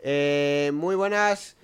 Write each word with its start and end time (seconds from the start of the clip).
Eh, 0.00 0.70
muy 0.74 0.94
buenas, 0.94 1.56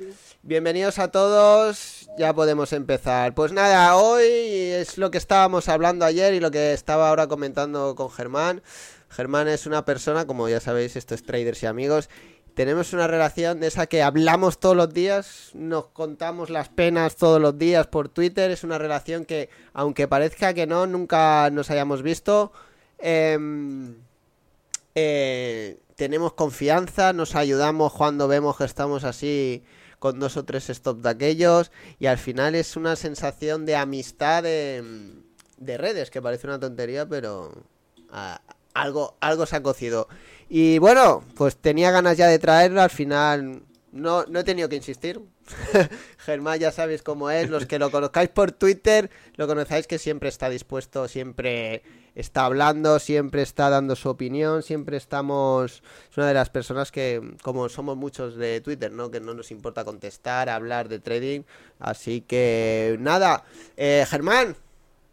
bienvenidos 0.43 0.99
a 0.99 1.09
todos. 1.09 2.09
Ya 2.17 2.33
podemos 2.33 2.73
empezar. 2.73 3.35
Pues 3.35 3.53
nada, 3.53 3.97
hoy 3.97 4.25
es 4.25 4.97
lo 4.97 5.11
que 5.11 5.19
estábamos 5.19 5.69
hablando 5.69 6.07
ayer 6.07 6.33
y 6.33 6.41
lo 6.41 6.51
que 6.51 6.73
estaba 6.73 7.11
ahora 7.11 7.27
comentando 7.27 7.95
con 7.95 8.11
Germán. 8.11 8.63
Germán 9.11 9.49
es 9.49 9.67
una 9.67 9.85
persona, 9.85 10.27
como 10.27 10.49
ya 10.49 10.61
sabéis, 10.61 10.97
esto 10.97 11.15
es 11.15 11.23
traders 11.23 11.63
y 11.63 11.67
amigos. 11.67 12.09
Tenemos 12.55 12.93
una 12.93 13.09
relación 13.09 13.59
de 13.59 13.67
esa 13.67 13.87
que 13.87 14.03
hablamos 14.03 14.61
todos 14.61 14.77
los 14.77 14.95
días, 14.95 15.51
nos 15.55 15.87
contamos 15.87 16.51
las 16.51 16.69
penas 16.69 17.17
todos 17.17 17.41
los 17.41 17.59
días 17.59 17.89
por 17.89 18.09
Twitter. 18.09 18.51
Es 18.53 18.63
una 18.63 18.79
relación 18.79 19.25
que, 19.25 19.49
aunque 19.73 20.07
parezca 20.07 20.55
que 20.55 20.65
no, 20.67 20.87
nunca 20.87 21.51
nos 21.51 21.71
hayamos 21.71 22.03
visto. 22.03 22.53
Em, 22.99 23.97
eh, 24.95 25.79
tenemos 25.97 26.35
confianza, 26.35 27.13
nos 27.13 27.35
ayudamos 27.35 27.93
cuando 27.93 28.29
vemos 28.29 28.57
que 28.57 28.65
estamos 28.65 29.03
así 29.03 29.65
con 29.99 30.21
dos 30.21 30.37
o 30.37 30.45
tres 30.45 30.69
stops 30.69 31.03
de 31.03 31.09
aquellos 31.09 31.73
y 31.99 32.07
al 32.07 32.19
final 32.19 32.55
es 32.55 32.77
una 32.77 32.95
sensación 32.95 33.65
de 33.67 33.75
amistad 33.77 34.43
de, 34.45 34.85
de 35.57 35.79
redes, 35.79 36.11
que 36.11 36.23
parece 36.23 36.47
una 36.47 36.61
tontería, 36.61 37.05
pero 37.09 37.51
a- 38.11 38.41
algo, 38.75 39.17
algo 39.21 39.47
se 39.47 39.57
ha 39.57 39.63
cocido. 39.63 40.09
Y 40.57 40.79
bueno, 40.79 41.25
pues 41.35 41.57
tenía 41.57 41.91
ganas 41.91 42.17
ya 42.17 42.29
de 42.29 42.39
traerlo, 42.39 42.81
al 42.81 42.91
final 42.91 43.63
no, 43.91 44.25
no 44.27 44.39
he 44.39 44.45
tenido 44.45 44.69
que 44.69 44.77
insistir. 44.77 45.21
Germán 46.19 46.61
ya 46.61 46.71
sabéis 46.71 47.03
cómo 47.03 47.29
es, 47.29 47.51
los 47.51 47.67
que 47.67 47.81
lo 47.81 47.91
conozcáis 47.91 48.29
por 48.29 48.53
Twitter, 48.53 49.11
lo 49.35 49.49
conocéis 49.49 49.89
que 49.89 49.99
siempre 49.99 50.29
está 50.29 50.49
dispuesto, 50.49 51.09
siempre 51.09 51.83
está 52.15 52.45
hablando, 52.45 53.01
siempre 53.01 53.43
está 53.43 53.69
dando 53.69 53.97
su 53.97 54.09
opinión, 54.09 54.63
siempre 54.63 54.97
estamos... 54.97 55.83
Es 56.09 56.17
una 56.19 56.29
de 56.29 56.35
las 56.35 56.51
personas 56.51 56.93
que, 56.93 57.35
como 57.43 57.69
somos 57.69 57.97
muchos 57.97 58.37
de 58.37 58.61
Twitter, 58.61 58.93
¿no? 58.93 59.11
Que 59.11 59.19
no 59.19 59.35
nos 59.35 59.51
importa 59.51 59.85
contestar, 59.85 60.49
hablar 60.49 60.89
de 60.89 61.01
trading. 61.01 61.41
Así 61.81 62.21
que 62.21 62.97
nada, 63.01 63.43
eh, 63.77 64.07
Germán, 64.09 64.55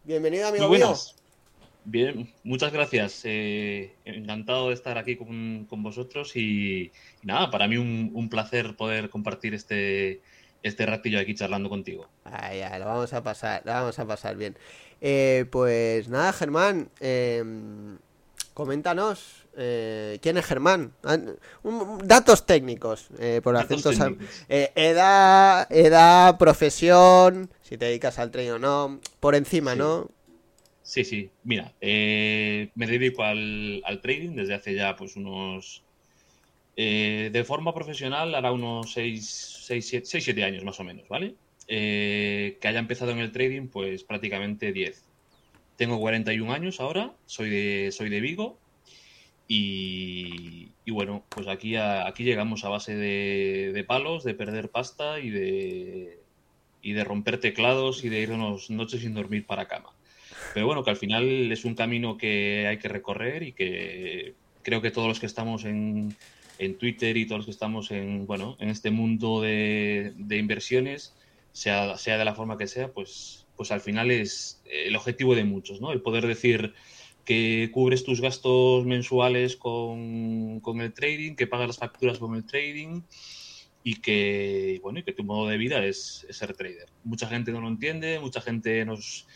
bienvenido 0.04 0.46
amigo 0.46 0.68
mío. 0.68 0.86
buenas. 0.86 1.16
Bien, 1.84 2.32
muchas 2.44 2.72
gracias. 2.72 3.22
eh, 3.24 3.94
encantado 4.04 4.68
de 4.68 4.74
estar 4.74 4.98
aquí 4.98 5.16
con, 5.16 5.66
con 5.68 5.82
vosotros 5.82 6.36
y, 6.36 6.84
y 7.22 7.26
nada, 7.26 7.50
para 7.50 7.66
mí 7.66 7.76
un, 7.76 8.10
un 8.14 8.28
placer 8.28 8.76
poder 8.76 9.10
compartir 9.10 9.52
este, 9.54 10.20
este 10.62 10.86
ratillo 10.86 11.18
aquí 11.18 11.34
charlando 11.34 11.68
contigo. 11.68 12.08
Ay, 12.24 12.60
lo 12.78 12.86
vamos 12.86 13.12
a 13.12 13.22
pasar, 13.22 13.62
lo 13.64 13.72
vamos 13.72 13.98
a 13.98 14.06
pasar 14.06 14.36
bien. 14.36 14.56
Eh, 15.00 15.46
pues 15.50 16.08
nada, 16.08 16.32
Germán, 16.32 16.88
eh, 17.00 17.42
coméntanos, 18.54 19.46
eh, 19.56 20.18
¿quién 20.22 20.36
es 20.36 20.44
Germán? 20.46 20.92
Ah, 21.02 21.18
datos 22.04 22.46
técnicos, 22.46 23.08
eh, 23.18 23.40
por 23.42 23.54
Datos 23.54 23.84
acentos, 23.84 23.98
técnicos. 23.98 24.44
eh, 24.48 24.70
edad, 24.76 25.66
edad, 25.72 26.38
profesión, 26.38 27.50
si 27.62 27.76
te 27.76 27.86
dedicas 27.86 28.20
al 28.20 28.30
trading 28.30 28.50
o 28.52 28.58
no, 28.60 29.00
por 29.18 29.34
encima, 29.34 29.72
Sí. 29.72 29.78
¿no? 29.78 30.08
Sí, 30.82 31.04
sí. 31.04 31.32
Mira, 31.44 31.76
eh, 31.80 32.72
me 32.74 32.86
dedico 32.86 33.22
al, 33.22 33.82
al 33.84 34.00
trading 34.00 34.34
desde 34.34 34.54
hace 34.54 34.74
ya 34.74 34.96
pues 34.96 35.16
unos... 35.16 35.86
eh, 36.76 37.30
de 37.32 37.44
forma 37.44 37.74
profesional 37.74 38.34
hará 38.34 38.52
unos 38.52 38.92
6, 38.94 39.62
7 39.66 40.44
años 40.44 40.64
más 40.64 40.80
o 40.80 40.84
menos, 40.84 41.08
¿vale? 41.08 41.36
Eh, 41.68 42.58
que 42.60 42.68
haya 42.68 42.80
empezado 42.80 43.12
en 43.12 43.18
el 43.20 43.32
trading 43.32 43.68
pues 43.70 44.04
prácticamente 44.04 44.72
10. 44.72 45.10
Tengo 45.76 46.00
41 46.00 46.52
años 46.52 46.80
ahora, 46.80 47.18
soy 47.26 47.50
de, 47.50 47.92
soy 47.92 48.10
de 48.10 48.20
Vigo 48.20 48.62
y, 49.48 50.76
y 50.84 50.92
bueno, 50.92 51.28
pues 51.32 51.48
aquí, 51.48 51.76
a- 51.76 52.06
aquí 52.08 52.24
llegamos 52.24 52.64
a 52.64 52.70
base 52.70 52.96
de, 52.96 53.72
de 53.74 53.84
palos, 53.84 54.24
de 54.24 54.34
perder 54.34 54.70
pasta 54.70 55.20
y 55.20 55.30
de, 55.30 56.24
y 56.82 56.92
de 56.94 57.04
romper 57.04 57.40
teclados 57.40 58.04
y 58.04 58.08
de 58.10 58.20
irnos 58.20 58.70
noches 58.70 59.02
sin 59.02 59.14
dormir 59.14 59.46
para 59.46 59.68
cama. 59.68 59.90
Pero 60.54 60.66
bueno, 60.66 60.84
que 60.84 60.90
al 60.90 60.96
final 60.96 61.50
es 61.50 61.64
un 61.64 61.74
camino 61.74 62.16
que 62.16 62.66
hay 62.68 62.78
que 62.78 62.88
recorrer 62.88 63.42
y 63.42 63.52
que 63.52 64.34
creo 64.62 64.82
que 64.82 64.90
todos 64.90 65.08
los 65.08 65.20
que 65.20 65.26
estamos 65.26 65.64
en, 65.64 66.14
en 66.58 66.78
Twitter 66.78 67.16
y 67.16 67.26
todos 67.26 67.40
los 67.40 67.46
que 67.46 67.52
estamos 67.52 67.90
en, 67.90 68.26
bueno, 68.26 68.56
en 68.60 68.68
este 68.68 68.90
mundo 68.90 69.40
de, 69.40 70.12
de 70.16 70.36
inversiones, 70.36 71.14
sea, 71.52 71.96
sea 71.96 72.18
de 72.18 72.24
la 72.24 72.34
forma 72.34 72.58
que 72.58 72.66
sea, 72.66 72.92
pues, 72.92 73.46
pues 73.56 73.70
al 73.72 73.80
final 73.80 74.10
es 74.10 74.62
el 74.70 74.96
objetivo 74.96 75.34
de 75.34 75.44
muchos, 75.44 75.80
¿no? 75.80 75.92
El 75.92 76.02
poder 76.02 76.26
decir 76.26 76.74
que 77.24 77.70
cubres 77.72 78.04
tus 78.04 78.20
gastos 78.20 78.84
mensuales 78.84 79.56
con, 79.56 80.60
con 80.60 80.80
el 80.80 80.92
trading, 80.92 81.34
que 81.34 81.46
pagas 81.46 81.68
las 81.68 81.78
facturas 81.78 82.18
con 82.18 82.34
el 82.34 82.44
trading 82.44 83.02
y 83.84 84.00
que, 84.00 84.80
bueno, 84.82 85.00
y 85.00 85.02
que 85.02 85.12
tu 85.12 85.24
modo 85.24 85.48
de 85.48 85.56
vida 85.56 85.84
es, 85.84 86.26
es 86.28 86.36
ser 86.36 86.54
trader. 86.54 86.88
Mucha 87.04 87.28
gente 87.28 87.52
no 87.52 87.60
lo 87.60 87.68
entiende, 87.68 88.18
mucha 88.20 88.40
gente 88.40 88.84
nos, 88.84 89.26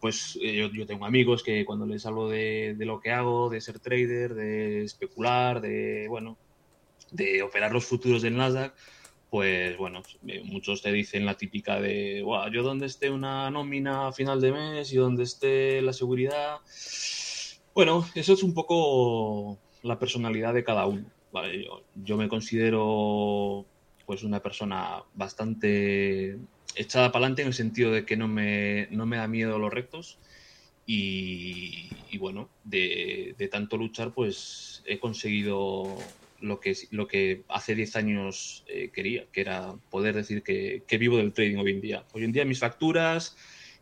pues 0.00 0.38
eh, 0.42 0.54
yo, 0.54 0.70
yo 0.70 0.86
tengo 0.86 1.04
amigos 1.04 1.42
que 1.42 1.64
cuando 1.64 1.86
les 1.86 2.04
hablo 2.06 2.28
de, 2.28 2.76
lo 2.78 3.00
que 3.00 3.10
hago, 3.10 3.48
de 3.50 3.60
ser 3.60 3.80
trader, 3.80 4.34
de 4.34 4.84
especular, 4.84 5.60
de, 5.60 6.06
bueno, 6.08 6.38
de 7.10 7.42
operar 7.42 7.72
los 7.72 7.84
futuros 7.84 8.22
del 8.22 8.36
Nasdaq, 8.36 8.74
pues 9.30 9.76
bueno, 9.76 10.02
eh, 10.26 10.42
muchos 10.44 10.82
te 10.82 10.90
dicen 10.92 11.26
la 11.26 11.36
típica 11.36 11.80
de, 11.80 12.22
"Buah, 12.22 12.50
yo 12.50 12.62
donde 12.62 12.86
esté 12.86 13.10
una 13.10 13.50
nómina 13.50 14.08
a 14.08 14.12
final 14.12 14.40
de 14.40 14.52
mes 14.52 14.92
y 14.92 14.96
donde 14.96 15.24
esté 15.24 15.82
la 15.82 15.92
seguridad. 15.92 16.58
Bueno, 17.74 18.08
eso 18.14 18.32
es 18.32 18.42
un 18.42 18.54
poco 18.54 19.58
la 19.82 19.98
personalidad 19.98 20.54
de 20.54 20.64
cada 20.64 20.86
uno. 20.86 21.10
Yo, 21.32 21.84
yo 21.94 22.16
me 22.16 22.28
considero 22.28 23.66
pues 24.08 24.22
una 24.22 24.40
persona 24.40 25.02
bastante 25.12 26.38
echada 26.74 27.12
para 27.12 27.26
adelante 27.26 27.42
en 27.42 27.48
el 27.48 27.54
sentido 27.54 27.92
de 27.92 28.06
que 28.06 28.16
no 28.16 28.26
me, 28.26 28.88
no 28.90 29.04
me 29.04 29.18
da 29.18 29.28
miedo 29.28 29.58
los 29.58 29.70
retos 29.70 30.16
y, 30.86 31.90
y 32.10 32.16
bueno, 32.16 32.48
de, 32.64 33.34
de 33.36 33.48
tanto 33.48 33.76
luchar 33.76 34.14
pues 34.14 34.82
he 34.86 34.98
conseguido 34.98 35.94
lo 36.40 36.58
que, 36.58 36.74
lo 36.90 37.06
que 37.06 37.42
hace 37.48 37.74
10 37.74 37.96
años 37.96 38.64
eh, 38.66 38.90
quería, 38.94 39.26
que 39.30 39.42
era 39.42 39.74
poder 39.90 40.14
decir 40.14 40.42
que, 40.42 40.84
que 40.86 40.96
vivo 40.96 41.18
del 41.18 41.34
trading 41.34 41.58
hoy 41.58 41.72
en 41.72 41.82
día. 41.82 42.04
Hoy 42.14 42.24
en 42.24 42.32
día 42.32 42.46
mis 42.46 42.60
facturas, 42.60 43.36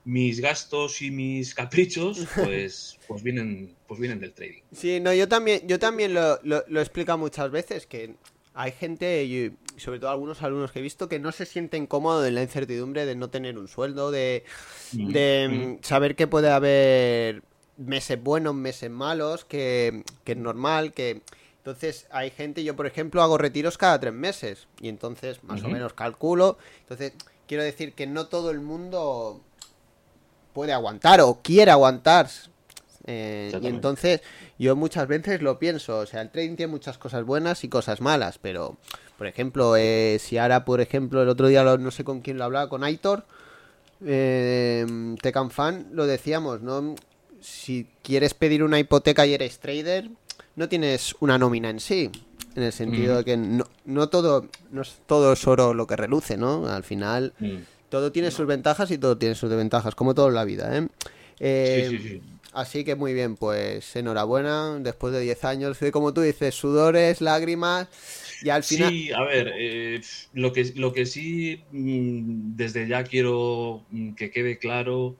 mis 0.04 0.40
gastos 0.40 1.02
y 1.02 1.12
mis 1.12 1.54
caprichos 1.54 2.26
pues, 2.34 2.98
pues, 3.06 3.22
vienen, 3.22 3.76
pues 3.86 4.00
vienen 4.00 4.18
del 4.18 4.32
trading. 4.32 4.62
Sí, 4.72 4.98
no, 4.98 5.14
yo 5.14 5.28
también, 5.28 5.68
yo 5.68 5.78
también 5.78 6.14
lo, 6.14 6.40
lo, 6.42 6.64
lo 6.66 6.80
he 6.80 6.82
explicado 6.82 7.16
muchas 7.16 7.48
veces, 7.52 7.86
que 7.86 8.16
hay 8.56 8.72
gente, 8.72 9.22
y 9.24 9.52
sobre 9.76 10.00
todo 10.00 10.10
algunos 10.10 10.42
alumnos 10.42 10.72
que 10.72 10.80
he 10.80 10.82
visto, 10.82 11.08
que 11.08 11.18
no 11.20 11.30
se 11.30 11.46
sienten 11.46 11.86
cómodos 11.86 12.26
en 12.26 12.34
la 12.34 12.42
incertidumbre 12.42 13.06
de 13.06 13.14
no 13.14 13.28
tener 13.28 13.58
un 13.58 13.68
sueldo, 13.68 14.10
de, 14.10 14.44
Mm, 14.92 15.12
de 15.12 15.78
saber 15.82 16.16
que 16.16 16.26
puede 16.26 16.50
haber 16.50 17.42
meses 17.76 18.22
buenos, 18.22 18.54
meses 18.54 18.90
malos, 18.90 19.44
que, 19.44 20.04
que 20.24 20.32
es 20.32 20.38
normal, 20.38 20.92
que... 20.92 21.22
Entonces 21.58 22.06
hay 22.12 22.30
gente, 22.30 22.62
yo 22.62 22.76
por 22.76 22.86
ejemplo 22.86 23.22
hago 23.22 23.38
retiros 23.38 23.76
cada 23.76 23.98
tres 23.98 24.12
meses 24.12 24.68
y 24.80 24.88
entonces 24.88 25.42
más 25.42 25.64
o 25.64 25.68
menos 25.68 25.94
calculo. 25.94 26.58
Entonces 26.82 27.12
quiero 27.48 27.64
decir 27.64 27.92
que 27.92 28.06
no 28.06 28.28
todo 28.28 28.52
el 28.52 28.60
mundo 28.60 29.40
puede 30.52 30.72
aguantar 30.72 31.20
o 31.22 31.40
quiere 31.42 31.72
aguantar. 31.72 32.28
Eh, 33.06 33.52
y 33.62 33.66
entonces 33.68 34.20
yo 34.58 34.74
muchas 34.74 35.06
veces 35.06 35.40
lo 35.40 35.58
pienso, 35.58 35.98
o 35.98 36.06
sea, 36.06 36.22
el 36.22 36.30
trading 36.30 36.56
tiene 36.56 36.72
muchas 36.72 36.98
cosas 36.98 37.24
buenas 37.24 37.62
y 37.62 37.68
cosas 37.68 38.00
malas, 38.00 38.38
pero 38.38 38.76
por 39.16 39.26
ejemplo, 39.28 39.76
eh, 39.76 40.18
si 40.20 40.38
ahora 40.38 40.64
por 40.64 40.80
ejemplo 40.80 41.22
el 41.22 41.28
otro 41.28 41.46
día 41.46 41.62
lo- 41.62 41.78
no 41.78 41.90
sé 41.92 42.02
con 42.02 42.20
quién 42.20 42.36
lo 42.38 42.44
hablaba, 42.44 42.68
con 42.68 42.82
Aitor, 42.82 43.24
eh, 44.04 44.86
Tecan 45.22 45.50
Fan, 45.50 45.88
lo 45.92 46.06
decíamos, 46.06 46.60
¿no? 46.62 46.94
Si 47.40 47.86
quieres 48.02 48.34
pedir 48.34 48.62
una 48.62 48.78
hipoteca 48.78 49.24
y 49.26 49.34
eres 49.34 49.58
trader, 49.58 50.10
no 50.56 50.68
tienes 50.68 51.14
una 51.20 51.38
nómina 51.38 51.70
en 51.70 51.80
sí. 51.80 52.10
En 52.54 52.62
el 52.62 52.72
sentido 52.72 53.14
Mm. 53.14 53.16
de 53.18 53.24
que 53.24 53.36
no, 53.36 53.64
no 53.84 54.08
todo 54.08 54.48
no 54.70 54.82
es 54.82 54.96
todo 55.06 55.32
es 55.34 55.46
oro 55.46 55.74
lo 55.74 55.86
que 55.86 55.94
reluce, 55.96 56.36
¿no? 56.38 56.66
Al 56.66 56.84
final 56.84 57.34
Mm. 57.38 57.56
todo 57.90 58.10
tiene 58.12 58.30
sus 58.30 58.46
ventajas 58.46 58.90
y 58.90 58.98
todo 58.98 59.18
tiene 59.18 59.34
sus 59.34 59.50
desventajas, 59.50 59.94
como 59.94 60.14
todo 60.14 60.28
en 60.28 60.34
la 60.34 60.44
vida, 60.44 60.76
¿eh? 60.76 60.88
Eh, 61.38 61.86
Sí, 61.90 61.98
sí, 61.98 62.08
sí. 62.08 62.22
Así 62.56 62.84
que 62.84 62.94
muy 62.94 63.12
bien, 63.12 63.36
pues 63.36 63.94
enhorabuena, 63.96 64.78
después 64.80 65.12
de 65.12 65.20
10 65.20 65.44
años, 65.44 65.78
como 65.92 66.14
tú 66.14 66.22
dices, 66.22 66.54
sudores, 66.54 67.20
lágrimas, 67.20 67.86
y 68.42 68.48
al 68.48 68.64
final... 68.64 68.88
Sí, 68.88 69.12
a 69.12 69.22
ver, 69.24 69.52
eh, 69.58 70.00
lo 70.32 70.54
que, 70.54 70.72
lo 70.74 70.94
que 70.94 71.04
sí 71.04 71.60
mm, 71.70 72.56
desde 72.56 72.88
ya 72.88 73.04
quiero 73.04 73.84
mm, 73.90 74.14
que 74.14 74.30
quede 74.30 74.56
claro 74.56 75.16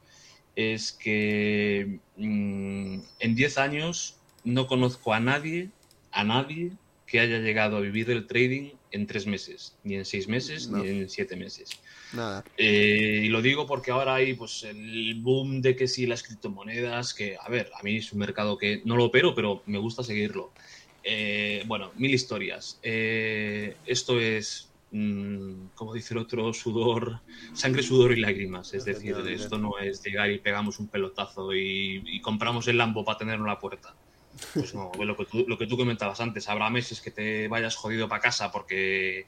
es 0.55 0.93
que 0.93 1.99
mm, 2.17 3.01
en 3.19 3.35
10 3.35 3.59
años 3.59 4.17
no 4.43 4.67
conozco 4.67 5.13
a 5.13 5.21
nadie, 5.21 5.69
a 6.13 6.25
nadie 6.25 6.73
que 7.07 7.21
haya 7.21 7.37
llegado 7.41 7.77
a 7.77 7.81
vivir 7.81 8.07
del 8.07 8.27
trading 8.27 8.71
en 8.97 9.07
tres 9.07 9.27
meses, 9.27 9.77
ni 9.85 9.95
en 9.95 10.05
seis 10.05 10.27
meses, 10.27 10.69
No. 10.69 10.79
ni 10.83 10.89
en 10.89 11.09
siete 11.09 11.37
meses. 11.37 11.71
Nada. 12.13 12.45
Eh, 12.57 13.23
y 13.25 13.29
lo 13.29 13.41
digo 13.43 13.67
porque 13.67 13.93
ahora 13.93 14.17
hay 14.17 14.35
pues 14.35 14.65
el 14.65 15.15
boom 15.21 15.61
de 15.63 15.77
que 15.77 15.87
sí 15.87 16.07
las 16.07 16.23
criptomonedas, 16.25 17.15
que 17.15 17.37
a 17.41 17.49
ver, 17.49 17.71
a 17.79 17.83
mí 17.85 17.97
es 17.97 18.13
un 18.13 18.19
mercado 18.19 18.59
que 18.59 18.83
no 18.85 18.97
lo 18.97 19.05
opero, 19.05 19.35
pero 19.35 19.63
me 19.67 19.79
gusta 19.79 20.03
seguirlo. 20.03 20.53
Eh, 21.05 21.63
bueno, 21.67 21.93
mil 21.97 22.13
historias. 22.13 22.81
Eh, 22.83 23.77
esto 23.87 24.19
es, 24.19 24.71
mm, 24.91 25.69
como 25.75 25.95
dice 25.95 26.15
el 26.15 26.19
otro, 26.19 26.53
sudor, 26.53 27.21
sangre, 27.55 27.83
sudor 27.83 28.17
y 28.17 28.21
lágrimas. 28.21 28.75
Es 28.75 28.85
decir, 28.85 29.15
esto 29.29 29.59
no 29.59 29.79
es 29.79 30.03
llegar 30.03 30.31
y 30.33 30.39
pegamos 30.39 30.81
un 30.81 30.89
pelotazo 30.89 31.55
y, 31.55 32.03
y 32.07 32.21
compramos 32.21 32.67
el 32.67 32.79
Lambo 32.79 33.05
para 33.05 33.19
tenerlo 33.19 33.45
en 33.45 33.51
la 33.51 33.59
puerta. 33.61 33.95
Pues 34.55 34.75
no, 34.75 34.91
lo 34.99 35.17
que, 35.17 35.25
tú, 35.25 35.45
lo 35.49 35.57
que 35.57 35.67
tú 35.67 35.77
comentabas 35.77 36.21
antes, 36.21 36.49
habrá 36.49 36.69
meses 36.69 37.01
que 37.01 37.11
te 37.11 37.49
vayas 37.49 37.77
jodido 37.77 38.09
para 38.09 38.21
casa 38.21 38.51
porque 38.51 39.27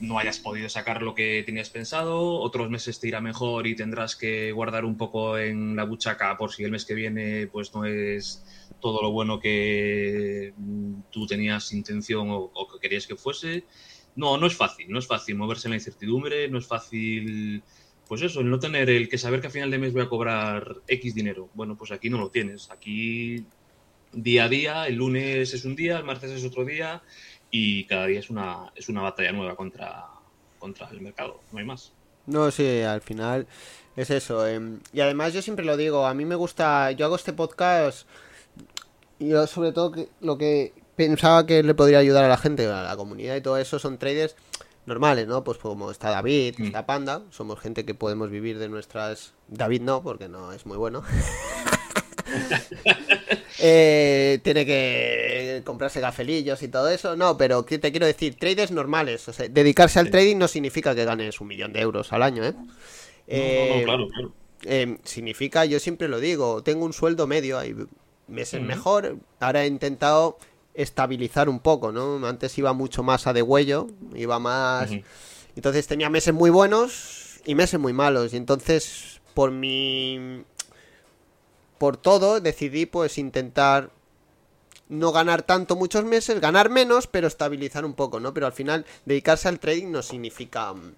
no 0.00 0.18
hayas 0.18 0.38
podido 0.38 0.68
sacar 0.68 1.02
lo 1.02 1.14
que 1.14 1.42
tenías 1.44 1.70
pensado, 1.70 2.40
otros 2.40 2.68
meses 2.68 2.98
te 2.98 3.08
irá 3.08 3.20
mejor 3.20 3.66
y 3.66 3.76
tendrás 3.76 4.16
que 4.16 4.50
guardar 4.52 4.84
un 4.84 4.96
poco 4.96 5.38
en 5.38 5.76
la 5.76 5.84
buchaca 5.84 6.36
por 6.36 6.52
si 6.52 6.64
el 6.64 6.72
mes 6.72 6.84
que 6.84 6.94
viene 6.94 7.46
pues 7.46 7.72
no 7.74 7.84
es 7.84 8.44
todo 8.80 9.02
lo 9.02 9.12
bueno 9.12 9.38
que 9.38 10.52
mm, 10.56 11.02
tú 11.10 11.26
tenías 11.26 11.72
intención 11.72 12.30
o, 12.30 12.50
o 12.52 12.68
que 12.68 12.80
querías 12.80 13.06
que 13.06 13.16
fuese. 13.16 13.64
No, 14.16 14.36
no 14.36 14.48
es 14.48 14.56
fácil, 14.56 14.90
no 14.90 14.98
es 14.98 15.06
fácil 15.06 15.36
moverse 15.36 15.68
en 15.68 15.70
la 15.70 15.76
incertidumbre, 15.76 16.48
no 16.48 16.58
es 16.58 16.66
fácil, 16.66 17.62
pues 18.08 18.22
eso, 18.22 18.40
el 18.40 18.50
no 18.50 18.58
tener 18.58 18.90
el 18.90 19.08
que 19.08 19.18
saber 19.18 19.40
que 19.40 19.46
a 19.46 19.50
final 19.50 19.70
de 19.70 19.78
mes 19.78 19.92
voy 19.92 20.02
a 20.02 20.08
cobrar 20.08 20.82
X 20.88 21.14
dinero. 21.14 21.50
Bueno, 21.54 21.76
pues 21.76 21.92
aquí 21.92 22.10
no 22.10 22.18
lo 22.18 22.30
tienes. 22.30 22.68
Aquí 22.70 23.46
día 24.12 24.44
a 24.44 24.48
día, 24.48 24.86
el 24.86 24.96
lunes 24.96 25.52
es 25.54 25.64
un 25.64 25.76
día, 25.76 25.98
el 25.98 26.04
martes 26.04 26.30
es 26.30 26.44
otro 26.44 26.64
día 26.64 27.02
y 27.50 27.84
cada 27.84 28.06
día 28.06 28.20
es 28.20 28.30
una, 28.30 28.72
es 28.74 28.88
una 28.88 29.02
batalla 29.02 29.32
nueva 29.32 29.54
contra, 29.56 30.04
contra 30.58 30.88
el 30.90 31.00
mercado, 31.00 31.40
no 31.52 31.58
hay 31.58 31.64
más. 31.64 31.92
No, 32.26 32.50
sí, 32.50 32.80
al 32.82 33.00
final 33.00 33.46
es 33.96 34.10
eso. 34.10 34.46
em, 34.46 34.80
y 34.92 35.00
además 35.00 35.32
yo 35.32 35.42
siempre 35.42 35.64
lo 35.64 35.76
digo, 35.76 36.06
a 36.06 36.14
mí 36.14 36.24
me 36.24 36.34
gusta, 36.34 36.90
yo 36.92 37.06
hago 37.06 37.16
este 37.16 37.32
podcast 37.32 38.06
y 39.18 39.28
yo 39.28 39.46
sobre 39.46 39.72
todo 39.72 39.92
que, 39.92 40.08
lo 40.20 40.36
que 40.38 40.72
pensaba 40.96 41.46
que 41.46 41.62
le 41.62 41.74
podría 41.74 41.98
ayudar 41.98 42.24
a 42.24 42.28
la 42.28 42.36
gente, 42.36 42.66
a 42.66 42.82
la 42.82 42.96
comunidad 42.96 43.36
y 43.36 43.40
todo 43.40 43.56
eso, 43.56 43.78
son 43.78 43.98
traders 43.98 44.36
normales, 44.84 45.26
¿no? 45.28 45.44
Pues 45.44 45.58
como 45.58 45.90
está 45.90 46.10
David, 46.10 46.54
Mm. 46.58 46.64
está 46.66 46.86
Panda, 46.86 47.22
somos 47.30 47.60
gente 47.60 47.84
que 47.84 47.94
podemos 47.94 48.30
vivir 48.30 48.58
de 48.58 48.68
nuestras... 48.68 49.32
David 49.48 49.82
no, 49.82 50.02
porque 50.02 50.28
no 50.28 50.52
es 50.52 50.64
muy 50.66 50.76
bueno. 50.76 51.02
Eh, 53.60 54.38
tiene 54.42 54.64
que 54.64 55.62
comprarse 55.64 56.00
gafelillos 56.00 56.62
y 56.62 56.68
todo 56.68 56.88
eso. 56.90 57.16
No, 57.16 57.36
pero 57.36 57.64
¿qué 57.66 57.78
te 57.78 57.90
quiero 57.90 58.06
decir? 58.06 58.36
Traders 58.36 58.70
normales. 58.70 59.28
O 59.28 59.32
sea, 59.32 59.48
dedicarse 59.48 59.98
al 59.98 60.06
Sí. 60.06 60.12
trading 60.12 60.36
no 60.36 60.48
significa 60.48 60.94
que 60.94 61.04
ganes 61.04 61.40
un 61.40 61.48
millón 61.48 61.72
de 61.72 61.80
euros 61.80 62.12
al 62.12 62.22
año, 62.22 62.44
¿eh? 62.44 62.52
No, 62.52 62.64
no, 62.64 62.72
Eh, 63.26 63.74
no, 63.80 63.84
claro, 63.84 64.08
claro. 64.08 64.32
eh, 64.64 64.98
significa, 65.04 65.64
yo 65.64 65.80
siempre 65.80 66.08
lo 66.08 66.20
digo, 66.20 66.62
tengo 66.62 66.84
un 66.84 66.92
sueldo 66.92 67.26
medio, 67.26 67.58
hay 67.58 67.74
meses 68.26 68.60
mejor, 68.62 69.16
ahora 69.40 69.64
he 69.64 69.66
intentado 69.66 70.38
estabilizar 70.74 71.48
un 71.48 71.58
poco, 71.60 71.92
¿no? 71.92 72.24
Antes 72.26 72.56
iba 72.58 72.72
mucho 72.72 73.02
más 73.02 73.26
a 73.26 73.32
degüello, 73.32 73.88
iba 74.14 74.38
más... 74.38 74.90
Entonces 75.56 75.86
tenía 75.88 76.08
meses 76.08 76.32
muy 76.32 76.50
buenos 76.50 77.40
y 77.44 77.54
meses 77.56 77.80
muy 77.80 77.92
malos, 77.92 78.32
y 78.32 78.36
entonces 78.36 79.20
por 79.34 79.50
mi... 79.50 80.44
Por 81.78 81.96
todo 81.96 82.40
decidí 82.40 82.86
pues 82.86 83.18
intentar 83.18 83.90
no 84.88 85.12
ganar 85.12 85.42
tanto 85.42 85.76
muchos 85.76 86.04
meses, 86.04 86.40
ganar 86.40 86.70
menos, 86.70 87.06
pero 87.06 87.26
estabilizar 87.26 87.84
un 87.84 87.94
poco, 87.94 88.20
¿no? 88.20 88.32
Pero 88.34 88.46
al 88.46 88.52
final 88.52 88.86
dedicarse 89.04 89.48
al 89.48 89.60
trading 89.60 89.90
no 89.90 90.02
significa 90.02 90.72
mm, 90.72 90.94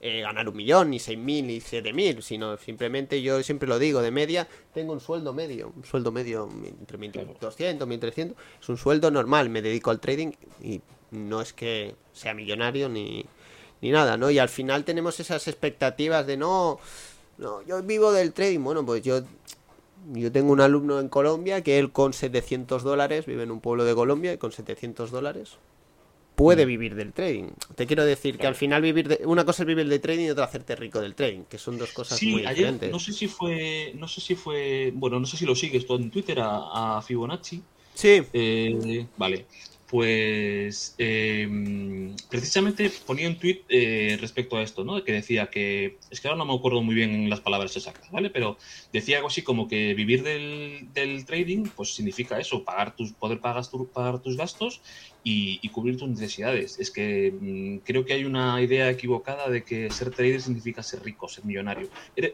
eh, 0.00 0.20
ganar 0.20 0.48
un 0.48 0.56
millón, 0.56 0.90
ni 0.90 0.98
seis 0.98 1.18
mil, 1.18 1.46
ni 1.46 1.60
siete 1.60 1.92
mil, 1.92 2.22
sino 2.22 2.56
simplemente 2.56 3.22
yo 3.22 3.42
siempre 3.42 3.68
lo 3.68 3.78
digo, 3.78 4.02
de 4.02 4.10
media 4.10 4.48
tengo 4.74 4.92
un 4.92 5.00
sueldo 5.00 5.32
medio, 5.32 5.72
un 5.76 5.84
sueldo 5.84 6.10
medio 6.10 6.48
entre 6.64 6.98
1200, 6.98 7.86
1300, 7.86 8.36
es 8.60 8.68
un 8.68 8.76
sueldo 8.76 9.10
normal, 9.10 9.48
me 9.48 9.62
dedico 9.62 9.90
al 9.90 10.00
trading 10.00 10.32
y 10.60 10.80
no 11.12 11.40
es 11.40 11.52
que 11.52 11.94
sea 12.12 12.34
millonario 12.34 12.88
ni, 12.88 13.24
ni 13.80 13.90
nada, 13.90 14.16
¿no? 14.16 14.30
Y 14.30 14.40
al 14.40 14.48
final 14.48 14.84
tenemos 14.84 15.20
esas 15.20 15.46
expectativas 15.46 16.26
de 16.26 16.36
no, 16.36 16.80
no, 17.38 17.62
yo 17.62 17.82
vivo 17.82 18.10
del 18.12 18.32
trading, 18.32 18.60
bueno, 18.60 18.84
pues 18.84 19.02
yo 19.02 19.22
yo 20.12 20.32
tengo 20.32 20.52
un 20.52 20.60
alumno 20.60 21.00
en 21.00 21.08
Colombia 21.08 21.62
que 21.62 21.78
él 21.78 21.92
con 21.92 22.12
700 22.12 22.82
dólares, 22.82 23.26
vive 23.26 23.42
en 23.44 23.50
un 23.50 23.60
pueblo 23.60 23.84
de 23.84 23.94
Colombia 23.94 24.32
y 24.32 24.38
con 24.38 24.52
700 24.52 25.10
dólares 25.10 25.58
puede 26.34 26.64
Mm. 26.64 26.66
vivir 26.66 26.94
del 26.94 27.12
trading. 27.12 27.50
Te 27.76 27.86
quiero 27.86 28.04
decir 28.04 28.38
que 28.38 28.46
al 28.46 28.54
final 28.56 28.82
vivir 28.82 29.08
de, 29.08 29.26
una 29.26 29.44
cosa 29.44 29.62
es 29.64 29.66
vivir 29.66 29.88
del 29.88 30.00
trading 30.00 30.26
y 30.26 30.30
otra 30.30 30.44
hacerte 30.44 30.76
rico 30.76 31.00
del 31.00 31.14
trading, 31.14 31.44
que 31.44 31.58
son 31.58 31.78
dos 31.78 31.92
cosas 31.92 32.18
Sí, 32.18 32.26
muy 32.26 32.42
ayer 32.46 32.52
diferentes. 32.54 32.90
no 32.90 32.98
sé 32.98 33.12
si 33.12 33.28
fue, 33.28 33.92
no 33.96 34.08
sé 34.08 34.20
si 34.20 34.34
fue, 34.34 34.92
bueno, 34.94 35.20
no 35.20 35.26
sé 35.26 35.36
si 35.36 35.46
lo 35.46 35.54
sigues 35.54 35.86
tú 35.86 35.94
en 35.96 36.10
Twitter 36.10 36.40
a, 36.40 36.98
a 36.98 37.02
Fibonacci. 37.02 37.62
Sí, 37.94 38.22
Eh, 38.32 39.08
vale, 39.16 39.48
pues 39.92 40.94
eh, 40.96 41.46
precisamente 42.30 42.90
ponía 43.04 43.28
un 43.28 43.38
tweet 43.38 43.66
eh, 43.68 44.16
respecto 44.18 44.56
a 44.56 44.62
esto, 44.62 44.84
¿no? 44.84 45.04
Que 45.04 45.12
decía 45.12 45.50
que, 45.50 45.98
es 46.10 46.20
que 46.20 46.28
ahora 46.28 46.38
no 46.38 46.46
me 46.46 46.54
acuerdo 46.54 46.82
muy 46.82 46.94
bien 46.94 47.28
las 47.28 47.42
palabras 47.42 47.76
exactas, 47.76 48.08
¿vale? 48.10 48.30
Pero 48.30 48.56
decía 48.90 49.16
algo 49.18 49.28
así 49.28 49.42
como 49.42 49.68
que 49.68 49.92
vivir 49.92 50.22
del, 50.22 50.88
del 50.92 51.26
trading, 51.26 51.72
pues 51.74 51.94
significa 51.94 52.38
eso, 52.40 52.64
pagar 52.64 52.96
tus, 52.96 53.12
poder 53.14 53.40
pagar, 53.40 53.64
pagar 53.92 54.22
tus 54.22 54.36
gastos 54.38 54.80
y, 55.22 55.68
cubrir 55.70 55.98
tus 55.98 56.08
necesidades. 56.08 56.78
Es 56.78 56.90
que 56.90 57.36
mm, 57.38 57.78
creo 57.84 58.04
que 58.06 58.14
hay 58.14 58.24
una 58.24 58.62
idea 58.62 58.90
equivocada 58.90 59.50
de 59.50 59.62
que 59.64 59.90
ser 59.90 60.14
trader 60.14 60.40
significa 60.40 60.82
ser 60.82 61.02
rico, 61.02 61.28
ser 61.28 61.44
millonario. 61.44 61.90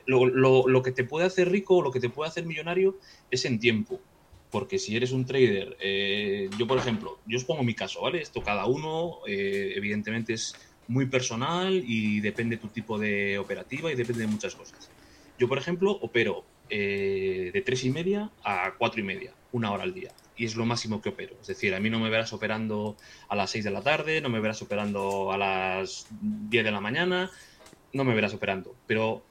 Lo, 0.06 0.26
lo- 0.26 0.68
lo 0.68 0.82
que 0.82 0.92
te 0.92 1.04
puede 1.04 1.26
hacer 1.26 1.50
rico, 1.50 1.82
lo 1.82 1.90
que 1.90 2.00
te 2.00 2.10
puede 2.10 2.28
hacer 2.28 2.46
millonario 2.46 2.98
es 3.30 3.44
en 3.44 3.58
tiempo. 3.58 4.04
Porque 4.50 4.78
si 4.78 4.96
eres 4.96 5.12
un 5.12 5.26
trader, 5.26 5.76
eh, 5.80 6.48
yo 6.58 6.66
por 6.66 6.78
ejemplo, 6.78 7.20
yo 7.26 7.36
os 7.36 7.44
pongo 7.44 7.62
mi 7.62 7.74
caso, 7.74 8.02
¿vale? 8.02 8.20
Esto 8.22 8.42
cada 8.42 8.66
uno, 8.66 9.18
eh, 9.26 9.72
evidentemente 9.76 10.34
es 10.34 10.54
muy 10.86 11.06
personal 11.06 11.82
y 11.84 12.20
depende 12.20 12.56
tu 12.56 12.70
tipo 12.70 12.98
de 12.98 13.38
operativa 13.38 13.92
y 13.92 13.96
depende 13.96 14.22
de 14.22 14.28
muchas 14.28 14.54
cosas. 14.54 14.90
Yo 15.36 15.48
por 15.48 15.58
ejemplo 15.58 15.92
opero 15.92 16.50
eh, 16.68 17.50
de 17.52 17.62
tres 17.62 17.84
y 17.84 17.90
media 17.90 18.32
a 18.42 18.74
cuatro 18.78 19.00
y 19.00 19.04
media, 19.04 19.36
una 19.52 19.70
hora 19.72 19.84
al 19.84 19.94
día. 19.94 20.14
Y 20.34 20.44
es 20.44 20.56
lo 20.56 20.66
máximo 20.66 21.00
que 21.00 21.10
opero. 21.10 21.40
Es 21.40 21.48
decir, 21.48 21.74
a 21.74 21.80
mí 21.80 21.90
no 21.90 21.98
me 21.98 22.10
verás 22.10 22.32
operando 22.32 22.96
a 23.28 23.36
las 23.36 23.50
6 23.50 23.64
de 23.64 23.70
la 23.70 23.82
tarde, 23.82 24.20
no 24.20 24.28
me 24.28 24.40
verás 24.40 24.62
operando 24.62 25.32
a 25.32 25.38
las 25.38 26.06
10 26.10 26.64
de 26.64 26.70
la 26.70 26.80
mañana, 26.80 27.30
no 27.92 28.04
me 28.04 28.14
verás 28.14 28.34
operando. 28.34 28.76
Pero 28.86 29.28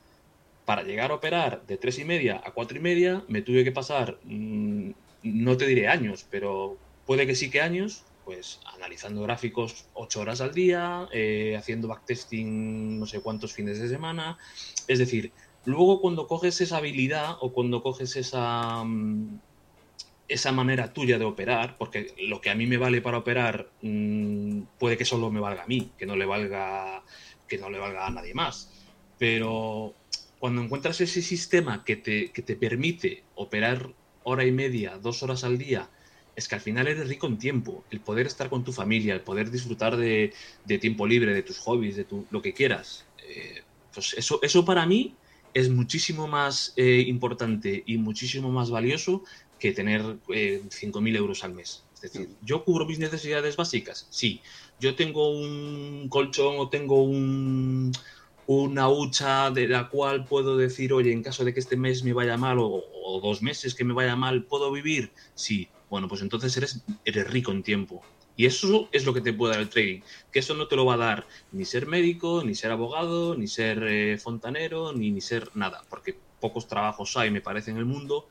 para 0.65 0.83
llegar 0.83 1.11
a 1.11 1.15
operar 1.15 1.65
de 1.65 1.77
tres 1.77 1.97
y 1.99 2.05
media 2.05 2.41
a 2.43 2.51
cuatro 2.51 2.77
y 2.77 2.81
media, 2.81 3.23
me 3.29 3.41
tuve 3.41 3.63
que 3.63 3.71
pasar, 3.71 4.19
mm, 4.23 4.91
no 5.33 5.57
te 5.57 5.67
diré 5.67 5.87
años, 5.87 6.25
pero 6.29 6.77
puede 7.05 7.25
que 7.25 7.35
sí 7.35 7.49
que 7.49 7.61
años, 7.61 8.03
pues 8.25 8.59
analizando 8.75 9.21
gráficos 9.21 9.85
ocho 9.93 10.21
horas 10.21 10.41
al 10.41 10.53
día, 10.53 11.07
eh, 11.13 11.55
haciendo 11.57 11.87
backtesting 11.87 12.99
no 12.99 13.05
sé 13.05 13.21
cuántos 13.21 13.53
fines 13.53 13.79
de 13.79 13.87
semana. 13.87 14.37
Es 14.87 14.99
decir, 14.99 15.31
luego 15.63 16.01
cuando 16.01 16.27
coges 16.27 16.59
esa 16.61 16.77
habilidad 16.77 17.37
o 17.39 17.53
cuando 17.53 17.81
coges 17.81 18.15
esa, 18.17 18.83
mm, 18.83 19.39
esa 20.27 20.51
manera 20.51 20.91
tuya 20.91 21.17
de 21.17 21.25
operar, 21.25 21.77
porque 21.77 22.13
lo 22.17 22.41
que 22.41 22.49
a 22.49 22.55
mí 22.55 22.67
me 22.67 22.77
vale 22.77 23.01
para 23.01 23.19
operar 23.19 23.71
mm, 23.81 24.63
puede 24.77 24.97
que 24.97 25.05
solo 25.05 25.31
me 25.31 25.39
valga 25.39 25.63
a 25.63 25.67
mí, 25.67 25.93
que 25.97 26.05
no 26.05 26.15
le 26.15 26.25
valga, 26.25 27.03
que 27.47 27.57
no 27.57 27.69
le 27.69 27.79
valga 27.79 28.07
a 28.07 28.11
nadie 28.11 28.33
más. 28.33 28.73
Pero 29.17 29.95
cuando 30.37 30.61
encuentras 30.61 30.99
ese 31.01 31.21
sistema 31.21 31.83
que 31.85 31.95
te, 31.95 32.31
que 32.31 32.41
te 32.41 32.55
permite 32.55 33.23
operar 33.35 33.93
hora 34.27 34.45
y 34.45 34.51
media, 34.51 34.97
dos 35.01 35.23
horas 35.23 35.43
al 35.45 35.57
día, 35.57 35.89
es 36.35 36.47
que 36.47 36.55
al 36.55 36.61
final 36.61 36.87
eres 36.87 37.07
rico 37.07 37.27
en 37.27 37.37
tiempo. 37.37 37.83
El 37.89 38.01
poder 38.01 38.27
estar 38.27 38.49
con 38.49 38.63
tu 38.63 38.73
familia, 38.73 39.13
el 39.13 39.21
poder 39.21 39.49
disfrutar 39.49 39.95
de, 39.95 40.33
de 40.65 40.77
tiempo 40.77 41.07
libre, 41.07 41.33
de 41.33 41.43
tus 41.43 41.57
hobbies, 41.59 41.95
de 41.95 42.03
tu, 42.03 42.25
lo 42.29 42.41
que 42.41 42.53
quieras. 42.53 43.05
Eh, 43.27 43.63
pues 43.93 44.13
eso, 44.17 44.39
eso 44.41 44.65
para 44.65 44.85
mí 44.85 45.15
es 45.53 45.69
muchísimo 45.69 46.27
más 46.27 46.73
eh, 46.75 47.05
importante 47.07 47.83
y 47.87 47.97
muchísimo 47.97 48.51
más 48.51 48.69
valioso 48.69 49.23
que 49.59 49.71
tener 49.71 50.01
eh, 50.33 50.61
5.000 50.69 51.15
euros 51.15 51.43
al 51.45 51.53
mes. 51.53 51.83
Es 51.95 52.01
decir, 52.01 52.29
¿yo 52.43 52.63
cubro 52.63 52.85
mis 52.85 52.99
necesidades 52.99 53.55
básicas? 53.55 54.07
Sí. 54.11 54.41
¿Yo 54.79 54.93
tengo 54.95 55.31
un 55.31 56.07
colchón 56.09 56.55
o 56.59 56.69
tengo 56.69 57.01
un, 57.01 57.91
una 58.47 58.89
hucha 58.89 59.51
de 59.51 59.67
la 59.67 59.89
cual 59.89 60.25
puedo 60.25 60.57
decir, 60.57 60.93
oye, 60.93 61.11
en 61.11 61.21
caso 61.21 61.45
de 61.45 61.53
que 61.53 61.59
este 61.59 61.77
mes 61.77 62.03
me 62.03 62.13
vaya 62.13 62.37
mal 62.37 62.57
o, 62.59 62.83
dos 63.21 63.41
meses 63.41 63.75
que 63.75 63.83
me 63.83 63.93
vaya 63.93 64.15
mal, 64.15 64.43
¿puedo 64.43 64.71
vivir? 64.71 65.11
Sí. 65.35 65.69
Bueno, 65.89 66.07
pues 66.07 66.21
entonces 66.21 66.55
eres, 66.57 66.83
eres 67.05 67.29
rico 67.29 67.51
en 67.51 67.63
tiempo. 67.63 68.01
Y 68.35 68.45
eso 68.45 68.89
es 68.91 69.05
lo 69.05 69.13
que 69.13 69.21
te 69.21 69.33
puede 69.33 69.53
dar 69.53 69.61
el 69.61 69.69
trading. 69.69 70.01
Que 70.31 70.39
eso 70.39 70.53
no 70.53 70.67
te 70.67 70.75
lo 70.75 70.85
va 70.85 70.95
a 70.95 70.97
dar 70.97 71.27
ni 71.51 71.65
ser 71.65 71.87
médico, 71.87 72.43
ni 72.43 72.55
ser 72.55 72.71
abogado, 72.71 73.35
ni 73.35 73.47
ser 73.47 73.83
eh, 73.83 74.17
fontanero, 74.17 74.93
ni, 74.93 75.11
ni 75.11 75.21
ser 75.21 75.49
nada. 75.55 75.83
Porque 75.89 76.17
pocos 76.39 76.67
trabajos 76.67 77.15
hay, 77.17 77.31
me 77.31 77.41
parece, 77.41 77.71
en 77.71 77.77
el 77.77 77.85
mundo 77.85 78.27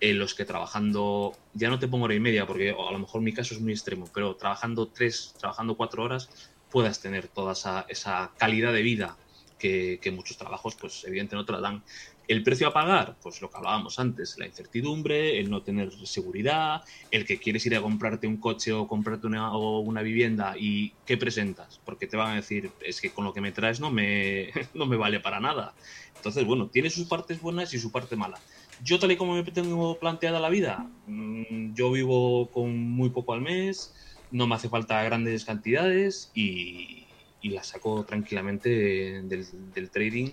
en 0.00 0.18
los 0.18 0.34
que 0.34 0.44
trabajando, 0.44 1.34
ya 1.54 1.68
no 1.70 1.78
te 1.78 1.88
pongo 1.88 2.04
hora 2.04 2.14
y 2.14 2.20
media, 2.20 2.46
porque 2.46 2.70
a 2.70 2.92
lo 2.92 2.98
mejor 2.98 3.20
mi 3.20 3.32
caso 3.32 3.54
es 3.54 3.60
muy 3.60 3.72
extremo, 3.72 4.08
pero 4.14 4.36
trabajando 4.36 4.88
tres, 4.88 5.34
trabajando 5.38 5.76
cuatro 5.76 6.04
horas, 6.04 6.30
puedas 6.70 7.00
tener 7.00 7.28
toda 7.28 7.52
esa, 7.88 8.30
calidad 8.36 8.72
de 8.72 8.82
vida 8.82 9.16
que, 9.58 10.12
muchos 10.14 10.36
trabajos, 10.36 10.74
pues 10.74 11.04
evidentemente 11.04 11.36
no 11.36 11.44
te 11.44 11.52
la 11.52 11.60
dan. 11.60 11.82
El 12.26 12.42
precio 12.42 12.68
a 12.68 12.72
pagar, 12.72 13.16
pues 13.22 13.40
lo 13.40 13.50
que 13.50 13.56
hablábamos 13.56 13.98
antes, 13.98 14.36
la 14.38 14.46
incertidumbre, 14.46 15.40
el 15.40 15.50
no 15.50 15.62
tener 15.62 15.90
seguridad, 16.06 16.82
el 17.10 17.24
que 17.24 17.38
quieres 17.38 17.64
ir 17.66 17.74
a 17.74 17.80
comprarte 17.80 18.26
un 18.26 18.36
coche 18.36 18.72
o 18.72 18.86
comprarte 18.86 19.26
una, 19.26 19.56
una 19.56 20.02
vivienda 20.02 20.54
y 20.58 20.92
¿qué 21.06 21.16
presentas? 21.16 21.80
Porque 21.84 22.06
te 22.06 22.16
van 22.16 22.32
a 22.32 22.34
decir, 22.36 22.70
es 22.84 23.00
que 23.00 23.10
con 23.10 23.24
lo 23.24 23.32
que 23.32 23.40
me 23.40 23.52
traes 23.52 23.80
no 23.80 23.90
me, 23.90 24.50
no 24.74 24.86
me 24.86 24.96
vale 24.96 25.20
para 25.20 25.40
nada. 25.40 25.74
Entonces, 26.16 26.44
bueno, 26.44 26.68
tiene 26.68 26.90
sus 26.90 27.06
partes 27.06 27.40
buenas 27.40 27.72
y 27.74 27.78
su 27.78 27.90
parte 27.90 28.16
mala. 28.16 28.38
Yo 28.84 28.98
tal 28.98 29.10
y 29.10 29.16
como 29.16 29.34
me 29.34 29.42
tengo 29.44 29.98
planteada 29.98 30.38
la 30.38 30.50
vida, 30.50 30.86
mm, 31.06 31.74
yo 31.74 31.90
vivo 31.90 32.50
con 32.50 32.76
muy 32.78 33.10
poco 33.10 33.32
al 33.32 33.40
mes, 33.40 33.94
no 34.30 34.46
me 34.46 34.54
hace 34.54 34.68
falta 34.68 35.02
grandes 35.02 35.44
cantidades 35.44 36.30
y, 36.34 37.07
la 37.42 37.62
saco 37.62 38.04
tranquilamente 38.04 39.22
del, 39.22 39.90
trading 39.90 40.30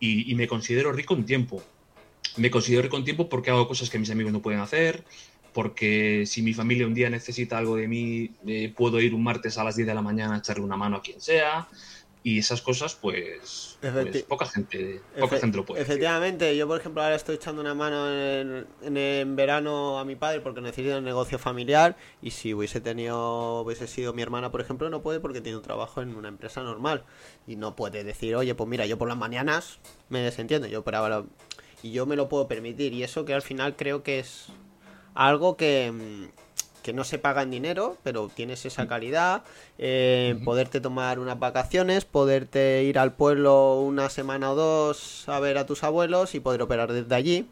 y, 0.00 0.34
me 0.34 0.46
considero 0.46 0.92
rico 0.92 1.14
en 1.14 1.24
tiempo. 1.24 1.62
Me 2.36 2.50
considero 2.50 2.82
rico 2.82 2.96
en 2.96 3.04
tiempo 3.04 3.28
porque 3.28 3.50
hago 3.50 3.68
cosas 3.68 3.90
que 3.90 3.98
mis 3.98 4.10
amigos 4.10 4.32
no 4.32 4.42
pueden 4.42 4.60
hacer, 4.60 5.04
porque 5.52 6.24
si 6.26 6.42
mi 6.42 6.52
familia 6.52 6.86
un 6.86 6.94
día 6.94 7.10
necesita 7.10 7.58
algo 7.58 7.76
de 7.76 7.88
mí, 7.88 8.30
eh, 8.46 8.72
puedo 8.76 9.00
ir 9.00 9.14
un 9.14 9.22
martes 9.22 9.56
a 9.58 9.64
las 9.64 9.76
10 9.76 9.86
de 9.86 9.94
la 9.94 10.02
mañana 10.02 10.34
a 10.34 10.38
echarle 10.38 10.64
una 10.64 10.76
mano 10.76 10.96
a 10.96 11.02
quien 11.02 11.20
sea 11.20 11.68
y 12.26 12.38
esas 12.38 12.62
cosas, 12.62 12.94
pues, 12.94 13.76
pues 13.82 14.22
poca 14.22 14.46
gente 14.46 15.02
poca 15.20 15.38
gente 15.38 15.58
lo 15.58 15.66
puede. 15.66 15.82
Efectivamente, 15.82 16.56
yo 16.56 16.66
por 16.66 16.80
ejemplo 16.80 17.02
ahora 17.02 17.16
estoy 17.16 17.34
echando 17.34 17.60
una 17.60 17.74
mano 17.74 18.10
en, 18.10 18.66
en, 18.82 19.36
verano 19.36 19.98
a 19.98 20.06
mi 20.06 20.16
padre 20.16 20.40
porque 20.40 20.62
necesita 20.62 20.96
un 20.96 21.04
negocio 21.04 21.38
familiar 21.38 21.98
y 22.22 22.30
si 22.30 22.54
hubiese 22.54 22.80
tenido, 22.80 23.60
hubiese 23.60 23.86
sido 23.86 24.14
mi 24.14 24.22
hermana, 24.22 24.50
por 24.50 24.62
ejemplo, 24.62 24.88
no 24.88 25.02
puede 25.02 25.20
porque 25.20 25.42
tiene 25.42 25.58
un 25.58 25.62
trabajo 25.62 26.00
en 26.00 26.16
una 26.16 26.28
empresa 26.28 26.62
normal 26.62 27.04
y 27.46 27.56
no 27.56 27.76
puede 27.76 28.04
decir, 28.04 28.34
oye, 28.36 28.54
pues 28.54 28.70
mira, 28.70 28.86
yo 28.86 28.96
por 28.96 29.06
las 29.06 29.18
mañanas 29.18 29.78
me 30.08 30.20
desentiendo, 30.20 30.66
yo 30.66 30.82
por 30.82 30.94
ahora 30.94 31.24
y 31.82 31.92
yo 31.92 32.06
me 32.06 32.16
lo 32.16 32.30
puedo 32.30 32.48
permitir 32.48 32.94
y 32.94 33.02
eso 33.02 33.26
que 33.26 33.34
al 33.34 33.42
final 33.42 33.76
creo 33.76 34.02
que 34.02 34.18
es 34.20 34.46
algo 35.12 35.58
que 35.58 35.92
mm, 35.92 36.43
que 36.84 36.92
no 36.92 37.02
se 37.02 37.18
paga 37.18 37.42
en 37.42 37.50
dinero, 37.50 37.96
pero 38.02 38.28
tienes 38.28 38.66
esa 38.66 38.86
calidad, 38.86 39.42
eh, 39.78 40.38
poderte 40.44 40.82
tomar 40.82 41.18
unas 41.18 41.38
vacaciones, 41.38 42.04
poderte 42.04 42.84
ir 42.84 42.98
al 42.98 43.14
pueblo 43.14 43.80
una 43.80 44.10
semana 44.10 44.52
o 44.52 44.54
dos 44.54 45.26
a 45.26 45.40
ver 45.40 45.56
a 45.56 45.64
tus 45.64 45.82
abuelos 45.82 46.34
y 46.34 46.40
poder 46.40 46.60
operar 46.60 46.92
desde 46.92 47.14
allí. 47.14 47.48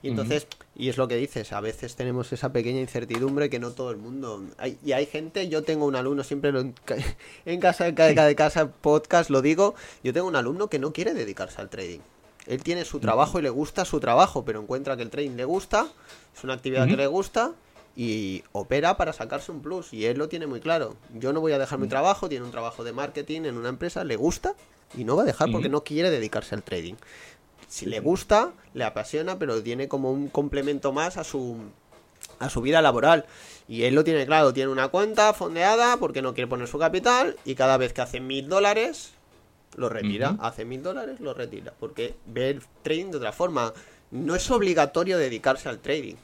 Y 0.00 0.08
entonces, 0.08 0.46
y 0.76 0.88
es 0.90 0.96
lo 0.96 1.08
que 1.08 1.16
dices, 1.16 1.52
a 1.52 1.60
veces 1.60 1.96
tenemos 1.96 2.32
esa 2.32 2.52
pequeña 2.52 2.80
incertidumbre 2.80 3.50
que 3.50 3.58
no 3.58 3.72
todo 3.72 3.90
el 3.90 3.96
mundo. 3.96 4.44
y 4.84 4.92
hay 4.92 5.06
gente, 5.06 5.48
yo 5.48 5.64
tengo 5.64 5.84
un 5.84 5.96
alumno, 5.96 6.22
siempre 6.22 6.50
en, 7.44 7.60
casa, 7.60 7.88
en 7.88 7.96
cada 7.96 8.26
de 8.26 8.36
casa 8.36 8.70
podcast 8.70 9.28
lo 9.28 9.42
digo, 9.42 9.74
yo 10.04 10.12
tengo 10.12 10.28
un 10.28 10.36
alumno 10.36 10.68
que 10.68 10.78
no 10.78 10.92
quiere 10.92 11.14
dedicarse 11.14 11.60
al 11.60 11.68
trading. 11.68 12.00
Él 12.46 12.62
tiene 12.62 12.84
su 12.84 13.00
trabajo 13.00 13.40
y 13.40 13.42
le 13.42 13.50
gusta 13.50 13.84
su 13.84 13.98
trabajo, 13.98 14.44
pero 14.44 14.60
encuentra 14.60 14.96
que 14.96 15.02
el 15.02 15.10
trading 15.10 15.36
le 15.36 15.44
gusta, 15.44 15.88
es 16.36 16.44
una 16.44 16.54
actividad 16.54 16.86
que 16.86 16.96
le 16.96 17.08
gusta 17.08 17.54
y 17.94 18.42
opera 18.52 18.96
para 18.96 19.12
sacarse 19.12 19.52
un 19.52 19.60
plus 19.60 19.92
y 19.92 20.06
él 20.06 20.18
lo 20.18 20.28
tiene 20.28 20.46
muy 20.46 20.60
claro. 20.60 20.96
Yo 21.14 21.32
no 21.32 21.40
voy 21.40 21.52
a 21.52 21.58
dejar 21.58 21.78
mi 21.78 21.86
mm. 21.86 21.90
trabajo, 21.90 22.28
tiene 22.28 22.44
un 22.44 22.50
trabajo 22.50 22.84
de 22.84 22.92
marketing 22.92 23.42
en 23.42 23.56
una 23.56 23.68
empresa, 23.68 24.04
le 24.04 24.16
gusta 24.16 24.54
y 24.96 25.04
no 25.04 25.16
va 25.16 25.22
a 25.22 25.26
dejar 25.26 25.50
porque 25.50 25.68
no 25.68 25.84
quiere 25.84 26.10
dedicarse 26.10 26.54
al 26.54 26.62
trading. 26.62 26.94
Si 27.68 27.86
le 27.86 28.00
gusta, 28.00 28.52
le 28.74 28.84
apasiona, 28.84 29.38
pero 29.38 29.62
tiene 29.62 29.88
como 29.88 30.12
un 30.12 30.28
complemento 30.28 30.92
más 30.92 31.16
a 31.16 31.24
su 31.24 31.56
a 32.38 32.50
su 32.50 32.60
vida 32.60 32.82
laboral. 32.82 33.26
Y 33.68 33.84
él 33.84 33.94
lo 33.94 34.04
tiene 34.04 34.26
claro, 34.26 34.52
tiene 34.52 34.70
una 34.70 34.88
cuenta 34.88 35.32
fondeada 35.32 35.96
porque 35.96 36.22
no 36.22 36.34
quiere 36.34 36.48
poner 36.48 36.68
su 36.68 36.78
capital 36.78 37.36
y 37.44 37.54
cada 37.54 37.76
vez 37.76 37.92
que 37.92 38.00
hace 38.00 38.20
mil 38.20 38.48
dólares 38.48 39.12
lo 39.76 39.88
retira. 39.88 40.36
Hace 40.40 40.64
mil 40.64 40.82
dólares, 40.82 41.20
lo 41.20 41.32
retira. 41.32 41.72
Porque 41.78 42.14
ve 42.26 42.50
el 42.50 42.62
trading 42.82 43.10
de 43.10 43.16
otra 43.18 43.32
forma. 43.32 43.72
No 44.10 44.34
es 44.34 44.50
obligatorio 44.50 45.16
dedicarse 45.16 45.68
al 45.68 45.78
trading 45.78 46.16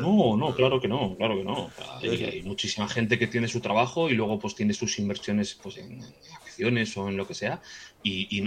no, 0.00 0.36
no, 0.36 0.54
claro 0.54 0.80
que 0.80 0.88
no, 0.88 1.16
claro 1.16 1.36
que 1.36 1.44
no. 1.44 1.70
Hay, 2.00 2.42
muchísima 2.42 2.88
gente 2.88 3.18
que 3.18 3.26
tiene 3.26 3.46
su 3.48 3.60
trabajo 3.60 4.08
y 4.08 4.14
luego 4.14 4.38
pues 4.38 4.54
tiene 4.54 4.72
sus 4.72 4.98
inversiones 4.98 5.58
pues 5.62 5.76
en, 5.76 6.02
acciones 6.34 6.96
o 6.96 7.08
en 7.08 7.16
lo 7.16 7.26
que 7.26 7.34
sea 7.34 7.60
y, 8.02 8.42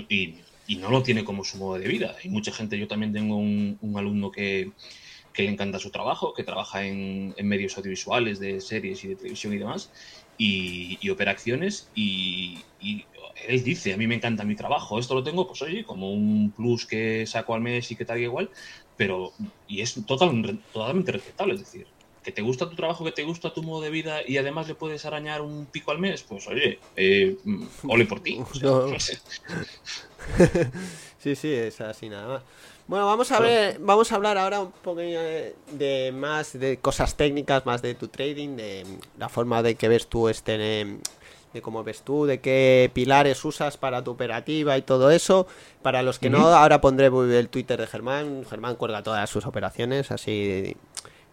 no 0.77 0.89
lo 0.89 1.03
tiene 1.03 1.23
como 1.23 1.43
su 1.43 1.57
modo 1.57 1.77
de 1.77 1.87
vida. 1.87 2.15
Hay 2.23 2.29
mucha 2.29 2.51
gente, 2.51 2.79
yo 2.79 2.87
también 2.87 3.13
tengo 3.13 3.37
un, 3.37 3.93
alumno 3.95 4.31
que, 4.31 4.71
le 5.37 5.49
encanta 5.49 5.79
su 5.79 5.91
trabajo, 5.91 6.33
que 6.33 6.43
trabaja 6.43 6.83
en, 6.83 7.35
medios 7.43 7.77
audiovisuales 7.77 8.39
de 8.39 8.59
series 8.59 9.03
y 9.03 9.09
de 9.09 9.15
televisión 9.15 9.53
y 9.53 9.57
demás 9.57 9.91
y, 10.37 11.09
opera 11.09 11.31
acciones 11.31 11.89
y, 11.95 12.59
él 13.47 13.63
dice, 13.63 13.93
a 13.93 13.97
mí 13.97 14.07
me 14.07 14.15
encanta 14.15 14.43
mi 14.43 14.55
trabajo, 14.55 14.99
esto 14.99 15.15
lo 15.15 15.23
tengo, 15.23 15.47
pues 15.47 15.61
oye, 15.61 15.83
como 15.83 16.11
un 16.11 16.51
plus 16.51 16.85
que 16.85 17.25
saco 17.25 17.55
al 17.55 17.61
mes 17.61 17.89
y 17.91 17.95
que 17.95 18.05
tal 18.05 18.19
y 18.19 18.23
igual, 18.23 18.49
pero, 18.95 19.33
y 19.67 19.81
es 19.81 19.95
total, 20.05 20.59
totalmente 20.71 21.11
respetable, 21.11 21.55
es 21.55 21.61
decir, 21.61 21.87
que 22.23 22.31
te 22.31 22.41
gusta 22.41 22.69
tu 22.69 22.75
trabajo, 22.75 23.03
que 23.03 23.11
te 23.11 23.23
gusta 23.23 23.53
tu 23.53 23.63
modo 23.63 23.81
de 23.81 23.89
vida 23.89 24.21
y 24.25 24.37
además 24.37 24.67
le 24.67 24.75
puedes 24.75 25.05
arañar 25.05 25.41
un 25.41 25.65
pico 25.65 25.91
al 25.91 25.99
mes, 25.99 26.23
pues 26.23 26.47
oye, 26.47 26.79
eh, 26.95 27.37
ole 27.87 28.05
por 28.05 28.21
ti. 28.21 28.39
sí, 31.19 31.35
sí, 31.35 31.51
es 31.51 31.81
así 31.81 32.09
nada 32.09 32.27
más. 32.27 32.43
Bueno, 32.87 33.05
vamos 33.05 33.31
a 33.31 33.39
ver, 33.39 33.77
vamos 33.79 34.11
a 34.11 34.15
hablar 34.15 34.37
ahora 34.37 34.61
un 34.61 34.71
poco 34.71 34.99
de, 34.99 36.11
más 36.13 36.59
de 36.59 36.77
cosas 36.77 37.15
técnicas, 37.15 37.65
más 37.65 37.81
de 37.81 37.95
tu 37.95 38.09
trading, 38.09 38.57
de 38.57 38.85
la 39.17 39.29
forma 39.29 39.63
de 39.63 39.75
que 39.75 39.87
ves 39.87 40.07
tú 40.07 40.27
este 40.27 40.97
de 41.53 41.61
cómo 41.61 41.83
ves 41.83 42.01
tú, 42.01 42.25
de 42.25 42.39
qué 42.39 42.89
pilares 42.93 43.43
usas 43.45 43.77
para 43.77 44.03
tu 44.03 44.11
operativa 44.11 44.77
y 44.77 44.81
todo 44.81 45.11
eso. 45.11 45.47
Para 45.81 46.01
los 46.01 46.19
que 46.19 46.29
no, 46.29 46.47
ahora 46.47 46.81
pondré 46.81 47.07
el 47.07 47.49
Twitter 47.49 47.79
de 47.79 47.87
Germán. 47.87 48.45
Germán 48.49 48.75
cuelga 48.75 49.03
todas 49.03 49.29
sus 49.29 49.45
operaciones, 49.45 50.11
así 50.11 50.75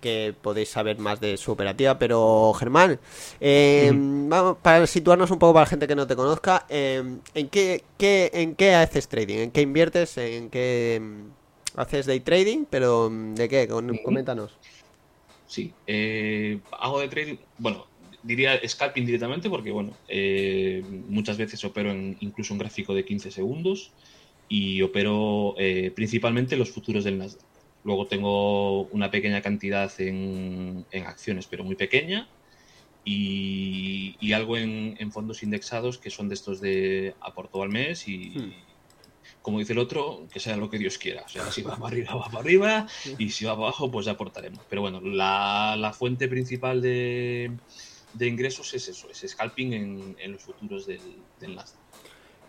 que 0.00 0.35
podéis 0.41 0.71
saber 0.71 0.99
más 0.99 1.21
de 1.21 1.37
su 1.37 1.53
operativa. 1.53 1.99
Pero 1.99 2.53
Germán, 2.59 2.99
em, 3.41 4.29
vamos, 4.29 4.59
para 4.62 4.87
situarnos 4.87 5.31
un 5.31 5.39
poco 5.39 5.55
para 5.55 5.65
la 5.65 5.71
gente 5.71 5.87
que 5.87 5.95
no 5.95 6.07
te 6.07 6.17
conozca, 6.17 6.67
em, 6.69 7.21
¿en, 7.35 7.49
qué, 7.49 7.85
¿en 7.99 8.55
qué 8.55 8.75
haces 8.75 9.09
trading? 9.09 9.39
¿En 9.39 9.50
qué 9.50 9.62
inviertes? 9.62 10.19
¿En 10.19 10.50
qué 10.50 10.97
em, 10.97 11.31
haces 11.77 12.07
day 12.07 12.21
trading? 12.21 12.65
¿Pero 12.69 13.11
de 13.11 13.49
qué? 13.49 13.69
Coméntanos. 14.05 14.53
Sí, 15.47 15.73
eh, 15.89 16.61
hago 16.79 17.00
de 17.00 17.09
trading, 17.09 17.37
bueno, 17.59 17.87
diría 18.23 18.61
scalping 18.67 19.07
directamente 19.07 19.49
porque, 19.49 19.71
bueno, 19.71 19.97
eh, 20.09 20.83
muchas 21.09 21.39
veces 21.39 21.65
opero 21.65 21.91
en 21.91 22.17
incluso 22.21 22.53
un 22.55 22.59
gráfico 22.59 22.95
de 22.95 23.05
15 23.05 23.31
segundos 23.31 23.93
y 24.49 24.83
opero 24.83 25.55
eh, 25.59 25.93
principalmente 25.95 26.57
los 26.57 26.71
futuros 26.71 27.05
del 27.05 27.19
Nasdaq. 27.19 27.45
Luego 27.85 28.07
tengo 28.07 28.83
una 28.87 29.11
pequeña 29.11 29.41
cantidad 29.41 29.91
en, 29.99 30.85
acciones, 31.07 31.47
pero 31.47 31.65
muy 31.65 31.77
pequeña, 31.77 32.29
y, 33.05 34.33
algo 34.35 34.59
en, 34.59 35.11
fondos 35.11 35.43
indexados 35.43 35.97
que 35.97 36.11
son 36.11 36.29
de 36.29 36.35
estos 36.35 36.61
de 36.61 37.15
aporto 37.21 37.62
al 37.62 37.71
mes 37.71 38.07
y, 38.07 38.39
hmm. 38.39 38.53
como 39.41 39.61
dice 39.61 39.73
el 39.73 39.79
otro, 39.79 40.27
que 40.31 40.41
sea 40.41 40.59
lo 40.59 40.69
que 40.69 40.79
Dios 40.79 40.99
quiera. 40.99 41.23
O 41.23 41.29
sea, 41.29 41.50
si 41.50 41.62
va 41.62 41.77
para 41.77 41.87
arriba, 41.87 42.15
va 42.15 42.27
para 42.27 42.41
arriba, 42.41 42.87
y 43.19 43.31
si 43.31 43.47
va 43.47 43.55
para 43.55 43.69
abajo, 43.69 43.91
pues 43.91 44.05
ya 44.05 44.12
aportaremos. 44.12 44.61
Pero 44.69 44.83
bueno, 44.83 45.00
la 45.00 45.95
fuente 45.97 46.29
principal 46.29 46.83
de, 46.83 47.50
de 48.14 48.26
ingresos 48.26 48.75
es 48.75 48.88
eso, 48.88 49.09
es 49.11 49.25
scalping 49.31 49.73
en, 50.19 50.33
los 50.33 50.43
futuros 50.43 50.87
del, 50.87 51.00
del 51.40 51.55
Nasdaq. 51.55 51.81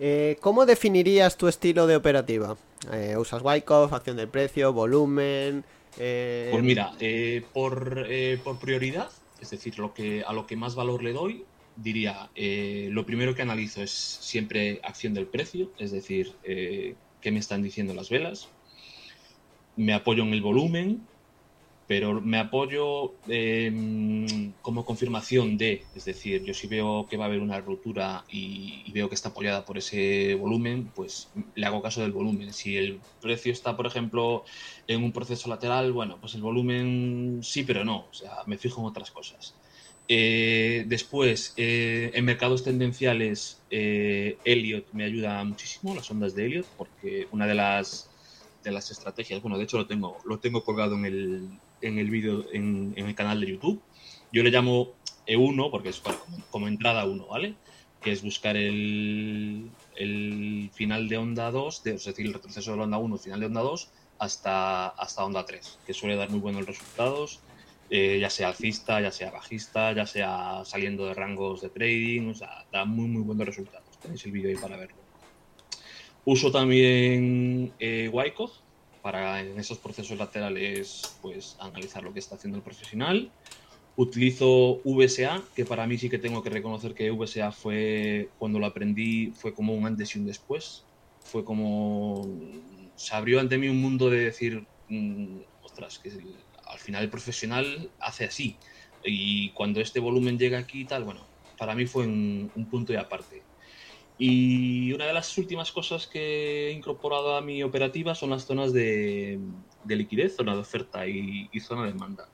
Eh, 0.03 0.37
¿Cómo 0.39 0.65
definirías 0.65 1.37
tu 1.37 1.47
estilo 1.47 1.85
de 1.85 1.95
operativa? 1.95 2.57
Eh, 2.91 3.15
¿Usas 3.17 3.43
Wyckoff, 3.43 3.93
acción 3.93 4.17
del 4.17 4.29
precio, 4.29 4.73
volumen? 4.73 5.63
Eh, 5.99 6.49
pues 6.51 6.63
mira, 6.63 6.93
por, 7.53 8.07
por, 8.43 8.59
prioridad, 8.59 9.11
es 9.39 9.51
decir, 9.51 9.77
lo 9.77 9.93
que, 9.93 10.23
a 10.25 10.33
lo 10.33 10.47
que 10.47 10.55
más 10.55 10.73
valor 10.73 11.03
le 11.03 11.13
doy, 11.13 11.45
diría, 11.75 12.31
lo 12.35 13.05
primero 13.05 13.35
que 13.35 13.43
analizo 13.43 13.83
es 13.83 13.91
siempre 13.91 14.79
acción 14.81 15.13
del 15.13 15.27
precio, 15.27 15.69
es 15.77 15.91
decir, 15.91 16.33
qué 16.41 17.31
me 17.31 17.37
están 17.37 17.61
diciendo 17.61 17.93
las 17.93 18.09
velas. 18.09 18.49
Me 19.75 19.93
apoyo 19.93 20.23
en 20.23 20.33
el 20.33 20.41
volumen, 20.41 21.05
pero 21.91 22.21
me 22.21 22.37
apoyo 22.39 23.15
em, 23.27 24.53
como 24.61 24.85
confirmación 24.85 25.57
de, 25.57 25.83
es 25.93 26.05
decir, 26.05 26.41
yo 26.41 26.53
si 26.53 26.67
veo 26.67 27.05
que 27.09 27.17
va 27.17 27.25
a 27.25 27.27
haber 27.27 27.41
una 27.41 27.59
ruptura 27.59 28.23
y, 28.29 28.89
veo 28.93 29.09
que 29.09 29.15
está 29.15 29.27
apoyada 29.27 29.65
por 29.65 29.77
ese 29.77 30.35
volumen, 30.35 30.89
pues 30.95 31.27
le 31.53 31.65
hago 31.65 31.81
caso 31.81 31.99
del 31.99 32.13
volumen. 32.13 32.53
Si 32.53 32.77
el 32.77 33.01
precio 33.21 33.51
está, 33.51 33.75
por 33.75 33.87
ejemplo, 33.87 34.45
en 34.87 35.03
un 35.03 35.11
proceso 35.11 35.49
lateral, 35.49 35.91
bueno, 35.91 36.17
pues 36.21 36.33
el 36.35 36.41
volumen 36.41 37.41
sí, 37.43 37.63
pero 37.63 37.83
no, 37.83 38.07
o 38.09 38.13
sea, 38.13 38.37
me 38.45 38.57
fijo 38.57 38.79
en 38.79 38.87
otras 38.87 39.11
cosas. 39.11 39.53
Eh, 40.07 40.85
después, 40.87 41.53
eh, 41.57 42.11
en 42.13 42.23
mercados 42.23 42.63
tendenciales, 42.63 43.61
eh, 43.69 44.37
Elliot 44.45 44.85
me 44.93 45.03
ayuda 45.03 45.43
muchísimo, 45.43 45.93
las 45.93 46.09
ondas 46.09 46.35
de 46.35 46.45
Elliot, 46.45 46.67
porque 46.77 47.27
una 47.33 47.47
de 47.47 47.55
las 47.55 48.07
de 48.63 48.71
las 48.71 48.91
estrategias, 48.91 49.41
bueno, 49.41 49.57
de 49.57 49.63
hecho 49.63 49.77
lo 49.77 49.87
tengo, 49.87 50.19
lo 50.23 50.39
tengo 50.39 50.63
colgado 50.63 50.95
en 50.95 51.05
el, 51.05 51.49
en 51.81 51.97
el 51.97 52.09
vídeo 52.09 52.45
en, 52.51 52.93
el 52.95 53.15
canal 53.15 53.41
de 53.41 53.47
YouTube. 53.47 53.81
Yo 54.31 54.43
le 54.43 54.51
llamo 54.51 54.93
E1 55.27 55.71
porque 55.71 55.89
es 55.89 56.01
como, 56.49 56.67
entrada 56.67 57.05
1, 57.05 57.27
¿vale? 57.27 57.55
que 58.01 58.11
es 58.11 58.23
buscar 58.23 58.57
el, 58.57 59.69
final 60.73 61.07
de 61.07 61.17
onda 61.17 61.51
2, 61.51 61.85
es 61.85 62.05
decir, 62.05 62.25
el 62.25 62.33
retroceso 62.33 62.71
de 62.71 62.77
la 62.77 62.83
onda 62.83 62.97
1, 62.97 63.17
final 63.17 63.39
de 63.39 63.45
onda 63.45 63.61
2, 63.61 63.89
hasta, 64.17 64.87
hasta 64.87 65.23
onda 65.23 65.45
3, 65.45 65.79
que 65.85 65.93
suele 65.93 66.15
dar 66.15 66.29
muy 66.31 66.39
buenos 66.39 66.65
resultados, 66.65 67.41
eh, 67.91 68.19
ya 68.19 68.29
sea 68.29 68.47
alcista, 68.47 69.01
ya 69.01 69.11
sea 69.11 69.31
bajista, 69.31 69.91
ya 69.91 70.07
sea 70.07 70.63
saliendo 70.63 71.05
de 71.05 71.13
rangos 71.13 71.61
de 71.61 71.69
trading, 71.69 72.29
o 72.29 72.35
sea, 72.35 72.65
da 72.71 72.85
muy, 72.85 73.07
muy 73.07 73.21
buenos 73.21 73.45
resultados. 73.45 73.85
Tenéis 74.01 74.25
el 74.25 74.31
vídeo 74.31 74.49
ahí 74.49 74.55
para 74.55 74.77
verlo. 74.77 74.95
Uso 76.23 76.51
también 76.51 77.73
eh, 77.79 78.09
para 79.01 79.41
en 79.41 79.59
esos 79.59 79.77
procesos 79.77 80.17
laterales 80.17 81.17
pues 81.21 81.55
analizar 81.59 82.03
lo 82.03 82.13
que 82.13 82.19
está 82.19 82.35
haciendo 82.35 82.57
el 82.57 82.63
profesional. 82.63 83.31
Utilizo 83.97 84.79
VSA, 84.85 85.43
que 85.55 85.65
para 85.65 85.85
mí 85.85 85.97
sí 85.97 86.09
que 86.09 86.17
tengo 86.17 86.41
que 86.41 86.49
reconocer 86.49 86.93
que 86.93 87.11
VSA 87.11 87.51
fue, 87.51 88.29
cuando 88.39 88.59
lo 88.59 88.65
aprendí, 88.65 89.31
fue 89.31 89.53
como 89.53 89.73
un 89.73 89.85
antes 89.85 90.15
y 90.15 90.19
un 90.19 90.25
después. 90.25 90.83
Fue 91.19 91.43
como, 91.43 92.27
se 92.95 93.15
abrió 93.15 93.39
ante 93.39 93.57
mí 93.57 93.67
un 93.67 93.81
mundo 93.81 94.09
de 94.09 94.25
decir, 94.25 94.65
mm, 94.89 95.39
ostras, 95.63 95.99
que 95.99 96.11
al 96.65 96.79
final 96.79 97.03
el 97.03 97.09
profesional 97.09 97.89
hace 97.99 98.25
así. 98.25 98.55
Y 99.03 99.49
cuando 99.51 99.81
este 99.81 99.99
volumen 99.99 100.37
llega 100.37 100.59
aquí 100.59 100.81
y 100.81 100.85
tal, 100.85 101.03
bueno, 101.03 101.21
para 101.57 101.75
mí 101.75 101.85
fue 101.85 102.05
un, 102.07 102.67
punto 102.69 102.93
y 102.93 102.95
aparte. 102.95 103.41
Y 104.23 104.93
una 104.93 105.07
de 105.07 105.13
las 105.13 105.35
últimas 105.39 105.71
cosas 105.71 106.05
que 106.05 106.67
he 106.67 106.71
incorporado 106.73 107.35
a 107.35 107.41
mi 107.41 107.63
operativa 107.63 108.13
son 108.13 108.29
las 108.29 108.45
zonas 108.45 108.71
de, 108.71 109.39
liquidez, 109.87 110.35
zona 110.35 110.53
de 110.53 110.59
oferta 110.59 111.07
y, 111.07 111.49
y 111.51 111.59
zona 111.59 111.85
de 111.85 111.93
demanda. 111.93 112.29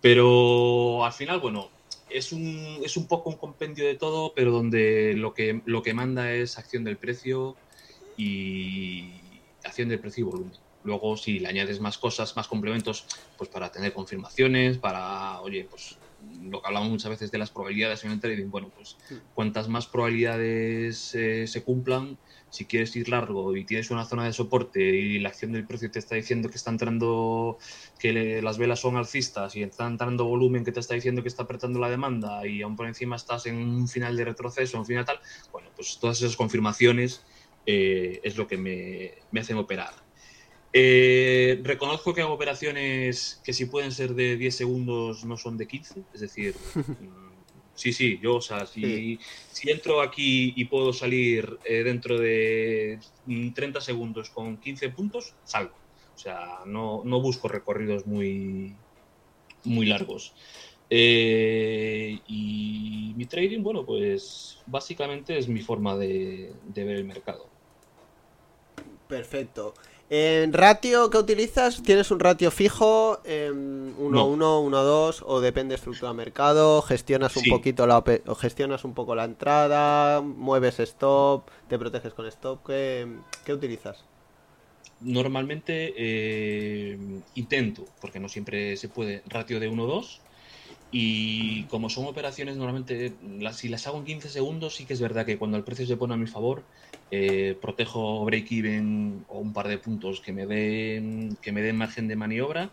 Pero 0.00 1.04
al 1.04 1.12
final, 1.12 1.38
bueno, 1.38 1.70
es 2.10 2.32
un, 2.32 2.80
es 2.82 2.96
un 2.96 3.06
poco 3.06 3.30
un 3.30 3.36
compendio 3.36 3.86
de 3.86 3.94
todo, 3.94 4.32
pero 4.34 4.50
donde 4.50 5.14
lo 5.14 5.34
que, 5.34 5.62
lo 5.66 5.84
que 5.84 5.94
manda 5.94 6.32
es 6.32 6.58
acción 6.58 6.82
del 6.82 6.96
precio 6.96 7.54
y 8.16 9.12
acción 9.62 9.90
del 9.90 10.00
precio 10.00 10.22
y 10.22 10.30
volumen. 10.30 10.52
Luego, 10.82 11.16
si 11.16 11.38
le 11.38 11.46
añades 11.46 11.78
más 11.78 11.96
cosas, 11.96 12.34
más 12.34 12.48
complementos, 12.48 13.06
pues 13.38 13.48
para 13.48 13.70
tener 13.70 13.92
confirmaciones, 13.92 14.78
para, 14.78 15.40
oye, 15.42 15.68
pues 15.70 15.96
lo 16.42 16.60
que 16.60 16.68
hablamos 16.68 16.90
muchas 16.90 17.10
veces 17.10 17.30
de 17.30 17.38
las 17.38 17.50
probabilidades 17.50 18.04
en 18.04 18.12
el 18.12 18.20
trading, 18.20 18.50
bueno, 18.50 18.70
pues 18.74 18.96
cuantas 19.32 19.68
más 19.68 19.86
probabilidades 19.86 21.14
eh, 21.14 21.46
se 21.46 21.64
cumplan, 21.64 22.18
si 22.50 22.66
quieres 22.66 22.94
ir 22.96 23.08
largo 23.08 23.56
y 23.56 23.64
tienes 23.64 23.90
una 23.90 24.04
zona 24.04 24.24
de 24.24 24.32
soporte 24.32 24.80
y 24.80 25.18
la 25.18 25.30
acción 25.30 25.52
del 25.52 25.66
precio 25.66 25.90
te 25.90 25.98
está 25.98 26.14
diciendo 26.14 26.48
que 26.48 26.56
está 26.56 26.70
entrando, 26.70 27.58
que 27.98 28.40
las 28.42 28.58
velas 28.58 28.80
son 28.80 28.96
alcistas 28.96 29.56
y 29.56 29.62
está 29.62 29.86
entrando 29.86 30.24
volumen 30.24 30.64
que 30.64 30.72
te 30.72 30.80
está 30.80 30.94
diciendo 30.94 31.22
que 31.22 31.28
está 31.28 31.44
apretando 31.44 31.80
la 31.80 31.90
demanda 31.90 32.46
y 32.46 32.62
aún 32.62 32.76
por 32.76 32.86
encima 32.86 33.16
estás 33.16 33.46
en 33.46 33.56
un 33.56 33.88
final 33.88 34.16
de 34.16 34.24
retroceso, 34.24 34.78
un 34.78 34.86
final 34.86 35.04
tal, 35.04 35.18
bueno, 35.50 35.70
pues 35.74 35.98
todas 36.00 36.18
esas 36.20 36.36
confirmaciones 36.36 37.24
eh, 37.66 38.20
es 38.22 38.36
lo 38.36 38.46
que 38.46 38.58
me, 38.58 39.14
me 39.30 39.40
hacen 39.40 39.56
operar. 39.56 40.03
Eh, 40.76 41.60
reconozco 41.62 42.12
que 42.12 42.22
hago 42.22 42.34
operaciones 42.34 43.40
que 43.44 43.52
si 43.52 43.66
pueden 43.66 43.92
ser 43.92 44.12
de 44.12 44.36
10 44.36 44.56
segundos 44.56 45.24
no 45.24 45.36
son 45.36 45.56
de 45.56 45.68
15, 45.68 46.02
es 46.12 46.20
decir, 46.20 46.56
mm, 46.74 47.44
sí, 47.76 47.92
sí, 47.92 48.18
yo, 48.20 48.34
o 48.34 48.40
sea, 48.40 48.66
si, 48.66 49.20
si 49.52 49.70
entro 49.70 50.00
aquí 50.00 50.52
y 50.56 50.64
puedo 50.64 50.92
salir 50.92 51.60
eh, 51.64 51.84
dentro 51.84 52.18
de 52.18 52.98
30 53.54 53.80
segundos 53.80 54.30
con 54.30 54.58
15 54.58 54.88
puntos, 54.88 55.36
salgo. 55.44 55.76
O 55.76 56.18
sea, 56.18 56.64
no, 56.66 57.04
busco 57.20 57.46
recorridos 57.46 58.04
muy, 58.04 58.76
muy 59.62 59.86
largos. 59.86 60.34
Eh, 60.90 62.20
y 62.26 63.14
mi 63.16 63.26
trading, 63.26 63.62
bueno, 63.62 63.86
pues 63.86 64.60
básicamente 64.66 65.38
es 65.38 65.46
mi 65.46 65.60
forma 65.60 65.96
de 65.96 66.58
ver 66.74 66.96
el 66.96 67.04
mercado. 67.04 67.52
Perfecto. 69.06 69.74
¿En 70.16 70.52
ratio 70.52 71.10
que 71.10 71.18
utilizas? 71.18 71.82
¿Tienes 71.82 72.12
un 72.12 72.20
ratio 72.20 72.52
fijo? 72.52 73.20
1-1, 73.24 73.96
1-2 73.98 75.24
o 75.26 75.40
depende 75.40 75.72
de 75.72 75.74
estructura 75.74 76.12
de 76.12 76.16
mercado? 76.16 76.82
¿Gestionas 76.82 77.36
un 77.36 77.42
poquito 77.50 77.84
la 77.88 77.98
o 77.98 78.34
gestionas 78.36 78.84
un 78.84 78.94
poco 78.94 79.16
la 79.16 79.24
entrada? 79.24 80.20
¿Mueves 80.20 80.78
stop? 80.78 81.50
¿Te 81.68 81.80
proteges 81.80 82.14
con 82.14 82.26
stop? 82.26 82.64
¿Qué, 82.64 83.08
utilizas? 83.52 84.04
Normalmente 85.00 85.94
eh, 85.96 86.96
intento, 87.34 87.84
porque 88.00 88.20
no 88.20 88.28
siempre 88.28 88.76
se 88.76 88.88
puede, 88.88 89.24
ratio 89.26 89.58
de 89.58 89.68
1-2 89.68 90.20
y 90.92 91.64
como 91.64 91.90
son 91.90 92.06
operaciones 92.06 92.56
normalmente, 92.56 93.14
si 93.52 93.68
las 93.68 93.84
hago 93.88 93.98
en 93.98 94.04
15 94.04 94.28
segundos, 94.28 94.76
sí 94.76 94.84
que 94.84 94.92
es 94.92 95.00
verdad 95.00 95.26
que 95.26 95.38
cuando 95.38 95.56
el 95.56 95.64
precio 95.64 95.84
se 95.86 95.96
pone 95.96 96.14
a 96.14 96.16
mi 96.16 96.28
favor, 96.28 96.62
eh, 97.16 97.54
protejo 97.60 98.24
break-even 98.24 99.24
o 99.28 99.38
un 99.38 99.52
par 99.52 99.68
de 99.68 99.78
puntos 99.78 100.20
que 100.20 100.32
me 100.32 100.46
den, 100.46 101.36
que 101.40 101.52
me 101.52 101.62
den 101.62 101.76
margen 101.76 102.08
de 102.08 102.16
maniobra, 102.16 102.72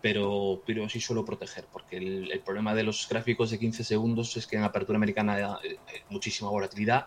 pero, 0.00 0.62
pero 0.66 0.88
sí 0.88 1.00
suelo 1.00 1.24
proteger, 1.24 1.66
porque 1.70 1.96
el, 1.98 2.42
problema 2.44 2.74
de 2.74 2.82
los 2.82 3.08
gráficos 3.08 3.50
de 3.50 3.58
15 3.58 3.84
segundos 3.84 4.36
es 4.36 4.46
que 4.46 4.56
en 4.56 4.64
apertura 4.64 4.96
americana 4.96 5.34
hay 5.34 5.70
eh, 5.70 5.78
muchísima 6.08 6.50
volatilidad 6.50 7.06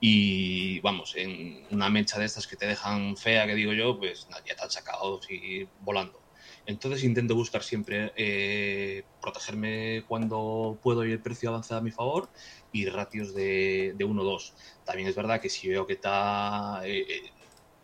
y 0.00 0.80
vamos, 0.80 1.14
en 1.16 1.64
una 1.70 1.88
mecha 1.88 2.18
de 2.18 2.26
estas 2.26 2.46
que 2.46 2.56
te 2.56 2.66
dejan 2.66 3.16
fea, 3.16 3.46
que 3.46 3.54
digo 3.54 3.72
yo, 3.72 3.98
pues 3.98 4.26
ya 4.44 4.56
te 4.56 4.62
han 4.62 4.70
sacado 4.70 5.20
y 5.30 5.64
volando. 5.80 6.25
Entonces 6.66 7.04
intento 7.04 7.36
buscar 7.36 7.62
siempre 7.62 8.12
eh, 8.16 9.04
protegerme 9.20 10.04
cuando 10.08 10.78
puedo 10.82 11.06
y 11.06 11.12
el 11.12 11.22
precio 11.22 11.48
avanza 11.48 11.76
a 11.76 11.80
mi 11.80 11.92
favor 11.92 12.28
y 12.72 12.86
ratios 12.86 13.34
de, 13.34 13.94
de 13.96 14.04
1-2. 14.04 14.54
También 14.84 15.08
es 15.08 15.14
verdad 15.14 15.40
que 15.40 15.48
si 15.48 15.68
veo 15.68 15.86
que 15.86 15.94
está 15.94 16.80
eh, 16.84 17.06
eh, 17.08 17.32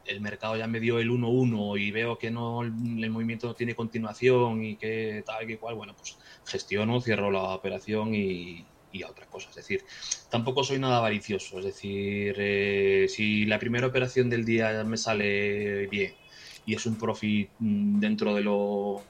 el 0.05 0.21
mercado 0.21 0.57
ya 0.57 0.66
me 0.66 0.81
dio 0.81 0.99
el 0.99 1.11
1-1 1.11 1.81
y 1.81 1.92
veo 1.92 2.18
que 2.18 2.33
no 2.33 2.62
el, 2.62 2.73
movimiento 3.11 3.47
no 3.47 3.55
tiene 3.55 3.77
continuación 3.77 4.64
y 4.64 4.77
que 4.77 5.23
tal 5.25 5.47
que 5.47 5.59
cual, 5.59 5.77
bueno, 5.77 5.95
pues 5.97 6.18
gestiono, 6.45 7.01
cierro 7.01 7.31
la 7.31 7.55
operación 7.55 8.12
y, 8.16 8.66
y 8.90 9.03
a 9.05 9.11
otra 9.11 9.27
cosa. 9.27 9.51
Es 9.51 9.57
decir, 9.57 9.85
tampoco 10.29 10.64
soy 10.64 10.81
nada 10.81 10.99
avaricioso. 10.99 11.61
Es 11.61 11.66
decir, 11.66 13.09
si 13.09 13.45
la 13.47 13.61
primera 13.61 13.87
operación 13.87 14.29
del 14.29 14.45
día 14.45 14.83
me 14.85 14.97
sale 14.97 15.87
bien 15.87 16.22
y 16.66 16.75
es 16.75 16.87
un 16.87 16.96
profit 16.96 17.51
mm, 17.59 18.01
dentro 18.01 18.35
de 18.35 18.42
lo, 18.42 19.03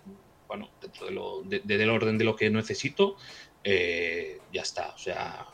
bueno, 0.48 0.70
dentro 0.80 1.06
de 1.06 1.12
lo, 1.12 1.42
del 1.42 1.90
orden 1.90 2.18
de 2.18 2.24
lo 2.24 2.36
que 2.36 2.50
necesito, 2.50 3.16
eh, 3.64 4.38
ya 4.52 4.62
está. 4.62 4.90
O 4.94 4.98
sea, 4.98 5.46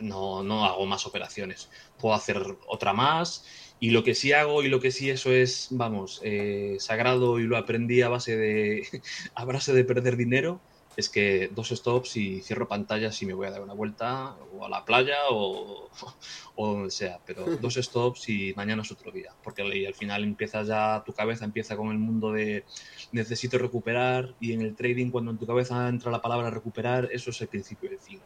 no, 0.00 0.42
no 0.42 0.64
hago 0.64 0.86
más 0.86 1.06
operaciones. 1.06 1.70
Puedo 1.98 2.14
hacer 2.14 2.42
otra 2.66 2.92
más 2.92 3.46
y 3.80 3.90
lo 3.90 4.04
que 4.04 4.14
sí 4.14 4.32
hago 4.32 4.62
y 4.62 4.68
lo 4.68 4.80
que 4.80 4.90
sí 4.90 5.10
eso 5.10 5.32
es, 5.32 5.68
vamos, 5.70 6.20
eh, 6.22 6.76
sagrado 6.78 7.40
y 7.40 7.44
lo 7.44 7.56
aprendí 7.56 8.02
a 8.02 8.08
base 8.08 8.36
de, 8.36 8.86
a 9.34 9.44
base 9.44 9.72
de 9.72 9.84
perder 9.84 10.16
dinero 10.16 10.60
es 10.96 11.08
que 11.08 11.50
dos 11.54 11.70
stops 11.70 12.16
y 12.16 12.40
cierro 12.42 12.68
pantallas 12.68 13.20
y 13.22 13.26
me 13.26 13.34
voy 13.34 13.46
a 13.46 13.50
dar 13.50 13.62
una 13.62 13.72
vuelta 13.72 14.36
o 14.52 14.64
a 14.64 14.68
la 14.68 14.84
playa 14.84 15.16
o, 15.30 15.88
o 16.56 16.66
donde 16.66 16.90
sea, 16.90 17.20
pero 17.24 17.44
dos 17.60 17.74
stops 17.74 18.28
y 18.28 18.52
mañana 18.54 18.82
es 18.82 18.92
otro 18.92 19.10
día, 19.10 19.32
porque 19.42 19.62
al 19.62 19.94
final 19.94 20.24
empiezas 20.24 20.68
ya, 20.68 21.02
tu 21.04 21.12
cabeza 21.12 21.44
empieza 21.44 21.76
con 21.76 21.90
el 21.90 21.98
mundo 21.98 22.32
de 22.32 22.64
necesito 23.12 23.58
recuperar 23.58 24.34
y 24.40 24.52
en 24.52 24.62
el 24.62 24.74
trading 24.74 25.10
cuando 25.10 25.30
en 25.30 25.38
tu 25.38 25.46
cabeza 25.46 25.88
entra 25.88 26.10
la 26.10 26.20
palabra 26.20 26.50
recuperar, 26.50 27.08
eso 27.12 27.30
es 27.30 27.40
el 27.40 27.48
principio 27.48 27.90
del 27.90 27.98
fin. 27.98 28.20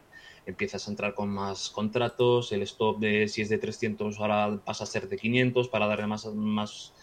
Empiezas 0.45 0.87
a 0.87 0.91
entrar 0.91 1.13
con 1.13 1.29
más 1.29 1.69
contratos, 1.69 2.53
el 2.53 2.61
stop 2.61 2.99
de 2.99 3.27
si 3.27 3.41
es 3.41 3.49
de 3.49 3.57
300 3.57 4.17
ahora 4.17 4.61
pasa 4.63 4.85
a 4.85 4.87
ser 4.87 5.09
de 5.09 5.17
500 5.17 5.67
para 5.67 5.87
darle 5.87 6.07
más, 6.07 6.25
más, 6.27 6.93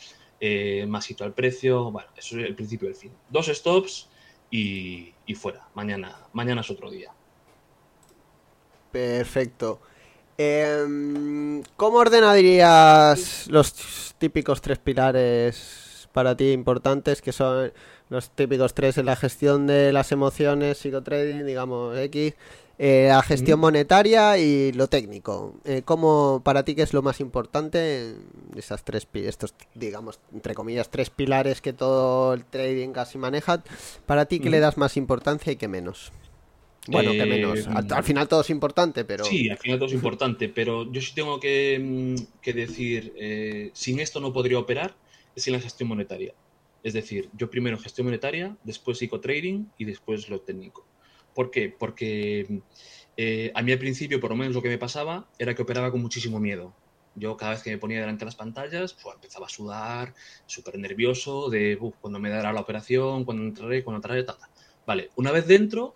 eh, 0.40 0.87
más 0.88 1.11
hito 1.11 1.24
al 1.24 1.35
precio, 1.35 1.90
bueno, 1.90 2.09
eso 2.16 2.38
es 2.40 2.46
el 2.46 2.55
principio 2.55 2.88
del 2.88 2.96
fin. 2.96 3.12
Dos 3.29 3.48
stops 3.48 4.09
y, 4.56 5.34
fuera. 5.34 5.66
Mañana, 5.74 6.16
mañana 6.32 6.60
es 6.60 6.70
otro 6.70 6.90
día. 6.90 7.10
Perfecto. 8.92 9.80
Em, 10.38 11.62
¿Cómo 11.76 11.98
ordenarías 11.98 13.48
los 13.48 14.14
típicos 14.18 14.60
tres 14.60 14.78
pilares 14.78 16.08
para 16.12 16.36
ti 16.36 16.52
importantes 16.52 17.20
que 17.20 17.32
son 17.32 17.72
los 18.08 18.30
típicos 18.30 18.74
tres 18.74 18.98
en 18.98 19.06
la 19.06 19.16
gestión 19.16 19.66
de 19.66 19.92
las 19.92 20.12
emociones, 20.12 20.78
psicotrading, 20.78 21.44
digamos, 21.46 21.96
X, 21.98 22.34
eh, 22.78 23.06
la 23.08 23.22
gestión 23.22 23.60
monetaria 23.60 24.37
y 24.38 24.72
lo 24.72 24.88
técnico. 24.88 25.54
Eh, 25.64 25.82
¿Cómo 25.84 26.42
para 26.44 26.64
ti 26.64 26.74
qué 26.74 26.82
es 26.82 26.92
lo 26.92 27.02
más 27.02 27.20
importante? 27.20 28.16
Esas 28.56 28.84
tres, 28.84 29.06
estos, 29.12 29.54
digamos, 29.74 30.18
entre 30.32 30.54
comillas, 30.54 30.90
tres 30.90 31.10
pilares 31.10 31.60
que 31.60 31.72
todo 31.72 32.34
el 32.34 32.44
trading 32.44 32.90
casi 32.90 33.18
maneja. 33.18 33.62
¿Para 34.06 34.26
ti 34.26 34.40
qué 34.40 34.50
le 34.50 34.60
das 34.60 34.76
más 34.76 34.96
importancia 34.96 35.52
y 35.52 35.56
qué 35.56 35.68
menos? 35.68 36.12
Bueno, 36.88 37.12
qué 37.12 37.24
menos. 37.24 37.60
Eh, 37.60 37.70
al, 37.72 38.04
final 38.04 38.28
todo 38.28 38.40
es 38.40 38.50
importante, 38.50 39.04
pero... 39.04 39.24
Sí, 39.24 39.48
al 39.48 39.58
final 39.58 39.78
todo 39.78 39.88
es 39.88 39.94
importante, 39.94 40.48
pero 40.48 40.90
yo 40.90 41.00
sí 41.00 41.14
tengo 41.14 41.38
que, 41.40 41.78
mm, 41.80 42.40
que 42.42 42.52
decir, 42.52 43.70
sin 43.72 44.00
esto 44.00 44.20
no 44.20 44.32
podría 44.32 44.58
operar, 44.58 44.94
es 45.37 45.46
en 45.46 45.54
la 45.54 45.60
gestión 45.60 45.88
monetaria. 45.88 46.34
Es 46.82 46.92
decir, 46.92 47.30
yo 47.38 47.48
primero 47.48 47.78
gestión 47.78 48.06
monetaria, 48.06 48.56
después 48.62 48.98
psicotrading 48.98 49.70
y 49.78 49.84
después 49.87 50.28
lo 50.28 50.40
técnico. 50.40 50.84
¿Por 51.34 51.50
qué? 51.50 51.74
Porque 51.76 52.62
eh, 53.16 53.52
a 53.54 53.62
mí 53.62 53.72
al 53.72 53.78
principio, 53.78 54.20
por 54.20 54.30
lo 54.30 54.36
menos 54.36 54.54
lo 54.54 54.62
que 54.62 54.68
me 54.68 54.78
pasaba, 54.78 55.28
era 55.38 55.54
que 55.54 55.62
operaba 55.62 55.90
con 55.90 56.00
muchísimo 56.00 56.40
miedo. 56.40 56.74
Yo 57.16 57.36
cada 57.36 57.52
vez 57.52 57.62
que 57.62 57.70
me 57.70 57.78
ponía 57.78 58.00
delante 58.00 58.20
de 58.20 58.26
las 58.26 58.36
pantallas, 58.36 58.94
pues, 58.94 59.14
empezaba 59.14 59.46
a 59.46 59.48
sudar, 59.48 60.14
súper 60.46 60.78
nervioso, 60.78 61.48
de 61.48 61.78
cuando 62.00 62.18
me 62.18 62.30
dará 62.30 62.52
la 62.52 62.60
operación, 62.60 63.24
cuando 63.24 63.44
entraré, 63.44 63.84
cuando 63.84 63.98
entraré, 63.98 64.24
tal. 64.24 64.36
Vale, 64.86 65.10
una 65.16 65.30
vez 65.32 65.46
dentro, 65.46 65.94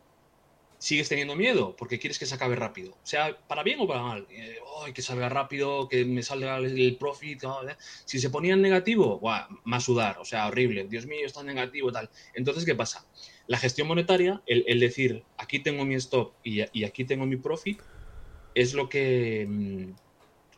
sigues 0.79 1.09
teniendo 1.09 1.35
miedo 1.35 1.75
porque 1.77 1.99
quieres 1.99 2.19
que 2.19 2.27
se 2.27 2.35
acabe 2.35 2.57
rápido. 2.57 2.97
Sea, 3.03 3.37
para 3.49 3.63
bien 3.63 3.81
o 3.81 3.87
para 3.87 4.03
mal. 4.03 4.27
Eh, 4.31 4.59
que 4.95 5.03
salga 5.03 5.29
rápido, 5.29 5.89
que 5.89 6.05
me 6.05 6.23
salga 6.23 6.59
el 6.59 6.97
profit. 6.99 7.43
¿eh? 7.45 7.77
Si 8.05 8.19
se 8.19 8.31
ponía 8.31 8.55
en 8.55 8.63
negativo, 8.63 9.21
más 9.65 9.85
sudar. 9.85 10.19
O 10.19 10.25
sea, 10.25 10.47
horrible. 10.47 10.87
Dios 10.89 11.07
mío, 11.07 11.27
está 11.27 11.43
negativo, 11.43 11.93
tal. 11.93 12.11
Entonces, 12.35 12.65
¿qué 12.65 12.75
pasa? 12.75 13.05
La 13.49 13.59
gestión 13.59 13.89
monetaria, 13.89 14.41
el, 14.47 14.79
decir, 14.79 15.25
aquí 15.37 15.59
tengo 15.59 15.85
mi 15.85 15.97
stop 15.97 16.35
y, 16.45 16.85
aquí 16.85 17.05
tengo 17.05 17.27
mi 17.27 17.37
profit, 17.37 17.81
es 18.55 18.75
lo 18.75 18.89
que... 18.89 19.47
Mm, 19.49 19.93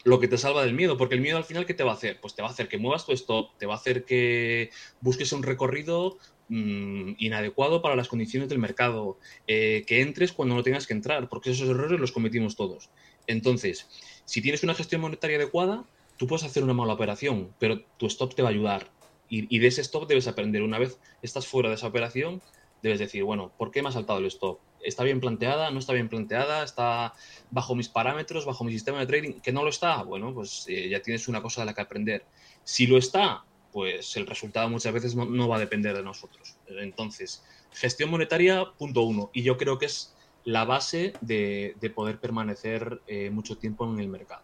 lo 0.02 0.18
que 0.18 0.28
te 0.28 0.38
salva 0.38 0.64
del 0.64 0.72
miedo, 0.72 0.96
porque 0.96 1.14
el 1.14 1.20
miedo 1.20 1.36
al 1.36 1.44
final, 1.44 1.66
¿qué 1.66 1.74
te 1.74 1.84
va 1.84 1.90
a 1.90 1.94
hacer? 1.94 2.20
Pues 2.22 2.34
te 2.34 2.40
va 2.40 2.48
a 2.48 2.50
hacer 2.50 2.68
que 2.68 2.78
muevas 2.78 3.04
tu 3.04 3.12
stop, 3.12 3.50
te 3.58 3.66
va 3.66 3.74
a 3.74 3.76
hacer 3.76 4.06
que 4.06 4.70
busques 5.02 5.30
un 5.32 5.42
recorrido 5.42 6.16
Mm, 6.52 7.14
inadecuado 7.18 7.80
para 7.80 7.94
las 7.94 8.08
condiciones 8.08 8.48
del 8.48 8.58
mercado, 8.58 9.18
eh, 9.46 9.84
que 9.86 10.00
entres 10.00 10.32
cuando 10.32 10.56
no 10.56 10.64
tengas 10.64 10.88
que 10.88 10.92
entrar, 10.92 11.28
porque 11.28 11.52
esos 11.52 11.68
errores 11.68 12.00
los 12.00 12.10
cometimos 12.10 12.56
todos. 12.56 12.90
Entonces, 13.28 13.86
si 14.24 14.42
tienes 14.42 14.64
una 14.64 14.74
gestión 14.74 15.00
monetaria 15.00 15.36
adecuada, 15.36 15.84
tú 16.16 16.26
puedes 16.26 16.44
hacer 16.44 16.64
una 16.64 16.74
mala 16.74 16.94
operación, 16.94 17.54
pero 17.60 17.80
tu 17.98 18.06
stop 18.06 18.34
te 18.34 18.42
va 18.42 18.48
a 18.48 18.50
ayudar. 18.50 18.90
Y, 19.28 19.60
de 19.60 19.66
ese 19.68 19.80
stop 19.82 20.08
debes 20.08 20.26
aprender. 20.26 20.62
Una 20.62 20.80
vez 20.80 20.98
estás 21.22 21.46
fuera 21.46 21.68
de 21.68 21.76
esa 21.76 21.86
operación, 21.86 22.42
debes 22.82 22.98
decir, 22.98 23.24
bueno, 23.24 23.52
¿por 23.56 23.70
qué 23.70 23.82
me 23.82 23.88
ha 23.88 23.92
saltado 23.92 24.18
el 24.18 24.26
stop? 24.26 24.58
¿Está 24.82 25.04
bien 25.04 25.20
planteada? 25.20 25.70
¿No 25.70 25.78
está 25.78 25.92
bien 25.92 26.08
planteada? 26.08 26.62
¿Está 26.64 27.14
bajo 27.50 27.74
mis 27.74 27.88
parámetros, 27.88 28.46
bajo 28.46 28.64
mi 28.64 28.72
sistema 28.72 29.00
de 29.00 29.06
trading? 29.06 29.40
¿Que 29.40 29.52
no 29.52 29.62
lo 29.62 29.68
está? 29.68 30.02
Bueno, 30.02 30.32
pues 30.32 30.64
eh, 30.68 30.88
ya 30.88 31.00
tienes 31.02 31.28
una 31.28 31.42
cosa 31.42 31.62
de 31.62 31.66
la 31.66 31.74
que 31.74 31.82
aprender. 31.82 32.24
Si 32.64 32.86
lo 32.86 32.96
está, 32.96 33.44
pues 33.72 34.16
el 34.16 34.26
resultado 34.26 34.68
muchas 34.68 34.92
veces 34.92 35.14
no, 35.14 35.48
va 35.48 35.56
a 35.56 35.60
depender 35.60 35.96
de 35.96 36.02
nosotros. 36.02 36.56
Entonces, 36.68 37.44
gestión 37.72 38.10
monetaria, 38.10 38.64
punto 38.78 39.02
uno. 39.02 39.30
Y 39.32 39.42
yo 39.42 39.56
creo 39.58 39.78
que 39.78 39.86
es 39.86 40.14
la 40.44 40.64
base 40.64 41.12
de, 41.20 41.74
poder 41.94 42.18
permanecer 42.18 43.02
eh, 43.06 43.30
mucho 43.30 43.58
tiempo 43.58 43.84
en 43.92 44.00
el 44.00 44.08
mercado. 44.08 44.42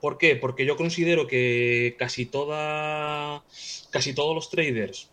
¿Por 0.00 0.18
qué? 0.18 0.36
Porque 0.36 0.64
yo 0.64 0.76
considero 0.76 1.26
que 1.26 1.96
casi 1.98 2.30
casi 3.90 4.14
todos 4.14 4.34
los 4.34 4.50
traders 4.50 5.10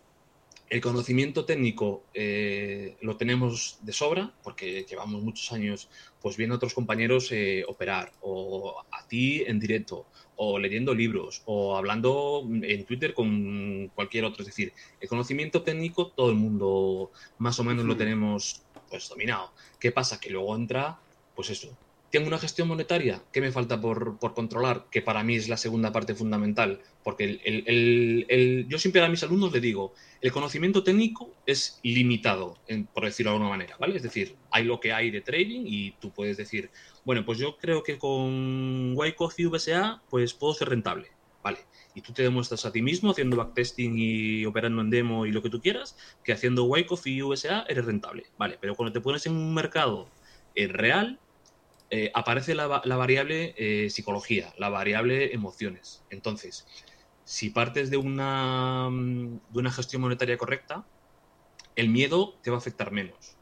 el 0.69 0.82
conocimiento 0.82 1.45
técnico 1.45 2.04
eh, 2.13 2.97
lo 3.01 3.17
tenemos 3.17 3.78
de 3.82 3.93
sobra 3.93 4.34
porque 4.43 4.84
llevamos 4.89 5.21
muchos 5.21 5.51
años 5.51 5.89
pues 6.21 6.38
viendo 6.38 6.56
a 6.56 6.58
otros 6.58 6.73
compañeros 6.73 7.32
eh, 7.32 7.63
operar 7.67 8.12
o 8.21 8.84
a 8.91 9.08
ti 9.08 9.43
en 9.45 9.60
directo 9.60 10.08
o 10.38 10.58
leyendo 10.58 10.93
libros 10.93 11.43
o 11.45 11.78
hablando 11.78 12.43
en 12.49 12.84
Twitter 12.86 13.13
con 13.13 13.91
cualquier 13.93 14.25
otro. 14.25 14.41
Es 14.41 14.47
decir, 14.47 14.73
el 14.99 15.08
conocimiento 15.08 15.62
técnico 15.62 16.08
todo 16.08 16.30
el 16.30 16.36
mundo 16.36 17.12
más 17.38 17.60
o 17.60 17.63
menos 17.63 17.86
lo 17.86 17.95
tenemos 17.95 18.63
pues 18.89 19.08
dominado. 19.08 19.51
¿Qué 19.80 19.91
pasa? 19.91 20.19
Que 20.19 20.32
luego 20.32 20.56
entra 20.56 20.99
pues 21.36 21.49
eso, 21.49 21.78
tengo 22.15 22.30
una 22.30 22.39
gestión 22.39 22.69
monetaria, 22.69 23.21
¿qué 23.34 23.41
me 23.41 23.51
falta 23.51 23.82
por, 23.82 24.19
controlar? 24.34 24.86
Que 24.89 25.01
para 25.01 25.21
mí 25.21 25.36
es 25.36 25.49
la 25.49 25.58
segunda 25.58 25.91
parte 25.91 26.15
fundamental, 26.15 26.80
porque 27.04 27.41
el, 27.43 28.67
yo 28.69 28.80
siempre 28.80 29.04
a 29.04 29.10
mis 29.10 29.21
alumnos 29.23 29.51
le 29.51 29.60
digo, 29.60 29.93
el 30.21 30.32
conocimiento 30.32 30.82
técnico 30.82 31.36
es 31.45 31.78
limitado, 31.84 32.58
por 32.93 33.04
decirlo 33.04 33.32
de 33.32 33.36
alguna 33.36 33.49
manera, 33.49 33.75
¿vale? 33.82 33.97
Es 33.97 34.04
decir, 34.04 34.38
hay 34.49 34.63
lo 34.63 34.80
que 34.80 34.93
hay 34.93 35.12
de 35.12 35.19
trading 35.19 35.63
y 35.65 35.91
tú 35.99 36.12
puedes 36.12 36.38
decir, 36.38 36.69
bueno, 37.04 37.25
pues 37.25 37.38
yo 37.38 37.58
creo 37.58 37.84
que 37.84 37.97
con 37.97 38.93
Wyckoff 38.95 39.38
y 39.38 39.47
VSA, 39.47 40.01
pues 40.10 40.34
puedo 40.34 40.54
ser 40.54 40.69
rentable, 40.69 41.10
¿vale? 41.43 41.60
Y 41.95 41.99
tú 41.99 42.13
te 42.13 42.23
demuestras 42.23 42.65
a 42.65 42.71
ti 42.71 42.82
mismo 42.82 43.12
haciendo 43.12 43.36
backtesting 43.36 43.93
y 43.97 44.45
operando 44.45 44.82
en 44.82 44.89
demo 44.89 45.25
y 45.25 45.34
lo 45.34 45.41
que 45.41 45.49
tú 45.49 45.60
quieras, 45.60 45.97
que 46.23 46.32
haciendo 46.32 46.63
Wyckoff 46.63 47.08
y 47.08 47.21
VSA 47.21 47.65
eres 47.67 47.84
rentable, 47.84 48.28
¿vale? 48.38 48.58
Pero 48.62 48.73
cuando 48.73 48.93
te 48.93 49.01
pones 49.01 49.25
en 49.25 49.34
un 49.34 49.54
mercado 49.54 50.08
eh, 50.56 50.69
real, 50.69 51.19
eh, 51.91 52.12
aparece 52.15 52.56
la, 52.56 52.67
variable 52.67 53.54
eh, 53.58 53.89
psicología, 53.89 54.54
la 54.58 54.69
variable 54.69 55.34
emociones. 55.34 56.04
Entonces, 56.10 56.65
si 57.24 57.52
partes 57.52 57.89
de 57.91 57.98
una, 57.98 58.89
mm, 58.89 59.39
de 59.52 59.60
una 59.60 59.71
gestión 59.71 60.02
monetaria 60.02 60.38
correcta, 60.38 60.86
el 61.76 61.89
miedo 61.89 62.39
te 62.41 62.50
va 62.50 62.58
a 62.58 62.60
afectar 62.60 62.91
menos, 62.91 63.38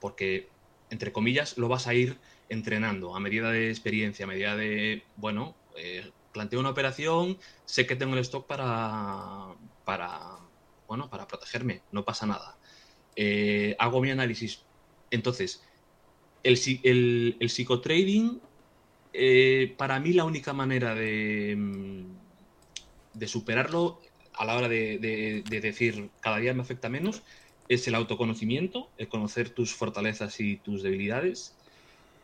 porque, 0.00 0.48
entre 0.90 1.12
comillas, 1.12 1.58
lo 1.58 1.68
vas 1.68 1.86
a 1.86 1.94
ir 1.94 2.20
entrenando 2.48 3.16
a 3.16 3.20
medida 3.20 3.50
de 3.50 3.70
experiencia, 3.70 4.24
a 4.24 4.28
medida 4.28 4.56
de, 4.56 5.04
bueno, 5.16 5.56
eh, 5.76 6.10
planteo 6.32 6.60
una 6.60 6.70
operación, 6.70 7.38
sé 7.64 7.86
que 7.86 7.96
tengo 7.96 8.14
el 8.14 8.20
stock 8.20 8.46
para, 8.46 9.54
para, 9.84 10.38
bueno, 10.86 11.10
para 11.10 11.26
protegerme, 11.26 11.82
no 11.90 12.04
pasa 12.04 12.26
nada. 12.26 12.56
hago 13.78 14.00
mi 14.00 14.10
análisis. 14.10 14.64
Entonces, 15.10 15.62
el, 16.42 17.36
el, 17.38 17.50
psicotrading, 17.50 18.40
eh, 19.12 19.74
para 19.76 20.00
mí 20.00 20.12
la 20.12 20.24
única 20.24 20.52
manera 20.52 20.94
de, 20.94 21.54
mm, 21.56 22.04
de 23.14 23.28
superarlo 23.28 24.00
a 24.34 24.44
la 24.44 24.56
hora 24.56 24.68
de, 24.68 25.42
decir 25.48 26.08
cada 26.20 26.38
día 26.38 26.54
me 26.54 26.62
afecta 26.62 26.88
menos 26.88 27.22
es 27.68 27.86
el 27.86 27.94
autoconocimiento, 27.94 28.90
el 28.96 29.08
conocer 29.08 29.50
tus 29.50 29.74
fortalezas 29.74 30.40
y 30.40 30.56
tus 30.56 30.82
debilidades, 30.82 31.54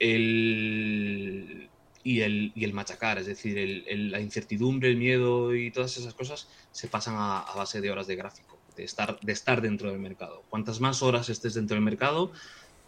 el, 0.00 1.68
y, 2.02 2.20
el, 2.22 2.52
y 2.54 2.64
el 2.64 2.72
machacar, 2.72 3.18
es 3.18 3.26
decir, 3.26 3.84
la 3.88 4.20
incertidumbre, 4.20 4.88
el 4.88 4.96
miedo 4.96 5.54
y 5.54 5.70
todas 5.70 5.96
esas 5.98 6.14
cosas 6.14 6.48
se 6.72 6.88
pasan 6.88 7.14
a, 7.16 7.40
a, 7.40 7.54
base 7.54 7.80
de 7.80 7.90
horas 7.92 8.08
de 8.08 8.16
gráfico, 8.16 8.58
de 8.76 8.84
estar, 8.84 9.20
de 9.20 9.32
estar 9.32 9.60
dentro 9.60 9.90
del 9.90 10.00
mercado. 10.00 10.42
Cuantas 10.50 10.80
más 10.80 11.02
horas 11.02 11.28
estés 11.28 11.54
dentro 11.54 11.76
del 11.76 11.84
mercado, 11.84 12.32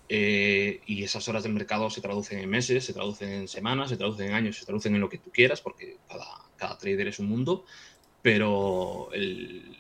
eh, 0.09 0.81
y 0.87 1.05
esas 1.05 1.29
horas 1.29 1.43
del 1.43 1.53
mercado 1.53 1.91
se 1.91 2.01
traducen 2.01 2.39
en 2.39 2.49
meses, 2.49 2.85
se 2.85 2.95
traducen 2.95 3.29
en 3.31 3.49
semanas, 3.49 3.91
se 3.91 3.97
traducen 3.97 4.29
en 4.29 4.35
años, 4.35 4.57
se 4.57 4.65
traducen 4.65 4.95
en 4.95 5.01
lo 5.01 5.09
que 5.09 5.19
tú 5.19 5.31
quieras, 5.31 5.61
porque 5.61 5.99
cada, 6.57 6.79
trader 6.79 7.09
es 7.09 7.19
un 7.19 7.27
mundo, 7.27 7.65
pero 8.23 9.11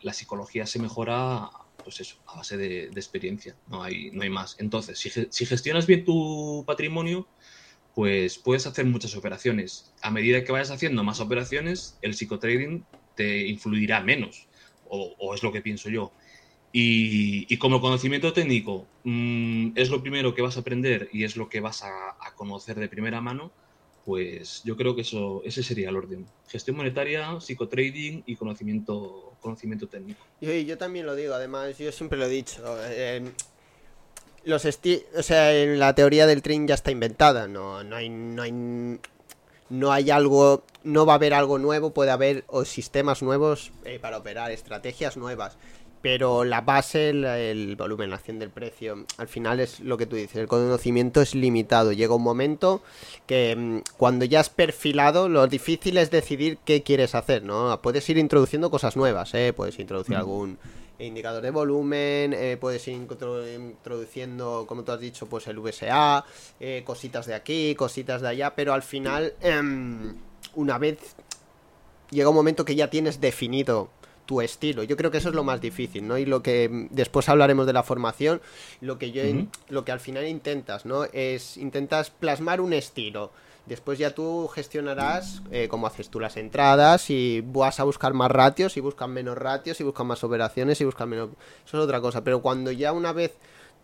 la 0.02 0.12
psicología 0.12 0.66
se 0.66 0.78
mejora 0.78 1.50
pues 1.82 2.00
eso, 2.00 2.16
a 2.26 2.36
base 2.36 2.58
de, 2.58 2.84
experiencia, 2.88 3.56
no 3.68 3.82
hay, 3.82 4.10
no 4.10 4.22
hay 4.22 4.28
más. 4.28 4.56
Entonces, 4.58 4.98
si, 4.98 5.46
gestionas 5.46 5.86
bien 5.86 6.04
tu 6.04 6.62
patrimonio, 6.66 7.26
pues 7.94 8.36
puedes 8.36 8.66
hacer 8.66 8.84
muchas 8.84 9.16
operaciones. 9.16 9.94
A 10.02 10.10
medida 10.10 10.44
que 10.44 10.52
vayas 10.52 10.70
haciendo 10.70 11.02
más 11.02 11.20
operaciones, 11.20 11.98
el 12.02 12.14
psicotrading 12.14 12.84
te 13.14 13.46
influirá 13.46 14.02
menos, 14.02 14.48
o 14.90 15.34
es 15.34 15.42
lo 15.42 15.52
que 15.52 15.62
pienso 15.62 15.88
yo. 15.88 16.12
Y, 16.72 17.56
como 17.56 17.80
conocimiento 17.80 18.32
técnico 18.32 18.86
mm, 19.04 19.70
es 19.74 19.90
lo 19.90 20.02
primero 20.02 20.34
que 20.34 20.42
vas 20.42 20.56
a 20.56 20.60
aprender 20.60 21.08
y 21.12 21.24
es 21.24 21.36
lo 21.36 21.48
que 21.48 21.60
vas 21.60 21.82
a, 21.82 22.16
conocer 22.36 22.78
de 22.78 22.88
primera 22.88 23.20
mano, 23.20 23.50
pues 24.04 24.62
yo 24.64 24.76
creo 24.76 24.94
que 24.94 25.00
eso 25.00 25.42
ese 25.44 25.62
sería 25.62 25.88
el 25.88 25.96
orden. 25.96 26.26
Gestión 26.46 26.76
monetaria, 26.76 27.40
psicotrading 27.40 28.22
y 28.26 28.36
conocimiento, 28.36 29.32
conocimiento 29.40 29.88
técnico. 29.88 30.24
Y 30.40 30.64
yo 30.66 30.78
también 30.78 31.06
lo 31.06 31.16
digo, 31.16 31.34
además, 31.34 31.76
yo 31.78 31.90
siempre 31.90 32.18
lo 32.18 32.26
he 32.26 32.28
dicho. 32.28 32.62
los 34.44 34.64
o 34.64 35.22
sea, 35.22 35.52
la 35.52 35.94
teoría 35.94 36.26
del 36.26 36.42
trading 36.42 36.66
ya 36.68 36.74
está 36.74 36.90
inventada, 36.90 37.48
no, 37.48 37.82
no 37.82 37.96
hay, 37.96 38.08
no 38.08 38.42
hay 38.42 38.52
no 39.70 39.92
hay 39.92 40.10
algo, 40.10 40.64
no 40.82 41.04
va 41.04 41.14
a 41.14 41.16
haber 41.16 41.34
algo 41.34 41.58
nuevo, 41.58 41.92
puede 41.92 42.10
haber 42.10 42.44
sistemas 42.64 43.22
nuevos 43.22 43.72
eh, 43.84 43.98
para 43.98 44.18
operar, 44.18 44.50
estrategias 44.50 45.16
nuevas 45.16 45.58
pero 46.00 46.44
la 46.44 46.60
base, 46.60 47.10
el, 47.10 47.76
volumen, 47.76 48.10
la 48.10 48.16
acción 48.16 48.38
del 48.38 48.50
precio, 48.50 49.04
al 49.16 49.28
final 49.28 49.60
es 49.60 49.80
lo 49.80 49.96
que 49.96 50.06
tú 50.06 50.16
dices, 50.16 50.36
el 50.36 50.48
conocimiento 50.48 51.20
es 51.20 51.34
limitado. 51.34 51.92
Llega 51.92 52.14
un 52.14 52.22
momento 52.22 52.82
que 53.26 53.54
mm, 53.56 53.78
cuando 53.96 54.24
ya 54.24 54.40
has 54.40 54.50
perfilado, 54.50 55.28
lo 55.28 55.46
difícil 55.46 55.98
es 55.98 56.10
decidir 56.10 56.58
qué 56.64 56.82
quieres 56.82 57.14
hacer, 57.14 57.42
¿no? 57.42 57.80
Puedes 57.82 58.08
ir 58.08 58.18
introduciendo 58.18 58.70
cosas 58.70 58.96
nuevas, 58.96 59.34
¿eh? 59.34 59.52
Puedes 59.52 59.78
introducir 59.78 60.16
algún 60.16 60.58
indicador 60.98 61.42
de 61.42 61.50
volumen, 61.50 62.32
eh, 62.32 62.56
puedes 62.60 62.86
ir 62.88 62.94
introduciendo, 62.94 64.64
como 64.66 64.82
tú 64.84 64.92
has 64.92 65.00
dicho, 65.00 65.26
pues 65.26 65.46
el 65.46 65.58
VSA, 65.58 66.24
eh, 66.60 66.82
cositas 66.84 67.26
de 67.26 67.34
aquí, 67.34 67.74
cositas 67.74 68.20
de 68.20 68.28
allá, 68.28 68.54
pero 68.54 68.72
al 68.72 68.82
final, 68.82 69.34
em, 69.40 70.16
una 70.54 70.78
vez 70.78 70.98
llega 72.10 72.28
un 72.28 72.34
momento 72.34 72.64
que 72.64 72.74
ya 72.74 72.90
tienes 72.90 73.20
definido 73.20 73.90
tu 74.28 74.42
estilo. 74.42 74.82
Yo 74.82 74.98
creo 74.98 75.10
que 75.10 75.16
eso 75.16 75.30
es 75.30 75.34
lo 75.34 75.42
más 75.42 75.58
difícil, 75.58 76.06
¿no? 76.06 76.18
Y 76.18 76.26
lo 76.26 76.42
que 76.42 76.86
después 76.90 77.30
hablaremos 77.30 77.66
de 77.66 77.72
la 77.72 77.82
formación, 77.82 78.42
lo 78.82 78.98
que 78.98 79.10
yo 79.10 79.22
lo 79.70 79.86
que 79.86 79.90
al 79.90 80.00
final 80.00 80.28
intentas, 80.28 80.84
¿no? 80.84 81.04
Es 81.14 81.56
intentas 81.56 82.10
plasmar 82.10 82.60
un 82.60 82.74
estilo. 82.74 83.30
Después 83.64 83.98
ya 83.98 84.10
tú 84.10 84.46
gestionarás 84.48 85.40
eh, 85.50 85.68
cómo 85.68 85.86
haces 85.86 86.10
tú 86.10 86.20
las 86.20 86.36
entradas 86.36 87.08
y 87.08 87.40
vas 87.40 87.80
a 87.80 87.84
buscar 87.84 88.12
más 88.12 88.30
ratios 88.30 88.76
y 88.76 88.80
buscan 88.80 89.12
menos 89.14 89.38
ratios 89.38 89.80
y 89.80 89.84
buscan 89.84 90.06
más 90.06 90.22
operaciones 90.22 90.78
y 90.82 90.84
buscan 90.84 91.08
menos... 91.08 91.30
Eso 91.66 91.78
es 91.78 91.84
otra 91.84 92.02
cosa. 92.02 92.22
Pero 92.22 92.42
cuando 92.42 92.70
ya 92.70 92.92
una 92.92 93.14
vez 93.14 93.34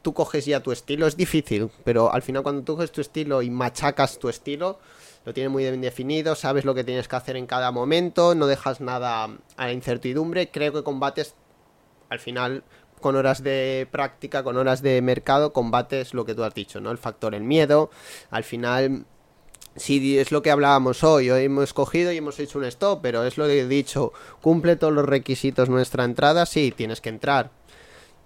tú 0.02 0.12
coges 0.12 0.44
ya 0.44 0.61
tu 0.61 0.72
estilo, 0.72 1.07
es 1.07 1.16
difícil, 1.16 1.70
pero 1.85 2.12
al 2.12 2.20
final 2.20 2.42
cuando 2.42 2.62
tú 2.62 2.74
coges 2.74 2.92
tu 2.92 3.00
estilo 3.00 3.40
y 3.40 3.48
machacas 3.48 4.18
tu 4.18 4.28
estilo, 4.28 4.78
lo 5.25 5.33
tienes 5.33 5.51
muy 5.51 5.63
bien 5.63 5.81
definido, 5.81 6.35
sabes 6.35 6.65
lo 6.65 6.75
que 6.75 6.85
tienes 6.85 7.09
que 7.09 7.17
hacer 7.17 7.37
en 7.37 7.47
cada 7.47 7.71
momento, 7.71 8.35
no 8.35 8.47
dejas 8.47 8.81
nada 8.81 9.25
a 9.57 9.67
la 9.67 9.73
incertidumbre, 9.73 10.51
creo 10.51 10.73
que 10.73 10.83
combates 10.83 11.35
al 12.11 12.21
final 12.21 12.63
con 13.01 13.17
horas 13.17 13.43
de 13.43 13.87
práctica, 13.91 14.43
con 14.43 14.57
horas 14.57 14.83
de 14.83 15.01
mercado, 15.03 15.53
combates 15.53 16.15
lo 16.15 16.25
que 16.25 16.35
tú 16.35 16.45
has 16.45 16.55
dicho, 16.55 16.81
¿no? 16.81 16.91
El 16.91 16.99
factor 16.99 17.35
el 17.35 17.43
miedo, 17.43 17.91
al 18.31 18.45
final 18.45 19.07
si 19.77 20.19
es 20.19 20.31
lo 20.31 20.43
que 20.43 20.51
hablábamos 20.51 21.03
hoy, 21.03 21.31
hoy 21.31 21.45
hemos 21.45 21.73
cogido 21.75 22.13
y 22.13 22.19
hemos 22.19 22.39
hecho 22.39 22.59
un 22.59 22.65
stop, 22.65 23.01
pero 23.03 23.25
es 23.25 23.37
lo 23.37 23.47
que 23.47 23.61
he 23.61 23.69
dicho, 23.69 24.13
cumple 24.41 24.77
todos 24.77 24.93
los 24.93 25.05
requisitos 25.05 25.69
nuestra 25.69 26.05
entrada, 26.05 26.47
sí, 26.47 26.73
tienes 26.77 27.01
que 27.01 27.09
entrar. 27.09 27.51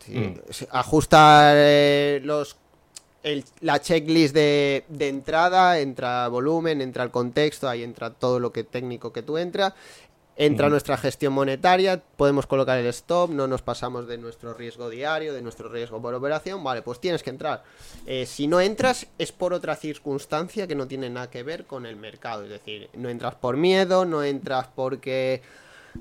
Sí, 0.04 0.34
Ajusta 0.70 1.52
eh, 1.54 2.20
los 2.22 2.56
la 3.60 3.80
checklist 3.80 4.34
de, 4.34 4.84
de, 4.88 5.08
entrada, 5.08 5.78
entra 5.78 6.28
volumen, 6.28 6.80
entra 6.80 7.04
el 7.04 7.10
contexto, 7.10 7.68
ahí 7.68 7.82
entra 7.82 8.10
todo 8.10 8.40
lo 8.40 8.52
que 8.52 8.64
técnico 8.64 9.12
que 9.12 9.22
tú 9.22 9.38
entras. 9.38 9.74
Entra 10.40 10.68
nuestra 10.68 10.96
gestión 10.96 11.32
monetaria, 11.32 12.00
podemos 12.16 12.46
colocar 12.46 12.78
el 12.78 12.86
stop, 12.86 13.30
no 13.30 13.48
nos 13.48 13.60
pasamos 13.60 14.06
de 14.06 14.18
nuestro 14.18 14.54
riesgo 14.54 14.88
diario, 14.88 15.34
de 15.34 15.42
nuestro 15.42 15.68
riesgo 15.68 16.00
por 16.00 16.14
operación, 16.14 16.62
vale, 16.62 16.80
pues 16.80 17.00
tienes 17.00 17.24
que 17.24 17.30
entrar. 17.30 17.64
Eh, 18.06 18.24
si 18.24 18.46
no 18.46 18.60
entras 18.60 19.08
es 19.18 19.32
por 19.32 19.52
otra 19.52 19.74
circunstancia 19.74 20.68
que 20.68 20.76
no 20.76 20.86
tiene 20.86 21.10
nada 21.10 21.28
que 21.28 21.42
ver 21.42 21.64
con 21.64 21.86
el 21.86 21.96
mercado, 21.96 22.44
es 22.44 22.50
decir, 22.50 22.88
no 22.94 23.08
entras 23.08 23.34
por 23.34 23.56
miedo, 23.56 24.04
no 24.04 24.22
entras 24.22 24.68
porque 24.76 25.42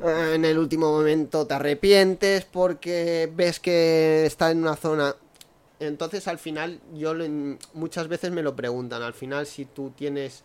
eh, 0.03 0.31
en 0.35 0.45
el 0.45 0.59
último 0.59 0.91
momento 0.91 1.47
te 1.47 1.55
arrepientes, 1.55 2.45
porque 2.45 3.27
ves 3.33 3.59
que 3.59 4.27
está 4.27 4.51
en 4.51 4.59
una 4.59 4.75
zona... 4.75 5.15
Entonces 5.79 6.27
al 6.27 6.39
final 6.39 6.79
yo 6.95 7.13
muchas 7.73 8.07
veces 8.07 8.31
me 8.31 8.41
lo 8.41 8.55
preguntan, 8.55 9.01
al 9.03 9.13
final 9.13 9.45
si 9.45 9.65
tú 9.65 9.91
tienes 9.95 10.43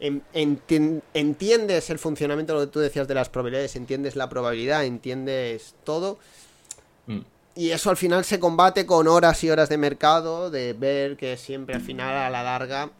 entiendes 0.00 1.90
el 1.90 1.98
funcionamiento, 1.98 2.54
lo 2.54 2.60
que 2.60 2.66
tú 2.66 2.80
decías 2.80 3.08
de 3.08 3.14
las 3.14 3.28
probabilidades, 3.28 3.76
entiendes 3.76 4.16
la 4.16 4.28
probabilidad, 4.28 4.84
entiendes 4.84 5.74
todo. 5.84 6.18
Mm. 7.06 7.20
Y 7.56 7.70
eso 7.70 7.90
al 7.90 7.96
final 7.96 8.24
se 8.24 8.40
combate 8.40 8.84
con 8.84 9.06
horas 9.06 9.42
y 9.44 9.50
horas 9.50 9.68
de 9.68 9.78
mercado, 9.78 10.50
de 10.50 10.72
ver 10.72 11.16
que 11.16 11.36
siempre 11.36 11.76
al 11.76 11.80
final 11.80 12.16
a 12.16 12.28
la 12.28 12.42
larga 12.42 12.90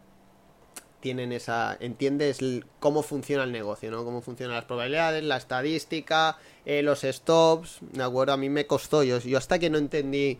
tienen 1.05 1.33
esa. 1.33 1.77
entiendes 1.81 2.39
cómo 2.81 3.03
funciona 3.03 3.45
el 3.45 3.53
negocio, 3.53 3.91
¿no? 3.91 4.07
Cómo 4.07 4.23
funcionan 4.23 4.57
las 4.57 4.65
probabilidades, 4.65 5.23
la 5.23 5.37
estadística, 5.37 6.39
eh, 6.65 6.83
los 6.83 7.03
stops. 7.03 7.81
De 7.93 8.03
acuerdo, 8.03 8.33
a 8.33 8.39
mí 8.39 8.49
me 8.49 8.67
costó. 8.67 9.03
Yo, 9.03 9.19
yo 9.19 9.37
hasta 9.37 9.59
que 9.59 9.69
no 9.69 9.77
entendí 9.77 10.39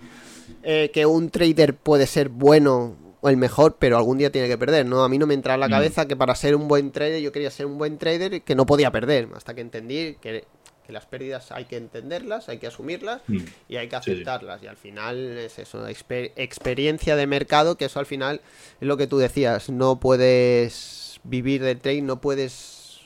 eh, 0.63 0.91
que 0.91 1.05
un 1.05 1.29
trader 1.29 1.75
puede 1.75 2.07
ser 2.07 2.31
bueno 2.31 2.97
el 3.25 3.37
mejor, 3.37 3.77
pero 3.79 3.99
algún 3.99 4.17
día 4.17 4.33
tiene 4.33 4.49
que 4.49 4.57
perder, 4.57 4.87
¿no? 4.87 5.05
A 5.05 5.09
mí 5.11 5.19
no 5.19 5.27
me 5.27 5.35
entra 5.35 5.53
en 5.53 5.61
la 5.61 5.69
mm. 5.69 5.71
cabeza 5.71 6.09
que 6.09 6.17
para 6.17 6.35
ser 6.35 6.57
un 6.57 6.67
buen 6.67 6.93
trader 6.93 7.21
yo 7.21 7.31
quería 7.31 7.51
ser 7.51 7.67
un 7.67 7.77
buen 7.77 7.99
trader 7.99 8.33
y 8.33 8.41
que 8.41 8.55
no 8.55 8.65
podía 8.65 8.91
perder, 8.91 9.29
hasta 9.35 9.53
que 9.53 9.61
entendí 9.61 10.17
que, 10.19 10.47
las 10.93 11.07
pérdidas 11.07 11.53
hay 11.53 11.65
que 11.65 11.77
entenderlas, 11.77 12.49
hay 12.49 12.59
que 12.59 12.67
asumirlas 12.67 13.23
mm. 13.27 13.39
y 13.69 13.77
hay 13.77 13.89
que 13.89 13.97
aceptarlas. 13.97 14.63
Y 14.63 14.67
al 14.67 14.77
final 14.77 15.39
es 15.39 15.59
eso, 15.59 15.87
experiencia 15.89 17.17
de 17.17 17.27
mercado, 17.27 17.77
que 17.77 17.87
eso 17.87 17.99
al 17.99 18.07
final 18.07 18.41
es 18.81 18.87
lo 18.87 18.97
que 18.97 19.07
tú 19.07 19.19
decías, 19.19 19.71
no 19.71 20.01
puedes 20.01 21.21
vivir 21.25 21.63
del 21.63 21.81
trading, 21.81 22.05
no 22.05 22.21
puedes 22.21 23.01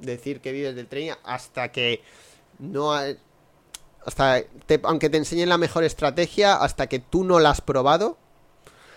decir 0.00 0.40
que 0.40 0.52
vives 0.52 0.74
del 0.74 0.86
trading 0.86 1.12
hasta 1.24 1.72
que 1.72 2.02
no... 2.58 2.92
hasta 2.92 4.42
aunque 4.82 5.10
te 5.10 5.16
enseñen 5.16 5.48
la 5.48 5.58
mejor 5.58 5.84
estrategia, 5.84 6.56
hasta 6.56 6.88
que 6.88 6.98
tú 6.98 7.24
no 7.24 7.40
la 7.40 7.50
has 7.50 7.60
probado, 7.60 8.18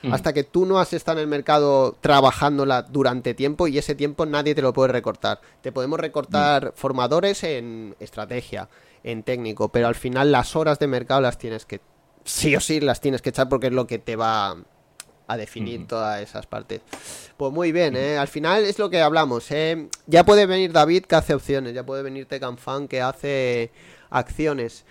Mm. 0.05 0.13
hasta 0.13 0.33
que 0.33 0.43
tú 0.43 0.65
no 0.65 0.79
has 0.79 0.93
estado 0.93 1.17
en 1.17 1.23
el 1.23 1.27
mercado 1.27 1.97
trabajándola 1.99 2.83
durante 2.83 3.33
tiempo 3.33 3.67
y 3.67 3.77
ese 3.77 3.95
tiempo 3.95 4.25
nadie 4.25 4.53
te 4.53 4.61
lo 4.61 4.71
puede 4.73 4.93
recortar. 4.93 5.41
Te 5.61 5.71
podemos 5.71 5.99
recortar 5.99 6.67
mm. 6.67 6.71
formadores 6.75 7.43
en 7.43 7.95
estrategia, 7.99 8.69
en 9.03 9.23
técnico, 9.23 9.69
pero 9.69 9.87
al 9.87 9.95
final 9.95 10.31
las 10.31 10.55
horas 10.55 10.79
de 10.79 10.87
mercado 10.87 11.21
las 11.21 11.37
tienes 11.37 11.65
que, 11.65 11.81
sí 12.23 12.55
o 12.55 12.59
sí, 12.59 12.79
las 12.79 13.01
tienes 13.01 13.21
que 13.21 13.29
echar 13.29 13.49
porque 13.49 13.67
es 13.67 13.73
lo 13.73 13.87
que 13.87 13.97
te 13.97 14.15
va 14.15 14.55
a 15.27 15.37
definir 15.37 15.87
todas 15.87 16.21
esas 16.21 16.45
partes. 16.45 16.81
Pues 17.37 17.51
muy 17.51 17.71
bien, 17.71 17.95
¿eh? 17.95 18.17
al 18.17 18.27
final 18.27 18.63
es 18.63 18.77
lo 18.77 18.89
que 18.89 19.01
hablamos. 19.01 19.49
¿eh? 19.49 19.89
Ya 20.05 20.23
puede 20.23 20.45
venir 20.45 20.71
David 20.71 21.05
que 21.05 21.15
hace 21.15 21.33
opciones, 21.33 21.73
ya 21.73 21.83
puede 21.83 22.03
venir 22.03 22.27
Tecanfan 22.27 22.87
que 22.87 23.01
hace 23.01 23.71
acciones. 24.09 24.85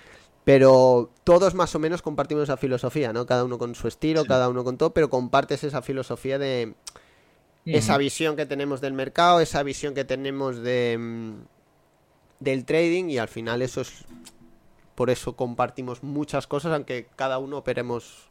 Pero 0.45 1.11
todos 1.25 1.55
más 1.55 1.75
o 1.75 1.79
menos 1.79 2.03
compartimos 2.03 2.45
esa 2.45 2.57
filosofía, 2.57 3.13
¿no? 3.13 3.25
Cada 3.25 3.45
uno 3.45 3.57
con 3.57 3.75
su 3.75 3.89
estilo, 3.89 4.25
cada 4.27 4.49
uno 4.49 4.63
con 4.63 4.77
todo, 4.77 4.93
pero 4.93 5.09
compartes 5.09 5.65
esa 5.65 5.81
filosofía 5.81 6.39
de 6.39 6.75
esa 7.65 7.97
visión 7.97 8.37
que 8.37 8.45
tenemos 8.45 8.83
del 8.83 8.93
mercado, 8.93 9.41
esa 9.41 9.63
visión 9.63 9.95
que 9.95 10.05
tenemos 10.05 10.59
de 10.59 10.99
mm, 10.99 11.33
del 12.41 12.65
trading 12.67 13.09
y 13.09 13.17
al 13.17 13.29
final 13.29 13.63
eso 13.63 13.81
es 13.81 14.05
por 14.95 15.11
eso 15.11 15.35
compartimos 15.35 16.03
muchas 16.03 16.47
cosas, 16.47 16.73
aunque 16.73 17.07
cada 17.17 17.39
uno 17.39 17.59
operemos. 17.59 18.29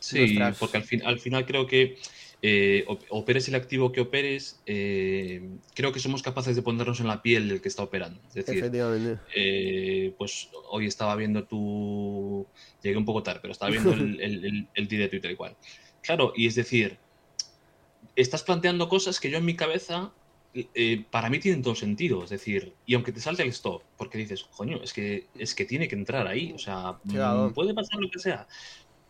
Sí, 0.00 0.38
porque 0.58 0.78
al, 0.78 0.84
fin, 0.84 1.02
al 1.04 1.18
final 1.18 1.46
creo 1.46 1.66
que 1.66 1.98
eh, 2.46 2.84
operes 3.08 3.48
el 3.48 3.54
activo 3.54 3.90
que 3.90 4.02
operes, 4.02 4.60
eh, 4.66 5.40
creo 5.74 5.92
que 5.92 5.98
somos 5.98 6.22
capaces 6.22 6.54
de 6.54 6.60
ponernos 6.60 7.00
en 7.00 7.06
la 7.06 7.22
piel 7.22 7.48
del 7.48 7.62
que 7.62 7.68
está 7.68 7.82
operando. 7.82 8.20
Es 8.28 8.34
decir, 8.34 8.70
eh, 9.34 10.12
pues 10.18 10.50
hoy 10.68 10.86
estaba 10.86 11.16
viendo 11.16 11.44
tu... 11.44 12.46
Llegué 12.82 12.98
un 12.98 13.06
poco 13.06 13.22
tarde, 13.22 13.40
pero 13.40 13.52
estaba 13.52 13.70
viendo 13.70 13.94
el, 13.94 14.20
el, 14.20 14.68
el, 14.74 14.88
directo 14.88 15.16
y 15.16 15.20
tal 15.22 15.30
y 15.30 15.36
cual. 15.36 15.56
Claro, 16.02 16.34
y 16.36 16.46
es 16.46 16.54
decir, 16.54 16.98
estás 18.14 18.42
planteando 18.42 18.90
cosas 18.90 19.20
que 19.20 19.30
yo 19.30 19.38
en 19.38 19.46
mi 19.46 19.56
cabeza, 19.56 20.12
para 21.10 21.30
mí 21.30 21.38
tienen 21.38 21.62
todo 21.62 21.74
sentido. 21.74 22.24
Es 22.24 22.28
decir, 22.28 22.74
y 22.84 22.92
aunque 22.92 23.12
te 23.12 23.20
salte 23.20 23.42
el 23.42 23.48
stop, 23.48 23.84
porque 23.96 24.18
dices, 24.18 24.44
coño, 24.54 24.82
es 24.82 24.92
que, 24.92 25.28
es 25.38 25.54
que 25.54 25.64
tiene 25.64 25.88
que 25.88 25.94
entrar 25.94 26.26
ahí. 26.26 26.52
O 26.52 26.58
sea, 26.58 26.98
mm, 27.04 27.54
puede 27.54 27.72
pasar 27.72 28.00
lo 28.00 28.10
que 28.10 28.18
sea, 28.18 28.46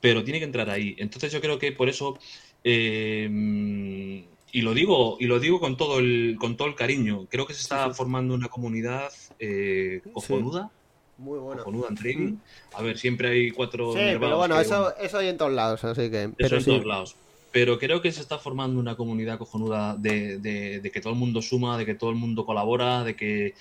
pero 0.00 0.22
tiene 0.22 0.38
que 0.38 0.44
entrar 0.44 0.70
ahí. 0.70 0.94
Entonces 0.98 1.32
yo 1.32 1.40
creo 1.40 1.58
que 1.58 1.72
por 1.72 1.88
eso 1.88 2.16
Em, 2.64 4.24
y 4.52 4.62
lo 4.62 4.72
digo, 4.72 5.16
y 5.20 5.26
lo 5.26 5.38
digo 5.38 5.60
con 5.60 5.76
todo 5.76 5.98
el, 5.98 6.36
con 6.40 6.56
todo 6.56 6.66
el 6.68 6.74
cariño. 6.74 7.26
Creo 7.30 7.46
que 7.46 7.52
se 7.54 7.60
está 7.60 7.92
formando 7.92 8.34
una 8.34 8.48
comunidad 8.48 9.12
eh, 9.38 10.00
cojonuda. 10.12 10.70
Muy 11.18 11.38
buena. 11.38 11.62
Cojonuda 11.62 11.88
en 11.90 11.94
trading. 11.94 12.26
Mm. 12.28 12.40
A 12.74 12.82
ver, 12.82 12.98
siempre 12.98 13.28
hay 13.28 13.50
cuatro. 13.50 13.92
Sí, 13.92 13.98
pero 14.18 14.38
bueno, 14.38 14.58
eso, 14.58 14.96
eso 14.96 15.18
hay 15.18 15.28
en 15.28 15.36
todos 15.36 15.52
lados, 15.52 15.84
así 15.84 16.10
que. 16.10 16.30
Pero 16.36 16.56
en 16.56 16.64
todos 16.64 16.86
lados. 16.86 17.16
Pero 17.52 17.78
creo 17.78 18.00
que 18.00 18.10
se 18.10 18.20
está 18.20 18.38
formando 18.38 18.80
una 18.80 18.96
comunidad 18.96 19.38
cojonuda 19.38 19.96
de, 19.96 20.38
de, 20.38 20.90
que 20.90 21.00
todo 21.00 21.12
el 21.12 21.18
mundo 21.18 21.40
suma, 21.40 21.78
de 21.78 21.86
que 21.86 21.94
todo 21.94 22.10
el 22.10 22.16
mundo 22.16 22.44
colabora, 22.44 23.04
de 23.04 23.14
que, 23.14 23.54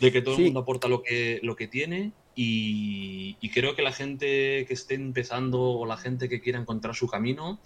de 0.00 0.12
que 0.12 0.22
todo 0.22 0.36
el 0.36 0.44
mundo 0.44 0.60
aporta 0.60 0.88
lo 0.88 1.02
que, 1.02 1.38
lo 1.42 1.54
que 1.54 1.66
tiene. 1.66 2.12
Y, 2.34 3.36
y 3.42 3.50
creo 3.50 3.74
que 3.74 3.82
la 3.82 3.92
gente 3.92 4.64
que 4.66 4.72
esté 4.72 4.94
empezando 4.94 5.60
o 5.60 5.84
la 5.84 5.98
gente 5.98 6.30
que 6.30 6.40
quiera 6.40 6.58
encontrar 6.58 6.94
su 6.94 7.08
camino, 7.08 7.60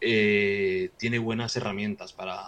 eh, 0.00 0.90
tiene 0.96 1.18
buenas 1.18 1.56
herramientas 1.56 2.12
para, 2.12 2.40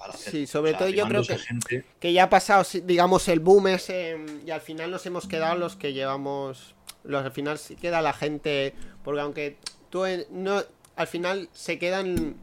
hacer. 0.00 0.32
Sí, 0.32 0.46
sobre 0.46 0.74
todo 0.74 0.88
yo 0.88 1.06
creo 1.08 1.22
que, 1.22 1.84
que 1.98 2.12
ya 2.12 2.24
ha 2.24 2.30
pasado, 2.30 2.64
digamos, 2.84 3.26
el 3.28 3.40
boom 3.40 3.68
ese 3.68 4.16
y 4.46 4.50
al 4.50 4.60
final 4.60 4.90
nos 4.90 5.06
hemos 5.06 5.26
quedado 5.26 5.56
los 5.56 5.76
que 5.76 5.92
llevamos, 5.92 6.74
los, 7.02 7.24
al 7.24 7.32
final 7.32 7.58
se 7.58 7.76
queda 7.76 8.02
la 8.02 8.12
gente, 8.12 8.74
porque 9.02 9.20
aunque 9.20 9.56
tú 9.90 10.04
no, 10.30 10.62
al 10.96 11.06
final 11.06 11.48
se 11.52 11.78
quedan, 11.78 12.36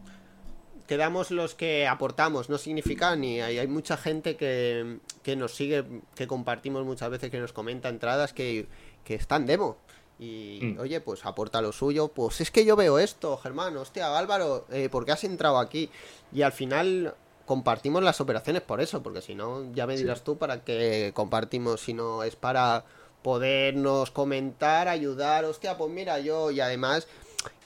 quedamos 0.88 1.32
los 1.32 1.56
que 1.56 1.88
aportamos, 1.88 2.50
no 2.50 2.58
significa 2.58 3.16
ni 3.16 3.42
hay, 3.42 3.60
hay 3.60 3.68
mucha 3.68 3.96
gente 3.96 4.36
que, 4.36 4.98
que 5.24 5.36
nos 5.36 5.54
sigue, 5.56 5.86
que 6.16 6.28
compartimos 6.28 6.84
muchas 6.86 7.10
veces, 7.10 7.30
que 7.30 7.40
nos 7.40 7.54
comenta 7.54 7.90
entradas 7.90 8.34
que, 8.34 8.68
que 9.04 9.16
están 9.16 9.46
demo. 9.46 9.78
Y 10.22 10.60
mm. 10.62 10.80
oye, 10.80 11.02
pues 11.02 11.26
aporta 11.26 11.62
lo 11.62 11.72
suyo. 11.72 12.10
Pues 12.10 12.42
es 12.42 12.52
que 12.52 12.64
yo 12.64 12.76
veo 12.76 13.00
esto, 13.00 13.36
Germán. 13.38 13.76
Hostia, 13.76 14.16
Álvaro, 14.18 14.66
eh, 14.70 14.88
¿por 14.88 15.04
qué 15.04 15.14
has 15.14 15.24
entrado 15.24 15.58
aquí? 15.58 15.90
Y 16.32 16.44
al 16.44 16.52
final 16.52 17.16
compartimos 17.48 18.04
las 18.04 18.22
operaciones 18.22 18.62
por 18.62 18.82
eso, 18.82 19.02
porque 19.02 19.22
si 19.22 19.34
no, 19.34 19.74
ya 19.74 19.88
me 19.88 19.98
dirás 19.98 20.24
tú 20.24 20.38
para 20.38 20.64
qué 20.64 21.12
compartimos, 21.16 21.82
si 21.82 21.94
no 21.94 22.22
es 22.22 22.36
para 22.36 22.86
podernos 23.24 24.12
comentar, 24.12 24.88
ayudar. 24.88 25.44
Hostia, 25.46 25.76
pues 25.76 25.92
mira, 25.92 26.20
yo 26.20 26.52
y 26.52 26.60
además 26.60 27.08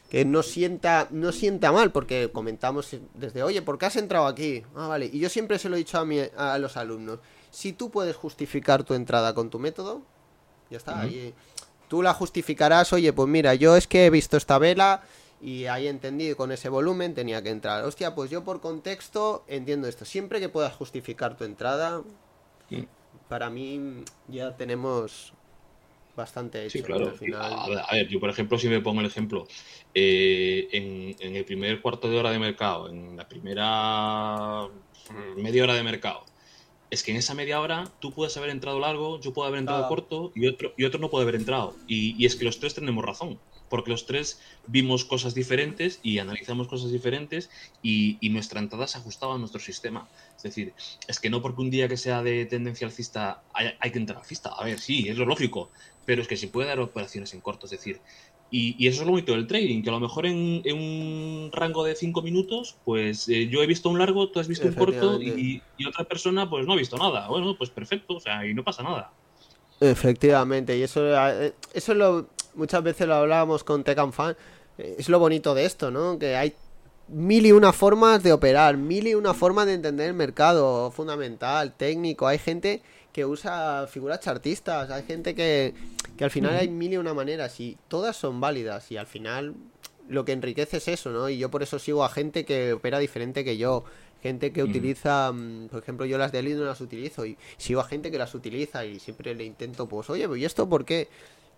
que 0.09 0.23
no 0.23 0.41
sienta, 0.41 1.09
no 1.11 1.33
sienta 1.33 1.73
mal, 1.73 1.91
porque 1.91 2.31
comentamos 2.31 2.95
desde, 3.15 3.43
oye, 3.43 3.61
¿por 3.61 3.77
qué 3.77 3.87
has 3.87 3.97
entrado 3.97 4.27
aquí? 4.27 4.63
Ah, 4.75 4.87
vale. 4.87 5.09
Y 5.11 5.19
yo 5.19 5.27
siempre 5.27 5.59
se 5.59 5.67
lo 5.67 5.75
he 5.75 5.79
dicho 5.79 5.99
a, 5.99 6.05
mi, 6.05 6.21
a 6.37 6.57
los 6.57 6.77
alumnos. 6.77 7.19
Si 7.51 7.73
tú 7.73 7.89
puedes 7.89 8.15
justificar 8.15 8.85
tu 8.85 8.93
entrada 8.93 9.33
con 9.33 9.49
tu 9.49 9.59
método, 9.59 10.03
ya 10.69 10.77
está. 10.77 11.01
ahí, 11.01 11.33
tú 11.88 12.02
la 12.02 12.13
justificarás, 12.13 12.93
oye, 12.93 13.13
pues 13.13 13.28
mira, 13.30 13.56
yo 13.56 13.76
es 13.76 13.88
que 13.88 14.06
he 14.06 14.10
visto 14.10 14.38
esta 14.38 14.58
vela 14.58 15.04
y 15.41 15.65
ahí 15.65 15.88
entendido 15.88 16.36
con 16.38 16.52
ese 16.52 16.69
volumen 16.69 17.13
tenía 17.13 17.41
que 17.43 17.50
entrar. 17.50 17.84
Hostia, 17.84 18.15
pues 18.15 18.30
yo 18.32 18.43
por 18.43 18.62
contexto 18.62 19.43
entiendo 19.48 19.88
esto. 19.88 20.06
Siempre 20.06 20.39
que 20.39 20.50
puedas 20.50 20.74
justificar 20.74 21.38
tu 21.38 21.43
entrada, 21.43 22.02
para 23.30 23.50
mí 23.50 24.04
ya 24.28 24.56
tenemos 24.56 25.34
bastante 26.15 26.69
Sí, 26.69 26.80
hecho. 26.80 26.88
claro. 26.88 27.08
al 27.10 27.17
final. 27.17 27.54
A, 27.54 27.67
ver, 27.69 27.80
a 27.80 27.93
ver, 27.93 28.08
yo 28.08 28.19
por 28.19 28.30
ejemplo, 28.30 28.58
si 28.58 28.69
me 28.69 28.82
pongo 28.82 29.02
el 29.02 29.08
ejemplo, 29.08 29.48
eh, 29.93 30.67
en, 30.71 31.15
en 31.19 31.36
el 31.36 31.45
primer 31.45 31.82
cuarto 31.82 32.10
de 32.10 32.17
hora 32.19 32.32
de 32.32 32.39
mercado, 32.39 32.89
en 32.89 33.17
la 33.17 33.28
primera 33.28 34.67
mm, 35.10 35.41
media 35.41 35.63
hora 35.63 35.74
de 35.76 35.84
mercado, 35.84 36.24
es 36.95 37.03
que 37.03 37.12
en 37.12 37.17
esa 37.17 37.34
media 37.34 37.60
hora 37.60 37.91
tú 37.99 38.12
puedes 38.12 38.36
haber 38.38 38.49
entrado 38.49 38.79
largo, 38.79 39.19
yo 39.21 39.34
puedo 39.34 39.47
haber 39.47 39.60
entrado 39.60 39.88
corto 39.88 40.31
y 40.34 40.47
otro, 40.47 40.73
y 40.77 40.86
otro 40.86 40.99
no 40.99 41.10
puede 41.10 41.23
haber 41.23 41.36
entrado. 41.36 41.75
Y, 41.88 42.15
y 42.17 42.25
es 42.25 42.36
que 42.36 42.45
los 42.45 42.60
tres 42.60 42.73
tenemos 42.73 43.05
razón, 43.05 43.39
porque 43.69 43.91
los 43.91 44.05
tres 44.05 44.39
vimos 44.67 45.05
cosas 45.05 45.36
diferentes 45.36 45.99
y 46.03 46.19
analizamos 46.19 46.67
cosas 46.67 46.91
diferentes 46.91 47.49
y, 47.84 48.17
y 48.21 48.29
nuestra 48.29 48.60
entrada 48.60 48.88
se 48.88 48.97
ajustaba 48.97 49.36
a 49.36 49.38
nuestro 49.38 49.60
sistema. 49.60 50.08
Es 50.38 50.43
decir, 50.43 50.73
es 51.08 51.19
que 51.19 51.29
no 51.29 51.41
porque 51.41 51.62
un 51.62 51.69
día 51.69 51.88
que 51.88 51.97
sea 51.97 52.23
de 52.23 52.45
tendencia 52.45 52.88
alcista 52.88 53.43
hay, 53.53 53.71
hay 53.79 53.91
que 53.91 53.99
entrar 53.99 54.19
alcista. 54.19 54.49
A 54.49 54.63
ver, 54.63 54.79
sí, 54.79 55.08
es 55.10 55.17
lo 55.17 55.25
lógico, 55.25 55.69
pero 56.05 56.21
es 56.21 56.27
que 56.27 56.38
se 56.38 56.47
puede 56.47 56.69
dar 56.69 56.79
operaciones 56.79 57.34
en 57.34 57.41
corto. 57.41 57.65
Es 57.65 57.71
decir, 57.71 57.99
y, 58.55 58.73
y 58.79 58.87
eso 58.87 59.01
es 59.01 59.05
lo 59.05 59.11
bonito 59.11 59.33
del 59.33 59.47
trading, 59.47 59.83
que 59.83 59.89
a 59.89 59.91
lo 59.91 59.99
mejor 59.99 60.25
en, 60.25 60.61
en 60.63 60.77
un 60.77 61.49
rango 61.51 61.83
de 61.83 61.93
5 61.93 62.21
minutos, 62.21 62.77
pues 62.85 63.27
eh, 63.27 63.49
yo 63.49 63.61
he 63.61 63.67
visto 63.67 63.89
un 63.89 63.99
largo, 63.99 64.29
tú 64.29 64.39
has 64.39 64.47
visto 64.47 64.65
un 64.65 64.73
corto 64.73 65.21
y, 65.21 65.61
otra 65.85 66.05
persona 66.05 66.49
pues 66.49 66.65
no 66.65 66.71
ha 66.71 66.77
visto 66.77 66.97
nada. 66.97 67.27
Bueno, 67.27 67.57
pues 67.57 67.69
perfecto, 67.69 68.15
o 68.15 68.19
sea, 68.21 68.45
y 68.47 68.53
no 68.53 68.63
pasa 68.63 68.81
nada. 68.81 69.11
Efectivamente, 69.81 70.77
y 70.77 70.83
eso, 70.83 71.01
eh, 71.05 71.53
eso 71.73 71.91
es 71.91 71.97
lo, 71.97 72.27
muchas 72.53 72.81
veces 72.81 73.05
lo 73.05 73.15
hablábamos 73.15 73.65
con 73.65 73.83
Tech 73.83 73.97
and 73.97 74.13
Fan, 74.13 74.37
eh, 74.77 74.95
es 74.99 75.09
lo 75.09 75.19
bonito 75.19 75.53
de 75.53 75.65
esto, 75.65 75.91
¿no? 75.91 76.17
Que 76.17 76.37
hay 76.37 76.53
mil 77.09 77.45
y 77.45 77.51
una 77.51 77.73
formas 77.73 78.23
de 78.23 78.31
operar, 78.31 78.77
mil 78.77 79.05
y 79.05 79.15
una 79.15 79.33
formas 79.33 79.65
de 79.65 79.73
entender 79.73 80.07
el 80.07 80.15
mercado 80.15 80.91
fundamental, 80.91 81.73
técnico, 81.73 82.25
hay 82.25 82.37
gente 82.37 82.81
que 83.11 83.25
usa 83.25 83.85
figuras 83.87 84.21
chartistas, 84.21 84.89
hay 84.91 85.03
gente 85.03 85.35
que, 85.35 85.73
que 86.17 86.23
al 86.23 86.32
final 86.32 86.56
hay 86.56 86.67
mil 86.69 86.93
y 86.93 86.97
una 86.97 87.13
maneras 87.13 87.60
y 87.60 87.78
todas 87.88 88.15
son 88.15 88.39
válidas 88.39 88.91
y 88.91 88.97
al 88.97 89.08
final 89.08 89.54
lo 90.08 90.23
que 90.23 90.32
enriquece 90.34 90.78
es 90.78 90.88
eso, 90.88 91.10
¿no? 91.12 91.30
Y 91.30 91.38
yo 91.38 91.49
por 91.49 91.63
eso 91.63 91.80
sigo 91.80 92.04
a 92.04 92.10
gente 92.10 92.45
que 92.45 92.73
opera 92.73 92.99
diferente 92.99 93.43
que 93.43 93.58
yo. 93.58 93.84
Gente 94.21 94.51
que 94.51 94.63
Mm. 94.63 94.69
utiliza, 94.69 95.32
mm, 95.32 95.67
por 95.67 95.82
ejemplo, 95.84 96.06
yo 96.06 96.17
las 96.17 96.32
de 96.32 96.39
Elite 96.39 96.58
no 96.58 96.65
las 96.65 96.82
utilizo 96.82 97.25
y 97.25 97.38
sigo 97.58 97.82
a 97.82 97.84
gente 97.86 98.10
que 98.10 98.17
las 98.17 98.34
utiliza 98.34 98.84
y 98.86 98.99
siempre 98.99 99.36
le 99.36 99.43
intento, 99.45 99.88
pues, 99.88 100.10
oye, 100.10 100.28
¿y 100.38 100.45
esto 100.45 100.67
por 100.67 100.84
qué? 100.86 101.10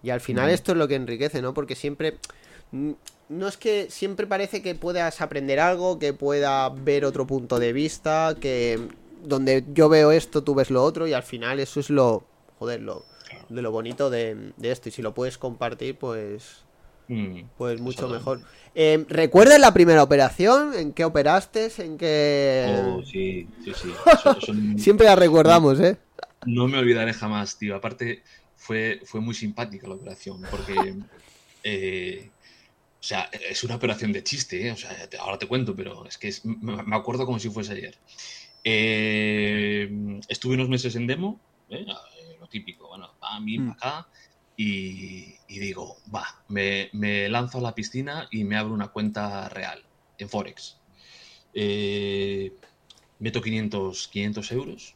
Y 0.03 0.09
al 0.09 0.19
final 0.21 0.49
Mm. 0.49 0.53
esto 0.53 0.71
es 0.73 0.77
lo 0.77 0.87
que 0.87 0.95
enriquece, 0.95 1.41
¿no? 1.41 1.53
Porque 1.53 1.75
siempre, 1.75 2.17
mm, 2.71 2.91
no 3.29 3.47
es 3.47 3.55
que 3.57 3.87
siempre 3.89 4.27
parece 4.27 4.61
que 4.61 4.75
puedas 4.75 5.21
aprender 5.21 5.59
algo, 5.59 5.97
que 5.99 6.13
pueda 6.13 6.67
ver 6.69 7.05
otro 7.05 7.25
punto 7.25 7.57
de 7.59 7.71
vista, 7.73 8.35
que 8.39 8.79
donde 9.23 9.63
yo 9.73 9.87
veo 9.89 10.11
esto, 10.11 10.43
tú 10.43 10.53
ves 10.55 10.69
lo 10.69 10.83
otro 10.83 11.07
y 11.07 11.13
al 11.13 11.23
final 11.23 11.59
eso 11.59 11.79
es 11.79 11.89
lo, 11.89 12.23
joder, 12.59 12.81
lo, 12.81 13.05
de 13.49 13.61
lo 13.61 13.71
bonito 13.71 14.09
de, 14.09 14.53
de 14.57 14.71
esto 14.71 14.89
y 14.89 14.91
si 14.91 15.01
lo 15.01 15.13
puedes 15.13 15.37
compartir, 15.37 15.97
pues, 15.97 16.65
Mm, 17.09 17.47
pues 17.57 17.79
mucho 17.79 18.07
exactamente. 18.07 18.17
mejor. 18.19 18.41
Eh, 18.75 19.05
¿Recuerdas 19.09 19.59
la 19.59 19.73
primera 19.73 20.03
operación? 20.03 20.73
¿En 20.73 20.93
qué 20.93 21.05
operaste? 21.05 21.71
¿En 21.79 21.97
qué...? 21.97 22.65
Oh, 22.67 23.01
sí, 23.03 23.47
sí, 23.63 23.73
sí. 23.73 23.89
Eso- 24.05 24.37
eso 24.37 24.53
no- 24.53 24.77
Siempre 24.77 25.07
la 25.07 25.15
recordamos, 25.15 25.79
¿eh? 25.79 25.97
No 26.45 26.67
me 26.67 26.77
olvidaré 26.77 27.13
jamás, 27.13 27.57
tío. 27.57 27.75
Aparte, 27.75 28.23
fue, 28.55 29.01
fue 29.05 29.21
muy 29.21 29.33
simpática 29.33 29.87
la 29.87 29.95
operación, 29.95 30.47
porque. 30.49 30.95
eh, 31.63 32.33
o 32.99 33.05
sea, 33.07 33.29
es 33.49 33.63
una 33.63 33.75
operación 33.75 34.11
de 34.11 34.23
chiste, 34.23 34.67
¿eh? 34.67 34.71
O 34.71 34.75
sea, 34.77 34.91
ahora 35.19 35.37
te 35.37 35.47
cuento, 35.47 35.75
pero 35.75 36.05
es 36.07 36.17
que 36.17 36.29
es- 36.29 36.43
me 36.45 36.95
acuerdo 36.95 37.25
como 37.25 37.39
si 37.39 37.49
fuese 37.49 37.73
ayer. 37.73 37.97
Eh, 38.63 39.89
estuve 40.27 40.55
unos 40.55 40.69
meses 40.69 40.95
en 40.95 41.07
demo, 41.07 41.41
¿eh? 41.69 41.85
Eh, 41.87 42.37
lo 42.39 42.47
típico, 42.47 42.87
bueno, 42.89 43.16
a 43.35 43.39
mí, 43.39 43.57
Mm. 43.59 43.75
para 43.75 43.99
acá, 43.99 44.09
y, 44.55 45.35
y 45.47 45.59
digo, 45.59 45.97
va, 46.13 46.25
me, 46.47 46.89
me 46.93 47.29
lanzo 47.29 47.59
a 47.59 47.61
la 47.61 47.75
piscina 47.75 48.27
y 48.31 48.43
me 48.43 48.57
abro 48.57 48.73
una 48.73 48.87
cuenta 48.87 49.47
real 49.49 49.85
en 50.17 50.29
Forex. 50.29 50.77
Eh, 51.53 52.53
meto 53.19 53.41
500, 53.41 54.07
500 54.09 54.51
euros 54.51 54.95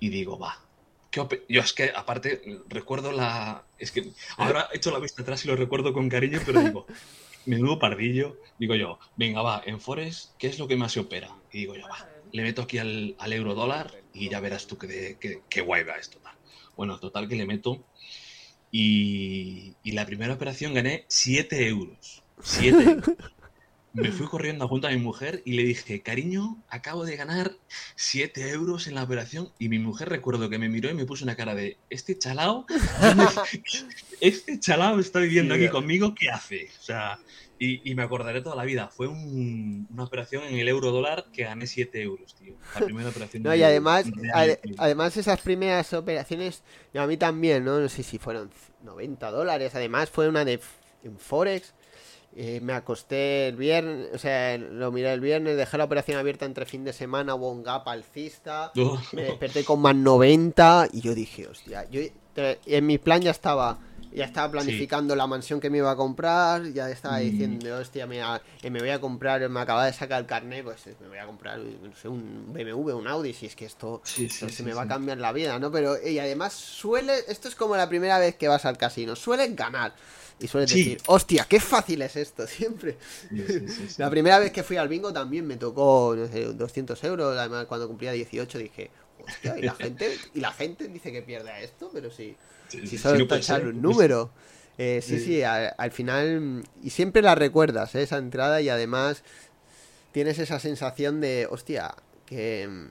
y 0.00 0.08
digo, 0.10 0.38
va. 0.38 0.64
¿qué 1.10 1.20
ope-?". 1.20 1.44
Yo 1.48 1.60
es 1.60 1.72
que 1.72 1.90
aparte 1.94 2.42
recuerdo 2.68 3.12
la... 3.12 3.64
Es 3.78 3.90
que 3.92 4.12
ahora 4.36 4.68
he 4.72 4.76
hecho 4.76 4.90
la 4.90 4.98
vista 4.98 5.22
atrás 5.22 5.44
y 5.44 5.48
lo 5.48 5.56
recuerdo 5.56 5.92
con 5.92 6.08
cariño, 6.08 6.40
pero 6.44 6.60
digo, 6.60 6.86
menudo 7.46 7.78
pardillo. 7.78 8.36
Digo 8.58 8.74
yo, 8.74 8.98
venga, 9.16 9.42
va, 9.42 9.62
en 9.66 9.80
Forex, 9.80 10.34
¿qué 10.38 10.48
es 10.48 10.58
lo 10.58 10.68
que 10.68 10.76
más 10.76 10.92
se 10.92 11.00
opera? 11.00 11.34
Y 11.50 11.60
digo 11.60 11.74
yo, 11.74 11.88
va, 11.88 12.08
le 12.32 12.42
meto 12.42 12.62
aquí 12.62 12.78
al, 12.78 13.16
al 13.18 13.32
euro 13.32 13.54
dólar 13.54 13.92
y 14.12 14.28
ya 14.28 14.38
verás 14.40 14.66
tú 14.66 14.76
qué, 14.78 15.16
qué, 15.20 15.42
qué 15.48 15.60
guay 15.62 15.82
va 15.84 15.94
esto. 15.94 16.18
Tal. 16.18 16.34
Bueno, 16.78 17.00
total 17.00 17.26
que 17.28 17.34
le 17.34 17.44
meto 17.44 17.84
y, 18.70 19.74
y 19.82 19.92
la 19.92 20.06
primera 20.06 20.32
operación 20.32 20.74
gané 20.74 21.04
7 21.08 21.66
euros. 21.66 22.22
7 22.40 22.82
euros. 22.84 23.16
Me 23.94 24.12
fui 24.12 24.28
corriendo 24.28 24.64
a 24.64 24.68
junto 24.68 24.86
a 24.86 24.90
mi 24.90 24.98
mujer 24.98 25.42
y 25.44 25.54
le 25.54 25.64
dije, 25.64 26.02
cariño, 26.02 26.62
acabo 26.68 27.04
de 27.04 27.16
ganar 27.16 27.56
7 27.96 28.50
euros 28.50 28.86
en 28.86 28.94
la 28.94 29.02
operación. 29.02 29.50
Y 29.58 29.68
mi 29.68 29.80
mujer 29.80 30.08
recuerdo 30.08 30.48
que 30.48 30.58
me 30.58 30.68
miró 30.68 30.88
y 30.88 30.94
me 30.94 31.04
puso 31.04 31.24
una 31.24 31.34
cara 31.34 31.56
de, 31.56 31.78
este 31.90 32.16
chalao, 32.16 32.64
este 34.20 34.60
chalao 34.60 35.00
está 35.00 35.18
viviendo 35.18 35.54
aquí 35.54 35.68
conmigo, 35.68 36.14
¿qué 36.14 36.28
hace? 36.28 36.70
O 36.78 36.82
sea, 36.84 37.18
y, 37.58 37.90
y 37.90 37.94
me 37.94 38.02
acordaré 38.02 38.40
toda 38.40 38.54
la 38.56 38.64
vida. 38.64 38.88
Fue 38.88 39.06
un- 39.08 39.86
una 39.92 40.04
operación 40.04 40.44
en 40.44 40.56
el 40.58 40.68
euro 40.68 40.90
dólar 40.92 41.26
que 41.32 41.44
gané 41.44 41.66
7 41.66 42.00
euros, 42.02 42.34
tío. 42.34 42.54
La 42.78 42.84
primera 42.86 43.08
operación. 43.08 43.42
No, 43.44 43.54
y 43.54 43.58
de- 43.58 43.64
además, 43.64 44.04
de 44.06 44.28
ade- 44.30 44.60
año. 44.64 44.74
además 44.78 45.16
esas 45.16 45.40
primeras 45.40 45.92
operaciones, 45.92 46.62
y 46.94 46.98
a 46.98 47.06
mí 47.06 47.16
también, 47.16 47.64
¿no? 47.64 47.80
No 47.80 47.88
sé 47.88 48.02
si 48.02 48.18
fueron 48.18 48.50
90 48.84 49.30
dólares, 49.30 49.74
además 49.74 50.08
fue 50.10 50.28
una 50.28 50.44
de 50.44 50.60
en 51.04 51.18
Forex. 51.18 51.74
eh, 52.36 52.60
me 52.62 52.74
acosté 52.74 53.48
el 53.48 53.56
viernes, 53.56 54.10
o 54.14 54.18
sea, 54.18 54.56
lo 54.58 54.92
miré 54.92 55.12
el 55.12 55.20
viernes, 55.20 55.56
dejé 55.56 55.78
la 55.78 55.84
operación 55.84 56.18
abierta 56.18 56.44
entre 56.44 56.66
fin 56.66 56.84
de 56.84 56.92
semana, 56.92 57.34
hubo 57.34 57.50
un 57.50 57.62
gap 57.64 57.88
alcista, 57.88 58.70
No. 58.76 59.00
me 59.14 59.22
desperté 59.22 59.64
con 59.64 59.80
más 59.80 59.96
90 59.96 60.88
y 60.92 61.00
yo 61.00 61.14
dije, 61.14 61.48
hostia, 61.48 61.88
yo 61.90 62.00
en 62.66 62.86
mi 62.86 62.98
plan 62.98 63.22
ya 63.22 63.30
estaba, 63.32 63.78
ya 64.12 64.24
estaba 64.24 64.50
planificando 64.50 65.14
la 65.14 65.26
mansión 65.26 65.60
que 65.60 65.70
me 65.70 65.78
iba 65.78 65.90
a 65.90 65.96
comprar, 65.96 66.72
ya 66.72 66.90
estaba 66.90 67.18
Mm. 67.18 67.22
diciendo, 67.22 67.76
hostia, 67.78 68.06
me, 68.06 68.20
eh, 68.20 68.70
me 68.70 68.80
voy 68.80 68.90
a 68.90 69.00
comprar, 69.00 69.46
me 69.48 69.60
acaba 69.60 69.86
de 69.86 69.92
sacar 69.92 70.20
el 70.20 70.26
carnet, 70.26 70.64
pues 70.64 70.86
eh, 70.86 70.96
me 71.00 71.08
voy 71.08 71.18
a 71.18 71.26
comprar, 71.26 71.58
no 71.58 71.94
sé, 71.94 72.08
un 72.08 72.52
BMW, 72.52 72.92
un 72.96 73.06
Audi, 73.08 73.34
si 73.34 73.46
es 73.46 73.54
que 73.56 73.66
esto, 73.66 74.00
Sí, 74.04 74.28
se 74.28 74.62
me 74.62 74.72
va 74.74 74.82
a 74.82 74.88
cambiar 74.88 75.18
la 75.18 75.32
vida, 75.32 75.58
¿no? 75.58 75.70
Pero, 75.70 75.96
y 76.04 76.18
además 76.18 76.52
suele, 76.52 77.14
esto 77.28 77.48
es 77.48 77.54
como 77.54 77.76
la 77.76 77.88
primera 77.88 78.18
vez 78.18 78.36
que 78.36 78.48
vas 78.48 78.64
al 78.64 78.78
casino, 78.78 79.14
sueles 79.16 79.54
ganar. 79.54 79.94
Y 80.40 80.46
sueles 80.46 80.70
decir, 80.70 81.00
hostia, 81.06 81.46
qué 81.48 81.58
fácil 81.58 82.00
es 82.02 82.14
esto, 82.14 82.46
siempre. 82.46 82.96
La 83.98 84.08
primera 84.08 84.38
vez 84.38 84.52
que 84.52 84.62
fui 84.62 84.76
al 84.76 84.88
bingo 84.88 85.12
también 85.12 85.46
me 85.46 85.56
tocó, 85.56 86.14
no 86.16 86.28
sé, 86.28 86.44
200 86.44 87.02
euros. 87.04 87.36
Además, 87.36 87.66
cuando 87.66 87.88
cumplía 87.88 88.12
18 88.12 88.58
dije, 88.58 88.90
hostia, 89.26 89.58
y 89.58 89.62
la 89.62 89.74
gente, 89.74 90.16
y 90.34 90.40
la 90.40 90.52
gente 90.52 90.86
dice 90.88 91.10
que 91.12 91.22
pierde 91.22 91.50
a 91.50 91.60
esto, 91.60 91.90
pero 91.92 92.10
sí, 92.10 92.36
Sí, 92.36 92.36
si 92.68 92.96
no 93.18 93.26
echar 93.40 93.60
ser, 93.60 93.66
un 93.68 93.80
puede 93.80 93.82
número. 93.82 94.30
Eh, 94.78 95.00
sí, 95.02 95.18
Sí. 95.18 95.24
sí, 95.24 95.42
al, 95.42 95.74
al 95.76 95.90
final, 95.90 96.62
y 96.82 96.90
siempre 96.90 97.20
la 97.22 97.34
recuerdas, 97.34 97.94
¿eh? 97.96 98.02
esa 98.02 98.18
entrada, 98.18 98.60
y 98.60 98.68
además 98.68 99.24
tienes 100.12 100.38
esa 100.38 100.60
sensación 100.60 101.20
de, 101.20 101.46
hostia, 101.50 101.94
que. 102.26 102.88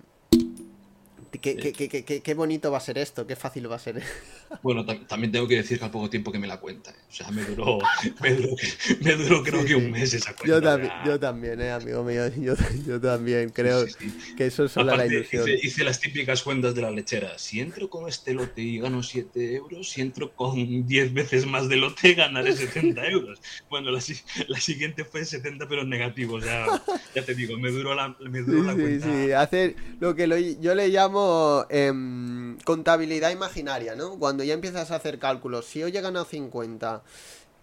Qué, 1.41 1.55
qué- 1.55 1.71
qué- 1.73 1.87
qué- 1.89 2.03
qué- 2.03 2.21
qué 2.21 2.33
bonito 2.33 2.71
va 2.71 2.77
a 2.79 2.81
ser 2.81 2.97
esto, 2.97 3.27
qué 3.27 3.35
fácil 3.35 3.69
va 3.71 3.75
a 3.75 3.79
ser. 3.79 4.01
Bueno, 4.61 4.85
tam- 4.85 5.05
también 5.07 5.31
tengo 5.31 5.47
que 5.47 5.55
decir 5.57 5.77
que 5.79 5.85
al 5.85 5.91
poco 5.91 6.09
tiempo 6.09 6.31
que 6.31 6.39
me 6.39 6.47
la 6.47 6.59
cuenta. 6.59 6.91
¿eh? 6.91 6.95
O 7.09 7.13
sea, 7.13 7.29
me 7.31 7.43
duró, 7.43 7.79
me 8.21 8.33
duró, 8.33 8.55
me 9.01 9.13
duró 9.15 9.43
creo 9.43 9.61
Sí, 9.61 9.67
que 9.67 9.75
un 9.75 9.91
mes 9.91 10.13
esa 10.13 10.35
cuenta. 10.35 10.55
Yo 10.55 10.61
también, 10.61 10.93
yo 11.05 11.19
también, 11.19 11.61
eh, 11.61 11.71
amigo 11.71 12.03
mío, 12.03 12.27
yo, 12.37 12.53
yo 12.85 12.99
también 13.01 13.49
creo 13.49 13.85
sí, 13.85 13.93
sí, 13.99 14.09
sí. 14.09 14.35
que 14.35 14.45
eso 14.47 14.65
es 14.65 14.71
solo 14.71 14.95
la 14.95 15.05
ilusión. 15.05 15.47
hice, 15.47 15.59
hice 15.67 15.83
las 15.83 15.99
típicas 15.99 16.43
cuentas 16.43 16.75
de 16.75 16.81
la 16.81 16.91
lechera. 16.91 17.37
Si 17.37 17.59
entro 17.59 17.89
con 17.89 18.07
este 18.07 18.33
lote 18.33 18.61
y 18.61 18.79
gano 18.79 19.03
7 19.03 19.55
euros, 19.55 19.89
si 19.89 20.01
entro 20.01 20.33
con 20.35 20.85
10 20.87 21.13
veces 21.13 21.45
más 21.45 21.69
de 21.69 21.77
lote, 21.77 22.13
ganaré 22.13 22.53
70 22.55 23.05
euros. 23.07 23.39
Bueno, 23.69 23.91
la, 23.91 24.01
si- 24.01 24.15
la 24.47 24.59
siguiente 24.59 25.05
fue 25.05 25.25
70, 25.25 25.67
pero 25.67 25.81
en 25.83 25.89
negativo. 25.89 26.35
O 26.35 26.41
sea, 26.41 26.65
ya 27.13 27.23
te 27.25 27.35
digo, 27.35 27.57
me 27.57 27.71
duró 27.71 27.95
la, 27.95 28.15
me 28.19 28.41
duró 28.41 28.63
la 28.63 28.73
Sí, 28.73 28.77
sí, 28.77 28.81
cuenta. 28.81 29.07
sí, 29.25 29.31
hacer 29.31 29.75
lo 29.99 30.15
que 30.15 30.27
lo- 30.27 30.37
yo 30.37 30.75
le 30.75 30.87
llamo 30.89 31.65
em, 31.69 32.57
contabilidad 32.59 33.31
imaginaria, 33.31 33.95
¿no? 33.95 34.17
Cuando 34.19 34.36
ya 34.43 34.53
empiezas 34.53 34.91
a 34.91 34.95
hacer 34.95 35.19
cálculos, 35.19 35.65
si 35.65 35.83
hoy 35.83 35.95
he 35.95 36.01
ganado 36.01 36.25
50, 36.25 37.01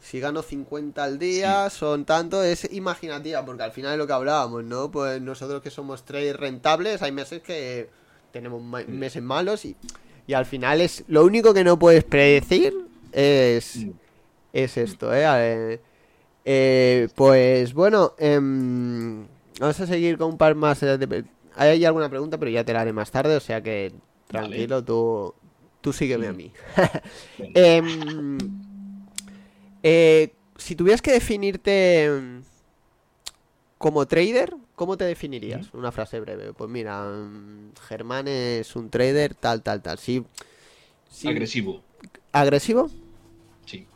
si 0.02 0.20
gano 0.20 0.42
50 0.42 1.02
al 1.02 1.18
día, 1.18 1.70
son 1.70 2.04
tanto, 2.04 2.42
es 2.42 2.70
imaginativa, 2.72 3.44
porque 3.44 3.62
al 3.62 3.72
final 3.72 3.92
es 3.92 3.98
lo 3.98 4.06
que 4.06 4.12
hablábamos, 4.12 4.64
¿no? 4.64 4.90
Pues 4.90 5.20
nosotros 5.22 5.62
que 5.62 5.70
somos 5.70 6.04
traders 6.04 6.38
rentables, 6.38 7.00
hay 7.02 7.12
meses 7.12 7.42
que 7.42 7.88
tenemos 8.32 8.62
meses 8.88 9.22
malos 9.22 9.64
y, 9.64 9.76
y 10.26 10.34
al 10.34 10.44
final 10.46 10.80
es 10.80 11.04
lo 11.08 11.24
único 11.24 11.54
que 11.54 11.64
no 11.64 11.78
puedes 11.78 12.04
predecir 12.04 12.74
es, 13.12 13.86
es 14.52 14.76
esto, 14.76 15.14
¿eh? 15.14 15.24
Eh, 15.26 15.80
eh, 16.44 17.08
pues 17.14 17.72
bueno, 17.72 18.12
em, 18.18 19.26
vamos 19.58 19.80
a 19.80 19.86
seguir 19.86 20.18
con 20.18 20.28
un 20.32 20.38
par 20.38 20.54
más. 20.54 20.80
de- 20.80 21.24
¿Hay 21.56 21.84
alguna 21.84 22.08
pregunta? 22.10 22.36
Pero 22.38 22.50
ya 22.50 22.64
te 22.64 22.72
la 22.72 22.80
haré 22.80 22.92
más 22.92 23.10
tarde, 23.10 23.36
o 23.36 23.40
sea 23.40 23.62
que 23.62 23.92
tranquilo, 24.26 24.82
tú, 24.84 25.32
tú 25.84 25.92
sígueme 25.92 26.26
a 26.26 26.32
mí. 26.32 26.50
Em, 27.38 28.38
eh, 29.82 30.32
si 30.56 30.74
tuvieras 30.74 31.02
que 31.02 31.12
definirte 31.12 32.06
em, 32.06 32.42
como 33.76 34.06
trader, 34.06 34.56
¿cómo 34.76 34.96
te 34.96 35.04
definirías? 35.04 35.68
Una 35.74 35.92
frase 35.92 36.20
breve. 36.20 36.54
Pues 36.54 36.70
mira, 36.70 37.04
em, 37.06 37.70
Germán 37.86 38.28
es 38.28 38.74
un 38.76 38.88
trader, 38.88 39.34
tal, 39.34 39.62
tal, 39.62 39.82
tal. 39.82 39.98
Sí, 39.98 40.24
sí. 41.10 41.28
Agresivo. 41.28 41.82
¿Agresivo? 42.32 42.90
Sí. 43.66 43.86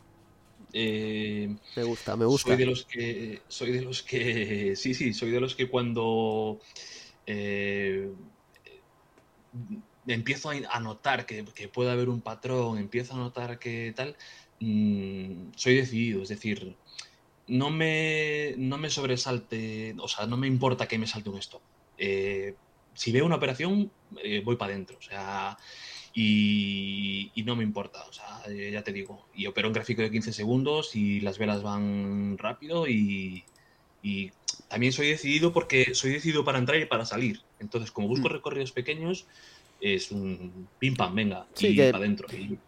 Eh, 0.71 1.55
me 1.75 1.83
gusta, 1.83 2.15
me 2.15 2.25
gusta. 2.25 2.49
Soy 2.49 2.57
de 2.57 2.65
los 2.67 2.85
que. 2.85 3.41
Soy 3.47 3.71
de 3.71 3.81
los 3.81 4.03
que. 4.03 4.75
Sí, 4.75 4.93
sí, 4.93 5.11
soy 5.15 5.31
de 5.31 5.41
los 5.41 5.55
que 5.55 5.67
cuando. 5.67 6.59
Eh, 7.25 8.11
empiezo 10.13 10.49
a 10.49 10.79
notar 10.79 11.25
que, 11.25 11.43
puede 11.73 11.91
haber 11.91 12.09
un 12.09 12.21
patrón, 12.21 12.77
empiezo 12.77 13.13
a 13.13 13.17
notar 13.17 13.59
que 13.59 13.93
tal, 13.95 14.15
mm, 14.59 15.51
soy 15.55 15.75
decidido, 15.75 16.23
es 16.23 16.29
decir, 16.29 16.75
no 17.47 17.69
me, 17.69 18.55
no 18.57 18.77
me 18.77 18.89
sobresalte, 18.89 19.95
o 19.99 20.07
sea, 20.07 20.25
no 20.27 20.37
me 20.37 20.47
importa 20.47 20.87
que 20.87 20.97
me 20.97 21.07
salte 21.07 21.29
un 21.29 21.37
stop. 21.37 21.61
Eh, 21.97 22.55
si 22.93 23.11
veo 23.11 23.25
una 23.25 23.35
operación, 23.35 23.91
eh, 24.23 24.41
voy 24.43 24.55
para 24.55 24.73
adentro, 24.73 24.97
o 24.97 25.01
sea, 25.01 25.57
y, 26.13 27.31
no 27.45 27.55
me 27.55 27.63
importa, 27.63 28.03
o 28.07 28.13
sea, 28.13 28.41
eh, 28.47 28.71
ya 28.71 28.83
te 28.83 28.93
digo, 28.93 29.27
y 29.33 29.47
opero 29.47 29.67
un 29.67 29.73
gráfico 29.73 30.01
de 30.01 30.11
15 30.11 30.33
segundos 30.33 30.95
y 30.95 31.21
las 31.21 31.37
velas 31.37 31.63
van 31.63 32.37
rápido 32.37 32.87
y, 32.87 33.45
y 34.03 34.31
también 34.67 34.93
soy 34.93 35.09
decidido 35.09 35.53
porque 35.53 35.93
soy 35.95 36.11
decidido 36.11 36.43
para 36.43 36.59
entrar 36.59 36.79
y 36.79 36.85
para 36.85 37.05
salir. 37.05 37.41
Entonces, 37.59 37.91
como 37.91 38.07
busco 38.07 38.29
mm. 38.29 38.31
recorridos 38.31 38.71
pequeños, 38.71 39.25
es 39.81 40.11
un 40.11 40.67
pim 40.77 40.95
pam, 40.95 41.15
venga, 41.15 41.47
y 41.59 41.75
para 41.75 41.97
adentro. 41.97 42.27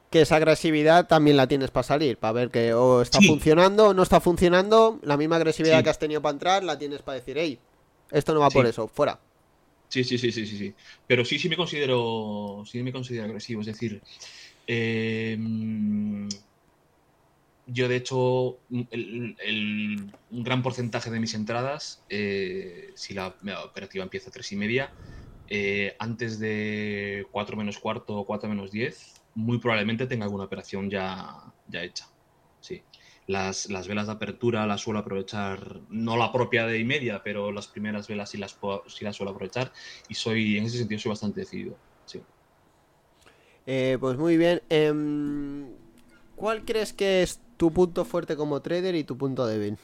Que 0.09 0.21
esa 0.21 0.35
agresividad 0.35 1.07
también 1.07 1.37
la 1.37 1.47
tienes 1.47 1.71
para 1.71 1.83
salir, 1.83 2.17
para 2.17 2.33
ver 2.33 2.49
que 2.49 2.73
o 2.73 3.01
está 3.01 3.19
funcionando 3.21 3.89
o 3.89 3.93
no 3.93 4.03
está 4.03 4.19
funcionando. 4.19 4.99
La 5.03 5.17
misma 5.17 5.37
agresividad 5.37 5.83
que 5.83 5.89
has 5.89 5.99
tenido 5.99 6.21
para 6.21 6.33
entrar 6.33 6.63
la 6.63 6.77
tienes 6.77 7.01
para 7.01 7.19
decir, 7.19 7.37
hey, 7.37 7.59
esto 8.11 8.33
no 8.33 8.41
va 8.41 8.49
por 8.49 8.65
eso, 8.65 8.87
fuera. 8.87 9.19
Sí, 9.87 10.03
sí, 10.03 10.17
sí, 10.17 10.31
sí, 10.31 10.45
sí, 10.45 10.57
sí. 10.57 10.73
Pero 11.05 11.25
sí, 11.25 11.37
sí 11.37 11.49
me 11.49 11.57
considero, 11.57 12.63
sí 12.65 12.81
me 12.81 12.93
considero 12.93 13.25
agresivo. 13.25 13.61
Es 13.61 13.67
decir, 13.67 14.01
em, 14.67 16.29
yo 17.67 17.87
de 17.89 17.95
hecho, 17.95 18.57
el, 18.89 19.35
un 20.31 20.43
gran 20.43 20.63
porcentaje 20.63 21.09
de 21.09 21.19
mis 21.19 21.33
entradas, 21.33 22.03
eh, 22.09 22.91
si 22.95 23.13
la, 23.13 23.35
la 23.43 23.65
operativa 23.65 24.03
empieza 24.03 24.29
a 24.29 24.33
tres 24.33 24.51
y 24.51 24.55
media, 24.55 24.91
eh, 25.53 25.97
antes 25.99 26.39
de 26.39 27.27
4 27.29 27.57
menos 27.57 27.77
cuarto 27.77 28.15
o 28.15 28.25
4 28.25 28.47
menos 28.47 28.71
10, 28.71 29.21
muy 29.35 29.59
probablemente 29.59 30.07
tenga 30.07 30.23
alguna 30.23 30.45
operación 30.45 30.89
ya, 30.89 31.43
ya 31.67 31.83
hecha. 31.83 32.07
Sí. 32.61 32.81
Las, 33.27 33.67
velas 33.67 34.07
de 34.07 34.13
apertura 34.13 34.65
las 34.65 34.79
suelo 34.79 34.99
aprovechar, 34.99 35.81
no 35.89 36.15
la 36.15 36.31
propia 36.31 36.65
de 36.65 36.79
y 36.79 36.85
media, 36.85 37.21
pero 37.21 37.51
las 37.51 37.67
primeras 37.67 38.07
velas 38.07 38.29
sí 38.29 38.37
las, 38.37 38.57
sí 38.87 39.03
las 39.03 39.17
suelo 39.17 39.31
aprovechar 39.33 39.73
y 40.07 40.13
soy, 40.13 40.57
en 40.57 40.67
ese 40.67 40.77
sentido, 40.77 41.01
soy 41.01 41.09
bastante 41.09 41.41
decidido. 41.41 41.75
Sí. 42.05 42.21
Eh, 43.65 43.97
pues 43.99 44.17
muy 44.17 44.37
bien. 44.37 44.61
Em, 44.69 45.67
¿Cuál 46.37 46.63
crees 46.63 46.93
que 46.93 47.23
es 47.23 47.41
tu 47.57 47.73
punto 47.73 48.05
fuerte 48.05 48.37
como 48.37 48.61
trader 48.61 48.95
y 48.95 49.03
tu 49.03 49.17
punto 49.17 49.45
débil? 49.45 49.77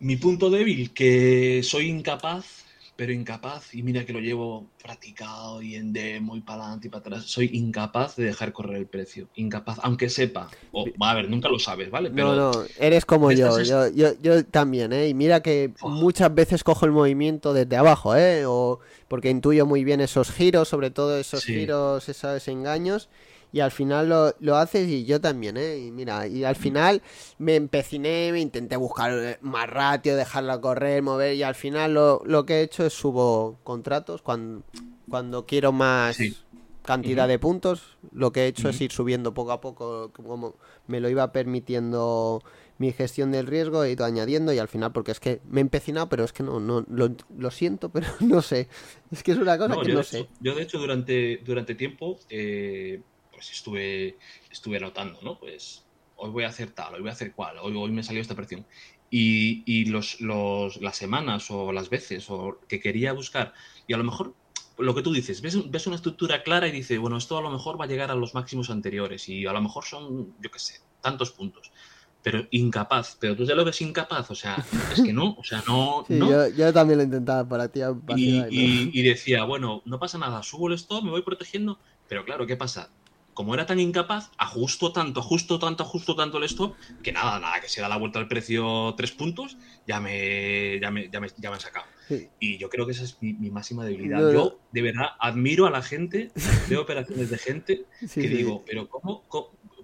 Mi 0.00 0.16
punto 0.16 0.50
débil, 0.50 0.92
que 0.92 1.62
soy 1.62 1.88
incapaz 1.88 2.59
pero 3.00 3.14
incapaz, 3.14 3.74
y 3.74 3.82
mira 3.82 4.04
que 4.04 4.12
lo 4.12 4.20
llevo 4.20 4.66
practicado 4.82 5.62
y 5.62 5.74
en 5.74 5.90
demo 5.90 6.36
y 6.36 6.42
para 6.42 6.64
adelante 6.64 6.88
y 6.88 6.90
para 6.90 7.00
atrás, 7.00 7.24
soy 7.24 7.48
incapaz 7.54 8.14
de 8.16 8.24
dejar 8.24 8.52
correr 8.52 8.76
el 8.76 8.84
precio, 8.84 9.26
incapaz, 9.36 9.78
aunque 9.82 10.10
sepa, 10.10 10.50
o 10.70 10.84
a 11.00 11.14
ver, 11.14 11.30
nunca 11.30 11.48
lo 11.48 11.58
sabes, 11.58 11.90
¿vale? 11.90 12.10
Pero 12.10 12.36
no, 12.36 12.52
no, 12.52 12.64
eres 12.78 13.06
como 13.06 13.32
yo, 13.32 13.58
yo, 13.62 13.88
yo, 14.20 14.44
también, 14.44 14.92
¿eh? 14.92 15.08
Y 15.08 15.14
mira 15.14 15.40
que 15.40 15.72
muchas 15.80 16.34
veces 16.34 16.62
cojo 16.62 16.84
el 16.84 16.92
movimiento 16.92 17.54
desde 17.54 17.74
abajo, 17.74 18.14
¿eh? 18.14 18.44
O 18.44 18.80
porque 19.08 19.30
intuyo 19.30 19.64
muy 19.64 19.82
bien 19.82 20.02
esos 20.02 20.30
giros, 20.30 20.68
sobre 20.68 20.90
todo 20.90 21.16
esos 21.16 21.42
giros, 21.42 22.06
esos 22.06 22.48
engaños, 22.48 23.08
y 23.52 23.60
al 23.60 23.70
final 23.70 24.08
lo, 24.08 24.34
lo, 24.40 24.56
haces 24.56 24.88
y 24.88 25.04
yo 25.04 25.20
también, 25.20 25.56
¿eh? 25.56 25.78
Y 25.78 25.90
mira, 25.90 26.26
y 26.26 26.44
al 26.44 26.56
final 26.56 27.02
me 27.38 27.56
empeciné, 27.56 28.30
me 28.32 28.40
intenté 28.40 28.76
buscar 28.76 29.38
más 29.40 29.68
ratio, 29.68 30.16
dejarla 30.16 30.60
correr, 30.60 31.02
mover 31.02 31.34
y 31.34 31.42
al 31.42 31.54
final 31.54 31.94
lo, 31.94 32.22
lo 32.24 32.46
que 32.46 32.60
he 32.60 32.62
hecho 32.62 32.86
es 32.86 32.92
subo 32.92 33.58
contratos 33.64 34.22
cuando, 34.22 34.62
cuando 35.08 35.46
quiero 35.46 35.72
más 35.72 36.18
cantidad 36.82 37.28
de 37.28 37.38
puntos, 37.38 37.98
lo 38.12 38.32
que 38.32 38.44
he 38.44 38.46
hecho 38.46 38.68
es 38.68 38.80
ir 38.80 38.90
subiendo 38.90 39.34
poco 39.34 39.52
a 39.52 39.60
poco 39.60 40.10
como 40.12 40.56
me 40.86 41.00
lo 41.00 41.08
iba 41.08 41.30
permitiendo 41.32 42.42
mi 42.78 42.92
gestión 42.92 43.30
del 43.30 43.46
riesgo, 43.46 43.84
he 43.84 43.92
ido 43.92 44.06
añadiendo 44.06 44.54
y 44.54 44.58
al 44.58 44.66
final, 44.66 44.90
porque 44.90 45.12
es 45.12 45.20
que 45.20 45.42
me 45.50 45.60
he 45.60 45.62
empecinado, 45.62 46.08
pero 46.08 46.24
es 46.24 46.32
que 46.32 46.42
no, 46.42 46.60
no 46.60 46.82
lo, 46.88 47.14
lo 47.36 47.50
siento, 47.50 47.90
pero 47.90 48.06
no 48.20 48.40
sé. 48.40 48.68
Es 49.10 49.22
que 49.22 49.32
es 49.32 49.38
una 49.38 49.58
cosa 49.58 49.76
que 49.82 49.92
no 49.92 50.02
sé. 50.02 50.28
yo 50.40 50.54
de 50.54 50.62
hecho 50.62 50.78
durante, 50.78 51.42
durante 51.44 51.74
tiempo 51.74 52.18
eh, 52.30 53.02
pues 53.40 53.52
estuve, 53.52 54.18
estuve 54.50 54.76
anotando, 54.76 55.18
¿no? 55.22 55.38
Pues 55.38 55.82
hoy 56.16 56.30
voy 56.30 56.44
a 56.44 56.48
hacer 56.48 56.72
tal, 56.72 56.92
hoy 56.92 57.00
voy 57.00 57.08
a 57.08 57.14
hacer 57.14 57.32
cual, 57.32 57.56
hoy, 57.58 57.74
hoy 57.74 57.90
me 57.90 58.02
salió 58.02 58.20
esta 58.20 58.34
presión. 58.34 58.66
Y, 59.10 59.62
y 59.64 59.86
los, 59.86 60.20
los, 60.20 60.76
las 60.82 60.96
semanas 60.96 61.50
o 61.50 61.72
las 61.72 61.88
veces 61.88 62.28
o 62.28 62.60
que 62.68 62.80
quería 62.80 63.14
buscar, 63.14 63.54
y 63.86 63.94
a 63.94 63.96
lo 63.96 64.04
mejor 64.04 64.34
lo 64.76 64.94
que 64.94 65.00
tú 65.00 65.10
dices, 65.10 65.40
ves, 65.40 65.70
ves 65.70 65.86
una 65.86 65.96
estructura 65.96 66.42
clara 66.42 66.68
y 66.68 66.70
dices, 66.70 66.98
bueno, 66.98 67.16
esto 67.16 67.38
a 67.38 67.42
lo 67.42 67.50
mejor 67.50 67.80
va 67.80 67.86
a 67.86 67.88
llegar 67.88 68.10
a 68.10 68.14
los 68.14 68.34
máximos 68.34 68.68
anteriores 68.68 69.26
y 69.30 69.46
a 69.46 69.54
lo 69.54 69.62
mejor 69.62 69.86
son, 69.86 70.34
yo 70.38 70.50
qué 70.50 70.58
sé, 70.58 70.80
tantos 71.00 71.30
puntos 71.30 71.72
pero 72.22 72.46
incapaz. 72.50 73.16
Pero 73.18 73.36
tú 73.36 73.44
ya 73.44 73.54
lo 73.54 73.64
ves 73.64 73.80
incapaz, 73.80 74.30
o 74.30 74.34
sea, 74.34 74.62
es 74.92 75.02
que 75.02 75.12
no, 75.12 75.36
o 75.38 75.44
sea, 75.44 75.62
no. 75.66 76.04
Yo, 76.56 76.72
también 76.72 76.98
lo 76.98 77.04
intentaba 77.04 77.48
para 77.48 77.68
ti. 77.68 77.80
Y, 78.14 78.40
y, 78.50 78.90
y, 78.92 79.02
decía, 79.02 79.44
bueno, 79.44 79.80
no 79.86 79.98
pasa 79.98 80.18
nada, 80.18 80.42
subo 80.42 80.68
el 80.68 80.74
stop, 80.74 81.02
me 81.02 81.10
voy 81.10 81.22
protegiendo, 81.22 81.78
pero 82.08 82.24
claro, 82.24 82.46
¿qué 82.46 82.56
pasa? 82.56 82.90
Como 83.34 83.54
era 83.54 83.66
tan 83.66 83.80
incapaz, 83.80 84.30
ajusto 84.38 84.92
tanto, 84.92 85.20
ajusto 85.20 85.58
tanto, 85.58 85.82
ajusto 85.82 86.14
tanto 86.14 86.38
el 86.38 86.44
stop, 86.44 86.74
que 87.02 87.12
nada, 87.12 87.38
nada, 87.38 87.60
que 87.60 87.68
se 87.68 87.80
da 87.80 87.88
la 87.88 87.96
vuelta 87.96 88.18
al 88.18 88.28
precio 88.28 88.94
tres 88.96 89.12
puntos, 89.12 89.56
ya 89.86 90.00
me, 90.00 90.78
ya 90.80 90.90
me, 90.90 91.08
ya 91.10 91.20
me, 91.20 91.28
ya 91.36 91.50
me 91.50 91.54
han 91.54 91.60
sacado. 91.60 91.86
Y 92.40 92.58
yo 92.58 92.68
creo 92.68 92.86
que 92.86 92.92
esa 92.92 93.04
es 93.04 93.18
mi, 93.20 93.50
máxima 93.50 93.84
debilidad. 93.84 94.32
yo, 94.32 94.58
de 94.72 94.82
verdad, 94.82 95.06
admiro 95.20 95.66
a 95.66 95.70
la 95.70 95.82
gente, 95.82 96.32
veo 96.68 96.82
operaciones 96.82 97.30
de 97.30 97.38
gente 97.38 97.84
que 98.12 98.28
digo, 98.28 98.64
pero 98.66 98.88
¿cómo, 98.88 99.24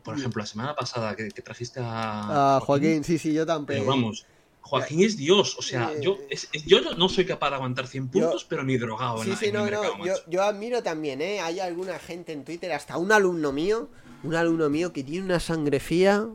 Por 0.03 0.19
ejemplo, 0.19 0.41
la 0.41 0.47
semana 0.47 0.75
pasada 0.75 1.15
que, 1.15 1.29
trajiste 1.31 1.81
a, 1.81 2.57
a 2.57 2.61
Joaquín, 2.61 3.05
sí, 3.05 3.19
sí, 3.19 3.33
yo 3.33 3.47
también. 3.47 3.81
Pero 3.81 3.85
vamos, 3.85 4.27
Joaquín 4.67 5.01
es 5.05 5.17
Dios, 5.17 5.57
o 5.57 5.63
sea, 5.63 5.93
yo, 6.01 6.19
yo 6.67 6.81
no 6.97 7.09
soy 7.09 7.25
capaz 7.25 7.51
de 7.51 7.57
aguantar 7.57 7.87
100 7.87 8.09
puntos, 8.09 8.45
pero 8.45 8.65
ni 8.65 8.77
drogado. 8.77 9.23
Sí, 9.23 9.33
sí, 9.39 9.53
no, 9.53 9.71
no, 9.71 9.81
yo, 10.29 10.43
admiro 10.43 10.83
también, 10.83 11.23
¿eh? 11.23 11.41
Hay 11.41 11.61
alguna 11.61 12.01
gente 12.01 12.33
en 12.33 12.45
Twitter, 12.45 12.73
hasta 12.73 12.97
un 12.97 13.13
alumno 13.13 13.53
mío, 13.53 13.89
un 14.25 14.35
alumno 14.35 14.69
mío 14.69 14.93
que 14.93 15.05
tiene 15.05 15.25
una 15.25 15.39
sangre 15.39 15.79
fría, 15.79 16.27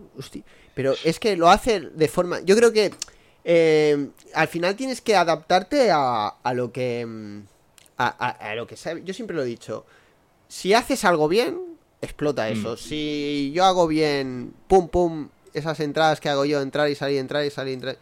pero 0.73 0.93
es 1.03 1.19
que 1.19 1.35
lo 1.35 1.49
hace 1.49 1.81
de 1.81 2.07
forma, 2.07 2.39
yo 2.39 2.55
creo 2.55 2.71
que 2.71 2.93
eh, 3.43 4.07
al 4.33 4.47
final 4.47 4.77
tienes 4.77 5.01
que 5.01 5.17
adaptarte 5.17 5.91
a, 5.91 6.27
a 6.27 6.53
lo 6.53 6.71
que, 6.71 7.05
mm, 7.05 7.41
a, 7.97 8.55
lo 8.55 8.65
que 8.65 8.77
sabes, 8.77 9.03
yo 9.03 9.13
siempre 9.13 9.35
lo 9.35 9.43
he 9.43 9.45
dicho, 9.45 9.85
si 10.47 10.73
haces 10.73 11.03
algo 11.03 11.27
bien, 11.27 11.59
explota 12.01 12.47
eso, 12.47 12.75
mm. 12.75 12.77
si 12.77 13.51
yo 13.53 13.65
hago 13.65 13.87
bien, 13.87 14.53
pum, 14.69 14.87
pum, 14.87 15.27
esas 15.53 15.81
entradas 15.81 16.21
que 16.21 16.29
hago 16.29 16.45
yo, 16.45 16.61
entrar 16.61 16.89
y 16.89 16.95
salir, 16.95 17.17
entrar 17.17 17.43
y 17.45 17.49
salir, 17.49 17.73
entrar 17.73 17.97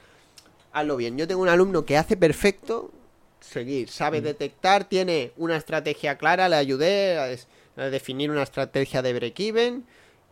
hazlo 0.72 0.97
bien. 0.97 1.17
Yo 1.17 1.28
tengo 1.28 1.41
un 1.41 1.49
alumno 1.49 1.86
que 1.86 1.97
hace 1.97 2.17
perfecto 2.17 2.91
seguir, 3.39 3.89
sabe 3.89 4.22
mm. 4.22 4.24
detectar, 4.24 4.84
tiene 4.86 5.32
una 5.38 5.55
estrategia 5.55 6.17
clara, 6.17 6.49
le 6.49 6.55
ayudé 6.55 7.17
a, 7.78 7.89
definir 7.89 8.30
una 8.30 8.43
estrategia 8.43 9.01
de 9.01 9.13
break-even. 9.13 9.86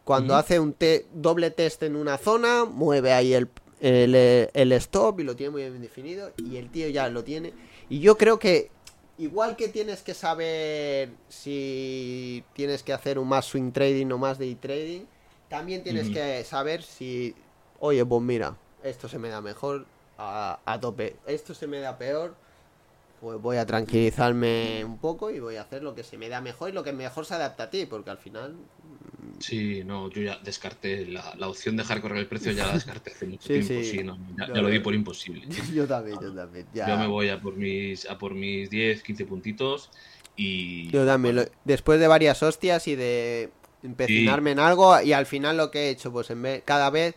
Cuando 0.04 0.36
hace 0.36 0.60
un 0.60 0.76
doble 1.14 1.52
test 1.52 1.84
en 1.84 1.96
una 1.96 2.18
zona, 2.18 2.64
mueve 2.64 3.12
ahí 3.12 3.34
el, 3.34 3.50
el, 3.82 4.72
stop 4.74 5.20
y 5.20 5.24
lo 5.24 5.36
tiene 5.36 5.52
muy 5.52 5.62
bien 5.64 5.82
definido. 5.82 6.32
Y 6.38 6.56
el 6.56 6.70
tío 6.70 6.88
ya 6.88 7.10
lo 7.10 7.26
tiene. 7.26 7.54
Y 7.90 8.00
yo 8.00 8.18
creo 8.18 8.40
que, 8.40 8.72
igual 9.18 9.58
que 9.58 9.68
tienes 9.68 10.04
que 10.04 10.14
saber 10.14 11.10
si 11.28 12.42
tienes 12.54 12.84
que 12.84 12.94
hacer 12.94 13.20
un 13.20 13.28
más 13.28 13.46
swing 13.46 13.72
trading 13.72 14.10
o 14.12 14.18
más 14.18 14.40
day 14.40 14.56
trading, 14.56 15.02
también 15.50 15.84
tienes 15.84 16.10
que 16.10 16.42
saber 16.46 16.84
si, 16.84 17.36
oye, 17.80 18.06
pues 18.06 18.22
mira, 18.22 18.58
esto 18.84 19.10
se 19.10 19.20
me 19.20 19.28
da 19.28 19.42
mejor, 19.42 19.86
a, 20.18 20.78
tope. 20.82 21.16
Esto 21.26 21.54
se 21.54 21.68
me 21.68 21.80
da 21.80 21.98
peor, 21.98 22.36
pues 23.22 23.42
voy 23.42 23.58
a 23.58 23.66
tranquilizarme 23.66 24.84
un 24.86 24.98
poco 24.98 25.32
y 25.32 25.40
voy 25.40 25.56
a 25.56 25.62
hacer 25.62 25.84
lo 25.84 25.96
que 25.96 26.04
se 26.04 26.18
me 26.18 26.30
da 26.30 26.42
mejor 26.42 26.70
y 26.70 26.74
lo 26.74 26.84
que 26.84 26.94
mejor 26.94 27.26
se 27.26 27.36
adapta 27.36 27.64
a 27.64 27.70
ti, 27.70 27.86
porque 27.86 28.10
al 28.10 28.18
final... 28.18 28.54
Mm, 28.54 29.40
sí, 29.40 29.84
no, 29.84 30.10
yo 30.10 30.22
ya 30.22 30.40
descarté 30.44 31.06
la, 31.06 31.48
opción 31.48 31.76
de 31.78 31.84
dejar 31.84 32.02
correr 32.02 32.20
el 32.20 32.28
precio, 32.28 32.52
ya 32.52 32.68
la 32.68 32.74
descarté 32.74 33.12
hace 33.12 33.26
mucho 33.26 33.48
tiempo, 33.48 33.74
sí, 33.84 34.04
no, 34.04 34.18
ya, 34.38 34.48
lo 34.48 34.70
di 34.70 34.80
por 34.80 34.94
imposible. 34.94 35.48
Yo 35.74 35.88
también, 35.88 36.20
yo 36.22 36.34
también. 36.34 36.66
Ya. 36.74 36.88
Yo 36.88 36.98
me 36.98 37.08
voy 37.08 37.30
a 37.30 37.40
por 37.40 37.56
mis, 37.56 38.10
a 38.10 38.18
por 38.18 38.34
mis 38.34 38.70
10, 38.70 39.04
15 39.04 39.26
puntitos 39.26 39.90
Y, 40.36 40.90
Yo 40.90 41.06
también, 41.06 41.50
después 41.66 42.00
de 42.00 42.08
varias 42.08 42.42
hostias 42.44 42.88
y 42.88 42.96
de 42.96 43.52
empecinarme 43.84 44.52
en 44.52 44.60
algo, 44.60 45.00
y 45.02 45.14
al 45.14 45.26
final 45.26 45.58
lo 45.58 45.72
que 45.72 45.88
he 45.88 45.90
hecho, 45.90 46.12
pues 46.12 46.30
en 46.30 46.42
vez, 46.42 46.64
cada 46.66 46.90
vez 46.90 47.16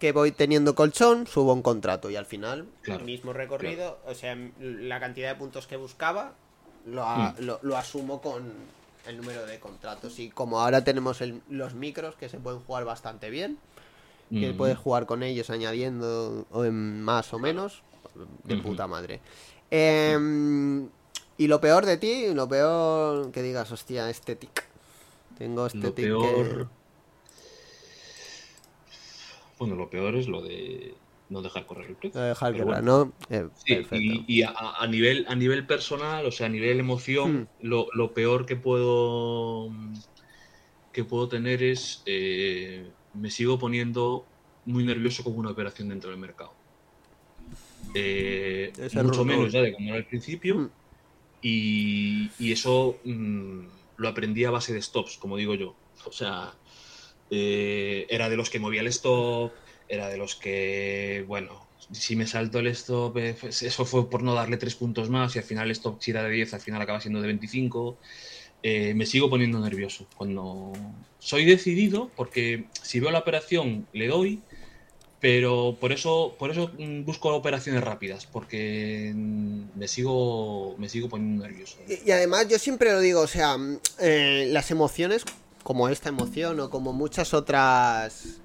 que 0.00 0.12
voy 0.12 0.32
teniendo 0.32 0.74
colchón, 0.74 1.26
subo 1.26 1.52
un 1.52 1.62
contrato 1.62 2.10
y 2.10 2.16
al 2.16 2.26
final, 2.26 2.66
el 2.86 3.04
mismo 3.04 3.32
recorrido, 3.34 3.98
o 4.06 4.14
sea, 4.14 4.36
la 4.58 4.98
cantidad 4.98 5.28
de 5.28 5.34
puntos 5.36 5.66
que 5.66 5.76
buscaba, 5.76 6.32
lo, 6.86 7.06
hmm. 7.06 7.34
lo, 7.62 7.76
asumo 7.76 8.22
con 8.22 8.50
el 9.06 9.18
número 9.18 9.44
de 9.44 9.60
contratos. 9.60 10.18
Y 10.18 10.30
como 10.30 10.60
ahora 10.60 10.82
tenemos 10.82 11.22
los 11.50 11.74
micros 11.74 12.16
que 12.16 12.30
se 12.30 12.38
pueden 12.38 12.60
jugar 12.60 12.86
bastante 12.86 13.28
bien, 13.28 13.58
que 14.30 14.54
puedes 14.54 14.78
jugar 14.78 15.06
con 15.06 15.22
ellos 15.22 15.50
añadiendo 15.50 16.46
más 16.50 17.34
o 17.34 17.38
menos, 17.38 17.82
de 18.44 18.56
puta 18.56 18.86
madre. 18.86 19.20
Em, 19.70 20.88
y 21.36 21.46
lo 21.46 21.60
peor 21.60 21.84
de 21.84 21.98
ti, 21.98 22.32
lo 22.32 22.48
peor 22.48 23.30
que 23.32 23.42
digas, 23.42 23.70
hostia, 23.70 24.08
este 24.08 24.34
tic. 24.34 24.64
Tengo 25.36 25.66
este 25.66 25.78
lo 25.78 25.94
peor... 25.94 26.79
Bueno, 29.60 29.76
lo 29.76 29.90
peor 29.90 30.16
es 30.16 30.26
lo 30.26 30.40
de 30.40 30.94
no 31.28 31.42
dejar 31.42 31.66
correr 31.66 31.90
el 31.90 31.96
precio. 31.96 32.18
dejar 32.18 32.56
correr, 32.56 32.82
¿no? 32.82 33.12
Eh, 33.28 33.46
y, 34.26 34.42
a, 34.42 34.86
nivel, 34.88 35.26
a 35.28 35.34
nivel 35.34 35.66
personal, 35.66 36.24
o 36.24 36.32
sea, 36.32 36.46
a 36.46 36.48
nivel 36.48 36.80
emoción, 36.80 37.46
hmm. 37.60 37.66
lo, 37.66 38.14
peor 38.14 38.46
que 38.46 38.56
puedo 38.56 39.70
que 40.94 41.04
puedo 41.04 41.28
tener 41.28 41.62
es 41.62 42.02
eh, 42.06 42.86
me 43.12 43.30
sigo 43.30 43.58
poniendo 43.58 44.24
muy 44.64 44.82
nervioso 44.82 45.22
con 45.22 45.36
una 45.36 45.50
operación 45.50 45.90
dentro 45.90 46.08
del 46.08 46.18
mercado. 46.18 46.54
Eh, 47.94 48.72
mucho 48.94 49.26
menos 49.26 49.52
ya 49.52 49.60
de 49.60 49.74
como 49.74 49.90
era 49.90 49.98
al 49.98 50.06
principio. 50.06 50.54
Hmm. 50.56 50.70
Y, 51.42 52.50
eso 52.50 52.98
mm, 53.04 53.60
lo 53.98 54.08
aprendí 54.08 54.44
a 54.44 54.50
base 54.50 54.72
de 54.72 54.80
stops, 54.80 55.18
como 55.18 55.36
digo 55.36 55.54
yo. 55.54 55.74
O 56.06 56.12
sea, 56.12 56.54
era 57.30 58.28
de 58.28 58.36
los 58.36 58.50
que 58.50 58.58
movía 58.58 58.80
el 58.80 58.88
stop, 58.88 59.52
era 59.88 60.08
de 60.08 60.16
los 60.16 60.36
que, 60.36 61.24
bueno, 61.26 61.70
si 61.92 62.16
me 62.16 62.26
salto 62.26 62.58
el 62.60 62.68
stop, 62.68 63.16
eh, 63.18 63.36
pues 63.38 63.62
eso 63.62 63.84
fue 63.84 64.08
por 64.08 64.22
no 64.22 64.34
darle 64.34 64.56
tres 64.56 64.74
puntos 64.74 65.10
más 65.10 65.34
y 65.34 65.38
al 65.38 65.44
final 65.44 65.66
el 65.66 65.72
stop 65.72 66.00
si 66.00 66.12
era 66.12 66.22
de 66.22 66.30
10, 66.30 66.54
al 66.54 66.60
final 66.60 66.80
acaba 66.80 67.00
siendo 67.00 67.20
de 67.20 67.26
25. 67.26 67.98
Eh, 68.62 68.94
me 68.94 69.06
sigo 69.06 69.30
poniendo 69.30 69.58
nervioso. 69.58 70.06
Cuando 70.16 70.72
soy 71.18 71.44
decidido, 71.44 72.10
porque 72.16 72.66
si 72.82 73.00
veo 73.00 73.10
la 73.10 73.20
operación 73.20 73.86
le 73.92 74.06
doy, 74.06 74.40
pero 75.20 75.76
por 75.80 75.92
eso, 75.92 76.36
por 76.38 76.50
eso 76.50 76.70
mm, 76.78 77.04
busco 77.04 77.34
operaciones 77.34 77.82
rápidas, 77.82 78.26
porque 78.26 79.12
me 79.14 79.88
sigo, 79.88 80.76
me 80.78 80.88
sigo 80.88 81.08
poniendo 81.08 81.44
nervioso. 81.44 81.78
Y, 81.88 82.10
además 82.10 82.48
yo 82.48 82.58
siempre 82.58 82.92
lo 82.92 83.00
digo, 83.00 83.20
o 83.20 83.26
sea, 83.26 83.56
mm, 83.56 83.80
eh, 84.00 84.48
las 84.50 84.70
emociones, 84.70 85.24
como 85.62 85.88
esta 85.88 86.08
emoción 86.08 86.60
o 86.60 86.70
como 86.70 86.92
muchas 86.92 87.34
otras 87.34 88.40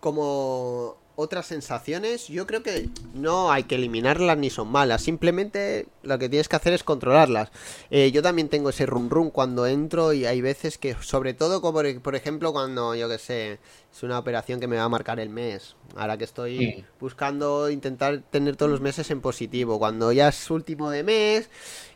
como 0.00 0.96
otras 1.16 1.46
sensaciones, 1.46 2.28
yo 2.28 2.46
creo 2.46 2.62
que 2.62 2.88
no 3.14 3.50
hay 3.50 3.64
que 3.64 3.74
eliminarlas 3.74 4.36
ni 4.36 4.50
son 4.50 4.68
malas. 4.68 5.02
Simplemente 5.02 5.88
lo 6.02 6.18
que 6.18 6.28
tienes 6.28 6.48
que 6.48 6.56
hacer 6.56 6.74
es 6.74 6.84
controlarlas. 6.84 7.50
Eh, 7.90 8.12
yo 8.12 8.22
también 8.22 8.48
tengo 8.48 8.68
ese 8.68 8.86
run 8.86 9.10
run 9.10 9.30
cuando 9.30 9.66
entro 9.66 10.12
y 10.12 10.26
hay 10.26 10.42
veces 10.42 10.78
que, 10.78 10.94
sobre 11.00 11.34
todo, 11.34 11.60
como 11.62 11.80
por 12.02 12.14
ejemplo, 12.14 12.52
cuando 12.52 12.94
yo 12.94 13.08
que 13.08 13.18
sé, 13.18 13.58
es 13.92 14.02
una 14.02 14.18
operación 14.18 14.60
que 14.60 14.68
me 14.68 14.76
va 14.76 14.84
a 14.84 14.88
marcar 14.88 15.18
el 15.18 15.30
mes. 15.30 15.74
Ahora 15.96 16.18
que 16.18 16.24
estoy 16.24 16.84
buscando 17.00 17.70
intentar 17.70 18.22
tener 18.30 18.56
todos 18.56 18.70
los 18.70 18.80
meses 18.82 19.10
en 19.10 19.22
positivo. 19.22 19.78
Cuando 19.78 20.12
ya 20.12 20.28
es 20.28 20.50
último 20.50 20.90
de 20.90 21.02
mes, 21.02 21.48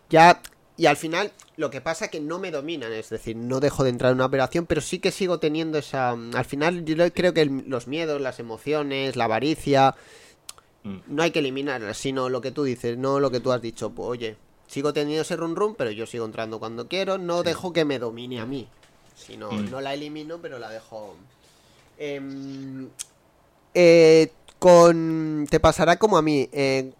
ya 0.08 0.40
y 0.80 0.86
al 0.86 0.96
final, 0.96 1.30
lo 1.58 1.68
que 1.68 1.82
pasa 1.82 2.06
es 2.06 2.10
que 2.10 2.20
no 2.20 2.38
me 2.38 2.50
dominan, 2.50 2.90
es 2.90 3.10
decir, 3.10 3.36
no 3.36 3.60
dejo 3.60 3.84
de 3.84 3.90
entrar 3.90 4.12
en 4.12 4.14
una 4.14 4.24
operación, 4.24 4.64
pero 4.64 4.80
sí 4.80 4.98
que 4.98 5.10
sigo 5.10 5.38
teniendo 5.38 5.76
esa. 5.76 6.12
Al 6.12 6.44
final, 6.46 6.86
yo 6.86 7.12
creo 7.12 7.34
que 7.34 7.44
los 7.44 7.86
miedos, 7.86 8.18
las 8.18 8.40
emociones, 8.40 9.14
la 9.14 9.24
avaricia, 9.24 9.94
mm. 10.84 10.96
no 11.08 11.22
hay 11.22 11.32
que 11.32 11.40
eliminarlas, 11.40 11.98
sino 11.98 12.30
lo 12.30 12.40
que 12.40 12.50
tú 12.50 12.64
dices, 12.64 12.96
no 12.96 13.20
lo 13.20 13.30
que 13.30 13.40
tú 13.40 13.52
has 13.52 13.60
dicho. 13.60 13.90
Pues, 13.90 14.08
oye, 14.08 14.36
sigo 14.68 14.94
teniendo 14.94 15.20
ese 15.20 15.36
run 15.36 15.54
run, 15.54 15.74
pero 15.74 15.90
yo 15.90 16.06
sigo 16.06 16.24
entrando 16.24 16.58
cuando 16.58 16.88
quiero, 16.88 17.18
no 17.18 17.42
dejo 17.42 17.74
que 17.74 17.84
me 17.84 17.98
domine 17.98 18.40
a 18.40 18.46
mí. 18.46 18.66
Sino, 19.14 19.52
mm. 19.52 19.70
no 19.70 19.82
la 19.82 19.92
elimino, 19.92 20.38
pero 20.40 20.58
la 20.58 20.70
dejo. 20.70 21.14
Em, 21.98 22.88
eh, 23.74 24.32
con. 24.58 25.46
Te 25.50 25.60
pasará 25.60 25.98
como 25.98 26.16
a 26.16 26.22
mí. 26.22 26.48
Eh, 26.52 26.90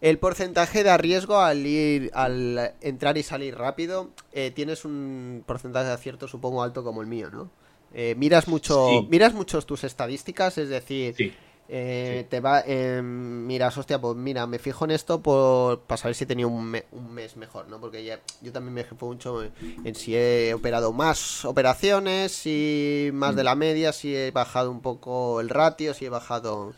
el 0.00 0.18
porcentaje 0.18 0.84
de 0.84 0.96
riesgo 0.98 1.38
al 1.38 1.66
ir, 1.66 2.10
al 2.14 2.74
entrar 2.80 3.16
y 3.16 3.22
salir 3.22 3.56
rápido, 3.56 4.10
eh, 4.32 4.50
tienes 4.50 4.84
un 4.84 5.42
porcentaje 5.46 5.86
de 5.86 5.94
acierto 5.94 6.28
supongo 6.28 6.62
alto 6.62 6.84
como 6.84 7.00
el 7.00 7.06
mío, 7.06 7.30
¿no? 7.30 7.50
Eh, 7.94 8.14
miras 8.16 8.46
mucho, 8.46 9.06
miras 9.08 9.32
muchos 9.32 9.64
tus 9.64 9.84
estadísticas, 9.84 10.58
es 10.58 10.68
decir, 10.68 11.34
eh, 11.68 12.26
te 12.28 12.40
va, 12.40 12.62
miras, 13.02 13.78
hostia, 13.78 13.98
pues 13.98 14.16
mira, 14.16 14.46
me 14.46 14.58
fijo 14.58 14.84
en 14.84 14.90
esto 14.90 15.22
por, 15.22 15.80
para 15.80 15.96
saber 15.96 16.14
si 16.14 16.24
he 16.24 16.26
tenido 16.26 16.50
un, 16.50 16.70
mes 16.70 17.36
mejor, 17.36 17.68
¿no? 17.68 17.80
Porque 17.80 18.04
ya, 18.04 18.20
yo 18.42 18.52
también 18.52 18.74
me 18.74 18.84
fijo 18.84 19.06
mucho 19.06 19.44
en, 19.82 19.94
si 19.94 20.14
he 20.14 20.52
operado 20.52 20.92
más 20.92 21.46
operaciones, 21.46 22.32
si 22.32 23.08
más 23.14 23.34
de 23.34 23.42
mm. 23.42 23.46
la 23.46 23.54
media, 23.54 23.92
si 23.92 24.14
he 24.14 24.30
bajado 24.30 24.70
un 24.70 24.82
poco 24.82 25.40
el 25.40 25.48
ratio, 25.48 25.94
si 25.94 26.04
he 26.04 26.10
bajado... 26.10 26.74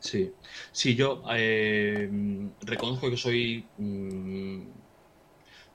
Sí, 0.00 0.32
sí, 0.76 0.94
yo 0.94 1.22
eh, 1.30 2.06
reconozco 2.60 3.08
que 3.08 3.16
soy, 3.16 3.64
mm, 3.78 4.60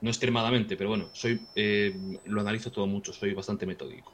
no 0.02 0.10
extremadamente, 0.10 0.78
pero 0.78 0.89
bueno, 0.89 1.10
soy 1.12 1.41
eh, 1.56 2.20
lo 2.26 2.41
analizo 2.41 2.72
todo 2.72 2.86
mucho, 2.86 3.12
soy 3.12 3.34
bastante 3.34 3.66
metódico. 3.66 4.14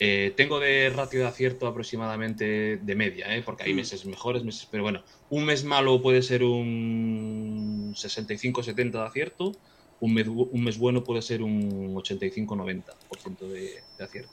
Eh, 0.00 0.32
tengo 0.34 0.58
de 0.60 0.88
ratio 0.88 1.20
de 1.20 1.26
acierto 1.26 1.66
aproximadamente 1.66 2.78
de 2.78 2.94
media, 2.94 3.26
porque 3.44 3.64
hay 3.64 3.74
mm. 3.74 3.76
meses 3.76 4.06
mejores, 4.06 4.42
meses, 4.44 4.66
pero 4.70 4.82
bueno, 4.82 5.02
un 5.28 5.44
mes 5.44 5.62
malo 5.62 6.00
puede 6.00 6.22
ser 6.22 6.42
un 6.42 7.92
65-70 7.94 8.92
de 8.92 9.02
acierto, 9.02 9.52
un 10.00 10.14
mes, 10.14 10.26
un 10.26 10.64
mes, 10.64 10.78
bueno 10.78 11.04
puede 11.04 11.20
ser 11.20 11.42
un 11.42 11.94
85-90% 11.96 13.38
de, 13.40 13.82
de 13.98 14.04
acierto. 14.04 14.32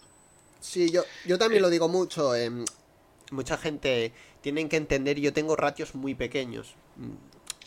Sí, 0.62 0.90
yo, 0.90 1.04
yo 1.26 1.38
también 1.38 1.62
lo 1.62 1.70
digo 1.70 1.90
mucho. 1.90 2.34
Em, 2.34 2.64
mucha 3.32 3.58
gente 3.58 4.14
tienen 4.42 4.70
que 4.70 4.78
entender, 4.78 5.20
yo 5.20 5.34
tengo 5.34 5.56
ratios 5.56 5.96
muy 5.96 6.16
pequeños. 6.16 6.76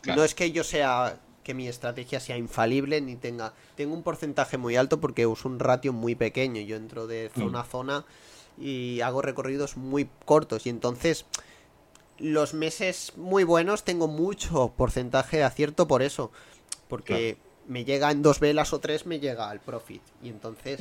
No 0.07 0.25
es 0.25 0.35
que 0.35 0.53
yo 0.53 0.65
sea 0.65 1.21
que 1.43 1.55
mi 1.55 1.69
estrategia 1.69 2.21
sea 2.21 2.39
infalible 2.39 3.01
ni 3.01 3.17
tenga 3.17 3.53
tengo 3.77 3.95
un 3.95 4.03
porcentaje 4.03 4.57
muy 4.57 4.77
alto 4.77 4.99
porque 4.99 5.27
uso 5.27 5.49
un 5.49 5.59
ratio 5.59 5.93
muy 5.93 6.15
pequeño, 6.15 6.61
yo 6.63 6.77
entro 6.77 7.07
de 7.07 7.31
mm. 7.35 7.39
zona 7.39 7.61
a 7.61 7.65
zona 7.65 8.05
y 8.59 9.01
hago 9.01 9.23
recorridos 9.23 9.77
muy 9.77 10.09
cortos. 10.25 10.67
Y 10.67 10.71
entonces 10.71 11.27
los 12.19 12.55
meses 12.55 13.13
muy 13.17 13.45
buenos 13.45 13.85
tengo 13.85 14.09
mucho 14.09 14.73
porcentaje 14.77 15.39
de 15.39 15.45
acierto 15.45 15.87
por 15.87 16.03
eso, 16.03 16.31
porque 16.89 17.37
me 17.67 17.85
llega 17.85 18.11
en 18.11 18.23
dos 18.23 18.41
velas 18.41 18.73
o 18.73 18.81
tres, 18.81 19.07
me 19.07 19.21
llega 19.21 19.49
al 19.49 19.61
profit. 19.61 20.03
Y 20.23 20.29
entonces, 20.29 20.79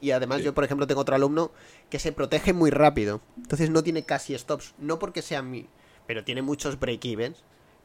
y 0.00 0.10
además 0.10 0.42
yo, 0.42 0.54
por 0.54 0.64
ejemplo, 0.64 0.86
tengo 0.86 1.00
otro 1.00 1.14
alumno 1.14 1.52
que 1.90 1.98
se 1.98 2.12
protege 2.12 2.52
muy 2.52 2.70
rápido. 2.70 3.20
Entonces 3.36 3.70
no 3.70 3.82
tiene 3.82 4.04
casi 4.04 4.36
stops. 4.36 4.74
No 4.78 4.98
porque 4.98 5.22
sea 5.22 5.42
mi, 5.42 5.66
pero 6.06 6.24
tiene 6.24 6.42
muchos 6.42 6.78
break-evens. 6.78 7.38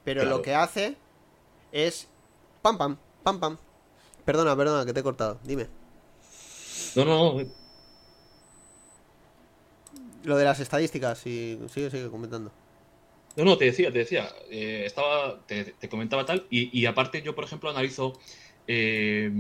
Pero 0.04 0.26
lo 0.26 0.42
que 0.42 0.56
hace 0.56 0.98
es 1.72 2.08
pam, 2.62 2.78
pam, 2.78 2.98
pam, 3.24 3.40
pam. 3.40 3.58
Perdona, 4.26 4.56
perdona, 4.56 4.86
que 4.86 4.94
te 4.94 5.02
he 5.02 5.04
cortado. 5.04 5.40
Dime. 5.44 5.68
No, 6.96 7.06
no, 7.06 7.34
no. 7.34 7.46
Lo 10.24 10.38
de 10.38 10.46
las 10.46 10.60
estadísticas, 10.60 11.26
y 11.28 11.60
sigue, 11.70 11.90
sigue 11.90 12.10
comentando. 12.10 12.52
No, 13.40 13.46
no, 13.46 13.58
te 13.58 13.66
decía, 13.66 13.90
te 13.90 14.00
decía, 14.00 14.28
eh, 14.52 14.84
estaba, 14.86 15.40
te, 15.48 15.74
comentaba 15.88 16.26
tal, 16.26 16.46
y, 16.50 16.86
aparte 16.86 17.22
yo, 17.22 17.36
por 17.36 17.46
ejemplo, 17.46 17.70
analizo, 17.70 18.20
eh, 18.68 19.32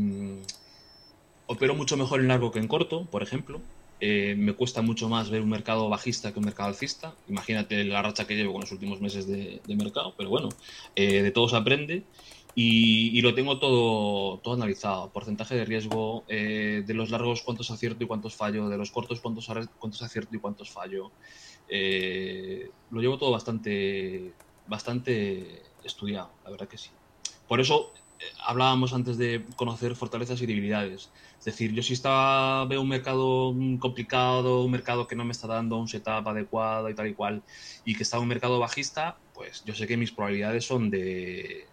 opero 1.47 1.75
mucho 1.75 1.97
mejor 1.97 2.21
en 2.21 2.29
largo 2.29 2.49
que 2.49 2.59
en 2.59 2.69
corto, 2.69 3.05
por 3.07 3.23
ejemplo, 3.23 3.59
eh, 3.99 4.35
me 4.37 4.53
cuesta 4.53 4.81
mucho 4.81 5.09
más 5.09 5.29
ver 5.29 5.41
un 5.41 5.49
mercado 5.49 5.89
bajista 5.89 6.31
que 6.31 6.39
un 6.39 6.45
mercado 6.45 6.69
alcista, 6.69 7.13
imagínate 7.27 7.83
la 7.83 8.01
racha 8.01 8.25
que 8.25 8.37
llevo 8.37 8.53
con 8.53 8.61
los 8.61 8.71
últimos 8.71 9.01
meses 9.01 9.27
de, 9.27 9.59
mercado, 9.75 10.13
pero 10.17 10.29
bueno, 10.29 10.47
de 10.95 11.31
todo 11.31 11.49
se 11.49 11.57
aprende, 11.57 12.03
y, 12.55 13.19
lo 13.21 13.33
tengo 13.33 13.59
todo, 13.59 14.37
todo 14.37 14.53
analizado, 14.53 15.11
porcentaje 15.11 15.55
de 15.55 15.65
riesgo, 15.65 16.23
de 16.29 16.93
los 16.93 17.09
largos 17.09 17.41
cuántos 17.41 17.69
acierto 17.69 18.01
y 18.05 18.07
cuántos 18.07 18.33
fallo, 18.33 18.69
de 18.69 18.77
los 18.77 18.91
cortos 18.91 19.19
cuántos, 19.19 19.49
cuántos 19.77 20.01
acierto 20.01 20.37
y 20.37 20.39
cuántos 20.39 20.69
fallo, 20.69 21.11
eh, 21.69 22.69
lo 22.91 23.01
llevo 23.01 23.17
todo 23.17 23.31
bastante, 23.31 24.33
bastante 24.67 25.63
estudiado, 25.83 26.31
la 26.43 26.51
verdad 26.51 26.67
que 26.67 26.77
sí. 26.77 26.89
Por 27.47 27.59
eso 27.59 27.93
eh, 28.19 28.25
hablábamos 28.45 28.93
antes 28.93 29.17
de 29.17 29.45
conocer 29.55 29.95
fortalezas 29.95 30.41
y 30.41 30.45
debilidades. 30.45 31.09
Es 31.37 31.45
decir, 31.45 31.73
yo 31.73 31.81
si 31.81 31.93
estaba, 31.93 32.65
veo 32.65 32.81
un 32.81 32.89
mercado 32.89 33.53
complicado, 33.79 34.65
un 34.65 34.71
mercado 34.71 35.07
que 35.07 35.15
no 35.15 35.23
me 35.23 35.31
está 35.31 35.47
dando 35.47 35.77
un 35.77 35.87
setup 35.87 36.27
adecuado 36.27 36.89
y 36.89 36.95
tal 36.95 37.07
y 37.07 37.13
cual, 37.13 37.43
y 37.85 37.95
que 37.95 38.03
está 38.03 38.19
un 38.19 38.27
mercado 38.27 38.59
bajista, 38.59 39.17
pues 39.33 39.63
yo 39.63 39.73
sé 39.73 39.87
que 39.87 39.97
mis 39.97 40.11
probabilidades 40.11 40.65
son 40.65 40.89
de 40.89 41.67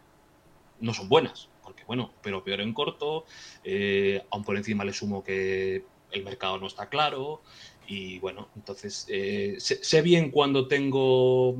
no 0.78 0.92
son 0.92 1.08
buenas, 1.08 1.48
porque 1.62 1.84
bueno, 1.84 2.12
pero 2.22 2.44
peor 2.44 2.60
en 2.60 2.74
corto, 2.74 3.24
eh, 3.64 4.22
aún 4.30 4.44
por 4.44 4.56
encima 4.56 4.84
le 4.84 4.92
sumo 4.92 5.24
que 5.24 5.84
el 6.12 6.22
mercado 6.22 6.58
no 6.58 6.66
está 6.66 6.88
claro 6.88 7.42
y 7.86 8.18
bueno, 8.18 8.48
entonces 8.56 9.06
eh, 9.08 9.56
sé, 9.58 10.02
bien 10.02 10.30
cuando 10.30 10.68
tengo 10.68 11.56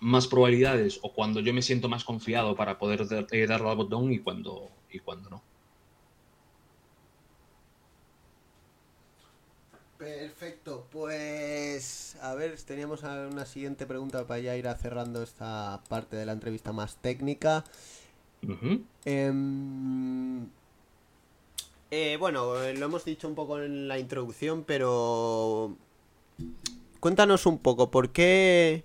más 0.00 0.26
probabilidades 0.26 0.98
o 1.02 1.12
cuando 1.12 1.40
yo 1.40 1.52
me 1.52 1.62
siento 1.62 1.88
más 1.88 2.04
confiado 2.04 2.56
para 2.56 2.78
poder 2.78 3.06
eh, 3.32 3.46
darle 3.46 3.68
al 3.68 3.76
botón 3.76 4.12
y 4.12 4.18
cuando, 4.18 4.70
y 4.90 4.98
cuando 4.98 5.30
no. 5.30 5.42
Perfecto, 9.98 10.86
pues 10.90 12.16
a 12.22 12.34
ver, 12.34 12.56
teníamos 12.62 13.02
una 13.02 13.44
siguiente 13.44 13.84
pregunta 13.84 14.26
para 14.26 14.40
ya 14.40 14.56
ir 14.56 14.66
a 14.66 14.74
cerrando 14.74 15.22
esta 15.22 15.82
parte 15.90 16.16
de 16.16 16.24
la 16.24 16.32
entrevista 16.32 16.72
más 16.72 16.96
técnica. 16.96 17.64
Eh, 19.04 19.30
bueno, 22.18 22.54
lo 22.54 22.86
hemos 22.86 23.04
dicho 23.04 23.26
un 23.26 23.34
poco 23.34 23.60
en 23.60 23.88
la 23.88 23.98
introducción, 23.98 24.64
pero 24.64 25.76
cuéntanos 27.00 27.46
un 27.46 27.58
poco, 27.58 27.90
¿por 27.90 28.10
qué, 28.10 28.84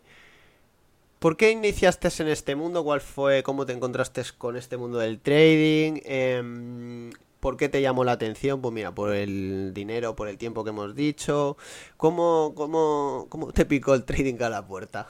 ¿por 1.19 1.37
qué 1.37 1.51
iniciaste 1.51 2.09
en 2.19 2.29
este 2.29 2.55
mundo? 2.55 2.83
¿Cuál 2.83 3.01
fue, 3.01 3.43
cómo 3.43 3.65
te 3.65 3.73
encontraste 3.73 4.23
con 4.37 4.55
este 4.55 4.77
mundo 4.77 4.97
del 4.97 5.19
trading? 5.19 6.01
Em, 6.05 7.11
¿Por 7.39 7.57
qué 7.57 7.69
te 7.69 7.79
llamó 7.79 8.03
la 8.03 8.13
atención? 8.13 8.59
Pues 8.59 8.73
mira, 8.73 8.95
por 8.95 9.13
el 9.13 9.71
dinero, 9.71 10.15
por 10.15 10.27
el 10.27 10.37
tiempo 10.39 10.63
que 10.63 10.71
hemos 10.71 10.95
dicho. 10.95 11.57
¿Cómo, 11.95 12.53
cómo, 12.55 13.27
cómo 13.29 13.51
te 13.51 13.65
picó 13.65 13.93
el 13.93 14.03
trading 14.03 14.41
a 14.41 14.49
la 14.49 14.65
puerta? 14.65 15.07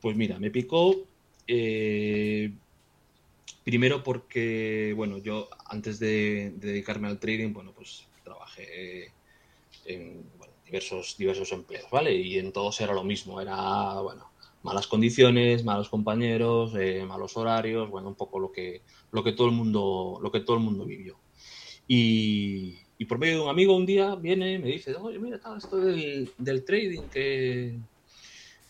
Pues 0.00 0.16
mira, 0.16 0.38
me 0.38 0.52
picó 0.52 0.94
eh, 1.48 2.52
primero 3.64 4.02
porque, 4.02 4.92
bueno, 4.96 5.18
yo 5.18 5.48
antes 5.66 5.98
de, 5.98 6.52
dedicarme 6.56 7.08
al 7.08 7.18
trading, 7.18 7.52
bueno, 7.52 7.72
pues 7.72 8.06
trabajé 8.24 9.12
en 9.84 10.24
diversos, 10.64 11.16
diversos 11.16 11.52
empleos, 11.52 11.88
¿vale? 11.90 12.14
Y 12.14 12.38
en 12.38 12.52
todos 12.52 12.80
era 12.80 12.92
lo 12.92 13.04
mismo, 13.04 13.40
era, 13.40 14.00
bueno, 14.00 14.30
malas 14.62 14.86
condiciones, 14.88 15.64
malos 15.64 15.88
compañeros, 15.88 16.74
eh, 16.76 17.04
malos 17.06 17.36
horarios, 17.36 17.88
bueno, 17.88 18.08
un 18.08 18.16
poco 18.16 18.40
lo 18.40 18.50
que, 18.50 18.82
lo 19.12 19.22
que 19.22 19.32
todo 19.32 19.46
el 19.46 19.54
mundo, 19.54 20.18
lo 20.20 20.32
que 20.32 20.40
todo 20.40 20.56
el 20.56 20.62
mundo 20.62 20.84
vivió. 20.84 21.16
Y, 21.86 22.84
por 23.08 23.18
medio 23.18 23.36
de 23.36 23.42
un 23.42 23.48
amigo 23.48 23.76
un 23.76 23.86
día 23.86 24.16
viene 24.16 24.54
y 24.54 24.58
me 24.58 24.68
dice, 24.68 24.94
oye, 24.96 25.18
mira, 25.18 25.40
esto 25.56 25.76
del, 25.76 26.32
del 26.38 26.64
trading 26.64 27.02
que, 27.12 27.78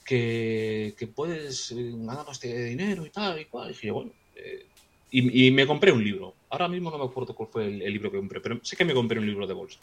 que, 0.05 1.13
puedes 1.15 1.73
eh, 1.73 1.93
ganar 1.95 2.27
este 2.31 2.65
dinero 2.65 3.07
y 3.07 3.11
tal 3.11 3.41
y 3.41 3.47
cual. 3.47 3.71
Y 3.71 3.73
dije, 3.73 3.91
bueno, 3.91 4.13
eh", 4.37 4.67
y, 5.11 5.51
me 5.51 5.67
compré 5.67 5.93
un 5.93 6.05
libro. 6.05 6.35
Ahora 6.51 6.69
mismo 6.69 6.91
no 6.91 6.99
me 6.99 7.05
acuerdo 7.05 7.35
cuál 7.35 7.49
fue 7.49 7.67
el, 7.67 7.93
libro 7.93 8.11
que 8.11 8.19
compré, 8.19 8.41
pero 8.41 8.61
sé 8.63 8.77
que 8.77 8.85
me 8.85 8.93
compré 8.93 9.19
un 9.19 9.27
libro 9.27 9.47
de 9.47 9.55
bolsa. 9.55 9.81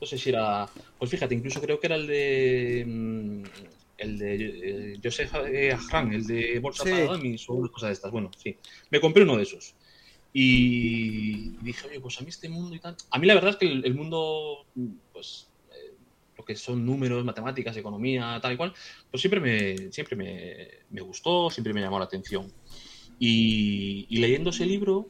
No 0.00 0.06
sé 0.06 0.16
si 0.16 0.30
era, 0.30 0.68
pues 0.98 1.10
fíjate, 1.10 1.34
incluso 1.34 1.60
creo 1.60 1.78
que 1.78 1.86
era 1.88 1.96
el 1.96 2.06
de 2.06 2.84
mm, 2.86 3.42
el 3.98 4.18
de 4.18 4.94
eh, 4.94 5.00
Joseph 5.02 5.34
Ahran, 5.34 6.12
el 6.12 6.26
de 6.26 6.58
Bolsa 6.58 6.84
para 6.84 7.04
Dummies 7.04 7.48
o 7.48 7.54
una 7.54 7.68
cosa 7.68 7.86
de 7.86 7.92
estas. 7.92 8.10
Bueno, 8.10 8.30
sí, 8.36 8.56
me 8.90 9.00
compré 9.00 9.22
uno 9.22 9.36
de 9.36 9.44
esos. 9.44 9.76
Y 10.32 11.58
dije, 11.62 11.88
oye, 11.88 12.00
pues 12.00 12.18
a 12.18 12.22
mí 12.22 12.30
este 12.30 12.48
mundo 12.48 12.74
y 12.74 12.80
tal. 12.80 12.96
A 13.10 13.18
mí 13.18 13.26
la 13.26 13.34
verdad 13.34 13.50
es 13.50 13.56
que 13.56 13.66
el, 13.66 13.94
mundo, 13.94 14.66
pues, 15.12 15.52
eh, 15.70 15.96
lo 16.36 16.44
que 16.44 16.56
son 16.56 16.86
números, 16.86 17.24
matemáticas, 17.24 17.76
economía, 17.76 18.38
tal 18.40 18.54
y 18.54 18.56
cual, 18.56 18.72
pues 19.10 19.20
siempre 19.20 19.40
me, 19.40 19.92
siempre 19.92 20.16
me, 20.16 21.00
gustó, 21.02 21.50
siempre 21.50 21.74
me 21.74 21.82
llamó 21.82 21.98
la 21.98 22.06
atención. 22.06 22.50
Y, 23.18 24.06
leyendo 24.10 24.50
ese 24.50 24.66
libro, 24.66 25.08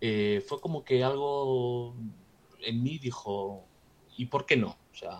eh, 0.00 0.42
fue 0.46 0.60
como 0.60 0.84
que 0.84 1.04
algo 1.04 1.94
en 2.60 2.82
mí 2.82 2.98
dijo, 2.98 3.64
¿y 4.16 4.26
por 4.26 4.46
qué 4.46 4.56
no? 4.56 4.76
O 4.92 4.96
sea, 4.96 5.18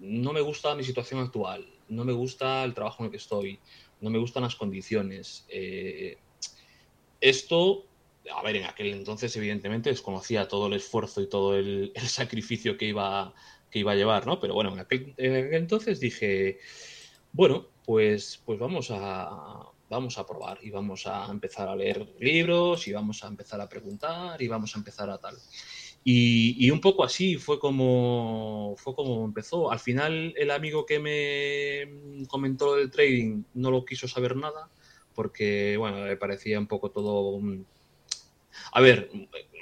no 0.00 0.32
me 0.32 0.40
gusta 0.40 0.74
mi 0.74 0.84
situación 0.84 1.20
actual, 1.20 1.66
no 1.88 2.04
me 2.04 2.12
gusta 2.12 2.64
el 2.64 2.74
trabajo 2.74 3.02
en 3.02 3.06
el 3.06 3.10
que 3.10 3.16
estoy, 3.16 3.58
no 4.00 4.10
me 4.10 4.18
gustan 4.18 4.44
las 4.44 4.56
condiciones. 4.56 5.44
Eh, 5.48 6.18
esto 7.20 7.86
a 8.30 8.42
ver, 8.42 8.56
en 8.56 8.64
aquel 8.64 8.92
entonces, 8.92 9.34
evidentemente, 9.36 9.90
desconocía 9.90 10.48
todo 10.48 10.66
el 10.66 10.74
esfuerzo 10.74 11.20
y 11.20 11.28
todo 11.28 11.56
el, 11.56 11.92
sacrificio 12.06 12.76
que 12.76 12.86
iba, 12.86 13.34
que 13.70 13.80
iba 13.80 13.92
a 13.92 13.96
llevar, 13.96 14.26
¿no? 14.26 14.40
Pero 14.40 14.54
bueno, 14.54 14.72
en 14.72 14.80
aquel, 14.80 15.14
entonces 15.16 16.00
dije, 16.00 16.58
bueno, 17.32 17.66
pues, 17.84 18.40
pues 18.44 18.58
vamos 18.58 18.88
a 18.90 19.71
vamos 19.92 20.16
a 20.16 20.26
probar 20.26 20.58
y 20.62 20.70
vamos 20.70 21.06
a 21.06 21.30
empezar 21.30 21.68
a 21.68 21.76
leer 21.76 22.14
libros 22.18 22.88
y 22.88 22.92
vamos 22.92 23.22
a 23.22 23.28
empezar 23.28 23.60
a 23.60 23.68
preguntar 23.68 24.40
y 24.40 24.48
vamos 24.48 24.74
a 24.74 24.78
empezar 24.78 25.10
a 25.10 25.18
tal. 25.18 25.36
Y, 26.04 26.68
un 26.70 26.80
poco 26.80 27.04
así 27.04 27.36
fue 27.36 27.60
como, 27.60 28.74
fue 28.78 28.94
como 28.94 29.24
empezó. 29.24 29.70
Al 29.70 29.78
final 29.78 30.34
el 30.36 30.50
amigo 30.50 30.84
que 30.86 30.98
me 30.98 32.26
comentó 32.26 32.74
del 32.74 32.90
trading 32.90 33.44
no 33.54 33.70
lo 33.70 33.84
quiso 33.84 34.08
saber 34.08 34.34
nada 34.34 34.68
porque, 35.14 35.76
bueno, 35.76 36.06
le 36.06 36.16
parecía 36.16 36.58
un 36.58 36.66
poco 36.66 36.90
todo 36.90 37.38
a 38.72 38.80
ver, 38.80 39.10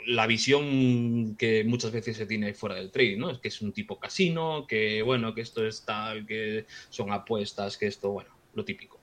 la 0.07 0.27
visión 0.27 1.37
que 1.37 1.65
muchas 1.65 1.93
veces 1.93 2.17
se 2.17 2.27
tiene 2.27 2.55
fuera 2.55 2.77
del 2.77 2.91
trading, 2.91 3.19
¿no? 3.19 3.31
Es 3.31 3.39
que 3.39 3.49
es 3.49 3.61
un 3.61 3.73
tipo 3.73 3.99
casino, 3.99 4.67
que 4.69 5.03
bueno, 5.03 5.35
que 5.35 5.43
esto 5.43 5.67
es 5.67 5.85
tal, 5.85 6.27
que 6.27 6.67
son 6.89 7.13
apuestas, 7.13 7.77
que 7.77 7.87
esto, 7.87 8.11
bueno, 8.11 8.31
lo 8.55 8.65
típico. 8.65 9.01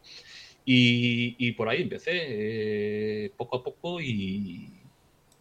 Y, 0.70 1.52
por 1.54 1.70
ahí 1.70 1.84
empecé, 1.84 2.12
eh, 2.14 3.32
poco 3.38 3.58
a 3.58 3.64
poco, 3.64 4.02
y, 4.02 4.70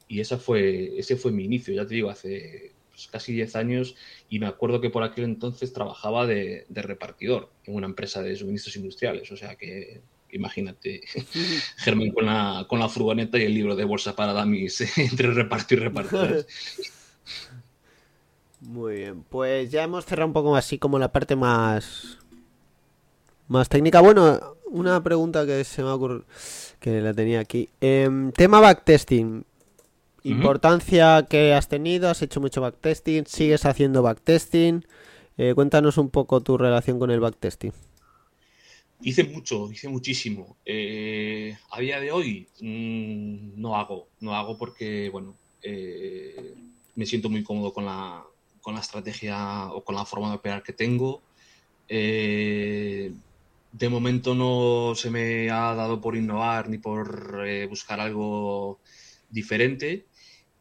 esa 0.09 0.39
fue, 0.39 0.99
ese 0.99 1.17
fue 1.17 1.33
mi 1.33 1.45
inicio, 1.45 1.75
ya 1.75 1.85
te 1.87 1.97
digo, 1.97 2.11
hace 2.11 2.73
pues, 2.91 3.09
casi 3.09 3.33
10 3.33 3.57
años, 3.57 3.97
y 4.31 4.39
me 4.39 4.47
acuerdo 4.47 4.81
que 4.81 4.91
por 4.91 5.03
aquel 5.03 5.25
entonces 5.25 5.73
trabajaba 5.73 6.27
de 6.27 6.65
repartidor 6.71 7.51
en 7.65 7.75
una 7.75 7.87
empresa 7.87 8.23
de 8.23 8.37
suministros 8.37 8.77
industriales, 8.77 9.31
o 9.33 9.37
sea 9.37 9.57
que 9.57 10.01
imagínate, 10.37 11.01
Germán 11.77 12.11
con 12.11 12.27
la, 12.27 12.67
con 12.69 12.79
la 12.79 12.89
furgoneta 12.89 13.39
y 13.39 13.45
el 13.45 13.55
libro 13.55 13.77
de 13.77 13.85
bolsa 13.85 14.15
para 14.17 14.33
damis 14.33 14.81
entre 14.99 15.33
reparto 15.33 15.75
y 15.75 15.79
reparto. 15.79 16.25
Muy 18.61 18.97
bien, 18.97 19.23
pues 19.29 19.71
ya 19.71 19.83
hemos 19.83 20.07
cerrado 20.07 20.29
un 20.29 20.33
poco 20.33 20.57
así 20.57 20.79
como 20.79 20.99
la 20.99 21.13
parte 21.13 21.37
más 21.37 22.19
más 23.49 23.69
técnica. 23.69 24.01
Bueno, 24.01 24.57
una 24.67 25.03
pregunta 25.03 25.47
que 25.47 25.65
se 25.65 25.83
me 25.83 25.91
ocurrido 25.91 26.25
que 26.81 27.01
la 27.01 27.15
tenía 27.15 27.41
aquí. 27.41 27.69
Em, 27.81 28.33
tema 28.33 28.61
backtesting. 28.61 29.45
Importancia 30.25 31.25
que 31.29 31.55
has 31.55 31.69
tenido, 31.69 32.11
has 32.11 32.21
hecho 32.21 32.41
mucho 32.41 32.61
backtesting, 32.61 33.27
sigues 33.27 33.65
haciendo 33.65 34.03
backtesting. 34.03 34.85
Eh, 35.39 35.53
cuéntanos 35.55 35.99
un 35.99 36.11
poco 36.11 36.41
tu 36.41 36.59
relación 36.59 36.99
con 36.99 37.11
el 37.11 37.21
backtesting. 37.21 37.73
Hice 39.03 39.25
mucho, 39.25 39.71
hice 39.71 39.89
muchísimo. 39.89 40.57
Eh, 40.65 41.57
a 41.71 41.81
día 41.81 42.01
de 42.01 42.11
hoy 42.11 42.49
mm, 42.61 43.61
no 43.61 43.77
hago, 43.77 44.09
no 44.21 44.35
hago 44.35 44.57
porque, 44.57 45.11
bueno, 45.11 45.37
eh, 45.63 46.55
me 46.95 47.07
siento 47.07 47.29
muy 47.29 47.45
cómodo 47.45 47.73
con 47.73 47.85
la, 47.85 48.25
con 48.63 48.75
la 48.75 48.81
estrategia 48.81 49.69
o 49.73 49.85
con 49.85 49.95
la 49.95 50.05
forma 50.05 50.31
de 50.31 50.37
operar 50.37 50.63
que 50.63 50.73
tengo. 50.73 51.23
Eh, 51.89 53.13
de 53.79 53.89
momento 53.91 54.35
no 54.35 54.95
se 54.95 55.11
me 55.11 55.51
ha 55.51 55.75
dado 55.75 56.01
por 56.01 56.17
innovar 56.17 56.71
ni 56.71 56.79
por 56.79 57.45
buscar 57.69 58.01
algo 58.01 58.81
diferente 59.29 60.07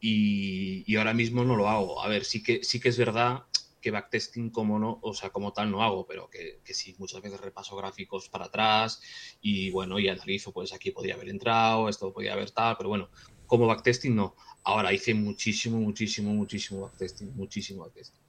y, 0.01 0.83
y, 0.85 0.97
ahora 0.97 1.13
mismo 1.13 1.45
no 1.45 1.55
lo 1.55 1.69
hago. 1.69 2.01
A 2.03 2.09
ver, 2.09 2.25
sí 2.25 2.43
que, 2.43 2.63
sí 2.63 2.79
que 2.79 2.89
es 2.89 2.97
verdad 2.97 3.43
que 3.81 3.91
backtesting 3.91 4.49
como 4.49 4.79
no, 4.79 4.99
o 5.01 5.13
sea, 5.13 5.29
como 5.29 5.53
tal 5.53 5.71
no 5.71 5.81
hago, 5.81 6.05
pero 6.05 6.29
que, 6.29 6.59
que, 6.65 6.73
sí, 6.73 6.95
muchas 6.97 7.21
veces 7.21 7.39
repaso 7.39 7.75
gráficos 7.77 8.27
para 8.29 8.45
atrás 8.45 8.99
y 9.41 9.69
bueno, 9.69 9.97
y 9.99 10.09
analizo, 10.09 10.51
pues 10.51 10.73
aquí 10.73 10.91
podría 10.91 11.13
haber 11.15 11.29
entrado, 11.29 11.87
esto 11.87 12.11
podría 12.11 12.33
haber 12.33 12.51
tal, 12.51 12.75
pero 12.77 12.89
bueno, 12.89 13.09
como 13.45 13.67
backtesting 13.67 14.15
no. 14.15 14.35
Ahora 14.63 14.91
hice 14.91 15.13
muchísimo, 15.13 15.79
muchísimo, 15.79 16.33
muchísimo 16.33 16.81
backtesting, 16.81 17.33
muchísimo 17.35 17.83
backtesting. 17.83 18.21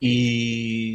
Y, 0.00 0.87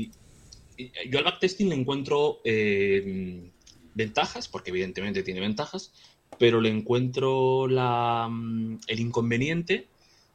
yo 1.10 1.20
al 1.20 1.26
backtesting 1.26 1.70
le 1.70 1.76
encuentro 1.76 2.40
eh, 2.44 3.52
ventajas, 3.94 4.48
porque 4.48 4.72
evidentemente 4.72 5.24
tiene 5.24 5.40
ventajas, 5.40 5.94
pero 6.40 6.62
le 6.62 6.70
encuentro 6.70 7.68
la, 7.68 8.28
mm, 8.30 8.80
el 8.88 9.00
inconveniente 9.00 9.88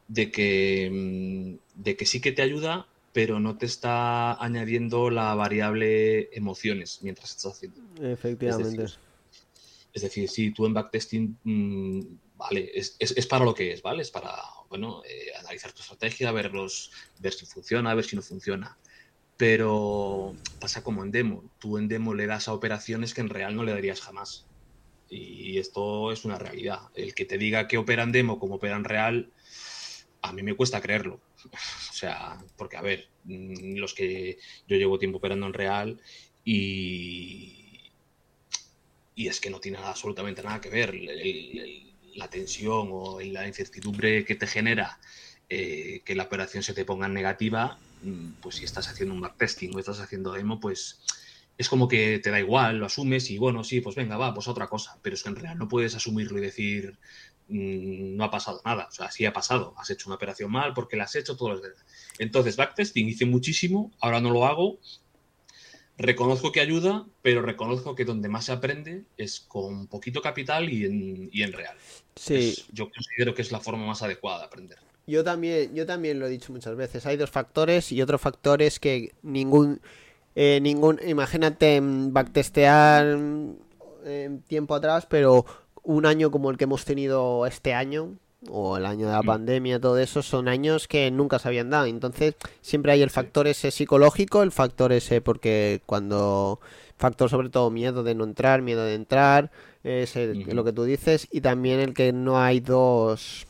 de 0.07 0.31
que, 0.31 0.89
mm, 0.91 1.81
de 1.83 1.95
que 1.95 2.05
sí 2.05 2.21
que 2.21 2.31
te 2.31 2.41
ayuda 2.41 2.87
pero 3.13 3.39
no 3.39 3.57
te 3.57 3.65
está 3.65 4.33
añadiendo 4.43 5.09
la 5.09 5.33
variable 5.35 6.29
emociones 6.35 6.99
mientras 7.01 7.31
estás 7.31 7.53
haciendo. 7.53 7.81
Efectivamente. 8.01 8.85
Es 9.91 10.03
decir, 10.03 10.29
si 10.29 10.51
tú 10.51 10.65
en 10.65 10.73
backtesting, 10.73 11.37
mm, 11.43 12.01
vale, 12.37 12.71
es, 12.73 13.27
para 13.27 13.45
lo 13.45 13.53
que 13.53 13.73
es, 13.73 13.81
¿vale? 13.81 14.03
Es 14.03 14.11
para, 14.11 14.35
bueno, 14.69 15.01
eh, 15.05 15.31
analizar 15.39 15.73
tu 15.73 15.81
estrategia, 15.81 16.31
verlos, 16.31 16.91
ver 17.19 17.33
si 17.33 17.45
funciona, 17.45 17.93
ver 17.95 18.05
si 18.05 18.15
no 18.15 18.21
funciona. 18.21 18.77
Pero 19.39 20.35
pasa 20.59 20.83
como 20.83 21.01
en 21.01 21.11
demo. 21.11 21.49
Tú 21.59 21.77
en 21.77 21.87
demo 21.87 22.13
le 22.13 22.27
das 22.27 22.49
a 22.49 22.53
operaciones 22.53 23.13
que 23.13 23.21
en 23.21 23.29
real 23.29 23.55
no 23.55 23.63
le 23.63 23.71
darías 23.71 24.01
jamás. 24.01 24.45
Y 25.07 25.57
esto 25.59 26.11
es 26.11 26.25
una 26.25 26.37
realidad. 26.37 26.79
El 26.93 27.15
que 27.15 27.23
te 27.23 27.37
diga 27.37 27.65
que 27.65 27.77
operan 27.77 28.11
demo 28.11 28.37
como 28.37 28.55
operan 28.55 28.83
real, 28.83 29.31
a 30.21 30.33
mí 30.33 30.43
me 30.43 30.55
cuesta 30.55 30.81
creerlo. 30.81 31.21
O 31.91 31.93
sea, 31.99 32.37
porque 32.57 32.75
a 32.75 32.81
ver, 32.81 33.07
mm, 33.23 33.77
los 33.77 33.93
que 33.93 34.37
yo 34.67 34.75
llevo 34.75 34.99
tiempo 34.99 35.19
operando 35.19 35.47
en 35.47 35.53
real 35.53 36.01
y, 36.43 37.91
y 39.15 39.27
es 39.27 39.39
que 39.39 39.49
no 39.49 39.61
tiene 39.61 39.77
absolutamente 39.77 40.43
nada 40.43 40.59
que 40.59 40.69
ver. 40.69 40.93
la 42.15 42.29
tensión 42.29 42.89
o 42.91 43.21
la 43.21 43.47
incertidumbre 43.47 44.25
que 44.25 44.35
te 44.35 44.47
genera 44.47 44.99
eh, 45.49 46.01
que 46.05 46.15
la 46.15 46.23
operación 46.23 46.61
se 46.63 46.73
te 46.73 46.85
ponga 46.85 47.07
en 47.07 47.13
negativa, 47.13 47.79
mm, 48.03 48.33
pues 48.41 48.57
si 48.57 48.65
estás 48.65 48.87
haciendo 48.87 49.15
un 49.15 49.21
backtesting 49.21 49.75
o 49.75 49.79
estás 49.79 49.99
haciendo 49.99 50.31
demo, 50.31 50.59
pues 50.59 51.01
es 51.59 51.67
como 51.67 51.87
que 51.89 52.19
te 52.19 52.31
da 52.31 52.39
igual, 52.39 52.77
lo 52.77 52.85
asumes 52.85 53.29
y 53.31 53.37
bueno, 53.37 53.65
sí, 53.65 53.81
pues 53.81 53.95
venga, 53.95 54.15
va, 54.15 54.33
pues 54.33 54.47
otra 54.47 54.67
cosa. 54.67 54.97
Pero 55.01 55.15
es 55.15 55.23
que 55.23 55.29
en 55.29 55.35
realidad 55.35 55.57
no 55.57 55.67
puedes 55.67 55.93
asumirlo 55.93 56.37
y 56.37 56.41
decir, 56.41 56.97
mm, 57.49 58.15
no 58.15 58.23
ha 58.23 58.31
pasado 58.31 58.61
nada. 58.63 58.87
O 58.89 58.91
sea, 58.91 59.11
sí 59.11 59.25
ha 59.25 59.33
pasado, 59.33 59.73
has 59.77 59.89
hecho 59.89 60.07
una 60.07 60.15
operación 60.15 60.51
mal 60.51 60.73
porque 60.73 60.95
la 60.95 61.03
has 61.03 61.15
hecho 61.15 61.35
todos 61.35 61.59
los 61.59 61.73
Entonces, 62.17 62.55
backtesting 62.55 63.09
hice 63.09 63.25
muchísimo, 63.25 63.91
ahora 63.99 64.21
no 64.21 64.29
lo 64.29 64.45
hago. 64.45 64.79
Reconozco 65.97 66.53
que 66.53 66.61
ayuda, 66.61 67.05
pero 67.21 67.41
reconozco 67.41 67.93
que 67.93 68.05
donde 68.05 68.29
más 68.29 68.45
se 68.45 68.53
aprende 68.53 69.03
es 69.17 69.41
con 69.41 69.87
poquito 69.87 70.21
capital 70.21 70.71
y 70.71 70.85
en, 70.85 71.29
y 71.33 71.43
en 71.43 71.51
real. 71.51 71.75
Sí. 72.15 72.55
yo 72.71 72.89
considero 72.89 73.33
que 73.33 73.41
es 73.41 73.51
la 73.51 73.59
forma 73.59 73.85
más 73.85 74.01
adecuada 74.01 74.39
de 74.39 74.45
aprender. 74.45 74.88
Yo 75.09 75.23
también, 75.23 75.73
yo 75.73 75.85
también 75.85 76.19
lo 76.19 76.27
he 76.27 76.29
dicho 76.29 76.53
muchas 76.53 76.75
veces. 76.75 77.05
Hay 77.05 77.17
dos 77.17 77.31
factores 77.31 77.91
y 77.91 78.01
otro 78.01 78.17
factor 78.17 78.61
es 78.61 78.79
que 78.79 79.13
ningún 79.23 79.81
eh, 80.35 80.59
ningún, 80.61 80.99
imagínate 81.05 81.81
mm, 81.81 82.13
backtestear 82.13 83.17
eh, 84.05 84.39
tiempo 84.47 84.75
atrás, 84.75 85.05
pero 85.05 85.45
un 85.83 86.05
año 86.05 86.31
como 86.31 86.49
el 86.49 86.57
que 86.57 86.63
hemos 86.65 86.85
tenido 86.85 87.45
este 87.45 87.73
año, 87.73 88.15
o 88.49 88.77
el 88.77 88.85
año 88.85 89.07
de 89.07 89.11
la 89.11 89.21
mm. 89.21 89.25
pandemia, 89.25 89.81
todo 89.81 89.97
eso, 89.97 90.21
son 90.21 90.47
años 90.47 90.87
que 90.87 91.11
nunca 91.11 91.39
se 91.39 91.49
habían 91.49 91.69
dado. 91.69 91.87
Entonces, 91.87 92.35
siempre 92.61 92.93
hay 92.93 93.01
el 93.01 93.09
factor 93.09 93.47
ese 93.47 93.69
psicológico, 93.71 94.43
el 94.43 94.53
factor 94.53 94.93
ese 94.93 95.19
porque 95.19 95.81
cuando, 95.85 96.61
factor 96.95 97.29
sobre 97.29 97.49
todo 97.49 97.69
miedo 97.69 98.03
de 98.03 98.15
no 98.15 98.23
entrar, 98.23 98.61
miedo 98.61 98.85
de 98.85 98.93
entrar, 98.93 99.51
es 99.83 100.15
lo 100.15 100.63
que 100.63 100.71
tú 100.71 100.83
dices, 100.85 101.27
y 101.31 101.41
también 101.41 101.81
el 101.81 101.93
que 101.93 102.13
no 102.13 102.39
hay 102.39 102.61
dos 102.61 103.45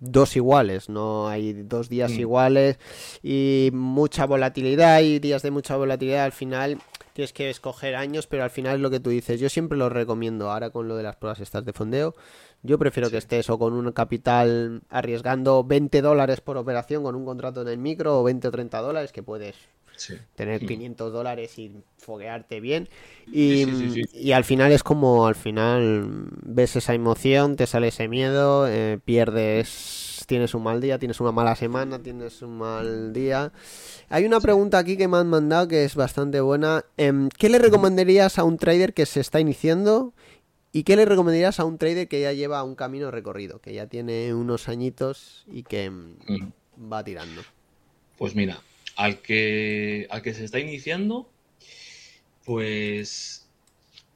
dos 0.00 0.36
iguales, 0.36 0.88
no 0.88 1.28
hay 1.28 1.52
dos 1.52 1.88
días 1.88 2.12
mm. 2.12 2.20
iguales 2.20 2.78
y 3.22 3.70
mucha 3.72 4.26
volatilidad 4.26 5.00
y 5.00 5.18
días 5.18 5.42
de 5.42 5.50
mucha 5.50 5.76
volatilidad. 5.76 6.24
Al 6.24 6.32
final 6.32 6.78
tienes 7.12 7.32
que 7.32 7.50
escoger 7.50 7.96
años, 7.96 8.26
pero 8.26 8.44
al 8.44 8.50
final 8.50 8.76
es 8.76 8.80
lo 8.80 8.90
que 8.90 9.00
tú 9.00 9.10
dices, 9.10 9.40
yo 9.40 9.48
siempre 9.48 9.76
lo 9.76 9.88
recomiendo 9.88 10.50
ahora 10.50 10.70
con 10.70 10.86
lo 10.86 10.96
de 10.96 11.02
las 11.02 11.16
pruebas 11.16 11.40
estas 11.40 11.64
de 11.64 11.72
fondeo, 11.72 12.14
yo 12.62 12.78
prefiero 12.78 13.10
que 13.10 13.16
estés 13.16 13.50
o 13.50 13.58
con 13.58 13.72
un 13.72 13.90
capital 13.92 14.82
arriesgando 14.88 15.64
20 15.64 16.00
dólares 16.00 16.40
por 16.40 16.56
operación 16.56 17.02
con 17.02 17.16
un 17.16 17.24
contrato 17.24 17.62
en 17.62 17.68
el 17.68 17.78
micro 17.78 18.20
o 18.20 18.22
20 18.22 18.48
o 18.48 18.50
30 18.50 18.78
dólares 18.80 19.12
que 19.12 19.22
puedes 19.22 19.56
tener 20.34 20.64
500 20.64 21.12
dólares 21.12 21.58
y 21.58 21.72
foguearte 21.98 22.60
bien. 22.60 22.88
Y, 23.32 24.32
al 24.32 24.44
final 24.44 24.72
es 24.72 24.82
como, 24.82 25.26
al 25.26 25.34
final 25.34 26.28
ves 26.42 26.76
esa 26.76 26.94
emoción, 26.94 27.56
te 27.56 27.66
sale 27.66 27.88
ese 27.88 28.08
miedo, 28.08 28.66
eh, 28.68 28.98
pierdes, 29.04 30.24
tienes 30.26 30.54
un 30.54 30.62
mal 30.62 30.80
día, 30.80 30.98
tienes 30.98 31.20
una 31.20 31.32
mala 31.32 31.56
semana, 31.56 31.98
tienes 31.98 32.42
un 32.42 32.58
mal 32.58 33.12
día. 33.12 33.52
Hay 34.08 34.24
una 34.24 34.40
pregunta 34.40 34.78
aquí 34.78 34.96
que 34.96 35.08
me 35.08 35.16
han 35.16 35.28
mandado 35.28 35.68
que 35.68 35.84
es 35.84 35.94
bastante 35.94 36.40
buena. 36.40 36.84
Em, 36.96 37.28
¿Qué 37.30 37.48
le 37.48 37.58
recomendarías 37.58 38.38
a 38.38 38.44
un 38.44 38.58
trader 38.58 38.94
que 38.94 39.06
se 39.06 39.20
está 39.20 39.40
iniciando? 39.40 40.14
¿Y 40.72 40.82
qué 40.82 40.96
le 40.96 41.06
recomendarías 41.06 41.60
a 41.60 41.64
un 41.64 41.78
trader 41.78 42.08
que 42.08 42.20
ya 42.20 42.32
lleva 42.32 42.62
un 42.62 42.74
camino 42.74 43.10
recorrido, 43.10 43.60
que 43.60 43.72
ya 43.72 43.86
tiene 43.86 44.34
unos 44.34 44.68
añitos 44.68 45.44
y 45.50 45.62
que 45.62 45.90
mm, 45.90 46.92
va 46.92 47.02
tirando? 47.02 47.40
Pues 48.18 48.34
mira, 48.34 48.60
al 48.98 49.22
que, 49.22 50.08
al 50.10 50.22
que 50.22 50.34
se 50.34 50.44
está 50.44 50.58
iniciando, 50.58 51.30
pues 52.44 53.48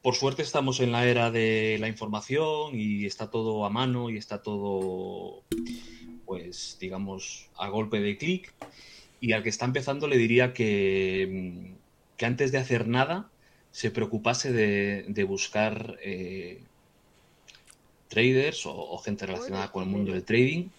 por 0.02 0.16
suerte 0.16 0.42
estamos 0.42 0.80
en 0.80 0.90
la 0.90 1.06
era 1.06 1.30
de 1.30 1.76
la 1.78 1.86
información 1.86 2.72
y 2.74 3.06
está 3.06 3.30
todo 3.30 3.64
a 3.64 3.70
mano 3.70 4.10
y 4.10 4.16
está 4.16 4.42
todo, 4.42 5.44
pues 6.26 6.78
digamos, 6.80 7.48
a 7.56 7.68
golpe 7.68 8.00
de 8.00 8.18
clic. 8.18 8.52
Y 9.20 9.34
al 9.34 9.44
que 9.44 9.50
está 9.50 9.66
empezando 9.66 10.08
le 10.08 10.18
diría 10.18 10.52
que, 10.52 11.74
que 12.16 12.26
antes 12.26 12.50
de 12.50 12.58
hacer 12.58 12.88
nada 12.88 13.30
se 13.70 13.92
preocupase 13.92 14.52
de, 14.52 15.24
buscar 15.24 15.96
eh, 16.02 16.60
traders 18.08 18.66
o, 18.66 18.98
gente 18.98 19.26
relacionada 19.26 19.70
con 19.70 19.84
el 19.84 19.90
mundo 19.90 20.12
del 20.12 20.24
trading 20.24 20.70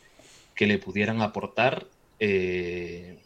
que 0.56 0.68
le 0.68 0.78
pudieran 0.78 1.22
aportar 1.22 1.88
eh, 2.20 3.23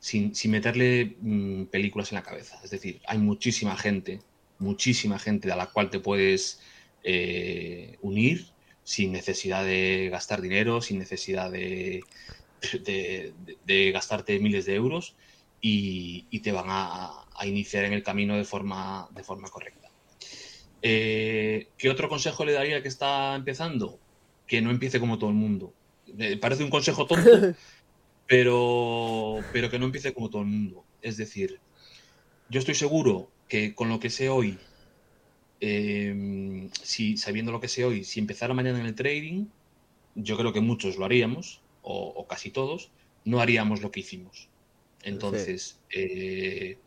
sin, 0.00 0.32
meterle 0.50 1.16
mm, 1.20 1.64
películas 1.66 2.10
en 2.10 2.16
la 2.16 2.22
cabeza. 2.22 2.58
Es 2.64 2.70
decir, 2.70 3.00
hay 3.06 3.18
muchísima 3.18 3.76
gente, 3.76 4.20
muchísima 4.58 5.18
gente 5.18 5.52
a 5.52 5.56
la 5.56 5.66
cual 5.66 5.90
te 5.90 6.00
puedes 6.00 6.60
eh, 7.04 7.98
unir 8.00 8.46
sin 8.82 9.12
necesidad 9.12 9.64
de 9.64 10.08
gastar 10.10 10.40
dinero, 10.40 10.80
sin 10.80 10.98
necesidad 10.98 11.50
de, 11.50 12.02
de, 12.84 13.92
gastarte 13.92 14.38
miles 14.40 14.66
de 14.66 14.74
euros 14.74 15.14
y, 15.60 16.40
te 16.40 16.50
van 16.50 16.66
a, 16.68 17.26
iniciar 17.44 17.84
en 17.84 17.92
el 17.92 18.02
camino 18.02 18.36
de 18.36 18.44
forma, 18.44 19.08
de 19.14 19.22
forma 19.22 19.48
correcta. 19.48 19.88
Eh, 20.82 21.68
¿Qué 21.76 21.90
otro 21.90 22.08
consejo 22.08 22.44
le 22.44 22.52
daría 22.52 22.82
que 22.82 22.88
está 22.88 23.34
empezando? 23.34 23.98
Que 24.46 24.62
no 24.62 24.70
empiece 24.70 24.98
como 24.98 25.18
todo 25.18 25.30
el 25.30 25.36
mundo. 25.36 25.74
parece 26.40 26.64
un 26.64 26.70
consejo 26.70 27.06
tonto, 27.06 27.30
pero, 28.30 29.48
pero 29.50 29.68
que 29.68 29.80
no 29.80 29.86
empiece 29.86 30.14
como 30.14 30.30
todo 30.30 30.42
el 30.42 30.48
mundo. 30.48 30.86
Es 31.02 31.16
decir, 31.16 31.60
yo 32.48 32.60
estoy 32.60 32.76
seguro 32.76 33.28
que 33.48 33.74
con 33.74 33.88
lo 33.88 33.98
que 33.98 34.08
sé 34.08 34.28
hoy, 34.28 34.60
em, 35.58 36.70
si 36.80 37.16
sabiendo 37.16 37.50
lo 37.50 37.60
que 37.60 37.66
sé 37.66 37.84
hoy, 37.84 38.04
si 38.04 38.20
empezara 38.20 38.54
mañana 38.54 38.78
en 38.78 38.86
el 38.86 38.94
trading, 38.94 39.46
yo 40.14 40.36
creo 40.36 40.52
que 40.52 40.60
muchos 40.60 40.96
lo 40.96 41.06
haríamos, 41.06 41.64
o, 41.82 42.24
casi 42.28 42.52
todos, 42.52 42.92
no 43.24 43.40
haríamos 43.40 43.82
lo 43.82 43.90
que 43.90 43.98
hicimos. 43.98 44.48
Entonces, 45.02 45.80
eh, 45.92 46.78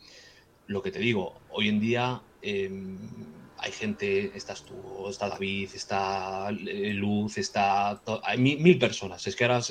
lo 0.68 0.82
que 0.82 0.92
te 0.92 1.00
digo, 1.00 1.42
hoy 1.50 1.68
en 1.68 1.82
día 1.82 2.24
em, 2.42 3.43
hay 3.64 3.72
gente, 3.72 4.36
estás 4.36 4.66
tú, 4.66 5.08
está 5.10 5.30
David, 5.30 5.70
está 5.74 6.50
eh, 6.50 6.94
Luz, 6.94 7.38
está. 7.38 8.04
Hay 8.24 8.38
mil, 8.38 8.78
personas. 8.78 9.26
Es 9.26 9.38
que 9.38 9.46
ahora 9.46 9.62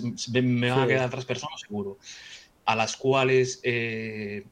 me 0.43 0.71
van 0.71 0.81
a 0.81 0.87
quedar 0.87 1.07
otras 1.09 1.27
personas, 1.27 1.61
seguro. 1.61 1.99
A 2.65 2.75
las 2.75 2.97
cuales 2.97 3.61
eh, 3.65 4.47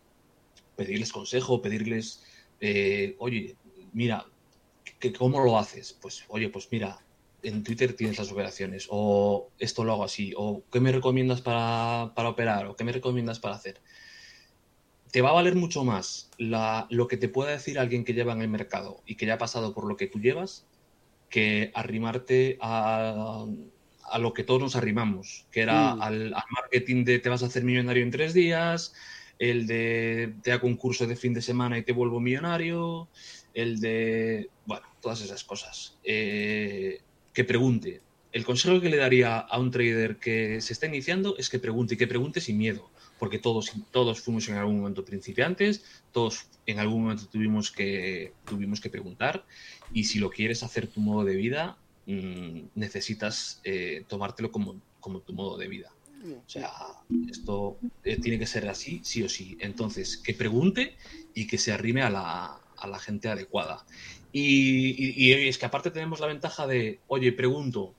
pedirles 0.76 1.10
consejo, 1.10 1.62
pedirles, 1.62 2.22
eh, 2.60 3.16
oye, 3.18 3.56
mira, 3.94 4.26
¿cómo 5.16 5.42
lo 5.42 5.58
haces? 5.58 5.96
Pues, 6.02 6.22
oye, 6.28 6.50
pues 6.50 6.68
mira, 6.70 6.98
en 7.42 7.64
Twitter 7.64 7.94
tienes 7.94 8.18
las 8.18 8.30
operaciones, 8.30 8.88
o 8.90 9.52
esto 9.58 9.84
lo 9.84 9.92
hago 9.92 10.04
así, 10.04 10.34
o 10.36 10.64
¿qué 10.70 10.80
me 10.80 10.92
recomiendas 10.92 11.40
para, 11.40 12.12
para 12.14 12.28
operar? 12.28 12.66
o 12.66 12.76
¿qué 12.76 12.84
me 12.84 12.92
recomiendas 12.92 13.38
para 13.38 13.54
hacer? 13.54 13.80
Te 15.10 15.22
va 15.22 15.30
a 15.30 15.34
valer 15.34 15.56
mucho 15.56 15.84
más 15.84 16.30
lo 16.38 17.08
que 17.08 17.16
te 17.16 17.28
pueda 17.28 17.50
decir 17.50 17.78
alguien 17.78 18.04
que 18.04 18.14
lleva 18.14 18.32
en 18.32 18.42
el 18.42 18.48
mercado 18.48 19.02
y 19.06 19.16
que 19.16 19.26
ya 19.26 19.34
ha 19.34 19.38
pasado 19.38 19.74
por 19.74 19.86
lo 19.86 19.96
que 19.96 20.06
tú 20.06 20.20
llevas 20.20 20.66
que 21.28 21.70
arrimarte 21.74 22.58
a, 22.60 23.46
lo 24.18 24.34
que 24.34 24.42
todos 24.42 24.60
nos 24.60 24.74
arrimamos, 24.74 25.46
que 25.52 25.60
era 25.60 25.94
mm. 25.94 26.02
al, 26.02 26.34
marketing 26.50 27.04
de 27.04 27.20
te 27.20 27.28
vas 27.28 27.42
a 27.42 27.46
hacer 27.46 27.62
millonario 27.62 28.02
en 28.02 28.10
tres 28.10 28.34
días, 28.34 28.92
el 29.38 29.66
de 29.66 30.34
te 30.42 30.52
hago 30.52 30.66
un 30.66 30.76
curso 30.76 31.06
de 31.06 31.16
fin 31.16 31.32
de 31.32 31.42
semana 31.42 31.78
y 31.78 31.82
te 31.82 31.92
vuelvo 31.92 32.18
millonario, 32.18 33.08
el 33.54 33.80
de, 33.80 34.50
bueno, 34.66 34.86
todas 35.00 35.22
esas 35.22 35.44
cosas. 35.44 35.96
Eh, 36.04 37.00
que 37.32 37.44
pregunte. 37.44 38.02
El 38.32 38.44
consejo 38.44 38.80
que 38.80 38.90
le 38.90 38.96
daría 38.96 39.38
a 39.38 39.58
un 39.58 39.70
trader 39.70 40.16
que 40.16 40.60
se 40.60 40.72
está 40.72 40.86
iniciando 40.86 41.36
es 41.38 41.48
que 41.48 41.58
pregunte 41.58 41.94
y 41.94 41.96
que 41.96 42.06
pregunte 42.06 42.40
sin 42.40 42.58
miedo 42.58 42.90
porque 43.20 43.38
todos, 43.38 43.70
todos 43.92 44.22
fuimos 44.22 44.48
en 44.48 44.56
algún 44.56 44.78
momento 44.78 45.04
principiantes, 45.04 45.84
todos 46.10 46.46
en 46.64 46.78
algún 46.78 47.02
momento 47.02 47.26
tuvimos 47.26 47.70
que, 47.70 48.32
tuvimos 48.46 48.80
que 48.80 48.88
preguntar, 48.88 49.44
y 49.92 50.04
si 50.04 50.18
lo 50.18 50.30
quieres 50.30 50.62
hacer 50.62 50.86
tu 50.86 51.00
modo 51.00 51.24
de 51.24 51.36
vida, 51.36 51.76
mm, 52.06 52.60
necesitas 52.74 53.60
eh, 53.62 54.04
tomártelo 54.08 54.50
como, 54.50 54.80
como 55.00 55.20
tu 55.20 55.34
modo 55.34 55.58
de 55.58 55.68
vida. 55.68 55.92
O 56.24 56.48
sea, 56.48 56.70
esto 57.30 57.78
eh, 58.04 58.18
tiene 58.20 58.38
que 58.38 58.46
ser 58.46 58.68
así, 58.68 59.00
sí 59.04 59.22
o 59.22 59.28
sí. 59.28 59.56
Entonces, 59.60 60.18
que 60.18 60.34
pregunte 60.34 60.96
y 61.34 61.46
que 61.46 61.56
se 61.56 61.72
arrime 61.72 62.02
a 62.02 62.10
la, 62.10 62.60
a 62.76 62.86
la 62.86 62.98
gente 62.98 63.28
adecuada. 63.28 63.84
Y, 64.32 65.24
y, 65.26 65.32
es 65.32 65.58
que 65.58 65.66
aparte 65.66 65.90
tenemos 65.90 66.20
la 66.20 66.26
ventaja 66.26 66.66
de, 66.66 67.00
oye, 67.08 67.32
pregunto, 67.32 67.94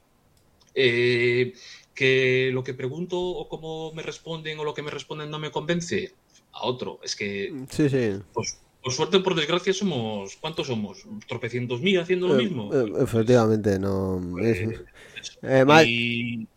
eh, 0.74 1.53
que 1.95 2.49
lo 2.53 2.63
que 2.63 2.73
pregunto 2.73 3.19
o 3.19 3.47
cómo 3.49 3.91
me 3.93 4.01
responden 4.03 4.57
o 4.59 4.63
lo 4.63 4.73
que 4.73 4.81
me 4.81 4.91
responden 4.91 5.29
no 5.29 5.39
me 5.39 5.51
convence, 5.51 6.13
a 6.53 6.65
otro. 6.65 6.99
Es 7.03 7.15
que, 7.15 7.53
sí, 7.69 7.89
sí. 7.89 8.19
Pues, 8.33 8.57
por 8.81 8.91
suerte, 8.93 9.19
por 9.19 9.35
desgracia, 9.35 9.73
somos. 9.73 10.35
¿Cuántos 10.37 10.67
somos? 10.67 11.05
¿Tropecientos 11.27 11.81
mil 11.81 11.99
haciendo 11.99 12.27
lo 12.27 12.35
Eh, 12.35 12.37
mismo? 12.43 12.73
eh, 12.73 12.85
efectivamente, 13.01 13.77
no. 13.79 14.21
Pues, 14.31 14.57
es- 14.59 15.37
eh, 15.43 15.65
mal- 15.65 15.85
Y- 15.87 16.47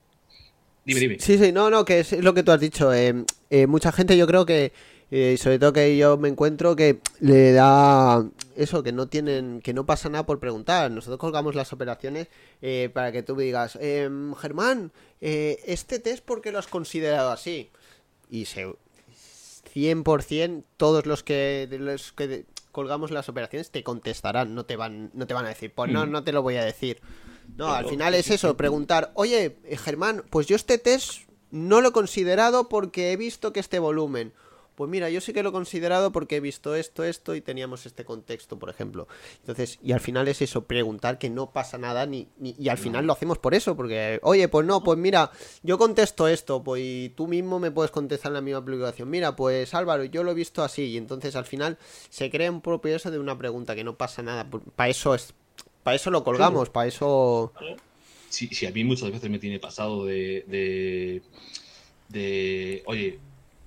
Dime, 0.87 1.01
dime. 1.01 1.17
Sí, 1.19 1.39
sí, 1.39 1.51
no, 1.51 1.71
no, 1.71 1.85
que 1.85 2.01
es 2.01 2.13
lo 2.13 2.35
que 2.35 2.43
tú 2.43 2.53
has 2.53 2.61
dicho. 2.61 2.93
eh, 2.93 3.25
mucha 3.67 3.91
gente 3.91 4.17
yo 4.19 4.27
creo 4.27 4.45
que, 4.45 4.73
eh, 5.11 5.37
sobre 5.39 5.59
todo 5.59 5.73
que 5.73 5.97
yo 5.97 6.17
me 6.17 6.29
encuentro, 6.29 6.75
que 6.77 7.01
le 7.21 7.53
da 7.53 8.25
eso, 8.57 8.83
que 8.83 8.93
no 8.93 9.07
tienen, 9.09 9.61
que 9.63 9.73
no 9.75 9.87
pasa 9.87 10.09
nada 10.09 10.27
por 10.27 10.41
preguntar. 10.41 10.91
Nosotros 10.91 11.19
colgamos 11.19 11.55
las 11.55 11.73
operaciones 11.73 12.29
eh, 12.63 12.91
para 12.93 13.13
que 13.13 13.23
tú 13.23 13.37
me 13.37 13.45
digas, 13.45 13.79
em, 13.81 14.35
Germán, 14.35 14.93
eh, 15.21 15.61
este 15.67 15.99
test, 15.99 16.25
¿por 16.25 16.41
qué 16.41 16.53
lo 16.53 16.59
has 16.59 16.67
considerado 16.67 17.31
así? 17.31 17.71
Y 18.31 18.47
se, 18.47 18.67
100% 19.75 20.65
todos 20.77 21.07
los 21.07 21.23
que, 21.23 21.69
los 21.79 22.13
que 22.13 22.45
colgamos 22.73 23.11
las 23.11 23.29
operaciones 23.29 23.71
te 23.71 23.83
contestarán, 23.83 24.55
no 24.55 24.65
te 24.65 24.77
van, 24.77 25.11
no 25.15 25.27
te 25.27 25.35
van 25.35 25.47
a 25.47 25.49
decir, 25.51 25.73
pues 25.75 25.91
no, 25.91 26.07
Mm. 26.07 26.11
no 26.11 26.25
te 26.25 26.33
lo 26.33 26.43
voy 26.43 26.57
a 26.57 26.65
decir. 26.65 27.01
No, 27.57 27.73
al 27.73 27.87
final 27.87 28.15
es 28.15 28.31
eso, 28.31 28.57
preguntar, 28.57 29.13
oye, 29.15 29.57
eh, 29.65 29.77
Germán, 29.77 30.25
pues 30.31 30.47
yo 30.47 30.57
este 30.57 30.79
test 30.79 31.29
no 31.51 31.81
lo 31.81 31.91
he 31.91 31.93
considerado 31.93 32.69
porque 32.69 33.13
he 33.13 33.17
visto 33.17 33.53
que 33.53 33.61
este 33.61 33.79
volumen. 33.79 34.33
Pues 34.75 34.91
mira, 34.91 35.09
yo 35.09 35.21
sí 35.21 35.33
que 35.33 35.43
lo 35.45 35.51
he 35.51 35.53
considerado 35.53 36.11
porque 36.11 36.37
he 36.37 36.41
visto 36.41 36.75
esto, 36.75 37.05
esto 37.05 37.35
y 37.37 37.41
teníamos 37.41 37.87
este 37.87 38.05
contexto, 38.05 38.59
por 38.59 38.71
ejemplo. 38.71 39.07
Entonces, 39.41 39.79
y 39.83 39.93
al 39.93 40.01
final 40.01 40.27
es 40.27 40.43
eso, 40.43 40.65
preguntar 40.65 41.19
que 41.19 41.31
no 41.31 41.53
pasa 41.53 41.79
nada 41.79 42.07
ni, 42.07 42.27
ni- 42.39 42.57
y 42.59 42.69
al 42.69 42.79
final 42.79 43.07
lo 43.07 43.13
hacemos 43.13 43.39
por 43.39 43.55
eso, 43.55 43.77
porque, 43.77 44.19
oye, 44.23 44.49
pues 44.49 44.67
no, 44.67 44.83
pues 44.83 44.99
mira, 44.99 45.31
yo 45.63 45.79
contesto 45.79 46.27
esto, 46.27 46.65
pues 46.65 46.83
y 46.85 47.13
tú 47.17 47.29
mismo 47.29 47.61
me 47.61 47.71
puedes 47.71 47.93
contestar 47.93 48.31
en 48.31 48.35
la 48.35 48.41
misma 48.41 48.65
publicación. 48.65 49.09
Mira, 49.09 49.37
pues 49.37 49.73
Álvaro, 49.75 50.05
yo 50.05 50.25
lo 50.25 50.33
he 50.33 50.35
visto 50.35 50.65
así, 50.65 50.87
y 50.87 50.97
entonces 50.97 51.37
al 51.37 51.45
final 51.45 51.79
se 52.11 52.29
crea 52.31 52.51
un 52.51 52.61
propio 52.61 52.97
eso 52.97 53.11
de 53.13 53.19
una 53.21 53.39
pregunta 53.39 53.75
que 53.77 53.85
no 53.85 53.97
pasa 53.97 54.23
nada. 54.23 54.47
Para 54.75 54.91
eso 54.91 55.15
es, 55.15 55.35
para 55.85 55.95
eso 55.95 56.11
lo 56.11 56.25
colgamos, 56.25 56.69
para 56.71 56.89
eso. 56.89 57.53
Sí, 58.29 58.49
sí, 58.51 58.67
a 58.67 58.73
mí 58.73 58.83
muchas 58.83 59.13
veces 59.13 59.31
me 59.31 59.39
tiene 59.39 59.61
pasado 59.61 60.05
de, 60.05 60.45
de, 60.49 61.23
de, 62.09 62.83
oye, 62.87 63.19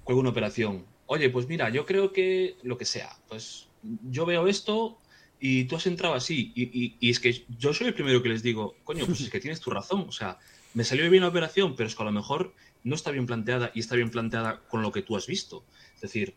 juego 0.04 0.20
una 0.22 0.30
operación. 0.32 0.86
Oye, 1.08 1.30
pues 1.30 1.48
mira, 1.48 1.70
yo 1.70 1.86
creo 1.86 2.12
que 2.12 2.58
lo 2.64 2.78
que 2.78 2.86
sea, 2.86 3.18
pues 3.30 3.68
yo 4.10 4.26
veo 4.26 4.48
esto 4.48 5.00
y 5.40 5.64
tú 5.64 5.78
has 5.78 5.88
entrado 5.88 6.14
así. 6.14 6.52
Y, 6.54 7.10
es 7.10 7.20
que 7.20 7.46
yo 7.58 7.74
soy 7.74 7.88
el 7.88 7.94
primero 7.94 8.22
que 8.22 8.30
les 8.30 8.44
digo, 8.44 8.76
coño, 8.84 9.06
pues 9.06 9.22
es 9.22 9.30
que 9.30 9.40
tienes 9.40 9.62
tu 9.62 9.70
razón. 9.70 10.06
O 10.08 10.12
sea, 10.12 10.38
me 10.74 10.84
salió 10.84 11.10
bien 11.10 11.24
la 11.24 11.30
operación, 11.30 11.76
pero 11.76 11.88
es 11.88 11.96
que 11.96 12.04
a 12.04 12.06
lo 12.06 12.12
mejor 12.12 12.54
no 12.84 12.96
está 12.96 13.12
bien 13.12 13.26
planteada 13.26 13.72
y 13.74 13.80
está 13.80 13.96
bien 13.96 14.10
planteada 14.10 14.60
con 14.68 14.82
lo 14.82 14.92
que 14.92 15.02
tú 15.02 15.16
has 15.16 15.28
visto. 15.28 15.64
Es 15.96 16.02
decir, 16.02 16.36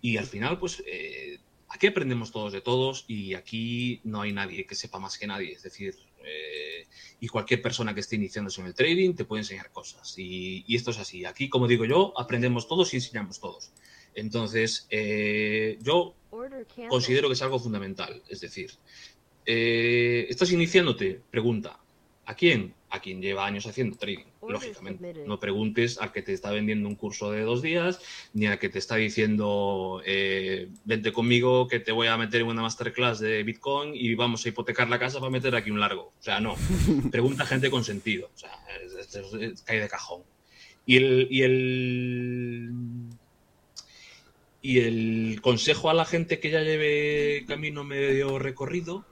y 0.00 0.16
al 0.16 0.26
final, 0.26 0.58
pues 0.60 0.82
eh, 0.86 1.40
aquí 1.68 1.88
aprendemos 1.88 2.30
todos 2.30 2.52
de 2.52 2.60
todos 2.60 3.04
y 3.08 3.34
aquí 3.34 4.00
no 4.04 4.20
hay 4.20 4.32
nadie 4.32 4.64
que 4.64 4.76
sepa 4.76 5.00
más 5.00 5.18
que 5.18 5.26
nadie. 5.26 5.52
Es 5.54 5.64
decir, 5.64 5.96
eh, 6.24 6.86
y 7.18 7.26
cualquier 7.26 7.62
persona 7.62 7.94
que 7.94 8.00
esté 8.00 8.14
iniciándose 8.14 8.60
en 8.60 8.68
el 8.68 8.74
trading 8.74 9.14
te 9.14 9.24
puede 9.24 9.42
enseñar 9.42 9.72
cosas. 9.72 10.14
Y 10.18 10.64
esto 10.76 10.92
es 10.92 10.98
así. 10.98 11.24
Aquí, 11.24 11.48
como 11.48 11.66
digo 11.66 11.84
yo, 11.84 12.12
aprendemos 12.16 12.68
todos 12.68 12.94
y 12.94 12.98
enseñamos 12.98 13.40
todos. 13.40 13.72
Entonces, 14.14 14.86
eh, 14.90 15.78
yo 15.82 16.14
considero 16.88 17.28
que 17.28 17.34
es 17.34 17.42
algo 17.42 17.58
fundamental. 17.58 18.22
Es 18.28 18.40
decir, 18.40 18.70
eh, 19.46 20.26
estás 20.28 20.50
iniciándote, 20.52 21.20
pregunta. 21.30 21.78
¿A 22.26 22.34
quién? 22.34 22.72
A 22.88 23.00
quien 23.00 23.20
lleva 23.20 23.44
años 23.44 23.66
haciendo 23.66 23.98
trading, 23.98 24.24
lógicamente. 24.54 25.12
No 25.26 25.38
preguntes 25.40 25.98
al 25.98 26.10
que 26.10 26.22
te 26.22 26.32
está 26.32 26.50
vendiendo 26.52 26.88
un 26.88 26.94
curso 26.94 27.30
de 27.30 27.42
dos 27.42 27.60
días, 27.60 28.00
ni 28.32 28.46
al 28.46 28.58
que 28.58 28.70
te 28.70 28.78
está 28.78 28.96
diciendo, 28.96 30.00
eh, 30.06 30.68
vente 30.86 31.12
conmigo 31.12 31.68
que 31.68 31.80
te 31.80 31.92
voy 31.92 32.06
a 32.06 32.16
meter 32.16 32.40
en 32.40 32.46
una 32.46 32.62
masterclass 32.62 33.18
de 33.20 33.42
Bitcoin 33.42 33.94
y 33.94 34.14
vamos 34.14 34.46
a 34.46 34.48
hipotecar 34.48 34.88
la 34.88 34.98
casa 34.98 35.18
para 35.18 35.28
meter 35.30 35.54
aquí 35.54 35.70
un 35.70 35.80
largo. 35.80 36.12
O 36.18 36.22
sea, 36.22 36.40
no. 36.40 36.54
Pregunta 37.12 37.42
a 37.42 37.46
gente 37.46 37.68
con 37.70 37.84
sentido. 37.84 38.30
O 38.34 38.38
sea, 38.38 38.52
es, 38.82 39.14
es- 39.14 39.34
es- 39.34 39.62
cae 39.62 39.80
de 39.80 39.88
cajón. 39.88 40.22
Y 40.86 40.96
el, 40.96 41.28
y 41.30 41.42
el 41.42 42.70
y 44.64 44.80
el 44.80 45.42
consejo 45.42 45.90
a 45.90 45.94
la 45.94 46.06
gente 46.06 46.40
que 46.40 46.48
ya 46.48 46.62
lleve 46.62 47.44
camino 47.46 47.84
medio 47.84 48.38
recorrido, 48.38 49.04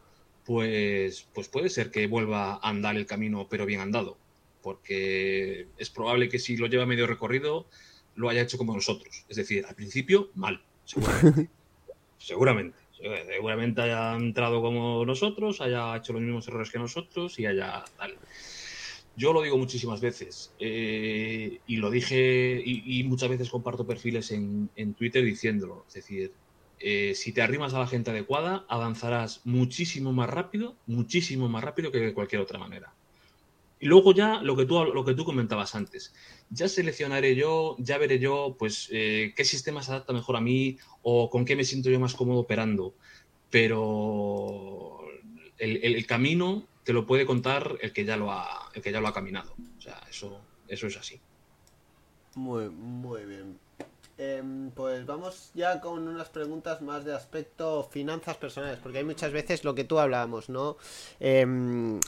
pues, 0.47 1.29
pues 1.35 1.49
puede 1.49 1.69
ser 1.69 1.91
que 1.91 2.07
vuelva 2.07 2.55
a 2.55 2.71
andar 2.71 2.97
el 2.97 3.05
camino, 3.05 3.47
pero 3.51 3.67
bien 3.67 3.81
andado. 3.81 4.17
Porque 4.63 5.67
es 5.77 5.91
probable 5.91 6.31
que 6.31 6.39
si 6.39 6.57
lo 6.57 6.69
lleva 6.69 6.87
medio 6.87 7.07
recorrido, 7.07 7.67
lo 8.15 8.31
haya 8.31 8.41
hecho 8.41 8.57
como 8.57 8.75
nosotros. 8.75 9.27
Es 9.29 9.37
decir, 9.37 9.67
al 9.69 9.75
principio, 9.75 10.31
mal, 10.37 10.63
seguramente. 10.87 11.51
seguramente. 12.17 12.79
Seguramente 12.97 13.83
haya 13.83 14.17
entrado 14.17 14.63
como 14.63 15.05
nosotros, 15.05 15.61
haya 15.61 15.95
hecho 15.95 16.15
los 16.15 16.23
mismos 16.23 16.49
errores 16.49 16.71
que 16.71 16.79
nosotros 16.79 17.39
y 17.39 17.45
haya 17.45 17.85
tal. 17.99 18.17
Yo 19.15 19.33
lo 19.33 19.43
digo 19.43 19.59
muchísimas 19.59 20.01
veces 20.01 20.55
eh, 20.59 21.61
y 21.67 21.77
lo 21.77 21.91
dije 21.91 22.63
y, 22.65 23.05
muchas 23.05 23.29
veces 23.29 23.51
comparto 23.51 23.87
perfiles 23.87 24.31
en, 24.31 24.71
en 24.75 24.95
Twitter 24.95 25.23
diciéndolo. 25.25 25.85
Es 25.89 25.95
decir, 25.95 26.35
eh, 26.79 27.15
si 27.15 27.33
te 27.35 27.43
arrimas 27.43 27.75
a 27.75 27.79
la 27.81 27.87
gente 27.87 28.11
adecuada, 28.11 28.65
avanzarás 28.69 29.43
muchísimo 29.45 30.13
más 30.13 30.31
rápido, 30.31 30.81
muchísimo 30.87 31.49
más 31.49 31.63
rápido 31.63 31.93
que 31.93 31.99
de 32.01 32.15
cualquier 32.15 32.41
otra 32.41 32.59
manera. 32.59 32.97
Y 33.79 33.87
luego 33.87 34.15
ya 34.15 34.41
lo 34.43 34.57
que 34.57 34.65
tú, 34.67 34.85
lo 34.85 35.05
que 35.05 35.15
tú 35.15 35.25
comentabas 35.25 35.75
antes, 35.75 36.15
ya 36.49 36.69
seleccionaré 36.69 37.35
yo, 37.37 37.77
ya 37.81 37.99
veré 37.99 38.19
yo, 38.21 38.57
pues, 38.59 38.89
eh, 38.93 39.35
qué 39.37 39.45
sistema 39.45 39.83
se 39.83 39.91
adapta 39.93 40.13
mejor 40.13 40.37
a 40.37 40.41
mí 40.41 40.79
o 41.03 41.29
con 41.29 41.45
qué 41.45 41.57
me 41.57 41.65
siento 41.65 41.91
yo 41.91 42.01
más 42.01 42.15
cómodo 42.15 42.41
operando. 42.41 42.97
Pero 43.51 45.01
el- 45.59 45.85
el 45.85 46.07
camino 46.07 46.72
te 46.85 46.93
lo 46.93 47.07
puede 47.07 47.27
contar 47.27 47.77
el 47.81 47.93
que 47.93 48.05
ya 48.05 48.17
lo 48.17 48.33
ha, 48.33 48.71
el 48.75 48.83
que 48.83 48.93
ya 48.93 49.01
lo 49.01 49.09
ha 49.09 49.15
caminado. 49.15 49.55
O 49.79 49.81
sea, 49.81 50.01
eso, 50.09 50.41
eso 50.69 50.87
es 50.87 50.97
así. 50.97 51.21
Muy, 52.35 52.69
muy 52.69 53.25
bien. 53.25 53.59
Em, 54.19 54.71
pues 54.71 55.07
vamos 55.07 55.51
ya 55.55 55.81
con 55.81 56.07
unas 56.07 56.29
preguntas 56.29 56.81
más 56.83 57.05
de 57.05 57.15
aspecto 57.15 57.89
finanzas 57.91 58.37
personales, 58.37 58.79
porque 58.83 58.99
hay 58.99 59.05
muchas 59.05 59.33
veces 59.33 59.65
lo 59.65 59.75
que 59.75 59.85
tú 59.85 59.99
hablábamos, 59.99 60.49
¿no? 60.49 60.77
Em, 61.19 61.99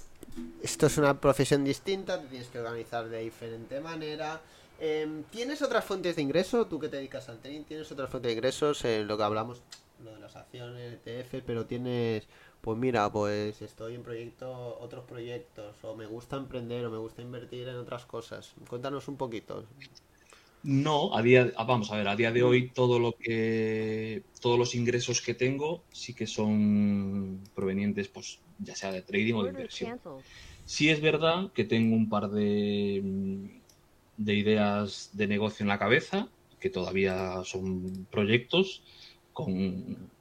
esto 0.62 0.87
es 0.87 0.99
una 0.99 1.20
profesión 1.20 1.64
distinta, 1.64 2.20
te 2.20 2.29
tienes 2.29 2.49
que 2.49 2.59
organizar 2.59 3.09
de 3.09 3.20
diferente 3.20 3.81
manera. 3.81 4.41
Em, 4.79 5.25
¿Tienes 5.25 5.62
otras 5.62 5.85
fuentes 5.85 6.16
de 6.16 6.22
ingreso? 6.22 6.66
Tú 6.66 6.79
que 6.79 6.89
te 6.89 6.97
dedicas 6.97 7.29
al 7.29 7.39
trading, 7.39 7.64
¿tienes 7.64 7.91
otras 7.91 8.11
fuentes 8.11 8.29
de 8.29 8.33
ingresos? 8.35 8.85
Eh, 8.85 9.05
lo 9.05 9.16
que 9.16 9.22
hablamos, 9.22 9.62
lo 10.03 10.14
de 10.14 10.20
las 10.20 10.37
acciones, 10.37 10.99
ETF, 11.05 11.43
pero 11.47 11.66
tienes, 11.66 12.29
pues 12.64 12.78
mira, 12.78 13.12
pues 13.12 13.60
estoy 13.60 13.94
en 13.94 14.02
proyecto, 14.02 14.78
otros 14.80 15.04
proyectos, 15.04 15.76
o 15.82 15.94
me 15.94 16.06
gusta 16.06 16.36
emprender, 16.36 16.86
o 16.86 16.90
me 16.90 16.96
gusta 16.96 17.20
invertir 17.20 17.68
en 17.68 17.76
otras 17.76 18.06
cosas. 18.06 18.54
Cuéntanos 18.68 19.06
un 19.06 19.16
poquito. 19.16 19.64
No, 20.62 21.14
a 21.14 21.20
día, 21.20 21.52
ah, 21.56 21.64
vamos 21.64 21.92
a 21.92 21.98
ver, 21.98 22.08
a 22.08 22.16
día 22.16 22.32
de 22.32 22.42
hoy 22.42 22.70
todo 22.70 22.98
lo 22.98 23.12
que, 23.12 24.22
todos 24.40 24.58
los 24.58 24.74
ingresos 24.74 25.20
que 25.20 25.34
tengo 25.34 25.84
sí 25.92 26.14
que 26.14 26.26
son 26.26 27.44
provenientes, 27.54 28.08
pues, 28.08 28.40
ya 28.58 28.74
sea 28.74 28.90
de 28.90 29.02
trading 29.02 29.34
o 29.34 29.42
de 29.42 29.50
inversión. 29.50 30.00
Sí 30.64 30.88
es 30.88 31.02
verdad 31.02 31.52
que 31.52 31.64
tengo 31.64 31.94
un 31.94 32.08
par 32.08 32.30
de, 32.30 33.60
de 34.16 34.34
ideas 34.34 35.10
de 35.12 35.26
negocio 35.26 35.64
en 35.64 35.68
la 35.68 35.78
cabeza, 35.78 36.28
que 36.58 36.70
todavía 36.70 37.42
son 37.44 38.06
proyectos 38.10 38.82
con, 39.34 40.13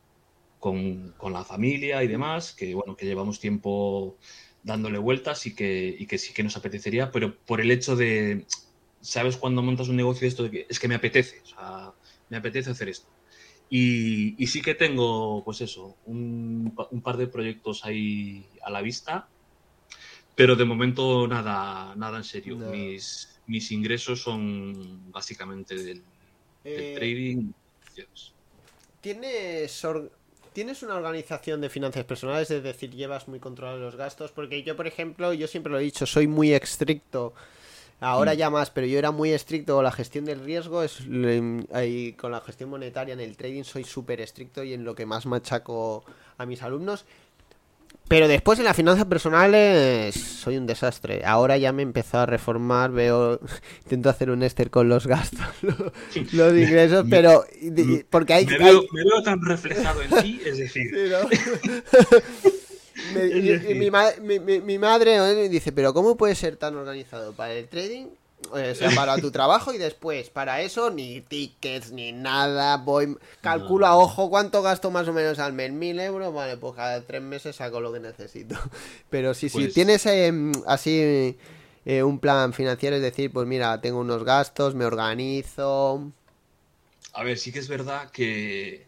con, 0.63 1.11
con 1.17 1.33
la 1.33 1.43
familia 1.43 2.03
y 2.03 2.07
demás, 2.07 2.55
que 2.57 2.73
bueno, 2.73 2.95
que 2.95 3.05
llevamos 3.05 3.41
tiempo 3.41 4.17
dándole 4.61 4.97
vueltas 4.97 5.45
y 5.45 5.53
que, 5.53 5.93
y 5.99 6.07
que 6.07 6.17
sí 6.17 6.33
que 6.33 6.41
nos 6.43 6.55
apetecería, 6.55 7.11
pero 7.11 7.37
por 7.45 7.59
el 7.59 7.69
hecho 7.69 7.97
de, 7.97 8.45
¿sabes 9.01 9.35
cuando 9.35 9.61
montas 9.61 9.89
un 9.89 9.97
negocio 9.97 10.25
esto 10.25 10.43
de 10.43 10.51
que 10.51 10.65
es 10.69 10.79
que 10.79 10.87
me 10.87 10.95
apetece? 10.95 11.41
O 11.41 11.45
sea, 11.45 11.93
me 12.29 12.37
apetece 12.37 12.69
hacer 12.71 12.87
esto. 12.87 13.09
Y, 13.69 14.41
y 14.41 14.47
sí 14.47 14.61
que 14.61 14.73
tengo, 14.75 15.43
pues 15.43 15.59
eso, 15.59 15.97
un, 16.05 16.71
pa- 16.75 16.87
un 16.91 17.01
par 17.01 17.17
de 17.17 17.27
proyectos 17.27 17.83
ahí 17.83 18.47
a 18.63 18.71
la 18.71 18.81
vista, 18.81 19.27
pero 20.35 20.55
de 20.55 20.65
momento 20.65 21.27
nada, 21.27 21.93
nada 21.95 22.17
en 22.17 22.23
serio. 22.23 22.55
No. 22.57 22.69
Mis, 22.71 23.41
mis 23.47 23.69
ingresos 23.71 24.21
son 24.21 25.11
básicamente 25.11 25.75
del, 25.75 25.85
del 25.93 26.03
Eh, 26.63 26.95
trading. 26.95 27.51
¿Tienes, 29.01 29.83
or- 29.83 30.11
¿Tienes 30.53 30.83
una 30.83 30.95
organización 30.95 31.61
de 31.61 31.69
finanzas 31.69 32.05
personales? 32.05 32.49
Es 32.51 32.63
decir, 32.63 32.91
llevas 32.91 33.27
muy 33.27 33.39
controlados 33.39 33.81
los 33.81 33.95
gastos. 33.95 34.31
Porque 34.31 34.63
yo, 34.63 34.75
por 34.75 34.87
ejemplo, 34.87 35.33
yo 35.33 35.47
siempre 35.47 35.71
lo 35.71 35.79
he 35.79 35.83
dicho, 35.83 36.05
soy 36.05 36.27
muy 36.27 36.53
estricto. 36.53 37.33
Ahora 37.99 38.33
Mm. 38.33 38.37
ya 38.37 38.49
más, 38.49 38.69
pero 38.69 38.85
yo 38.85 38.99
era 38.99 39.11
muy 39.11 39.31
estricto 39.31 39.75
con 39.75 39.83
la 39.83 39.91
gestión 39.91 40.25
del 40.25 40.41
riesgo. 40.41 40.83
Es, 40.83 40.99
ahí 41.71 42.13
con 42.13 42.31
la 42.31 42.41
gestión 42.41 42.69
monetaria 42.69 43.13
en 43.13 43.19
el 43.21 43.37
trading 43.37 43.63
soy 43.63 43.83
súper 43.83 44.19
estricto 44.21 44.63
y 44.63 44.73
en 44.73 44.83
lo 44.83 44.93
que 44.93 45.05
más 45.05 45.25
machaco 45.25 46.03
a 46.37 46.45
mis 46.45 46.61
alumnos. 46.63 47.05
Pero 48.13 48.27
después 48.27 48.59
en 48.59 48.65
las 48.65 48.75
finanzas 48.75 49.05
personales 49.05 50.13
soy 50.13 50.57
un 50.57 50.67
desastre. 50.67 51.23
Ahora 51.25 51.57
ya 51.57 51.73
me 51.73 51.81
empezó 51.81 52.19
a 52.19 52.27
reformar, 52.27 52.91
veo, 52.91 53.39
intento 53.85 54.07
hacer 54.07 54.29
un 54.29 54.43
Esther 54.43 54.69
con 54.69 54.87
los 54.87 55.07
gastos, 55.07 55.39
los 56.31 56.53
ingresos, 56.55 57.07
pero 57.09 57.43
porque 58.11 58.33
hay 58.35 58.45
me, 58.45 58.59
veo, 58.59 58.83
me 58.91 59.03
veo, 59.03 59.23
tan 59.23 59.43
reflejado 59.43 60.03
en 60.03 60.11
ti, 60.21 60.39
es 60.45 60.59
decir. 60.59 60.91
mi, 63.73 64.39
mi, 64.39 64.61
mi, 64.61 64.77
madre 64.77 65.49
dice, 65.49 65.71
pero 65.71 65.91
¿cómo 65.91 66.15
puede 66.15 66.35
ser 66.35 66.55
tan 66.57 66.75
organizado 66.75 67.33
para 67.33 67.53
el 67.53 67.67
trading? 67.67 68.09
O 68.51 68.75
sea, 68.75 68.91
para 68.95 69.17
tu 69.17 69.31
trabajo 69.31 69.73
y 69.73 69.77
después, 69.77 70.29
para 70.29 70.61
eso, 70.61 70.91
ni 70.91 71.21
tickets, 71.21 71.91
ni 71.91 72.11
nada. 72.11 72.77
Voy, 72.77 73.17
calculo 73.41 73.87
a 73.87 73.95
ojo 73.95 74.29
cuánto 74.29 74.61
gasto 74.61 74.91
más 74.91 75.07
o 75.07 75.13
menos 75.13 75.39
al 75.39 75.53
mes. 75.53 75.71
Mil 75.71 75.99
euros, 75.99 76.33
vale, 76.33 76.57
pues 76.57 76.75
cada 76.75 77.01
tres 77.01 77.21
meses 77.21 77.55
saco 77.55 77.79
lo 77.81 77.91
que 77.91 77.99
necesito. 77.99 78.55
Pero 79.09 79.33
si, 79.33 79.49
si 79.49 79.57
pues 79.57 79.73
tienes 79.73 80.05
em, 80.05 80.51
así 80.65 81.37
eh, 81.85 82.03
un 82.03 82.19
plan 82.19 82.53
financiero, 82.53 82.95
es 82.95 83.01
decir, 83.01 83.31
pues 83.31 83.47
mira, 83.47 83.81
tengo 83.81 83.99
unos 83.99 84.23
gastos, 84.23 84.75
me 84.75 84.85
organizo. 84.85 86.11
A 87.13 87.23
ver, 87.23 87.37
sí 87.37 87.51
que 87.51 87.59
es 87.59 87.67
verdad 87.67 88.09
que 88.11 88.87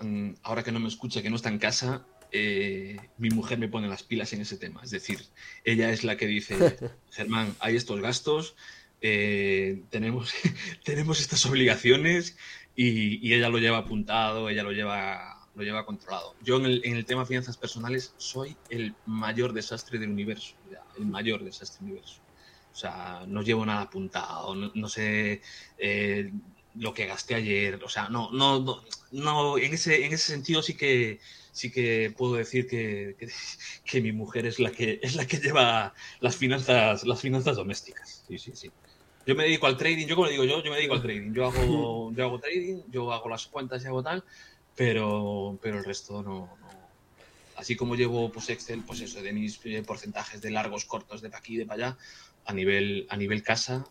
mm, 0.00 0.30
ahora 0.42 0.62
que 0.62 0.72
no 0.72 0.80
me 0.80 0.88
escucha, 0.88 1.22
que 1.22 1.30
no 1.30 1.36
está 1.36 1.48
en 1.48 1.58
casa, 1.58 2.02
eh, 2.32 2.96
mi 3.18 3.30
mujer 3.30 3.58
me 3.58 3.68
pone 3.68 3.88
las 3.88 4.02
pilas 4.02 4.32
en 4.32 4.40
ese 4.40 4.56
tema. 4.56 4.80
Es 4.82 4.90
decir, 4.90 5.20
ella 5.64 5.90
es 5.90 6.04
la 6.04 6.16
que 6.16 6.26
dice, 6.26 6.56
Germán, 7.10 7.54
hay 7.60 7.76
estos 7.76 8.00
gastos, 8.00 8.54
eh, 9.00 9.82
tenemos, 9.90 10.32
tenemos 10.84 11.20
estas 11.20 11.44
obligaciones 11.46 12.36
y, 12.76 13.32
ella 13.34 13.48
lo 13.48 13.58
lleva 13.58 13.78
apuntado, 13.78 14.48
ella 14.48 14.62
lo 14.62 14.72
lleva, 14.72 15.48
lo 15.54 15.62
lleva 15.62 15.86
controlado. 15.86 16.34
Yo 16.42 16.56
en 16.58 16.66
el, 16.66 16.82
en 16.84 16.96
el 16.96 17.04
tema 17.04 17.26
finanzas 17.26 17.56
personales 17.56 18.14
soy 18.16 18.56
el 18.68 18.94
mayor 19.06 19.52
desastre 19.52 19.98
del 19.98 20.10
universo, 20.10 20.54
el 20.98 21.06
mayor 21.06 21.44
desastre 21.44 21.78
del 21.80 21.92
universo. 21.92 22.20
O 22.72 22.76
sea, 22.76 23.24
no 23.26 23.42
llevo 23.42 23.66
nada 23.66 23.82
apuntado, 23.82 24.54
no, 24.54 24.88
sé 24.88 25.42
eh, 25.76 26.30
lo 26.76 26.94
que 26.94 27.06
gasté 27.06 27.34
ayer, 27.34 27.82
o 27.82 27.88
sea, 27.88 28.08
no, 28.08 28.30
no, 28.30 28.60
no, 28.60 28.82
no, 29.10 29.58
en 29.58 29.74
ese, 29.74 30.06
en 30.06 30.12
ese 30.12 30.32
sentido 30.32 30.62
sí 30.62 30.76
que 30.76 31.18
sí 31.52 31.70
que 31.70 32.12
puedo 32.16 32.34
decir 32.34 32.66
que, 32.66 33.16
que, 33.84 34.00
mi 34.00 34.12
mujer 34.12 34.46
es 34.46 34.58
la 34.58 34.70
que 34.70 35.00
es 35.02 35.16
la 35.16 35.26
que 35.26 35.38
lleva 35.38 35.94
las 36.20 36.36
finanzas, 36.36 37.04
las 37.04 37.20
finanzas 37.20 37.56
domésticas. 37.56 38.24
Sí, 38.26 38.38
sí, 38.38 38.54
sí. 38.54 38.72
Yo 39.26 39.34
me 39.34 39.44
dedico 39.44 39.66
al 39.66 39.76
trading, 39.76 40.06
yo 40.06 40.16
como 40.16 40.28
digo 40.28 40.44
yo, 40.44 40.62
yo 40.62 40.70
me 40.70 40.76
dedico 40.76 40.94
al 40.94 41.02
trading. 41.02 41.32
Yo 41.32 41.44
hago, 41.44 42.12
yo 42.16 42.24
hago 42.24 42.40
trading, 42.40 42.82
yo 42.88 43.12
hago 43.12 43.28
las 43.28 43.46
cuentas 43.46 43.82
y 43.82 43.86
hago 43.86 44.02
tal, 44.02 44.24
pero, 44.74 45.58
pero 45.62 45.78
el 45.78 45.84
resto 45.84 46.22
no, 46.22 46.58
Así 47.56 47.76
como 47.76 47.94
llevo 47.94 48.32
pues 48.32 48.48
Excel, 48.48 48.84
pues 48.84 49.02
eso, 49.02 49.22
de 49.22 49.34
mis 49.34 49.60
eh, 49.64 49.82
porcentajes 49.82 50.40
de 50.40 50.50
largos, 50.50 50.86
cortos, 50.86 51.20
de 51.20 51.28
pa' 51.28 51.38
aquí, 51.38 51.58
de 51.58 51.66
para 51.66 51.88
allá, 51.88 51.98
a 52.46 52.54
nivel, 52.54 53.06
a 53.10 53.16
nivel 53.18 53.42
casa, 53.42 53.84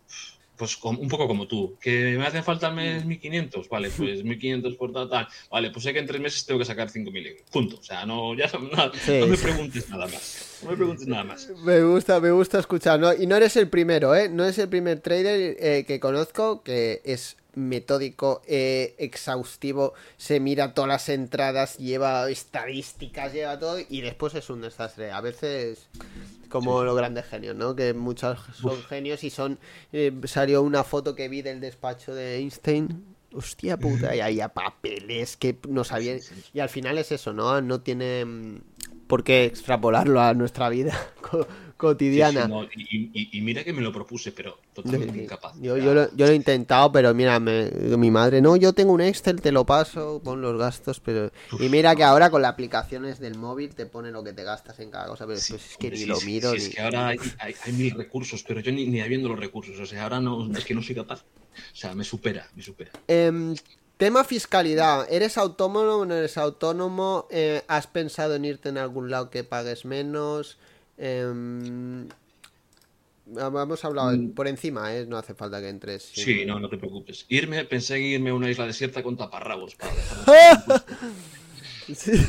pues 0.60 0.78
un 0.84 1.08
poco 1.08 1.26
como 1.26 1.48
tú, 1.48 1.78
que 1.80 2.18
me 2.18 2.28
hacen 2.28 2.44
falta 2.44 2.68
al 2.68 2.76
mes 2.76 3.06
1500, 3.06 3.70
vale, 3.70 3.90
pues 3.98 4.24
1500 4.24 4.76
por 4.76 4.92
tal, 4.92 5.10
tal, 5.10 5.28
vale, 5.50 5.72
pues 5.72 5.84
sé 5.84 5.94
que 5.94 6.00
en 6.00 6.06
tres 6.06 6.20
meses 6.20 6.46
tengo 6.46 6.60
que 6.60 6.66
sacar 6.66 6.90
5000 6.90 7.28
euros, 7.28 7.44
punto, 7.50 7.78
o 7.78 7.84
sea, 7.84 8.06
no, 8.06 8.36
ya 8.36 8.52
no, 8.52 8.60
me 9.28 9.38
preguntes 9.38 9.90
nada 9.90 10.06
más, 10.06 10.60
no 10.62 10.72
me 10.72 10.76
preguntes 10.76 11.08
nada 11.08 11.24
más. 11.24 11.50
Me 11.64 11.84
gusta, 11.84 12.20
me 12.20 12.32
gusta 12.32 12.60
escuchar, 12.60 13.00
¿no? 13.00 13.14
y 13.14 13.26
no 13.26 13.36
eres 13.36 13.56
el 13.56 13.70
primero, 13.70 14.16
¿eh? 14.16 14.28
No 14.28 14.46
es 14.46 14.58
el 14.58 14.68
primer 14.68 15.00
trader 15.00 15.56
eh, 15.60 15.86
que 15.88 16.00
conozco 16.00 16.64
que 16.64 17.02
es 17.06 17.38
metódico, 17.56 18.42
eh, 18.48 18.96
exhaustivo, 18.98 19.94
se 20.18 20.40
mira 20.40 20.74
todas 20.74 20.88
las 20.88 21.10
entradas, 21.10 21.78
lleva 21.78 22.30
estadísticas, 22.30 23.34
lleva 23.34 23.60
todo 23.60 23.78
y 23.88 24.02
después 24.02 24.36
es 24.36 24.50
un 24.50 24.62
desastre. 24.62 25.12
A 25.12 25.22
veces 25.22 25.88
como 26.50 26.84
los 26.84 26.96
grandes 26.96 27.26
genios, 27.26 27.56
¿no? 27.56 27.76
Que 27.76 27.94
muchos 27.94 28.40
son 28.54 28.82
genios 28.84 29.24
y 29.24 29.30
son... 29.30 29.60
Eh, 29.94 30.12
salió 30.26 30.62
una 30.62 30.84
foto 30.84 31.16
que 31.16 31.30
vi 31.30 31.42
del 31.42 31.62
despacho 31.62 32.14
de 32.14 32.38
Einstein. 32.38 33.06
Hostia 33.32 33.78
puta, 33.78 34.16
y 34.16 34.22
había 34.22 34.50
papeles 34.50 35.38
que 35.38 35.56
no 35.68 35.84
sabían. 35.84 36.20
Y 36.52 36.60
al 36.60 36.70
final 36.70 36.98
es 36.98 37.12
eso, 37.12 37.32
¿no? 37.32 37.62
No 37.62 37.80
tiene 37.82 38.26
mm, 38.26 38.62
por 39.08 39.24
qué 39.24 39.46
extrapolarlo 39.46 40.20
a 40.20 40.34
nuestra 40.34 40.68
vida 40.70 40.98
cotidiana. 41.80 42.50
y, 42.76 43.42
mira 43.42 43.64
que 43.64 43.72
me 43.72 43.82
lo 43.82 43.94
propuse, 43.94 44.34
pero 44.34 44.60
totalmente 44.74 45.18
incapaz. 45.18 45.56
Yo, 45.62 45.78
yo, 45.78 45.94
lo, 45.94 46.14
yo, 46.14 46.26
lo, 46.26 46.34
he 46.34 46.36
intentado, 46.36 46.92
pero 46.92 47.14
mira, 47.14 47.40
mi 47.40 48.12
madre, 48.12 48.42
no, 48.42 48.58
yo 48.58 48.74
tengo 48.74 48.92
un 48.92 49.00
Excel, 49.00 49.42
te 49.42 49.54
lo 49.54 49.66
paso, 49.66 50.22
pon 50.22 50.42
los 50.42 50.60
gastos, 50.60 51.00
pero... 51.00 51.32
y 51.58 51.70
mira 51.70 51.96
que 51.96 52.04
ahora 52.04 52.30
con 52.30 52.42
las 52.42 52.52
aplicaciones 52.52 53.20
del 53.20 53.38
móvil 53.38 53.74
te 53.76 53.86
pone 53.86 54.12
lo 54.12 54.26
que 54.26 54.34
te 54.34 54.44
gastas 54.44 54.78
en 54.82 54.92
cada 54.92 55.08
cosa, 55.08 55.26
pero 55.26 55.40
pues 55.40 55.52
es 55.52 55.78
que 55.78 55.90
ni 55.90 56.06
lo 56.06 56.20
miro. 56.22 56.54
Es 56.54 56.68
que 56.68 56.82
ahora 56.82 57.08
hay, 57.08 57.20
hay, 57.40 57.72
mil 57.72 57.92
recursos, 57.92 58.44
pero 58.46 58.60
yo 58.60 58.74
ni, 58.74 58.86
ni 58.86 59.00
habiendo 59.00 59.30
los 59.30 59.40
recursos, 59.40 59.80
o 59.80 59.86
sea, 59.86 60.04
ahora 60.04 60.20
no, 60.20 60.52
es 60.52 60.66
que 60.66 60.76
no 60.76 60.84
soy 60.84 60.96
capaz. 60.96 61.22
O 61.22 61.76
sea, 61.76 61.96
me 61.96 62.04
supera, 62.04 62.50
me 62.56 62.62
supera. 62.62 62.92
Eh, 63.08 63.56
Tema 64.00 64.24
fiscalidad. 64.24 65.12
¿Eres 65.12 65.38
autónomo 65.38 65.82
o 65.82 66.06
no 66.06 66.16
eres 66.16 66.38
autónomo? 66.38 67.28
Eh, 67.30 67.64
¿Has 67.68 67.88
pensado 67.88 68.36
en 68.36 68.46
irte 68.46 68.70
en 68.70 68.78
algún 68.78 69.12
lado 69.12 69.30
que 69.30 69.44
pagues 69.44 69.84
menos? 69.84 70.58
Eh, 71.00 72.06
hemos 73.38 73.86
hablado 73.86 74.12
mm. 74.12 74.32
por 74.32 74.48
encima, 74.48 74.96
¿eh? 74.96 75.06
no 75.08 75.18
hace 75.18 75.34
falta 75.34 75.62
que 75.62 75.70
entres. 75.70 76.04
Sí, 76.04 76.46
no, 76.46 76.60
no 76.60 76.70
te 76.70 76.78
preocupes. 76.78 77.26
Irme, 77.30 77.64
pensé 77.66 77.96
en 77.98 78.04
irme 78.04 78.30
a 78.32 78.34
una 78.34 78.50
isla 78.50 78.68
desierta 78.68 79.02
con 79.02 79.18
taparrabos 79.18 79.76
para 79.76 79.94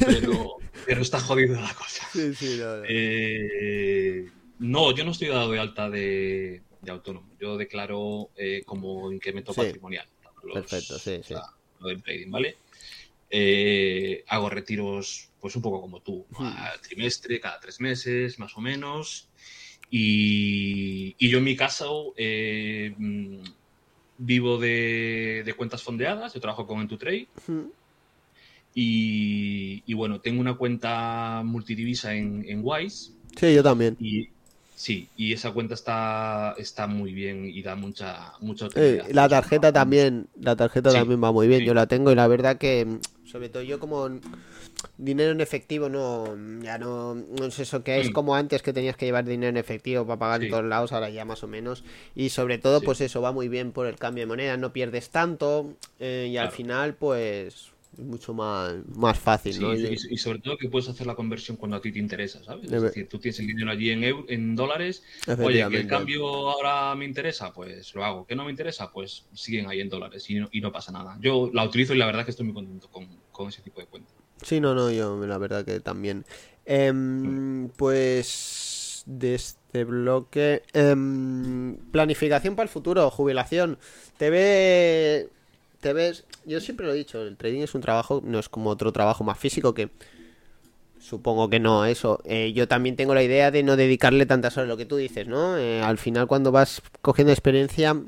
pero, 0.07 0.57
pero, 0.87 1.03
está 1.03 1.21
jodida 1.21 1.61
la 1.61 1.75
cosa. 1.75 2.07
Sí, 2.13 2.35
sí, 2.35 2.59
no, 2.59 2.83
eh, 2.89 4.29
no. 4.59 4.95
yo 4.95 5.05
no 5.05 5.11
estoy 5.11 5.29
dado 5.29 5.51
de 5.51 5.59
alta 5.59 5.91
de, 5.91 6.63
autónomo. 6.89 7.29
Yo 7.39 7.59
declaro 7.59 8.31
eh, 8.37 8.63
como 8.65 9.13
incremento 9.13 9.53
patrimonial. 9.53 10.07
Perfecto, 10.55 10.99
sí, 10.99 11.21
sí 11.23 11.35
del 11.89 12.03
trading, 12.03 12.31
¿vale? 12.31 12.57
Eh, 13.31 14.25
hago 14.27 14.51
retiros, 14.51 15.31
pues 15.41 15.55
un 15.55 15.63
poco 15.63 15.81
como 15.81 16.01
tú, 16.01 16.27
hmm. 16.31 16.45
al 16.45 16.81
trimestre, 16.81 17.41
cada 17.41 17.61
tres 17.61 17.81
meses, 17.81 18.39
más 18.39 18.57
o 18.57 18.61
menos. 18.61 19.29
Y, 19.91 21.15
yo 21.19 21.39
en 21.39 21.45
mi 21.45 21.57
caso 21.57 22.13
eh, 22.17 22.95
mm, 22.97 23.43
vivo 24.19 24.59
de, 24.59 25.55
cuentas 25.57 25.83
fondeadas, 25.83 26.35
yo 26.35 26.41
trabajo 26.41 26.67
con 26.67 26.81
Entutrade. 26.81 27.29
Hmm. 27.47 27.67
Y, 28.75 29.83
y, 29.87 29.95
bueno, 29.95 30.21
tengo 30.21 30.41
una 30.41 30.55
cuenta 30.55 31.43
multidivisa 31.45 32.15
en, 32.15 32.45
en 32.49 32.61
Wise. 32.63 33.13
Sí, 33.37 33.55
yo 33.55 33.63
también. 33.63 33.97
Y, 34.01 34.29
Sí, 34.81 35.11
y 35.15 35.35
esa 35.35 35.53
cuenta 35.53 35.75
está, 35.75 36.55
está 36.57 36.87
muy 36.87 37.13
bien 37.13 37.45
y 37.45 37.61
da 37.61 37.77
mucha, 37.77 38.33
mucha 38.41 38.65
utilidad. 38.65 39.11
la 39.11 39.29
tarjeta 39.29 39.75
también, 39.75 40.29
la 40.41 40.57
tarjeta 40.57 40.91
también 40.91 41.23
va 41.23 41.31
muy 41.33 41.49
bien, 41.49 41.67
yo 41.67 41.75
la 41.75 41.87
tengo 41.87 42.11
y 42.11 42.15
la 42.15 42.27
verdad 42.27 42.57
que, 42.57 42.87
sobre 43.27 43.51
todo 43.51 43.63
yo 43.63 43.79
como 43.79 44.09
dinero 44.97 45.33
en 45.33 45.43
efectivo 45.43 45.91
no, 45.91 46.35
ya 46.63 46.79
no, 46.79 47.15
no 47.15 47.45
es 47.45 47.59
eso 47.59 47.85
que 47.85 48.01
es 48.01 48.09
mm. 48.09 48.13
como 48.15 48.35
antes 48.35 48.63
que 48.63 48.73
tenías 48.73 48.97
que 48.97 49.05
llevar 49.05 49.27
dinero 49.27 49.51
en 49.51 49.59
efectivo 49.59 50.07
para 50.07 50.19
pagar 50.19 50.45
en 50.45 50.51
todos 50.51 50.65
lados, 50.65 50.93
ahora 50.93 51.11
ya 51.11 51.27
más 51.27 51.45
o 51.45 51.47
menos, 51.47 51.85
y 52.15 52.31
sobre 52.31 52.57
todo 52.57 52.81
pues 52.81 53.03
eso 53.03 53.21
va 53.21 53.33
muy 53.33 53.49
bien 53.49 53.73
por 53.73 53.87
el 53.87 53.97
cambio 53.97 54.23
de 54.23 54.29
moneda, 54.29 54.57
no 54.57 54.73
pierdes 54.73 55.11
tanto 55.11 55.75
eh, 55.99 56.31
y 56.33 56.39
al 56.39 56.53
final 56.53 56.95
pues 56.95 57.71
mucho 57.99 58.33
más, 58.33 58.75
más 58.95 59.19
fácil, 59.19 59.61
¿no? 59.61 59.75
Y, 59.75 60.17
sobre 60.17 60.39
todo 60.39 60.57
que 60.57 60.69
puedes 60.69 60.89
hacer 60.89 61.07
la 61.07 61.15
conversión 61.15 61.57
cuando 61.57 61.77
a 61.77 61.81
ti 61.81 61.93
te 61.93 61.99
interesa, 61.99 62.43
¿sabes? 62.45 62.71
Es 62.71 62.83
decir, 62.83 63.09
tú 63.09 63.19
tienes 63.19 63.39
el 63.41 63.49
dinero 63.49 63.71
allí 63.71 63.91
en, 63.91 64.05
en 64.29 64.57
dólares, 64.57 65.03
oye, 65.43 65.67
que 65.69 65.77
el 65.79 65.87
cambio 65.87 66.27
ahora 66.27 66.95
me 66.95 67.05
interesa, 67.05 67.53
pues 67.53 67.95
lo 67.95 68.05
hago, 68.05 68.27
que 68.27 68.37
no 68.37 68.45
me 68.45 68.51
interesa, 68.51 68.91
pues 68.93 69.27
siguen 69.35 69.67
ahí 69.67 69.81
en 69.81 69.89
dólares 69.89 70.29
y 70.31 70.37
no, 70.37 70.49
y 70.53 70.61
no 70.61 70.73
pasa 70.73 70.93
nada. 70.93 71.19
Yo 71.21 71.51
la 71.53 71.65
utilizo 71.65 71.95
y 71.95 71.99
la 71.99 72.07
verdad 72.07 72.25
que 72.25 72.31
estoy 72.31 72.47
muy 72.47 72.55
contento 72.55 72.89
con, 72.89 73.09
con 73.33 73.49
ese 73.49 73.63
tipo 73.63 73.81
de 73.81 73.87
cuenta. 73.87 74.13
Sí, 74.43 74.61
no, 74.61 74.75
no, 74.75 74.91
yo 74.91 75.25
la 75.27 75.39
verdad 75.39 75.65
que 75.65 75.81
también. 75.81 76.25
Em, 76.65 77.69
pues 77.71 79.03
de 79.07 79.35
este 79.35 79.85
bloque, 79.85 80.63
em, 80.73 81.77
planificación 81.91 82.55
para 82.55 82.65
el 82.65 82.69
futuro, 82.69 83.11
jubilación. 83.11 83.79
¿Te 84.17 84.31
ve 84.31 85.29
te 85.81 85.93
ves, 85.93 86.25
yo 86.45 86.61
siempre 86.61 86.87
lo 86.87 86.93
he 86.93 86.97
dicho, 86.97 87.23
el 87.23 87.37
trading 87.37 87.63
es 87.63 87.75
un 87.75 87.81
trabajo, 87.81 88.23
no 88.25 88.39
es 88.39 88.49
como 88.49 88.71
otro 88.71 88.93
trabajo 88.93 89.25
más 89.25 89.39
físico 89.39 89.75
que 89.75 89.91
supongo 91.01 91.49
que 91.49 91.59
no, 91.59 91.87
eso. 91.87 92.21
Eh, 92.25 92.53
yo 92.55 92.69
también 92.69 92.95
tengo 92.95 93.15
la 93.15 93.23
idea 93.23 93.51
de 93.51 93.63
no 93.63 93.77
dedicarle 93.77 94.27
tantas 94.27 94.57
horas, 94.57 94.69
lo 94.69 94.77
que 94.77 94.87
tú 94.87 94.97
dices, 94.97 95.27
¿no? 95.27 95.59
Eh, 95.59 95.81
al 95.83 95.99
final 95.99 96.27
cuando 96.27 96.53
vas 96.53 96.83
cogiendo 97.01 97.33
experiencia, 97.33 98.01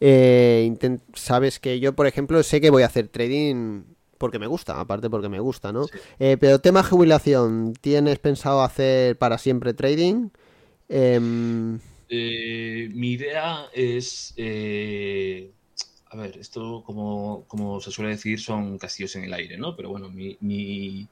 eh, 0.00 0.98
sabes 1.14 1.60
que 1.60 1.78
yo, 1.78 1.94
por 1.94 2.06
ejemplo, 2.06 2.42
sé 2.42 2.60
que 2.60 2.70
voy 2.70 2.82
a 2.82 2.86
hacer 2.86 3.08
trading 3.08 3.82
porque 4.16 4.40
me 4.40 4.48
gusta, 4.48 4.80
aparte 4.80 5.08
porque 5.08 5.28
me 5.28 5.38
gusta, 5.38 5.70
¿no? 5.70 5.86
pero 6.18 6.58
tema 6.58 6.82
jubilación, 6.82 7.72
¿tienes 7.80 8.18
pensado 8.18 8.62
hacer 8.62 9.16
para 9.16 9.38
siempre 9.38 9.74
trading? 9.74 10.30
Em, 10.88 11.78
mi 12.10 13.12
idea 13.12 13.66
es 13.72 14.34
a 16.10 16.16
ver, 16.16 16.38
esto 16.38 16.82
como, 16.84 17.44
como, 17.48 17.80
se 17.80 17.90
suele 17.90 18.12
decir 18.12 18.40
son 18.40 18.78
castillos 18.78 19.16
en 19.16 19.24
el 19.24 19.34
aire, 19.34 19.56
¿no? 19.56 19.76
Pero 19.76 19.90
bueno, 19.90 20.08
mi, 20.08 20.36
mi, 20.40 21.06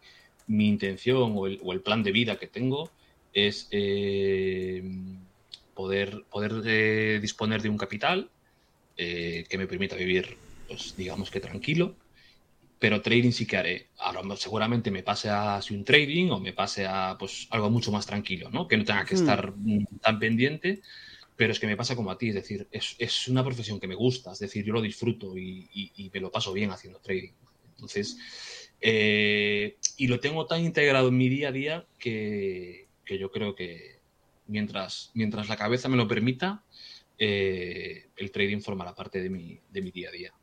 mi 0.47 0.69
intención 0.69 1.35
o 1.37 1.47
el, 1.47 1.81
plan 1.81 2.03
de 2.03 2.13
vida 2.13 2.39
que 2.39 2.47
tengo 2.47 2.91
es 3.33 3.69
eh, 3.71 4.83
poder, 5.75 6.25
poder 6.31 7.21
disponer 7.21 7.63
de 7.63 7.69
un 7.69 7.77
capital 7.77 8.31
que 8.97 9.59
me 9.59 9.67
permita 9.67 9.95
vivir, 9.95 10.39
pues 10.69 10.95
digamos 10.97 11.31
que 11.31 11.39
tranquilo, 11.41 11.95
pero 12.79 13.01
trading 13.01 13.33
sí 13.33 13.47
que 13.47 13.57
haré. 13.57 13.89
Ahora 13.99 14.23
seguramente 14.37 14.91
me 14.91 15.03
pase 15.03 15.31
a 15.31 15.61
un 15.71 15.85
trading 15.85 16.31
o 16.31 16.41
me 16.41 16.53
pase 16.53 16.87
a 16.87 17.17
pues 17.19 17.47
algo 17.51 17.71
mucho 17.71 17.91
más 17.91 18.07
tranquilo, 18.07 18.51
¿no? 18.51 18.69
Que 18.69 18.77
no 18.77 18.85
tenga 18.85 19.05
que 19.05 19.15
hmm. 19.15 19.19
estar 19.19 19.55
tan 20.03 20.19
pendiente, 20.19 20.83
pero 21.37 21.53
es 21.53 21.61
que 21.61 21.67
me 21.67 21.77
pasa 21.77 21.95
como 21.95 22.11
a 22.11 22.19
ti, 22.19 22.31
es 22.31 22.35
decir, 22.35 22.67
es, 22.71 23.29
una 23.29 23.45
profesión 23.45 23.79
que 23.79 23.87
me 23.87 23.95
gusta, 23.95 24.33
es 24.33 24.39
decir, 24.39 24.65
yo 24.65 24.73
lo 24.73 24.81
disfruto 24.81 25.37
y, 25.37 26.11
me 26.13 26.21
lo 26.21 26.33
paso 26.33 26.53
bien 26.53 26.71
haciendo 26.71 26.99
trading. 26.99 27.33
Entonces, 27.75 28.17
eh, 28.81 29.77
y 29.99 30.07
lo 30.07 30.19
tengo 30.19 30.47
tan 30.47 30.63
integrado 30.63 31.09
en 31.09 31.17
mi 31.17 31.29
día 31.29 31.49
a 31.49 31.53
día 31.53 31.87
que, 31.99 32.89
yo 33.07 33.31
creo 33.31 33.55
que 33.55 34.01
mientras, 34.47 35.11
mientras 35.15 35.49
la 35.49 35.57
cabeza 35.57 35.89
me 35.89 35.99
lo 35.99 36.09
permita, 36.09 36.65
eh, 37.19 38.09
el 38.17 38.31
trading 38.31 38.61
formará 38.61 38.95
parte 38.95 39.23
de 39.23 39.29
mi, 39.29 39.61
de 39.71 39.83
mi 39.83 39.91
día 39.91 40.09
a 40.09 40.13
día. 40.13 40.35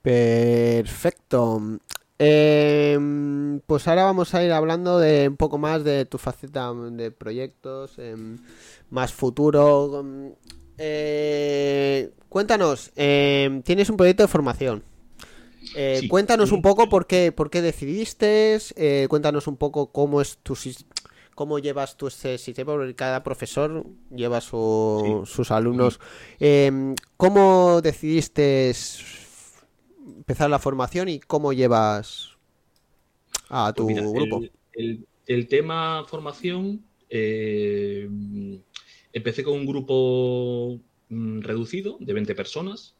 Perfecto. 0.00 1.78
Em, 2.18 3.60
pues 3.66 3.86
ahora 3.88 4.04
vamos 4.04 4.34
a 4.34 4.42
ir 4.42 4.50
hablando 4.52 4.98
de 4.98 5.28
un 5.28 5.36
poco 5.36 5.58
más 5.58 5.84
de 5.84 6.06
tu 6.06 6.16
faceta 6.16 6.72
de 6.72 7.10
proyectos, 7.10 7.98
em, 7.98 8.38
más 8.90 9.12
futuro. 9.12 10.04
Eh, 10.78 12.10
cuéntanos, 12.28 12.90
em, 12.96 13.62
tienes 13.62 13.90
un 13.90 13.96
proyecto 13.96 14.22
de 14.22 14.28
formación. 14.28 14.82
Eh, 15.74 16.06
cuéntanos 16.08 16.52
un 16.52 16.62
poco 16.62 16.88
por 16.88 17.06
qué, 17.06 17.32
por 17.32 17.50
qué 17.50 17.60
decidiste, 17.60 18.58
eh, 18.76 19.06
cuéntanos 19.10 19.46
un 19.46 19.56
poco 19.56 19.88
cómo 19.92 20.20
es 20.20 20.38
tu 20.42 20.56
cómo 21.34 21.58
llevas 21.58 21.98
tú 21.98 22.06
ese 22.06 22.38
sistema, 22.38 22.72
porque 22.72 22.94
cada 22.94 23.22
profesor 23.22 23.84
lleva 24.10 24.40
sus 24.40 25.50
alumnos. 25.50 26.00
¿Cómo 27.18 27.80
decidiste 27.82 28.72
empezar 30.06 30.48
la 30.50 30.58
formación 30.58 31.08
y 31.08 31.20
cómo 31.20 31.52
llevas 31.52 32.36
a 33.48 33.72
tu 33.72 33.86
pues 33.86 34.12
grupo? 34.12 34.42
El, 35.26 35.48
tema 35.48 36.04
formación, 36.06 36.84
eh, 37.08 38.08
empecé 39.12 39.42
con 39.42 39.54
un 39.54 39.66
grupo 39.66 40.78
mm, 41.08 41.40
reducido 41.40 41.96
de 42.00 42.12
20 42.12 42.34
personas, 42.34 42.94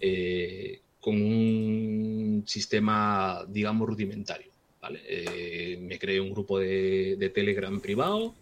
eh, 0.00 0.80
con 1.00 1.20
un 1.20 2.44
sistema, 2.46 3.44
digamos, 3.48 3.88
rudimentario. 3.88 4.50
Eh, 5.06 5.76
me 5.80 5.98
creé 5.98 6.20
un 6.20 6.30
grupo 6.30 6.58
de, 6.58 7.30
Telegram 7.34 7.78
privado, 7.80 8.34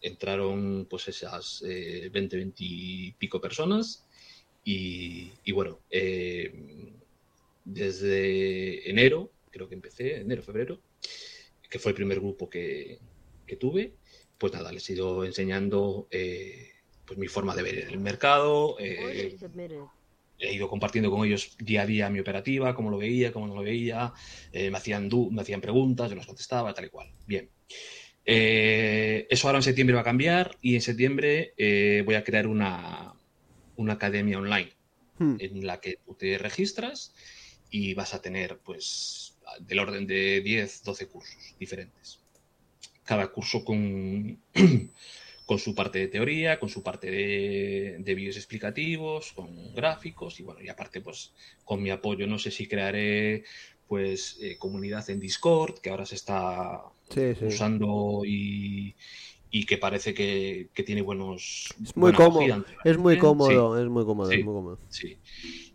entraron 0.00 0.86
pues 0.90 1.08
esas 1.08 1.62
20, 1.62 2.36
20 2.36 2.54
y 2.58 3.12
pico 3.12 3.40
personas 3.40 4.07
y, 4.64 5.52
bueno, 5.52 5.80
eh, 5.90 6.52
desde 7.64 8.90
enero, 8.90 9.32
creo 9.50 9.68
que 9.68 9.74
empecé, 9.74 10.16
enero, 10.16 10.42
febrero, 10.42 10.80
que 11.70 11.78
fue 11.78 11.92
el 11.92 11.96
primer 11.96 12.20
grupo 12.20 12.48
que, 12.50 12.98
tuve, 13.58 13.94
pues 14.36 14.52
nada, 14.52 14.70
les 14.72 14.88
he 14.88 14.92
ido 14.92 15.24
enseñando 15.24 16.06
eh, 16.10 16.72
pues 17.06 17.18
mi 17.18 17.28
forma 17.28 17.56
de 17.56 17.62
ver 17.62 17.78
el 17.78 17.98
mercado. 17.98 18.76
Eh, 18.78 19.36
he 20.38 20.52
ido 20.52 20.68
compartiendo 20.68 21.10
con 21.10 21.26
ellos 21.26 21.56
día 21.58 21.82
a 21.82 21.86
día 21.86 22.10
mi 22.10 22.20
operativa, 22.20 22.74
cómo 22.74 22.90
lo 22.90 22.98
veía, 22.98 23.32
cómo 23.32 23.48
no 23.48 23.54
lo 23.54 23.62
veía, 23.62 24.12
me, 24.52 24.76
hacían 24.76 25.08
me 25.30 25.42
hacían 25.42 25.62
preguntas, 25.62 26.10
yo 26.10 26.16
las 26.16 26.26
contestaba, 26.26 26.74
tal 26.74 26.84
y 26.84 26.88
cual. 26.90 27.10
Bien. 27.26 27.48
eso 28.24 29.48
ahora 29.48 29.58
en 29.58 29.62
septiembre 29.62 29.94
va 29.94 30.02
a 30.02 30.04
cambiar 30.04 30.56
y 30.60 30.74
en 30.74 30.82
septiembre 30.82 31.54
voy 32.04 32.14
a 32.14 32.22
crear 32.22 32.46
una, 32.46 33.17
una 33.78 33.94
academia 33.94 34.38
online 34.38 34.72
hmm. 35.18 35.36
en 35.38 35.66
la 35.66 35.80
que 35.80 35.98
tú 36.04 36.14
te 36.14 36.36
registras 36.36 37.14
y 37.70 37.94
vas 37.94 38.14
a 38.14 38.20
tener, 38.20 38.58
pues, 38.58 39.38
del 39.60 39.78
orden 39.78 40.06
de 40.06 40.40
10, 40.42 40.84
12 40.84 41.06
cursos 41.06 41.54
diferentes. 41.58 42.20
Cada 43.04 43.28
curso 43.28 43.64
con, 43.64 44.38
con 45.46 45.58
su 45.58 45.74
parte 45.74 45.98
de 45.98 46.08
teoría, 46.08 46.60
con 46.60 46.68
su 46.68 46.82
parte 46.82 47.10
de, 47.10 47.96
de 48.00 48.14
vídeos 48.14 48.36
explicativos, 48.36 49.32
con 49.32 49.74
gráficos 49.74 50.40
y 50.40 50.42
bueno, 50.42 50.60
y 50.62 50.68
aparte, 50.68 51.00
pues, 51.00 51.32
con 51.64 51.82
mi 51.82 51.90
apoyo, 51.90 52.26
no 52.26 52.38
sé 52.38 52.50
si 52.50 52.66
crearé 52.66 53.44
pues 53.88 54.36
eh, 54.42 54.58
comunidad 54.58 55.08
en 55.08 55.18
Discord, 55.18 55.78
que 55.80 55.88
ahora 55.88 56.04
se 56.04 56.14
está 56.14 56.82
usando 57.40 58.22
y, 58.24 58.94
y 59.50 59.64
que 59.64 59.78
parece 59.78 60.14
que, 60.14 60.68
tiene 60.84 61.02
buenos. 61.02 61.74
Es 61.82 61.96
muy 61.96 62.12
cómodo. 62.12 62.64
Es 62.84 62.98
muy 62.98 63.18
cómodo, 63.18 63.80
es 63.80 63.88
muy 63.88 64.04
cómodo, 64.04 64.30
es 64.30 64.44
muy 64.44 64.54
cómodo. 64.54 64.78
Sí. 64.88 65.18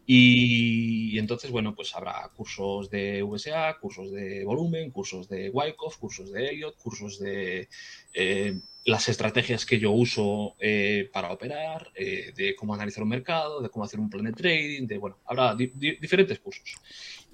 Y, 0.05 1.17
entonces, 1.17 1.49
bueno, 1.49 1.73
pues 1.75 1.95
habrá 1.95 2.29
cursos 2.35 2.89
de 2.89 3.23
VSA, 3.23 3.77
cursos 3.79 4.11
de 4.11 4.43
volumen, 4.43 4.91
cursos 4.91 5.29
de 5.29 5.49
Wyckoff, 5.49 5.97
cursos 5.97 6.31
de 6.31 6.49
Elliot, 6.49 6.77
cursos 6.77 7.19
de 7.19 7.69
eh, 8.13 8.59
las 8.83 9.07
estrategias 9.07 9.65
que 9.65 9.79
yo 9.79 9.91
uso 9.91 10.55
eh, 10.59 11.09
para 11.13 11.31
operar, 11.31 11.91
eh, 11.95 12.33
de 12.35 12.53
cómo 12.55 12.73
analizar 12.73 13.03
un 13.03 13.09
mercado, 13.09 13.61
de 13.61 13.69
cómo 13.69 13.85
hacer 13.85 13.99
un 13.99 14.09
plan 14.09 14.25
de 14.25 14.33
trading, 14.33 14.87
de, 14.87 14.97
bueno, 14.97 15.19
habrá 15.25 15.55
diferentes 15.55 16.39
cursos. 16.39 16.75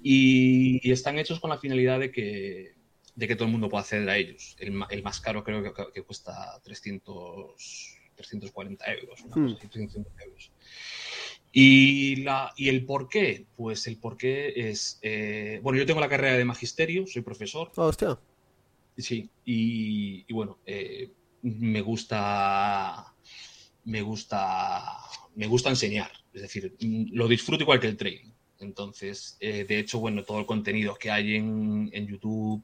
y 0.02 0.90
están 0.90 1.18
hechos 1.18 1.40
con 1.40 1.50
la 1.50 1.58
finalidad 1.58 1.98
de 1.98 2.12
que 2.12 2.79
de 3.14 3.28
que 3.28 3.36
todo 3.36 3.46
el 3.46 3.52
mundo 3.52 3.68
pueda 3.68 3.82
acceder 3.82 4.08
a 4.08 4.16
ellos. 4.16 4.56
El, 4.58 5.02
más 5.02 5.20
caro 5.20 5.44
creo 5.44 5.62
que, 5.62 6.02
cuesta 6.02 6.60
300, 6.62 7.98
340 8.16 8.92
euros, 8.94 9.20
una 9.22 9.36
hmm. 9.36 9.58
euros. 10.24 10.52
Y, 11.52 12.16
la, 12.16 12.52
¿Y 12.56 12.68
el 12.68 12.84
por 12.84 13.08
qué? 13.08 13.46
Pues 13.56 13.86
el 13.86 13.98
por 13.98 14.16
qué 14.16 14.52
es... 14.70 14.98
Eh, 15.02 15.60
bueno, 15.62 15.78
yo 15.78 15.86
tengo 15.86 16.00
la 16.00 16.08
carrera 16.08 16.36
de 16.36 16.44
magisterio, 16.44 17.06
soy 17.06 17.22
profesor. 17.22 17.72
Oh, 17.76 17.86
hostia. 17.86 18.18
Sí, 18.96 19.30
y, 19.44 20.32
bueno, 20.32 20.58
eh, 20.64 21.10
me 21.42 21.80
gusta... 21.80 23.14
Me 23.84 24.02
gusta... 24.02 24.98
Me 25.34 25.46
gusta 25.46 25.70
enseñar. 25.70 26.12
Es 26.32 26.42
decir, 26.42 26.76
lo 27.12 27.26
disfruto 27.26 27.64
igual 27.64 27.80
que 27.80 27.88
el 27.88 27.96
trading. 27.96 28.30
Entonces, 28.60 29.36
eh, 29.40 29.64
de 29.64 29.78
hecho, 29.78 29.98
bueno, 29.98 30.22
todo 30.22 30.38
el 30.38 30.46
contenido 30.46 30.94
que 30.94 31.10
hay 31.10 31.36
en, 31.36 31.88
en 31.92 32.06
YouTube, 32.06 32.62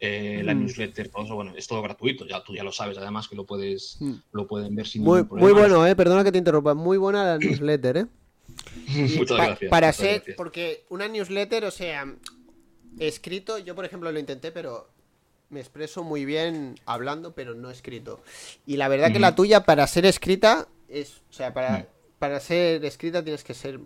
eh, 0.00 0.42
la 0.44 0.54
mm. 0.54 0.60
newsletter, 0.60 1.08
todo 1.08 1.24
eso, 1.24 1.34
bueno, 1.34 1.52
es 1.56 1.66
todo 1.66 1.82
gratuito, 1.82 2.26
ya 2.26 2.42
tú 2.44 2.54
ya 2.54 2.62
lo 2.62 2.70
sabes, 2.70 2.96
además 2.98 3.28
que 3.28 3.34
lo 3.34 3.44
puedes, 3.44 3.96
mm. 4.00 4.14
lo 4.32 4.46
pueden 4.46 4.74
ver 4.76 4.86
sin 4.86 5.02
muy, 5.02 5.24
Muy 5.24 5.52
bueno, 5.52 5.84
eh, 5.86 5.96
perdona 5.96 6.22
que 6.22 6.30
te 6.30 6.38
interrumpa, 6.38 6.74
muy 6.74 6.98
buena 6.98 7.24
la 7.24 7.38
newsletter, 7.38 7.96
eh. 7.96 8.06
muchas 9.18 9.36
gracias. 9.36 9.70
Para 9.70 9.92
ser, 9.92 10.22
porque 10.36 10.84
una 10.88 11.08
newsletter, 11.08 11.64
o 11.64 11.70
sea, 11.70 12.14
escrito, 12.98 13.58
yo 13.58 13.74
por 13.74 13.84
ejemplo 13.84 14.12
lo 14.12 14.18
intenté, 14.18 14.52
pero 14.52 14.88
me 15.50 15.60
expreso 15.60 16.04
muy 16.04 16.24
bien 16.24 16.78
hablando, 16.84 17.34
pero 17.34 17.54
no 17.54 17.70
escrito. 17.70 18.22
Y 18.66 18.76
la 18.76 18.88
verdad 18.88 19.12
que 19.12 19.18
la 19.18 19.34
tuya, 19.34 19.64
para 19.64 19.86
ser 19.86 20.06
escrita, 20.06 20.68
es, 20.88 21.22
o 21.30 21.32
sea, 21.32 21.52
para, 21.52 21.78
mm. 21.78 21.86
para 22.18 22.40
ser 22.40 22.84
escrita 22.84 23.22
tienes 23.22 23.44
que 23.44 23.54
ser 23.54 23.80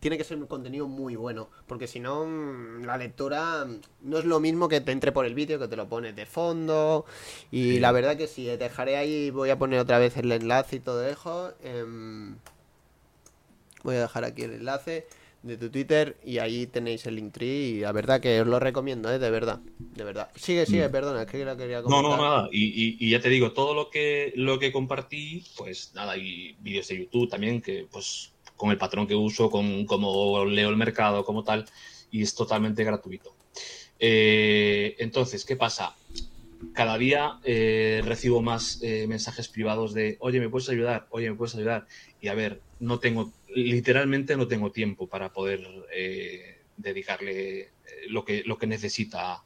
tiene 0.00 0.18
que 0.18 0.24
ser 0.24 0.36
un 0.36 0.46
contenido 0.46 0.88
muy 0.88 1.16
bueno, 1.16 1.48
porque 1.66 1.86
si 1.86 2.00
no, 2.00 2.24
mm, 2.26 2.84
la 2.84 2.96
lectura 2.96 3.64
mm, 3.64 3.80
no 4.02 4.18
es 4.18 4.24
lo 4.24 4.40
mismo 4.40 4.68
que 4.68 4.80
te 4.80 4.92
entre 4.92 5.12
por 5.12 5.26
el 5.26 5.34
vídeo, 5.34 5.58
que 5.58 5.68
te 5.68 5.76
lo 5.76 5.88
pones 5.88 6.16
de 6.16 6.26
fondo. 6.26 7.04
Y 7.50 7.78
la 7.80 7.92
verdad 7.92 8.16
que 8.16 8.26
sí, 8.26 8.44
dejaré 8.44 8.96
ahí, 8.96 9.30
voy 9.30 9.50
a 9.50 9.58
poner 9.58 9.80
otra 9.80 9.98
vez 9.98 10.16
el 10.16 10.32
enlace 10.32 10.76
y 10.76 10.80
todo 10.80 11.00
dejo. 11.00 11.52
Em, 11.62 12.36
voy 13.82 13.96
a 13.96 14.02
dejar 14.02 14.24
aquí 14.24 14.42
el 14.42 14.54
enlace 14.54 15.06
de 15.44 15.58
tu 15.58 15.68
Twitter 15.68 16.16
y 16.24 16.38
ahí 16.38 16.66
tenéis 16.66 17.04
el 17.04 17.16
Linktree 17.16 17.68
y 17.68 17.80
la 17.80 17.92
verdad 17.92 18.18
que 18.20 18.40
os 18.40 18.46
lo 18.46 18.58
recomiendo, 18.58 19.12
¿eh? 19.12 19.18
de 19.18 19.30
verdad, 19.30 19.60
de 19.78 20.02
verdad. 20.02 20.30
Sigue, 20.36 20.64
sigue, 20.64 20.88
mm. 20.88 20.92
perdona, 20.92 21.22
es 21.22 21.30
que 21.30 21.44
lo 21.44 21.56
quería 21.56 21.82
comentar. 21.82 22.02
No, 22.02 22.16
no, 22.16 22.22
nada, 22.22 22.48
y, 22.50 22.96
y, 22.98 23.10
ya 23.10 23.20
te 23.20 23.28
digo, 23.28 23.52
todo 23.52 23.74
lo 23.74 23.90
que, 23.90 24.32
lo 24.36 24.58
que 24.58 24.72
compartí, 24.72 25.44
pues 25.58 25.92
nada, 25.94 26.16
y 26.16 26.56
vídeos 26.60 26.88
de 26.88 26.98
YouTube 26.98 27.28
también, 27.28 27.60
que 27.60 27.86
pues 27.92 28.32
con 28.56 28.70
el 28.70 28.78
patrón 28.78 29.06
que 29.06 29.14
uso, 29.14 29.50
con 29.50 29.86
cómo 29.86 30.44
leo 30.44 30.70
el 30.70 30.76
mercado, 30.76 31.24
como 31.24 31.44
tal, 31.44 31.66
y 32.10 32.22
es 32.22 32.34
totalmente 32.34 32.84
gratuito. 32.84 33.34
Eh, 33.98 34.96
entonces, 34.98 35.44
¿qué 35.44 35.56
pasa? 35.56 35.96
Cada 36.72 36.96
día 36.96 37.40
eh, 37.44 38.02
recibo 38.04 38.42
más 38.42 38.80
eh, 38.82 39.06
mensajes 39.06 39.48
privados 39.48 39.94
de, 39.94 40.16
oye, 40.20 40.40
¿me 40.40 40.48
puedes 40.48 40.68
ayudar? 40.68 41.06
Oye, 41.10 41.30
¿me 41.30 41.36
puedes 41.36 41.54
ayudar? 41.54 41.86
Y 42.20 42.28
a 42.28 42.34
ver, 42.34 42.62
no 42.80 42.98
tengo, 42.98 43.32
literalmente 43.54 44.36
no 44.36 44.48
tengo 44.48 44.72
tiempo 44.72 45.08
para 45.08 45.32
poder 45.32 45.60
dedicarle 46.76 47.70
lo 48.08 48.24
que, 48.24 48.42
lo 48.44 48.58
que 48.58 48.66
necesita 48.66 49.42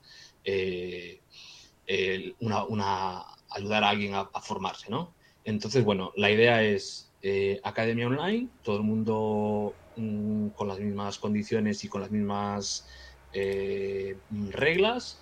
una, 2.40 3.24
ayudar 3.51 3.85
a 3.85 3.89
alguien 3.89 4.14
a, 4.14 4.30
a 4.32 4.40
formarse, 4.40 4.90
¿no? 4.90 5.14
Entonces, 5.44 5.85
bueno, 5.85 6.12
la 6.16 6.30
idea 6.30 6.62
es 6.62 7.07
eh, 7.23 7.61
academia 7.65 8.07
online, 8.07 8.49
todo 8.62 8.77
el 8.77 8.85
mundo 8.85 9.74
mm, 9.97 10.49
con 10.49 10.69
las 10.69 10.78
mismas 10.78 11.19
condiciones 11.19 11.85
y 11.85 11.89
con 11.89 12.01
las 12.01 12.11
mismas 12.11 12.86
eh, 13.32 14.16
reglas, 14.51 15.20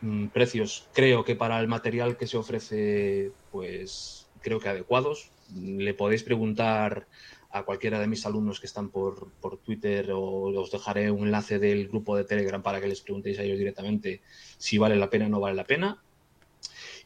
mm, 0.00 0.26
precios 0.28 0.88
creo 0.92 1.24
que 1.24 1.36
para 1.36 1.60
el 1.60 1.68
material 1.68 2.16
que 2.16 2.26
se 2.26 2.36
ofrece, 2.36 3.32
pues 3.50 4.28
creo 4.40 4.60
que 4.60 4.68
adecuados. 4.68 5.30
Le 5.54 5.94
podéis 5.94 6.24
preguntar 6.24 7.06
a 7.50 7.62
cualquiera 7.62 8.00
de 8.00 8.06
mis 8.06 8.26
alumnos 8.26 8.60
que 8.60 8.66
están 8.66 8.90
por, 8.90 9.30
por, 9.40 9.58
Twitter 9.58 10.10
o 10.12 10.20
os 10.60 10.70
dejaré 10.70 11.10
un 11.10 11.26
enlace 11.26 11.58
del 11.58 11.88
grupo 11.88 12.16
de 12.16 12.24
Telegram 12.24 12.62
para 12.62 12.80
que 12.80 12.88
les 12.88 13.00
preguntéis 13.00 13.38
a 13.38 13.42
ellos 13.42 13.58
directamente 13.58 14.22
si 14.58 14.78
vale 14.78 14.96
la 14.96 15.08
pena 15.08 15.26
o 15.26 15.28
no 15.28 15.40
vale 15.40 15.56
la 15.56 15.64
pena. 15.64 16.02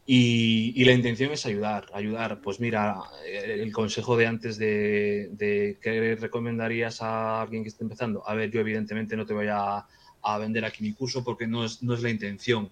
Y, 0.06 0.85
la 0.85 0.93
intención 0.93 1.31
es 1.32 1.47
ayudar, 1.47 1.86
ayudar. 1.93 2.40
Pues 2.40 2.59
mira, 2.59 3.01
el 3.24 3.72
consejo 3.72 4.16
de 4.16 4.27
antes 4.27 4.59
de, 4.59 5.28
de 5.32 5.78
qué 5.81 6.16
recomendarías 6.16 7.01
a 7.02 7.43
alguien 7.43 7.62
que 7.62 7.68
esté 7.68 7.85
empezando. 7.85 8.27
A 8.28 8.35
ver, 8.35 8.51
yo 8.51 8.60
evidentemente 8.60 9.16
no 9.16 9.24
te 9.24 9.35
voy 9.35 9.47
a, 9.48 9.86
a 10.22 10.39
vender 10.39 10.64
aquí 10.64 10.82
mi 10.82 10.93
curso 10.93 11.22
porque 11.24 11.47
no 11.47 11.64
es, 11.64 11.82
no 11.82 11.94
es 11.94 12.02
la 12.02 12.10
intención. 12.10 12.70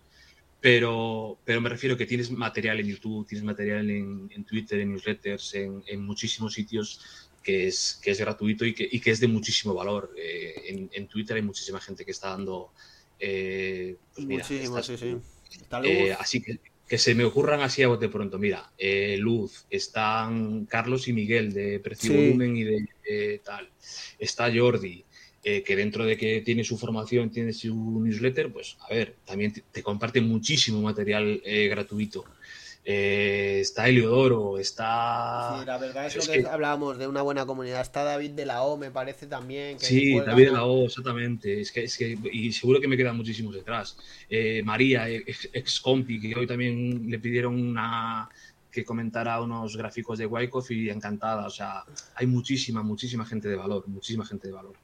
Pero, 0.61 1.39
pero 1.45 1.61
me 1.61 1.69
refiero 1.69 1.97
que 1.97 2.07
tienes 2.07 2.31
material 2.31 2.81
en 2.81 2.89
YouTube, 2.89 3.27
tienes 3.27 3.45
material 3.45 3.89
en, 3.91 4.29
en 4.35 4.45
Twitter, 4.45 4.81
en 4.81 4.91
newsletters, 4.91 5.55
en, 5.55 5.85
en, 5.87 6.05
muchísimos 6.05 6.53
sitios 6.53 7.29
que 7.45 7.69
es, 7.69 8.01
que 8.03 8.11
es 8.11 8.19
gratuito 8.19 8.65
y 8.65 8.75
que, 8.75 8.89
y 8.91 9.01
que 9.01 9.13
es 9.13 9.21
de 9.21 9.29
muchísimo 9.29 9.73
valor. 9.75 10.13
Eh, 10.17 10.55
en, 10.67 10.91
en, 10.93 11.07
Twitter 11.07 11.37
hay 11.37 11.43
muchísima 11.43 11.81
gente 11.81 12.05
que 12.05 12.11
está 12.11 12.31
dando... 12.31 12.73
Eh, 13.21 13.97
pues 14.15 14.27
mira, 14.27 14.43
Muchísimo, 14.43 14.83
sí, 14.83 14.97
sí. 14.97 15.17
Eh, 15.85 16.13
así 16.19 16.43
que 16.43 16.59
que 16.89 16.99
se 16.99 17.15
me 17.15 17.25
ocurran 17.25 17.61
así 17.61 17.83
a 17.83 17.89
bote 17.89 18.09
pronto. 18.09 18.39
Mira, 18.39 18.73
eh, 18.79 19.17
Luz, 19.19 19.67
están 19.69 20.65
Carlos 20.65 21.07
y 21.07 21.13
Miguel 21.13 21.53
de 21.53 21.81
Precio 21.81 22.11
Sí. 22.13 22.17
Volumen 22.17 22.57
y 22.57 22.65
de 22.65 22.89
eh, 23.09 23.41
tal. 23.45 23.69
Está 24.19 24.51
Jordi, 24.53 25.05
eh, 25.45 25.63
que 25.63 25.77
dentro 25.77 26.05
de 26.05 26.17
que 26.17 26.41
tiene 26.41 26.65
su 26.65 26.79
formación, 26.79 27.31
tiene 27.31 27.53
su 27.53 28.01
newsletter, 28.03 28.51
pues 28.53 28.77
a 28.81 28.93
ver, 28.93 29.17
también 29.25 29.53
te, 29.53 29.63
te 29.71 29.83
comparte 29.83 30.21
muchísimo 30.21 30.81
material 30.81 31.41
eh, 31.45 31.69
gratuito. 31.69 32.25
Eh, 32.85 33.59
está 33.61 33.87
Heliodoro, 33.89 34.59
está... 34.59 35.59
Sí, 35.61 35.67
la 35.67 35.77
verdad 35.77 36.07
es, 36.07 36.17
es 36.17 36.27
lo 36.27 36.33
que, 36.33 36.43
que- 36.43 36.49
hablábamos 36.49 36.97
de 36.97 37.07
una 37.07 37.21
buena 37.21 37.45
comunidad. 37.45 37.83
Está 37.83 38.03
David 38.03 38.31
de 38.31 38.47
la 38.47 38.63
O, 38.63 38.79
me 38.79 38.91
parece 38.91 39.27
también. 39.27 39.77
Que 39.79 39.85
Sí, 39.85 40.19
David 40.19 40.47
de 40.47 40.53
la 40.53 40.65
O, 40.65 40.87
exactamente. 40.87 41.61
Es 41.61 41.71
que, 41.71 41.85
es 41.85 41.97
que, 41.99 42.17
y 42.33 42.51
seguro 42.53 42.81
que 42.81 42.89
me 42.89 42.97
quedan 42.97 43.17
muchísimos 43.17 43.55
detrás. 43.55 43.99
Eh, 44.31 44.63
María, 44.65 45.09
ex, 45.11 45.51
ex 45.53 45.81
compi, 45.81 46.19
que 46.19 46.35
hoy 46.35 46.47
también 46.47 47.11
le 47.11 47.19
pidieron 47.19 47.61
una 47.61 48.29
que 48.71 48.85
comentara 48.85 49.41
unos 49.41 49.77
gráficos 49.77 50.19
de 50.19 50.27
Wyckoff 50.27 50.71
y 50.71 50.89
encantada. 50.89 51.47
O 51.47 51.51
sea, 51.51 51.85
hay 52.15 52.27
muchísima, 52.27 52.83
muchísima 52.83 53.27
gente 53.27 53.49
de 53.49 53.57
valor, 53.57 53.87
muchísima 53.89 54.25
gente 54.25 54.49
de 54.49 54.55
valor. 54.55 54.75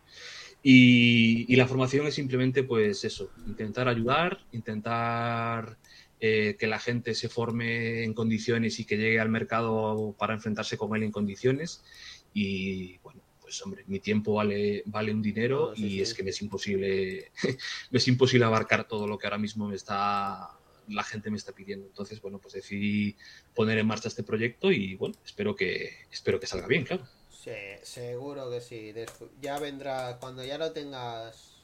Y, 0.63 1.45
y 1.53 1.57
la 1.57 1.67
formación 1.67 2.07
es 2.07 2.15
simplemente, 2.15 2.65
pues 2.65 3.05
eso, 3.05 3.31
intentar 3.47 3.87
ayudar, 3.89 4.41
intentar 4.53 5.77
eh, 6.27 6.57
que 6.59 6.67
la 6.67 6.79
gente 6.79 7.15
se 7.15 7.29
forme 7.29 8.03
en 8.03 8.15
condiciones 8.15 8.81
y 8.81 8.87
que 8.87 8.97
llegue 8.97 9.21
al 9.21 9.29
mercado 9.29 10.15
para 10.19 10.33
enfrentarse 10.33 10.79
con 10.79 10.97
él 10.97 11.03
en 11.03 11.13
condiciones. 11.13 11.85
Y 12.33 12.97
bueno, 13.01 13.21
pues 13.43 13.61
hombre, 13.61 13.85
mi 13.89 14.01
tiempo 14.01 14.33
vale, 14.33 14.83
vale 14.87 15.13
un 15.13 15.21
dinero 15.21 15.73
No, 15.73 15.77
sí, 15.77 15.85
y 15.85 15.91
sí. 15.91 16.01
es 16.01 16.15
que 16.15 16.23
me 16.23 16.31
es 16.31 16.41
imposible, 16.41 17.31
me 17.91 17.99
es 17.99 18.09
imposible 18.09 18.47
abarcar 18.47 18.89
todo 18.89 19.07
lo 19.07 19.19
que 19.19 19.27
ahora 19.27 19.37
mismo 19.37 19.69
me 19.69 19.77
está, 19.77 20.49
la 20.89 21.03
gente 21.03 21.31
me 21.31 21.37
está 21.37 21.53
pidiendo. 21.53 21.85
Entonces, 21.89 22.23
bueno, 22.23 22.39
pues 22.39 22.55
decidí 22.55 23.15
poner 23.55 23.77
en 23.77 23.87
marcha 23.87 24.09
este 24.09 24.23
proyecto 24.23 24.73
y 24.73 24.95
bueno, 24.95 25.17
espero 25.27 25.55
que, 25.55 26.07
espero 26.11 26.41
que 26.41 26.47
salga 26.47 26.67
bien, 26.67 26.85
claro. 26.85 27.07
Sí, 27.29 27.51
seguro 27.83 28.51
que 28.51 28.63
sí. 28.63 28.95
Ya 29.43 29.59
vendrá, 29.59 30.17
cuando 30.19 30.43
ya 30.43 30.57
lo 30.57 30.73
tengas 30.73 31.59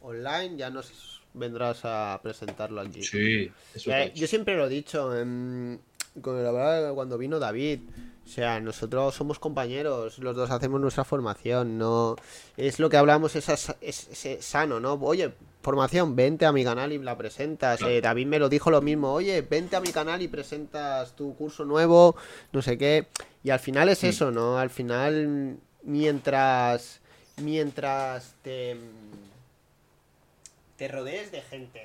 online, 0.00 0.56
ya 0.56 0.68
nos 0.68 1.21
vendrás 1.34 1.80
a 1.84 2.18
presentarlo 2.22 2.80
aquí. 2.80 3.02
Sí, 3.02 3.50
eso 3.74 3.90
Eh, 3.90 4.12
yo 4.14 4.26
siempre 4.26 4.56
lo 4.56 4.66
he 4.66 4.68
dicho, 4.68 5.16
em, 5.16 5.78
con 6.20 6.42
la 6.42 6.52
verdad, 6.52 6.94
cuando 6.94 7.16
vino 7.18 7.38
David, 7.38 7.80
o 8.24 8.28
sea, 8.28 8.60
nosotros 8.60 9.14
somos 9.14 9.38
compañeros, 9.38 10.18
los 10.18 10.36
dos 10.36 10.50
hacemos 10.50 10.80
nuestra 10.80 11.04
formación, 11.04 11.78
no 11.78 12.16
es 12.56 12.78
lo 12.78 12.88
que 12.88 12.96
hablamos, 12.96 13.34
es, 13.34 13.48
es- 13.80 14.24
es 14.24 14.44
sano, 14.44 14.78
¿no? 14.78 14.92
Oye, 14.94 15.32
formación, 15.62 16.14
vente 16.14 16.44
a 16.46 16.52
mi 16.52 16.62
canal 16.64 16.92
y 16.92 16.98
la 16.98 17.16
presentas. 17.16 17.78
Claro. 17.78 17.92
Eh, 17.92 18.00
David 18.00 18.26
me 18.26 18.38
lo 18.38 18.48
dijo 18.48 18.70
lo 18.70 18.80
mismo, 18.82 19.12
oye, 19.12 19.40
vente 19.42 19.74
a 19.76 19.80
mi 19.80 19.90
canal 19.90 20.20
y 20.22 20.28
presentas 20.28 21.16
tu 21.16 21.34
curso 21.36 21.64
nuevo, 21.64 22.14
no 22.52 22.62
sé 22.62 22.76
qué. 22.78 23.06
Y 23.42 23.50
al 23.50 23.58
final 23.60 23.88
es 23.88 24.02
Mm. 24.02 24.06
eso, 24.06 24.30
¿no? 24.30 24.58
Al 24.58 24.70
final, 24.70 25.56
mientras, 25.82 27.00
mientras 27.42 28.34
te 28.42 28.76
te 30.82 30.88
rodees 30.88 31.30
de 31.30 31.42
gente. 31.42 31.80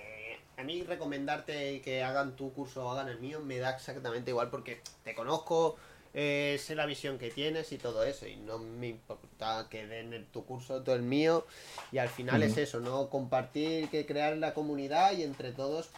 A 0.57 0.63
mí 0.63 0.81
recomendarte 0.81 1.81
que 1.81 2.01
hagan 2.03 2.35
tu 2.35 2.51
curso 2.51 2.83
o 2.83 2.89
hagan 2.89 3.09
el 3.09 3.19
mío 3.19 3.39
me 3.41 3.59
da 3.59 3.69
exactamente 3.75 4.31
igual 4.31 4.49
porque 4.49 4.81
te 5.03 5.13
conozco, 5.13 5.75
eh, 6.15 6.59
sé 6.59 6.73
la 6.73 6.87
visión 6.87 7.19
que 7.19 7.29
tienes 7.29 7.71
y 7.71 7.77
todo 7.77 8.03
eso. 8.03 8.25
Y 8.25 8.37
no 8.37 8.57
me 8.57 8.87
importa 8.87 9.67
que 9.69 9.85
den 9.85 10.13
el- 10.13 10.25
tu 10.25 10.45
curso 10.45 10.81
todo 10.81 10.95
el 10.95 11.03
mío. 11.03 11.45
Y 11.91 11.99
al 11.99 12.09
final 12.09 12.41
es 12.41 12.57
eso, 12.57 12.79
¿no? 12.79 13.07
Compartir, 13.11 13.87
que 13.89 14.07
crear 14.07 14.35
la 14.37 14.55
comunidad 14.55 15.11
y 15.15 15.21
entre 15.21 15.51
todos 15.51 15.91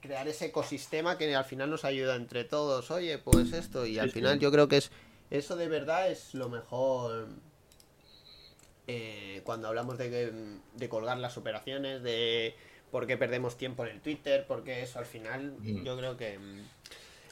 crear 0.00 0.26
ese 0.26 0.46
ecosistema 0.46 1.16
que 1.16 1.32
al 1.36 1.44
final 1.44 1.70
nos 1.70 1.84
ayuda 1.84 2.16
entre 2.16 2.42
todos. 2.42 2.90
Oye, 2.90 3.18
pues 3.18 3.52
esto. 3.52 3.86
Y 3.86 4.00
al 4.00 4.10
final 4.10 4.40
yo 4.40 4.50
creo 4.50 4.66
que 4.66 4.78
es 4.78 4.90
eso 5.30 5.54
de 5.54 5.68
verdad 5.68 6.10
es 6.10 6.34
lo 6.34 6.48
mejor 6.48 7.28
eh, 8.86 9.40
cuando 9.44 9.68
hablamos 9.68 9.98
de, 9.98 10.32
de 10.74 10.88
colgar 10.88 11.18
las 11.18 11.36
operaciones, 11.38 12.02
de 12.02 12.54
por 12.90 13.06
qué 13.06 13.16
perdemos 13.16 13.56
tiempo 13.56 13.84
en 13.86 13.92
el 13.92 14.00
Twitter, 14.00 14.44
porque 14.46 14.82
eso 14.82 14.98
al 14.98 15.06
final 15.06 15.54
Mm. 15.58 15.84
yo 15.84 15.96
creo 15.96 16.16
que... 16.16 16.38
mm, 16.38 16.60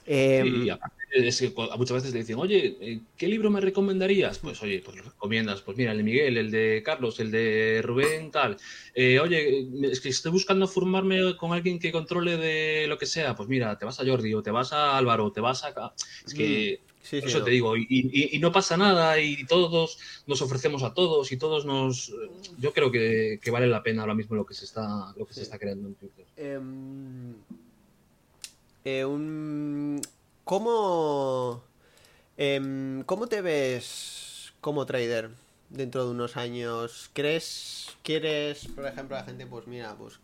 Y 0.06 0.70
aparte 0.70 0.96
es 1.12 1.38
que 1.40 1.52
muchas 1.76 1.96
veces 1.96 2.12
le 2.14 2.20
dicen, 2.20 2.36
oye, 2.38 2.76
eh, 2.80 3.00
¿qué 3.16 3.28
libro 3.28 3.50
me 3.50 3.60
recomendarías? 3.60 4.38
Pues 4.38 4.62
oye, 4.62 4.80
pues 4.84 4.96
lo 4.96 5.02
recomiendas, 5.02 5.60
pues 5.60 5.76
mira, 5.76 5.92
el 5.92 5.98
de 5.98 6.04
Miguel, 6.04 6.36
el 6.38 6.50
de 6.50 6.82
Carlos, 6.84 7.20
el 7.20 7.30
de 7.30 7.80
Rubén, 7.84 8.30
tal. 8.30 8.56
Eh, 8.94 9.20
oye, 9.20 9.66
es 9.82 10.00
que 10.00 10.08
estoy 10.08 10.32
buscando 10.32 10.66
formarme 10.66 11.36
con 11.36 11.52
alguien 11.52 11.78
que 11.78 11.92
controle 11.92 12.36
de 12.36 12.86
lo 12.88 12.96
que 12.96 13.06
sea, 13.06 13.34
pues 13.36 13.48
mira, 13.48 13.76
te 13.78 13.84
vas 13.84 14.00
a 14.00 14.06
Jordi 14.06 14.32
o 14.34 14.42
te 14.42 14.50
vas 14.50 14.72
a 14.72 14.96
Álvaro, 14.96 15.26
o 15.26 15.32
te 15.32 15.40
vas 15.40 15.64
a... 15.64 15.94
Es 16.26 16.32
que, 16.32 16.80
sí, 17.02 17.18
eso 17.18 17.38
no. 17.38 17.44
te 17.44 17.50
digo, 17.50 17.76
y, 17.76 17.86
y- 17.88 18.36
y 18.36 18.38
no 18.38 18.52
pasa 18.52 18.76
nada 18.76 19.18
y 19.18 19.44
todos 19.46 19.98
nos 20.26 20.42
ofrecemos 20.42 20.82
a 20.82 20.94
todos 20.94 21.32
y 21.32 21.36
todos 21.36 21.64
nos... 21.64 22.12
Yo 22.58 22.72
creo 22.72 22.90
que, 22.90 23.38
que 23.42 23.50
vale 23.50 23.66
la 23.66 23.82
pena 23.82 24.02
ahora 24.02 24.14
mismo 24.14 24.36
lo 24.36 24.44
que 24.46 24.54
se 24.54 24.64
está, 24.64 25.12
lo 25.16 25.26
que 25.26 25.34
se 25.34 25.42
está 25.42 25.58
creando 25.58 25.88
en 25.88 25.94
Twitter. 25.94 26.24
Em, 26.36 27.34
eh, 28.84 29.04
un- 29.04 30.00
¿Cómo, 30.44 31.62
em, 32.36 33.02
¿Cómo 33.04 33.26
te 33.28 33.40
ves 33.40 34.52
como 34.60 34.84
trader 34.86 35.30
dentro 35.68 36.04
de 36.04 36.10
unos 36.10 36.36
años? 36.36 37.10
¿Crees, 37.12 37.88
quieres, 38.02 38.66
por 38.74 38.86
ejemplo, 38.86 39.16
la 39.16 39.22
gente, 39.24 39.46
pues 39.46 39.66
mira, 39.66 39.94
pues 39.96 40.18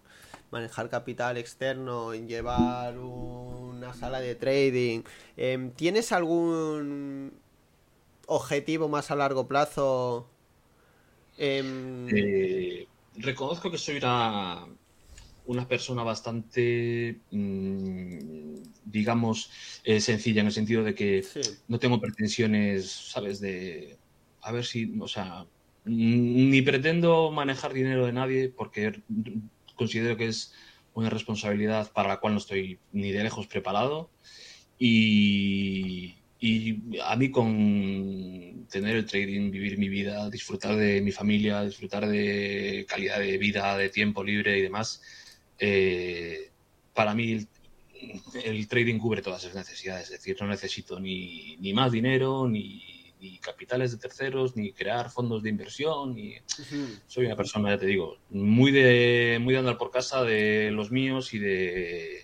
manejar 0.56 0.88
capital 0.88 1.36
externo, 1.36 2.14
llevar 2.14 2.96
una 2.98 3.92
sala 3.92 4.20
de 4.20 4.34
trading? 4.34 5.02
Em, 5.36 5.70
¿Tienes 5.72 6.12
algún 6.12 7.32
objetivo 8.26 8.88
más 8.88 9.10
a 9.10 9.16
largo 9.16 9.46
plazo? 9.46 10.26
Em, 11.38 12.08
Eh, 12.08 12.86
reconozco 13.18 13.70
que 13.70 13.78
soy 13.78 13.98
una, 13.98 14.66
una 15.44 15.68
persona 15.68 16.02
bastante, 16.02 17.20
mm, 17.30 18.62
digamos, 18.86 19.50
eh, 19.84 20.00
sencilla 20.00 20.40
en 20.40 20.46
el 20.46 20.52
sentido 20.52 20.82
de 20.82 20.94
que 20.94 21.22
sí, 21.22 21.42
no 21.68 21.78
tengo 21.78 22.00
pretensiones, 22.00 22.90
¿sabes? 23.12 23.40
De 23.40 23.98
a 24.40 24.52
ver 24.52 24.64
si, 24.64 24.78
o 25.00 25.08
sea, 25.08 25.44
ni 25.84 26.62
pretendo 26.62 27.30
manejar 27.30 27.72
dinero 27.72 28.06
de 28.06 28.12
nadie 28.12 28.48
porque 28.48 29.02
considero 29.76 30.16
que 30.16 30.26
es 30.26 30.52
una 30.94 31.10
responsabilidad 31.10 31.92
para 31.92 32.08
la 32.08 32.16
cual 32.18 32.32
no 32.34 32.38
estoy 32.38 32.78
ni 32.92 33.12
de 33.12 33.22
lejos 33.22 33.46
preparado. 33.46 34.10
Y, 34.78 36.16
y 36.40 36.98
a 37.02 37.16
mí 37.16 37.30
con 37.30 38.66
tener 38.70 38.96
el 38.96 39.06
trading, 39.06 39.50
vivir 39.50 39.78
mi 39.78 39.88
vida, 39.88 40.28
disfrutar 40.30 40.76
de 40.76 41.00
mi 41.00 41.12
familia, 41.12 41.62
disfrutar 41.62 42.06
de 42.06 42.84
calidad 42.88 43.18
de 43.18 43.38
vida, 43.38 43.76
de 43.76 43.88
tiempo 43.90 44.24
libre 44.24 44.58
y 44.58 44.62
demás, 44.62 45.02
eh, 45.58 46.50
para 46.94 47.14
mí 47.14 47.32
el, 47.32 47.48
el 48.44 48.68
trading 48.68 48.98
cubre 48.98 49.22
todas 49.22 49.44
esas 49.44 49.54
necesidades. 49.54 50.04
Es 50.06 50.18
decir, 50.18 50.36
no 50.40 50.48
necesito 50.48 50.98
ni, 50.98 51.56
ni 51.58 51.72
más 51.72 51.92
dinero, 51.92 52.48
ni, 52.48 52.95
ni 53.30 53.38
capitales 53.38 53.92
de 53.92 53.98
terceros, 53.98 54.56
ni 54.56 54.72
crear 54.72 55.10
fondos 55.10 55.42
de 55.42 55.50
inversión, 55.50 56.14
ni 56.14 56.34
soy 57.06 57.26
una 57.26 57.36
persona, 57.36 57.70
ya 57.70 57.78
te 57.78 57.86
digo, 57.86 58.18
muy 58.30 58.70
de, 58.70 59.38
muy 59.40 59.52
de 59.54 59.60
andar 59.60 59.78
por 59.78 59.90
casa 59.90 60.22
de 60.22 60.70
los 60.70 60.90
míos 60.90 61.34
y 61.34 61.38
de, 61.38 62.22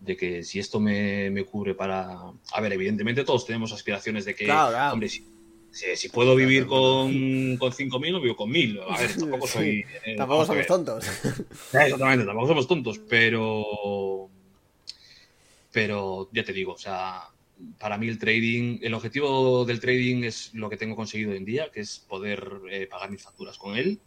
de 0.00 0.16
que 0.16 0.42
si 0.42 0.58
esto 0.58 0.80
me, 0.80 1.30
me 1.30 1.44
cubre 1.44 1.74
para... 1.74 2.18
A 2.52 2.60
ver, 2.60 2.72
evidentemente 2.72 3.24
todos 3.24 3.46
tenemos 3.46 3.72
aspiraciones 3.72 4.24
de 4.24 4.34
que, 4.34 4.44
Claro, 4.46 4.70
claro. 4.70 4.92
hombre, 4.94 5.08
si, 5.08 5.24
Si, 5.70 6.08
puedo 6.08 6.34
vivir 6.36 6.66
con, 6.66 7.56
con 7.56 7.72
5.000, 7.72 8.12
no 8.12 8.20
vivo 8.20 8.36
con 8.36 8.50
1.000. 8.50 8.84
A 8.88 8.98
ver, 8.98 9.16
tampoco 9.16 9.46
soy. 9.46 9.84
Eh, 10.04 10.16
tampoco 10.16 10.44
somos 10.44 10.66
tontos. 10.66 11.06
Exactamente, 11.72 12.26
tampoco 12.26 12.48
somos 12.48 12.66
tontos, 12.68 12.98
pero. 13.08 14.28
Pero 15.72 16.28
ya 16.30 16.44
te 16.44 16.52
digo, 16.52 16.74
o 16.74 16.78
sea, 16.78 17.31
para 17.78 17.98
mí 17.98 18.08
el 18.08 18.18
trading, 18.18 18.78
el 18.82 18.94
objetivo 18.94 19.64
del 19.64 19.80
trading 19.80 20.24
es 20.24 20.54
lo 20.54 20.70
que 20.70 20.76
tengo 20.76 20.96
conseguido 20.96 21.32
hoy 21.32 21.38
en 21.38 21.44
día, 21.44 21.70
que 21.72 21.80
es 21.80 21.98
poder 21.98 22.60
eh, 22.70 22.86
pagar 22.90 23.10
mis 23.10 23.22
facturas 23.22 23.58
con 23.58 23.76
él. 23.76 24.00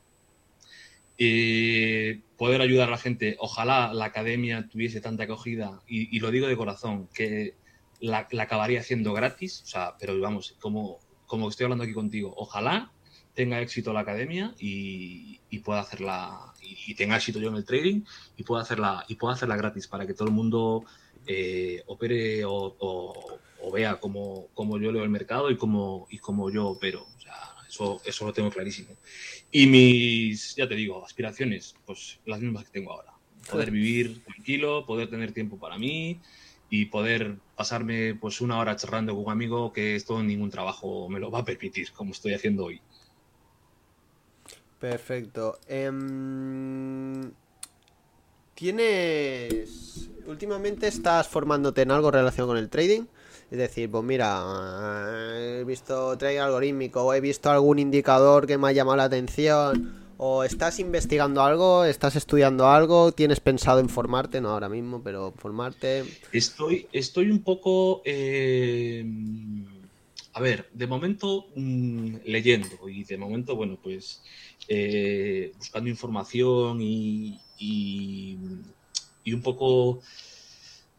Y 1.17 2.15
poder 2.37 2.61
ayudar 2.61 2.89
a 2.89 2.91
la 2.91 2.97
gente. 2.97 3.37
Ojalá 3.39 3.93
la 3.93 4.05
academia 4.05 4.67
tuviese 4.67 4.99
tanta 4.99 5.23
acogida, 5.23 5.81
y, 5.87 6.19
lo 6.19 6.31
digo 6.31 6.47
de 6.47 6.57
corazón, 6.57 7.07
que 7.13 7.55
la, 8.01 8.27
acabaría 8.39 8.81
haciendo 8.81 9.13
gratis. 9.13 9.61
O 9.63 9.67
sea, 9.67 9.95
pero 9.99 10.19
vamos, 10.19 10.55
como, 10.59 10.99
como 11.25 11.49
estoy 11.49 11.65
hablando 11.65 11.85
aquí 11.85 11.93
contigo, 11.93 12.33
ojalá 12.35 12.91
tenga 13.33 13.61
éxito 13.61 13.93
la 13.93 13.99
academia 14.01 14.55
y, 14.59 15.39
pueda 15.63 15.79
hacerla, 15.79 16.53
y, 16.61 16.95
tenga 16.95 17.15
éxito 17.15 17.39
yo 17.39 17.49
en 17.49 17.55
el 17.55 17.65
trading 17.65 18.01
y 18.35 18.43
pueda 18.43 18.63
hacerla, 18.63 19.05
y 19.07 19.15
pueda 19.15 19.35
hacerla 19.35 19.55
gratis 19.55 19.87
para 19.87 20.05
que 20.05 20.13
todo 20.13 20.27
el 20.27 20.33
mundo 20.33 20.83
eh, 21.27 21.83
opere 21.87 22.43
o, 22.45 23.39
vea 23.73 23.99
cómo, 23.99 24.49
yo 24.79 24.91
leo 24.91 25.03
el 25.03 25.09
mercado 25.09 25.49
y 25.49 25.57
cómo, 25.57 26.07
y 26.09 26.19
cómo 26.19 26.49
yo 26.49 26.67
opero. 26.67 27.05
O 27.17 27.19
sea, 27.19 27.33
eso, 27.67 28.01
eso 28.05 28.25
lo 28.25 28.33
tengo 28.33 28.49
clarísimo. 28.49 28.95
Y 29.51 29.67
mis, 29.67 30.55
ya 30.55 30.67
te 30.67 30.75
digo, 30.75 31.03
aspiraciones, 31.05 31.75
pues 31.85 32.19
las 32.25 32.39
mismas 32.39 32.65
que 32.65 32.71
tengo 32.71 32.93
ahora. 32.93 33.13
Poder 33.49 33.71
vivir 33.71 34.23
tranquilo, 34.23 34.85
poder 34.85 35.09
tener 35.09 35.31
tiempo 35.31 35.59
para 35.59 35.77
mí 35.77 36.19
y 36.69 36.85
poder 36.85 37.37
pasarme 37.55 38.15
pues 38.15 38.41
una 38.41 38.59
hora 38.59 38.75
charlando 38.75 39.13
con 39.13 39.25
un 39.25 39.31
amigo 39.31 39.71
que 39.71 39.95
esto 39.95 40.21
ningún 40.23 40.49
trabajo 40.49 41.07
me 41.09 41.19
lo 41.19 41.29
va 41.29 41.39
a 41.39 41.45
permitir, 41.45 41.91
como 41.91 42.11
estoy 42.11 42.33
haciendo 42.33 42.65
hoy. 42.65 42.81
Perfecto. 44.79 45.59
Em, 45.67 47.31
¿Tienes... 48.55 50.09
Últimamente 50.27 50.87
estás 50.87 51.27
formándote 51.27 51.83
en 51.83 51.91
algo 51.91 52.09
relacionado 52.09 52.47
con 52.47 52.57
el 52.57 52.69
trading? 52.69 53.03
Es 53.51 53.59
decir, 53.59 53.91
pues 53.91 54.03
mira, 54.03 54.41
he 55.37 55.63
visto 55.65 56.17
trading 56.17 56.39
algorítmico 56.39 57.03
o 57.03 57.13
he 57.13 57.21
visto 57.21 57.51
algún 57.51 57.77
indicador 57.77 58.47
que 58.47 58.57
me 58.57 58.69
ha 58.69 58.71
llamado 58.71 58.97
la 58.97 59.03
atención 59.03 59.93
o 60.17 60.43
estás 60.43 60.79
investigando 60.79 61.43
algo, 61.43 61.85
estás 61.85 62.15
estudiando 62.15 62.67
algo, 62.67 63.11
tienes 63.11 63.39
pensado 63.39 63.79
en 63.81 63.89
formarte, 63.89 64.41
no 64.41 64.49
ahora 64.49 64.69
mismo, 64.69 65.03
pero 65.03 65.33
formarte. 65.37 66.05
Estoy, 66.31 66.87
estoy 66.91 67.29
un 67.29 67.43
poco... 67.43 68.01
Eh, 68.05 69.05
a 70.33 70.41
ver, 70.41 70.67
de 70.73 70.87
momento 70.87 71.47
mm, 71.55 72.15
leyendo 72.25 72.89
y 72.89 73.03
de 73.05 73.17
momento, 73.17 73.55
bueno, 73.55 73.77
pues 73.81 74.21
eh, 74.67 75.51
buscando 75.57 75.89
información 75.89 76.81
y, 76.81 77.39
y, 77.57 78.37
un 79.33 79.41
poco, 79.41 80.01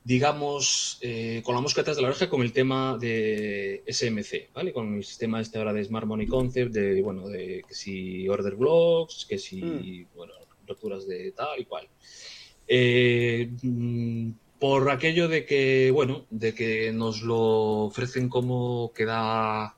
digamos, 0.04 0.98
eh, 1.00 1.42
con 1.44 1.54
la 1.54 1.60
mosca 1.60 1.80
atrás 1.80 1.96
de 1.96 2.02
la 2.02 2.08
oreja 2.08 2.28
con 2.28 2.42
el 2.42 2.52
tema 2.52 2.96
de 2.98 3.82
SMC, 3.86 4.52
¿vale? 4.54 4.72
Con 4.72 4.96
el 4.96 5.04
sistema 5.04 5.40
este 5.40 5.58
ahora 5.58 5.72
de 5.72 5.84
Smart 5.84 6.06
Money 6.06 6.26
Concept, 6.26 6.72
de, 6.72 7.00
bueno, 7.02 7.28
de 7.28 7.64
que 7.66 7.74
si 7.74 8.28
order 8.28 8.56
blocks, 8.56 9.26
que 9.28 9.38
si, 9.38 9.62
mm. 9.62 10.16
bueno, 10.16 10.32
roturas 10.66 11.06
de 11.06 11.32
tal 11.32 11.60
y 11.60 11.64
cual. 11.64 11.88
Eh, 12.68 13.50
mm, 13.62 14.30
por 14.58 14.90
aquello 14.90 15.28
de 15.28 15.44
que, 15.44 15.90
bueno, 15.90 16.26
de 16.30 16.54
que 16.54 16.92
nos 16.92 17.22
lo 17.22 17.84
ofrecen 17.84 18.28
como 18.28 18.92
que 18.94 19.04
da 19.04 19.76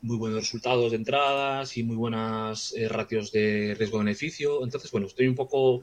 muy 0.00 0.16
buenos 0.16 0.40
resultados 0.40 0.90
de 0.90 0.96
entradas 0.96 1.76
y 1.76 1.82
muy 1.82 1.96
buenas 1.96 2.74
eh, 2.76 2.88
ratios 2.88 3.32
de 3.32 3.74
riesgo-beneficio. 3.78 4.62
Entonces, 4.64 4.90
bueno, 4.90 5.06
estoy 5.06 5.26
un 5.26 5.34
poco 5.34 5.82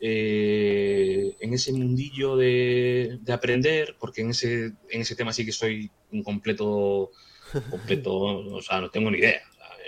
eh, 0.00 1.34
en 1.40 1.54
ese 1.54 1.72
mundillo 1.72 2.36
de, 2.36 3.18
aprender, 3.28 3.96
porque 3.98 4.22
en 4.22 4.30
ese, 4.30 4.72
en 4.90 5.00
ese 5.00 5.14
tema 5.14 5.32
sí 5.32 5.44
que 5.44 5.52
soy 5.52 5.90
un 6.10 6.22
completo, 6.22 7.10
completo, 7.70 8.12
o 8.14 8.62
sea, 8.62 8.80
no 8.80 8.90
tengo 8.90 9.10
ni 9.10 9.18
idea. 9.18 9.42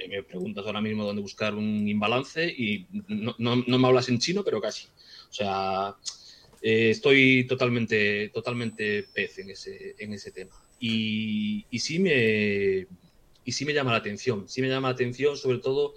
me 0.08 0.22
preguntas 0.22 0.64
ahora 0.66 0.80
mismo 0.80 1.04
dónde 1.04 1.22
buscar 1.22 1.54
un 1.54 1.88
imbalance 1.88 2.46
y 2.46 2.86
no, 3.08 3.34
no, 3.38 3.56
no 3.56 3.78
me 3.78 3.86
hablas 3.88 4.08
en 4.08 4.18
chino, 4.18 4.44
pero 4.44 4.60
casi. 4.60 4.86
O 5.30 5.32
sea, 5.32 5.96
eh, 6.66 6.88
estoy 6.88 7.44
totalmente, 7.46 8.30
totalmente 8.30 9.04
pez 9.12 9.38
en 9.38 9.50
ese, 9.50 9.94
en 9.98 10.14
ese 10.14 10.30
tema. 10.30 10.54
Y, 10.80 11.66
y, 11.70 11.78
sí 11.78 11.98
me, 11.98 12.86
y 13.44 13.52
sí 13.52 13.64
me 13.64 13.74
llama 13.74 13.92
la 13.92 13.98
atención. 13.98 14.48
Sí 14.48 14.62
me 14.62 14.68
llama 14.68 14.88
la 14.88 14.94
atención, 14.94 15.36
sobre 15.36 15.58
todo 15.58 15.94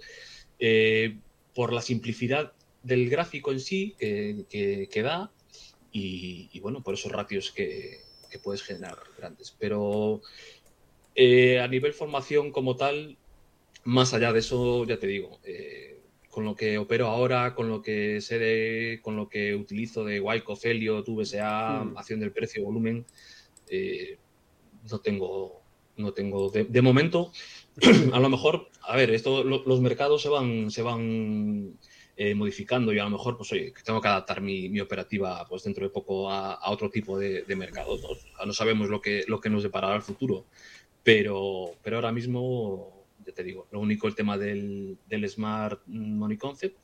eh, 0.58 1.18
por 1.54 1.72
la 1.72 1.82
simplicidad 1.82 2.52
del 2.82 3.08
gráfico 3.10 3.52
en 3.52 3.60
sí 3.60 3.94
que, 3.98 4.88
que, 4.90 5.02
da 5.02 5.32
y, 5.92 6.58
bueno, 6.60 6.82
por 6.82 6.94
esos 6.94 7.10
ratios 7.10 7.50
que, 7.50 8.00
que 8.30 8.38
puedes 8.38 8.62
generar 8.62 8.98
grandes. 9.16 9.54
Pero 9.58 10.22
eh, 11.14 11.60
a 11.60 11.68
nivel 11.68 11.94
formación 11.94 12.52
como 12.52 12.76
tal, 12.76 13.16
más 13.84 14.14
allá 14.14 14.32
de 14.32 14.40
eso, 14.40 14.84
ya 14.84 14.98
te 14.98 15.06
digo, 15.06 15.40
con 16.38 16.44
lo 16.44 16.54
que 16.54 16.78
opero 16.78 17.08
ahora, 17.08 17.52
con 17.54 17.68
lo 17.68 17.82
que 17.82 18.20
sé 18.20 18.38
de, 18.38 19.00
con 19.02 19.16
lo 19.16 19.28
que 19.28 19.56
utilizo 19.56 20.04
de 20.04 20.20
Wyckoff, 20.20 20.64
Elliot, 20.66 21.04
VSA, 21.08 21.82
hmm. 21.82 21.98
acción 21.98 22.20
del 22.20 22.30
precio, 22.30 22.62
volumen, 22.62 23.04
eh, 23.68 24.18
no 24.88 25.00
tengo, 25.00 25.57
no 25.98 26.12
tengo, 26.12 26.50
de, 26.50 26.82
momento, 26.82 27.32
a 28.12 28.20
lo 28.20 28.28
mejor, 28.28 28.70
a 28.82 28.96
ver, 28.96 29.10
esto, 29.10 29.44
los 29.44 29.80
mercados 29.80 30.22
se 30.22 30.28
van, 30.28 30.70
se 30.70 30.82
van 30.82 31.78
eh, 32.16 32.34
modificando 32.34 32.92
y 32.92 32.98
a 32.98 33.04
lo 33.04 33.10
mejor, 33.10 33.36
pues 33.36 33.52
oye, 33.52 33.72
tengo 33.84 34.00
que 34.00 34.08
adaptar 34.08 34.40
mi, 34.40 34.80
operativa, 34.80 35.46
pues 35.48 35.64
dentro 35.64 35.84
de 35.84 35.90
poco 35.90 36.30
a, 36.30 36.70
otro 36.70 36.90
tipo 36.90 37.18
de, 37.18 37.44
mercados. 37.56 38.00
¿no? 38.02 38.46
¿no? 38.46 38.52
sabemos 38.52 38.88
lo 38.88 39.00
que, 39.00 39.24
lo 39.28 39.40
que 39.40 39.50
nos 39.50 39.62
deparará 39.62 39.96
el 39.96 40.02
futuro, 40.02 40.46
pero, 41.02 41.72
pero 41.82 41.96
ahora 41.96 42.12
mismo 42.12 42.98
te 43.32 43.44
digo, 43.44 43.66
lo 43.70 43.80
único 43.80 44.08
el 44.08 44.14
tema 44.14 44.38
del, 44.38 44.98
del 45.06 45.28
Smart 45.28 45.80
Money 45.86 46.38
Concept 46.38 46.78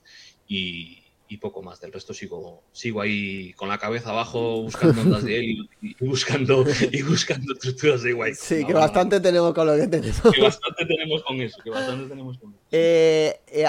y, 0.47 1.04
y 1.29 1.39
poco 1.39 1.63
más. 1.63 1.81
Del 1.81 1.93
resto 1.93 2.15
sigo, 2.15 2.63
sigo 2.73 3.01
ahí 3.01 3.53
con 3.55 3.69
la 3.69 3.79
cabeza 3.79 4.11
abajo 4.11 4.63
buscando 4.63 5.01
ondas 5.01 5.25
de 5.25 5.39
él 5.39 5.69
y, 5.81 6.05
buscando, 6.05 6.65
y 6.93 7.03
buscando 7.03 7.53
estructuras 7.53 8.03
de 8.03 8.11
igual. 8.11 8.35
Sí, 8.35 8.65
que 8.65 8.73
bastante 8.73 9.21
tenemos 9.21 9.55
con 9.55 9.67
lo 9.67 9.77
que 9.77 9.87
tenemos. 9.87 10.21
Que 10.21 10.41
bastante 10.41 10.87
tenemos 10.87 11.23
con 11.23 11.41
eso, 11.41 11.59
que 11.63 11.71
bastante 11.71 12.09
tenemos 12.09 12.39
con 12.39 12.51
eso. 12.51 12.61
Eh, 12.77 13.39
eh, 13.47 13.65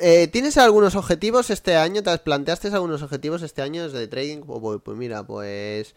eh, 0.00 0.28
¿Tienes 0.28 0.56
algunos 0.56 0.94
objetivos 0.94 1.50
este 1.50 1.74
año? 1.74 2.04
¿Te 2.04 2.16
planteaste 2.18 2.68
algunos 2.68 3.02
objetivos 3.02 3.42
este 3.42 3.60
año 3.60 3.88
de 3.88 4.06
trading? 4.06 4.42
Pues, 4.42 4.60
pues, 4.60 4.80
pues 4.84 4.96
mira, 4.96 5.26
pues 5.26 5.96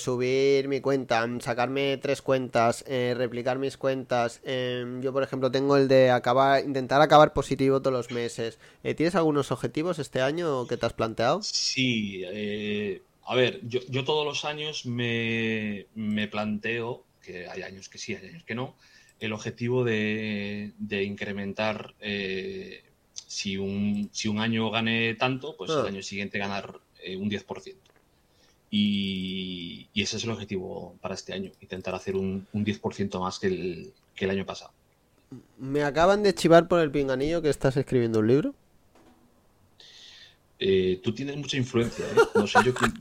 subir 0.00 0.68
mi 0.68 0.80
cuenta, 0.80 1.28
sacarme 1.40 1.98
tres 1.98 2.22
cuentas, 2.22 2.82
replicar 2.86 3.58
mis 3.58 3.76
cuentas. 3.76 4.40
Em, 4.44 5.02
yo, 5.02 5.12
por 5.12 5.22
ejemplo, 5.22 5.50
tengo 5.50 5.76
el 5.76 5.86
de 5.86 6.10
acabar, 6.10 6.64
intentar 6.64 7.02
acabar 7.02 7.34
positivo 7.34 7.82
todos 7.82 7.92
los 7.92 8.10
meses. 8.10 8.58
¿Tienes 8.82 9.14
algunos 9.14 9.52
objetivos 9.52 9.98
este 9.98 10.22
año 10.22 10.66
que 10.66 10.78
te 10.78 10.86
has 10.86 10.94
planteado? 10.94 11.42
Sí, 11.42 12.22
eh, 12.24 13.02
a 13.26 13.34
ver, 13.34 13.60
yo, 13.64 14.04
todos 14.04 14.24
los 14.24 14.46
años 14.46 14.86
me, 14.86 15.86
planteo, 16.30 17.04
que 17.20 17.46
hay 17.48 17.60
años 17.62 17.90
que 17.90 17.98
sí, 17.98 18.14
hay 18.14 18.28
años 18.28 18.44
que 18.44 18.54
no, 18.54 18.76
el 19.20 19.32
objetivo 19.32 19.84
de, 19.84 20.72
incrementar, 21.04 21.94
eh, 22.00 22.82
si, 23.14 23.56
un, 23.56 24.10
si 24.12 24.28
un 24.28 24.40
año 24.40 24.70
gane 24.70 25.14
tanto, 25.14 25.56
pues 25.56 25.70
el 25.70 25.78
ah. 25.78 25.88
año 25.88 26.02
siguiente 26.02 26.38
ganar 26.38 26.78
eh, 27.02 27.16
un 27.16 27.30
10%. 27.30 27.74
Y, 28.70 29.88
y, 29.94 30.02
ese 30.02 30.16
es 30.16 30.24
el 30.24 30.30
objetivo 30.30 30.96
para 31.00 31.14
este 31.14 31.32
año, 31.32 31.52
intentar 31.60 31.94
hacer 31.94 32.16
un, 32.16 32.46
un 32.52 32.64
10% 32.64 33.20
más 33.20 33.38
que 33.38 33.46
el, 33.46 33.92
que 34.14 34.24
el 34.24 34.30
año 34.32 34.44
pasado. 34.44 34.72
Me 35.58 35.82
acaban 35.82 36.22
de 36.22 36.34
chivar 36.34 36.68
por 36.68 36.80
el 36.80 36.90
pinganillo 36.90 37.42
que 37.42 37.48
estás 37.48 37.76
escribiendo 37.76 38.20
un 38.20 38.26
libro. 38.26 38.54
Eh, 40.58 41.00
tú 41.02 41.14
tienes 41.14 41.36
mucha 41.36 41.58
influencia, 41.58 42.06
¿eh? 42.06 42.18
no, 42.34 42.46
sé 42.46 42.58
yo 42.64 42.72
quién, 42.72 42.94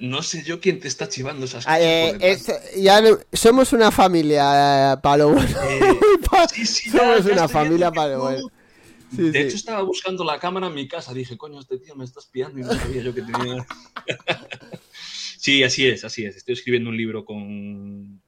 no, 0.00 0.22
sé 0.22 0.44
yo 0.44 0.60
quién 0.60 0.80
te 0.80 0.88
está 0.88 1.08
chivando 1.08 1.46
esas 1.46 1.64
cosas. 1.64 1.80
Eh, 1.80 2.36
ya 2.76 3.02
somos 3.32 3.72
una 3.72 3.90
familia, 3.90 5.00
Palo 5.02 5.30
bueno. 5.30 5.48
sí, 6.52 6.66
sí, 6.66 6.90
somos 6.90 7.24
una 7.24 7.48
familia, 7.48 7.90
Palo 7.90 8.20
bueno. 8.20 8.50
de 9.12 9.40
hecho, 9.40 9.56
estaba 9.56 9.80
buscando 9.80 10.24
la 10.24 10.38
cámara 10.38 10.66
en 10.66 10.74
mi 10.74 10.86
casa. 10.86 11.14
Dije, 11.14 11.38
coño, 11.38 11.58
este 11.58 11.78
tío 11.78 11.96
me 11.96 12.04
está 12.04 12.20
espiando 12.20 12.60
y 12.60 12.64
no 12.64 12.74
sabía 12.74 13.00
yo 13.00 13.14
que 13.14 13.22
tenía. 13.22 13.66
sí, 15.38 15.62
así 15.62 15.86
es, 15.86 16.04
así 16.04 16.26
es. 16.26 16.36
Estoy 16.36 16.52
escribiendo 16.52 16.90
un 16.90 16.98
libro 16.98 17.24
con. 17.24 18.20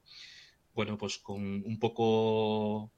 Bueno, 0.74 0.96
pues 0.96 1.18
con 1.18 1.42
un 1.42 1.78
poco 1.78 2.90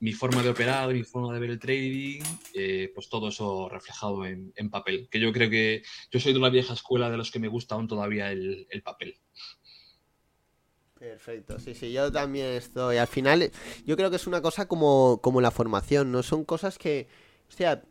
mi 0.00 0.12
forma 0.12 0.42
de 0.42 0.48
operar, 0.48 0.92
mi 0.92 1.04
forma 1.04 1.32
de 1.34 1.40
ver 1.40 1.50
el 1.50 1.58
trading, 1.58 2.22
eh, 2.54 2.90
pues 2.94 3.08
todo 3.08 3.28
eso 3.28 3.68
reflejado 3.68 4.24
en, 4.24 4.70
papel. 4.70 5.08
Que 5.10 5.20
yo 5.20 5.30
creo 5.32 5.50
que 5.50 5.82
yo 6.10 6.18
soy 6.18 6.32
de 6.32 6.38
una 6.38 6.48
vieja 6.48 6.72
escuela 6.72 7.10
de 7.10 7.18
los 7.18 7.30
que 7.30 7.38
me 7.38 7.48
gusta 7.48 7.74
aún 7.74 7.86
todavía 7.86 8.32
el, 8.32 8.66
papel. 8.82 9.18
Perfecto, 10.98 11.58
sí, 11.58 11.74
sí, 11.74 11.92
yo 11.92 12.10
también 12.10 12.46
estoy. 12.46 12.96
Al 12.96 13.06
final, 13.06 13.50
yo 13.84 13.96
creo 13.96 14.10
que 14.10 14.16
es 14.16 14.26
una 14.26 14.40
cosa 14.40 14.66
como, 14.66 15.20
como 15.22 15.40
la 15.40 15.50
formación, 15.50 16.10
¿no? 16.10 16.22
Son 16.22 16.44
cosas 16.44 16.78
que, 16.78 17.08
o 17.48 17.52
sea, 17.52 17.82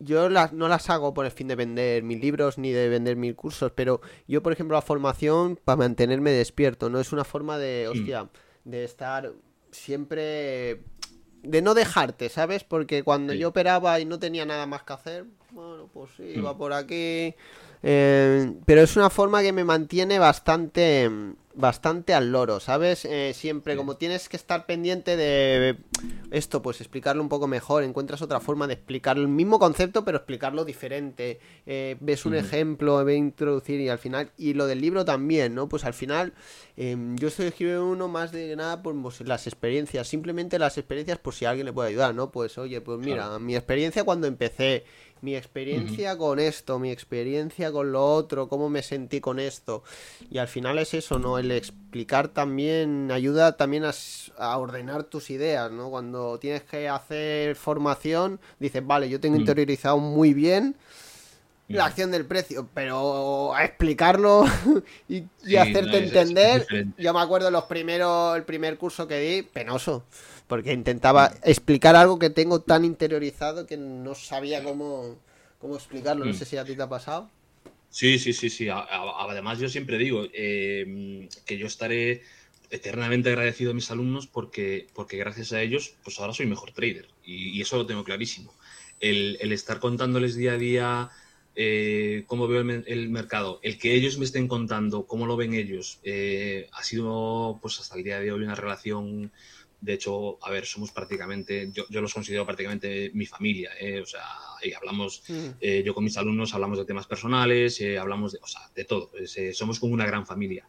yo 0.00 0.28
las, 0.28 0.52
no 0.52 0.66
las 0.66 0.90
hago 0.90 1.14
por 1.14 1.26
el 1.26 1.30
fin 1.30 1.46
de 1.46 1.54
vender 1.54 2.02
mis 2.02 2.20
libros 2.20 2.58
ni 2.58 2.72
de 2.72 2.88
vender 2.88 3.16
mis 3.16 3.34
cursos, 3.34 3.70
pero 3.72 4.00
yo, 4.26 4.42
por 4.42 4.52
ejemplo, 4.52 4.76
la 4.76 4.82
formación 4.82 5.58
para 5.64 5.76
mantenerme 5.76 6.32
despierto, 6.32 6.90
¿no? 6.90 6.98
Es 6.98 7.12
una 7.12 7.24
forma 7.24 7.56
de, 7.58 7.86
hostia, 7.86 8.28
de 8.64 8.82
estar 8.84 9.32
siempre... 9.70 10.82
De 11.42 11.60
no 11.62 11.74
dejarte, 11.74 12.28
¿sabes? 12.28 12.64
Porque 12.64 13.02
cuando 13.02 13.34
yo 13.34 13.48
operaba 13.48 13.98
y 14.00 14.04
no 14.04 14.18
tenía 14.18 14.46
nada 14.46 14.66
más 14.66 14.84
que 14.84 14.92
hacer, 14.92 15.24
bueno, 15.50 15.88
pues 15.92 16.10
sí, 16.16 16.22
iba 16.36 16.56
por 16.56 16.72
aquí. 16.72 17.34
Eh, 17.82 18.52
pero 18.64 18.80
es 18.82 18.96
una 18.96 19.10
forma 19.10 19.42
que 19.42 19.52
me 19.52 19.64
mantiene 19.64 20.18
bastante 20.18 21.10
bastante 21.54 22.14
al 22.14 22.32
loro, 22.32 22.60
¿sabes? 22.60 23.04
Eh, 23.04 23.32
siempre, 23.34 23.76
como 23.76 23.96
tienes 23.96 24.28
que 24.28 24.36
estar 24.36 24.66
pendiente 24.66 25.16
de 25.16 25.76
esto, 26.30 26.62
pues 26.62 26.80
explicarlo 26.80 27.22
un 27.22 27.28
poco 27.28 27.46
mejor, 27.46 27.82
encuentras 27.84 28.22
otra 28.22 28.40
forma 28.40 28.66
de 28.66 28.74
explicar 28.74 29.18
el 29.18 29.28
mismo 29.28 29.58
concepto, 29.58 30.04
pero 30.04 30.18
explicarlo 30.18 30.64
diferente. 30.64 31.40
Eh, 31.66 31.96
ves 32.00 32.24
un 32.24 32.34
ejemplo, 32.34 33.04
ve 33.04 33.16
introducir 33.16 33.80
y 33.80 33.88
al 33.88 33.98
final, 33.98 34.30
y 34.36 34.54
lo 34.54 34.66
del 34.66 34.80
libro 34.80 35.04
también, 35.04 35.54
¿no? 35.54 35.68
Pues 35.68 35.84
al 35.84 35.94
final, 35.94 36.32
em, 36.76 37.16
yo 37.16 37.28
estoy 37.28 37.46
escribiendo 37.46 37.86
uno 37.86 38.08
más 38.08 38.32
de 38.32 38.56
nada 38.56 38.82
por 38.82 39.00
pues, 39.00 39.20
las 39.20 39.46
experiencias, 39.46 40.08
simplemente 40.08 40.58
las 40.58 40.78
experiencias 40.78 41.18
por 41.18 41.34
si 41.34 41.44
alguien 41.44 41.66
le 41.66 41.72
puede 41.72 41.90
ayudar, 41.90 42.14
¿no? 42.14 42.30
Pues 42.30 42.58
oye, 42.58 42.80
pues 42.80 42.98
mira, 42.98 43.38
mi 43.38 43.54
experiencia 43.56 44.04
cuando 44.04 44.26
empecé 44.26 44.84
mi 45.22 45.36
experiencia 45.36 46.18
con 46.18 46.40
esto, 46.40 46.80
mi 46.80 46.90
experiencia 46.90 47.70
con 47.70 47.92
lo 47.92 48.04
otro, 48.04 48.48
cómo 48.48 48.68
me 48.68 48.82
sentí 48.82 49.20
con 49.20 49.38
esto. 49.38 49.84
Y 50.30 50.38
al 50.38 50.48
final 50.48 50.78
es 50.78 50.94
eso, 50.94 51.20
¿no? 51.20 51.38
El 51.38 51.52
explicar 51.52 52.28
también 52.28 53.10
ayuda 53.12 53.56
también 53.56 53.84
a, 53.84 54.58
ordenar 54.58 55.04
tus 55.04 55.30
ideas, 55.30 55.70
¿no? 55.70 55.90
Cuando 55.90 56.38
tienes 56.40 56.64
que 56.64 56.88
hacer 56.88 57.54
formación, 57.54 58.40
dices, 58.58 58.84
vale, 58.84 59.08
yo 59.08 59.20
tengo 59.20 59.36
interiorizado 59.36 59.98
muy 59.98 60.34
bien 60.34 60.76
la 61.68 61.86
acción 61.86 62.10
del 62.10 62.26
precio, 62.26 62.68
pero 62.74 63.54
a 63.54 63.64
explicarlo 63.64 64.44
y, 65.08 65.24
hacerte 65.56 65.98
entender, 65.98 66.66
yo 66.98 67.14
me 67.14 67.20
acuerdo 67.20 67.50
los 67.50 67.64
primeros, 67.64 68.36
el 68.36 68.42
primer 68.42 68.76
curso 68.76 69.06
que 69.06 69.18
di, 69.20 69.42
penoso. 69.42 70.04
Porque 70.52 70.74
intentaba 70.74 71.32
explicar 71.44 71.96
algo 71.96 72.18
que 72.18 72.28
tengo 72.28 72.60
tan 72.60 72.84
interiorizado 72.84 73.66
que 73.66 73.78
no 73.78 74.14
sabía 74.14 74.62
cómo, 74.62 75.18
cómo 75.58 75.76
explicarlo. 75.76 76.26
No 76.26 76.32
mm. 76.32 76.34
sé 76.34 76.44
si 76.44 76.58
a 76.58 76.64
ti 76.66 76.76
te 76.76 76.82
ha 76.82 76.90
pasado. 76.90 77.30
Sí, 77.88 78.18
sí, 78.18 78.34
sí, 78.34 78.50
sí. 78.50 78.68
Además, 78.68 79.60
yo 79.60 79.70
siempre 79.70 79.96
digo 79.96 80.26
eh, 80.34 81.26
que 81.46 81.56
yo 81.56 81.66
estaré 81.66 82.20
eternamente 82.68 83.30
agradecido 83.30 83.70
a 83.70 83.74
mis 83.74 83.90
alumnos 83.90 84.26
porque, 84.26 84.88
porque 84.92 85.16
gracias 85.16 85.54
a 85.54 85.62
ellos, 85.62 85.94
pues 86.04 86.20
ahora 86.20 86.34
soy 86.34 86.44
mejor 86.44 86.72
trader. 86.72 87.08
Y, 87.24 87.58
eso 87.62 87.78
lo 87.78 87.86
tengo 87.86 88.04
clarísimo. 88.04 88.52
El, 89.00 89.38
estar 89.52 89.80
contándoles 89.80 90.34
día 90.34 90.52
a 90.52 90.58
día 90.58 91.10
eh, 91.56 92.24
cómo 92.26 92.46
veo 92.46 92.60
el, 92.60 93.08
mercado, 93.08 93.58
el 93.62 93.78
que 93.78 93.94
ellos 93.94 94.18
me 94.18 94.26
estén 94.26 94.48
contando 94.48 95.06
cómo 95.06 95.24
lo 95.24 95.38
ven 95.38 95.54
ellos, 95.54 95.98
eh, 96.04 96.68
ha 96.72 96.84
sido 96.84 97.58
pues 97.62 97.80
hasta 97.80 97.96
el 97.96 98.04
día 98.04 98.20
de 98.20 98.32
hoy 98.32 98.42
una 98.42 98.54
relación 98.54 99.32
de 99.82 99.94
hecho, 99.94 100.38
a 100.42 100.50
ver, 100.50 100.64
somos 100.64 100.92
prácticamente, 100.92 101.72
yo, 101.72 102.00
los 102.00 102.14
considero 102.14 102.46
prácticamente 102.46 103.10
mi 103.14 103.26
familia, 103.26 103.72
¿eh? 103.80 104.00
o 104.00 104.06
sea, 104.06 104.22
y 104.62 104.72
hablamos, 104.72 105.24
mm. 105.28 105.48
eh, 105.60 105.82
yo 105.84 105.92
con 105.92 106.04
mis 106.04 106.16
alumnos 106.16 106.54
hablamos 106.54 106.78
de 106.78 106.84
temas 106.84 107.08
personales, 107.08 107.80
eh, 107.80 107.98
hablamos 107.98 108.32
de, 108.32 108.38
o 108.40 108.46
sea, 108.46 108.62
de 108.76 108.84
todo, 108.84 109.10
somos 109.52 109.80
como 109.80 109.92
una 109.92 110.06
gran 110.06 110.24
familia. 110.24 110.68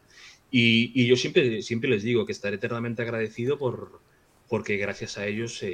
Y, 0.50 1.06
yo 1.06 1.16
siempre, 1.16 1.62
siempre 1.62 1.88
les 1.88 2.02
digo 2.02 2.26
que 2.26 2.32
estaré 2.32 2.56
eternamente 2.56 3.02
agradecido 3.02 3.56
por, 3.56 4.00
porque 4.48 4.76
gracias 4.78 5.16
a 5.16 5.26
ellos 5.26 5.64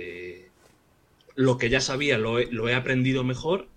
lo 1.35 1.57
que 1.57 1.71
ya 1.71 1.81
sabía 1.81 2.19
lo 2.19 2.41
lo 2.41 2.69
he 2.69 2.75
aprendido 2.75 3.25
mejor 3.25 3.69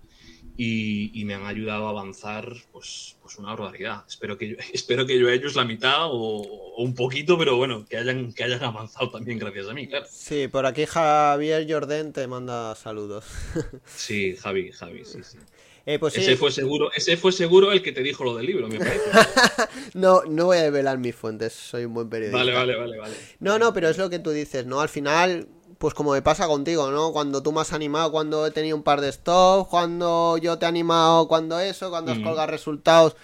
y, 0.56 1.24
me 1.24 1.34
han 1.34 1.46
ayudado 1.46 1.86
a 1.86 1.90
avanzar 1.90 2.52
pues, 2.72 3.16
pues 3.22 3.38
una 3.38 3.50
barbaridad. 3.50 4.04
Espero 4.06 4.38
que, 4.38 4.50
yo, 4.50 4.56
espero 4.72 5.06
que 5.06 5.18
yo 5.18 5.28
a 5.28 5.32
ellos 5.32 5.56
la 5.56 5.64
mitad 5.64 6.06
o, 6.10 6.74
un 6.76 6.94
poquito, 6.94 7.38
pero 7.38 7.56
bueno, 7.56 7.84
que 7.88 7.96
hayan, 7.96 8.32
que 8.32 8.44
hayan 8.44 8.62
avanzado 8.62 9.10
también 9.10 9.38
gracias 9.38 9.68
a 9.68 9.74
mí, 9.74 9.88
claro. 9.88 10.06
Sí, 10.10 10.48
por 10.48 10.66
aquí 10.66 10.86
Javier 10.86 11.66
Jordan 11.68 12.12
te 12.12 12.26
manda 12.26 12.74
saludos. 12.74 13.24
Sí, 13.86 14.36
Javi, 14.36 14.70
Javi, 14.72 15.04
sí, 15.04 15.20
sí. 15.22 15.38
Eh, 15.86 15.98
pues 15.98 16.16
ese, 16.16 16.36
fue 16.36 16.50
seguro, 16.50 16.90
ese 16.96 17.16
fue 17.16 17.30
seguro 17.30 17.70
el 17.70 17.82
que 17.82 17.92
te 17.92 18.02
dijo 18.02 18.24
lo 18.24 18.34
del 18.36 18.46
libro, 18.46 18.68
me 18.68 18.78
parece. 18.78 19.10
no, 19.94 20.22
no 20.24 20.46
voy 20.46 20.56
a 20.56 20.62
develar 20.62 20.96
mis 20.96 21.14
fuentes, 21.14 21.52
soy 21.52 21.84
un 21.84 21.92
buen 21.92 22.08
periodista. 22.08 22.38
Vale, 22.38 22.54
vale, 22.54 22.76
vale, 22.76 22.98
vale. 22.98 23.14
No, 23.40 23.58
no, 23.58 23.74
pero 23.74 23.90
es 23.90 23.98
lo 23.98 24.08
que 24.08 24.18
tú 24.18 24.30
dices, 24.30 24.64
¿no? 24.64 24.80
Al 24.80 24.88
final, 24.88 25.46
pues 25.78 25.94
como 25.94 26.12
me 26.12 26.22
pasa 26.22 26.46
contigo, 26.46 26.90
¿no? 26.90 27.12
Cuando 27.12 27.42
tú 27.42 27.52
me 27.52 27.60
has 27.60 27.72
animado, 27.72 28.12
cuando 28.12 28.46
he 28.46 28.50
tenido 28.50 28.76
un 28.76 28.82
par 28.82 29.00
de 29.00 29.10
stops, 29.12 29.68
cuando 29.68 30.38
yo 30.38 30.58
te 30.58 30.66
he 30.66 30.68
animado, 30.68 31.28
cuando 31.28 31.58
eso, 31.58 31.90
cuando 31.90 32.12
has 32.12 32.18
colgado 32.18 32.46
resultados. 32.46 33.16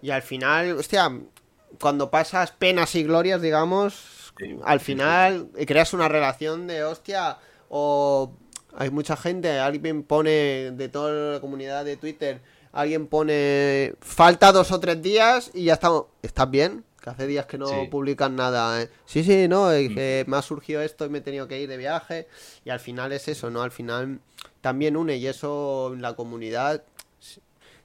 Y 0.00 0.10
al 0.10 0.22
final, 0.22 0.78
hostia, 0.78 1.10
cuando 1.80 2.10
pasas 2.10 2.50
penas 2.52 2.94
y 2.94 3.04
glorias, 3.04 3.40
digamos, 3.40 4.32
al 4.64 4.80
final 4.80 5.48
creas 5.66 5.92
una 5.92 6.08
relación 6.08 6.66
de 6.66 6.84
hostia, 6.84 7.38
o 7.68 8.32
hay 8.76 8.90
mucha 8.90 9.16
gente, 9.16 9.58
alguien 9.58 10.02
pone 10.02 10.72
de 10.72 10.88
toda 10.88 11.34
la 11.34 11.40
comunidad 11.40 11.84
de 11.84 11.96
Twitter, 11.96 12.40
alguien 12.72 13.06
pone 13.06 13.94
falta 14.00 14.52
dos 14.52 14.72
o 14.72 14.80
tres 14.80 15.02
días 15.02 15.50
y 15.54 15.64
ya 15.64 15.74
estamos, 15.74 16.06
¿estás 16.22 16.50
bien? 16.50 16.84
Que 17.02 17.10
hace 17.10 17.26
días 17.26 17.46
que 17.46 17.58
no 17.58 17.68
publican 17.90 18.36
nada. 18.36 18.80
¿eh? 18.80 18.88
Sí, 19.04 19.24
sí, 19.24 19.48
no, 19.48 19.66
mm. 19.66 19.94
que 19.94 20.24
me 20.28 20.36
ha 20.36 20.42
surgido 20.42 20.80
esto 20.82 21.04
y 21.04 21.08
me 21.08 21.18
he 21.18 21.20
tenido 21.20 21.48
que 21.48 21.60
ir 21.60 21.68
de 21.68 21.76
viaje. 21.76 22.28
Y 22.64 22.70
al 22.70 22.80
final 22.80 23.12
es 23.12 23.26
eso, 23.28 23.50
¿no? 23.50 23.62
Al 23.62 23.72
final 23.72 24.20
también 24.60 24.96
une 24.96 25.16
y 25.16 25.26
eso 25.26 25.92
en 25.92 26.00
la 26.00 26.14
comunidad, 26.14 26.84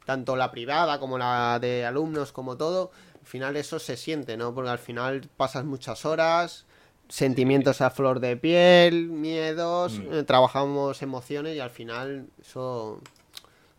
tanto 0.06 0.35
la 0.35 0.52
privada 0.52 0.99
como 0.99 1.18
la 1.18 1.57
de 1.60 1.85
alumnos, 1.85 2.31
como 2.31 2.57
todo, 2.57 2.91
al 3.19 3.27
final 3.27 3.57
eso 3.57 3.80
se 3.80 3.98
siente, 3.98 4.38
¿no? 4.38 4.53
Porque 4.53 4.69
al 4.69 4.80
final 4.80 5.27
pasas 5.35 5.65
muchas 5.65 6.06
horas, 6.06 6.65
sentimientos 7.10 7.81
a 7.81 7.89
flor 7.89 8.19
de 8.19 8.38
piel, 8.38 9.07
miedos, 9.10 9.99
mm. 9.99 10.14
eh, 10.14 10.23
trabajamos 10.23 11.02
emociones 11.02 11.56
y 11.56 11.60
al 11.60 11.72
final 11.72 12.27
eso 12.39 13.02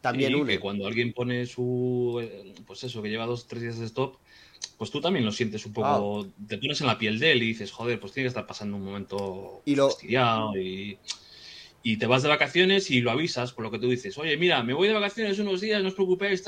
también 0.00 0.34
une. 0.34 0.54
Que 0.54 0.60
cuando 0.60 0.86
alguien 0.86 1.12
pone 1.12 1.46
su, 1.46 2.18
eh, 2.22 2.54
pues 2.66 2.84
eso, 2.84 3.02
que 3.02 3.08
lleva 3.08 3.26
dos, 3.26 3.46
tres 3.46 3.62
días 3.62 3.78
de 3.78 3.86
stop, 3.86 4.16
pues 4.78 4.92
tú 4.92 5.00
también 5.00 5.24
lo 5.24 5.32
sientes 5.32 5.66
un 5.66 5.72
poco, 5.72 6.28
te 6.46 6.56
pones 6.56 6.80
en 6.80 6.86
la 6.86 6.98
piel 6.98 7.18
de 7.18 7.32
él 7.32 7.42
y 7.42 7.48
dices, 7.48 7.72
joder, 7.72 7.98
pues 7.98 8.12
tiene 8.12 8.26
que 8.26 8.28
estar 8.28 8.46
pasando 8.46 8.76
un 8.76 8.84
momento 8.84 9.60
y 9.64 9.74
lo... 9.74 9.90
y, 10.54 10.96
y, 11.82 11.96
te 11.96 12.06
vas 12.06 12.22
de 12.22 12.28
vacaciones 12.28 12.88
y 12.92 13.00
lo 13.00 13.10
avisas 13.10 13.52
por 13.52 13.64
lo 13.64 13.72
que 13.72 13.80
tú 13.80 13.88
dices, 13.90 14.16
oye, 14.18 14.36
mira, 14.36 14.62
me 14.62 14.74
voy 14.74 14.86
de 14.86 14.94
vacaciones 14.94 15.36
unos 15.40 15.60
días, 15.60 15.82
no 15.82 15.88
os 15.88 15.94
preocupéis, 15.94 16.44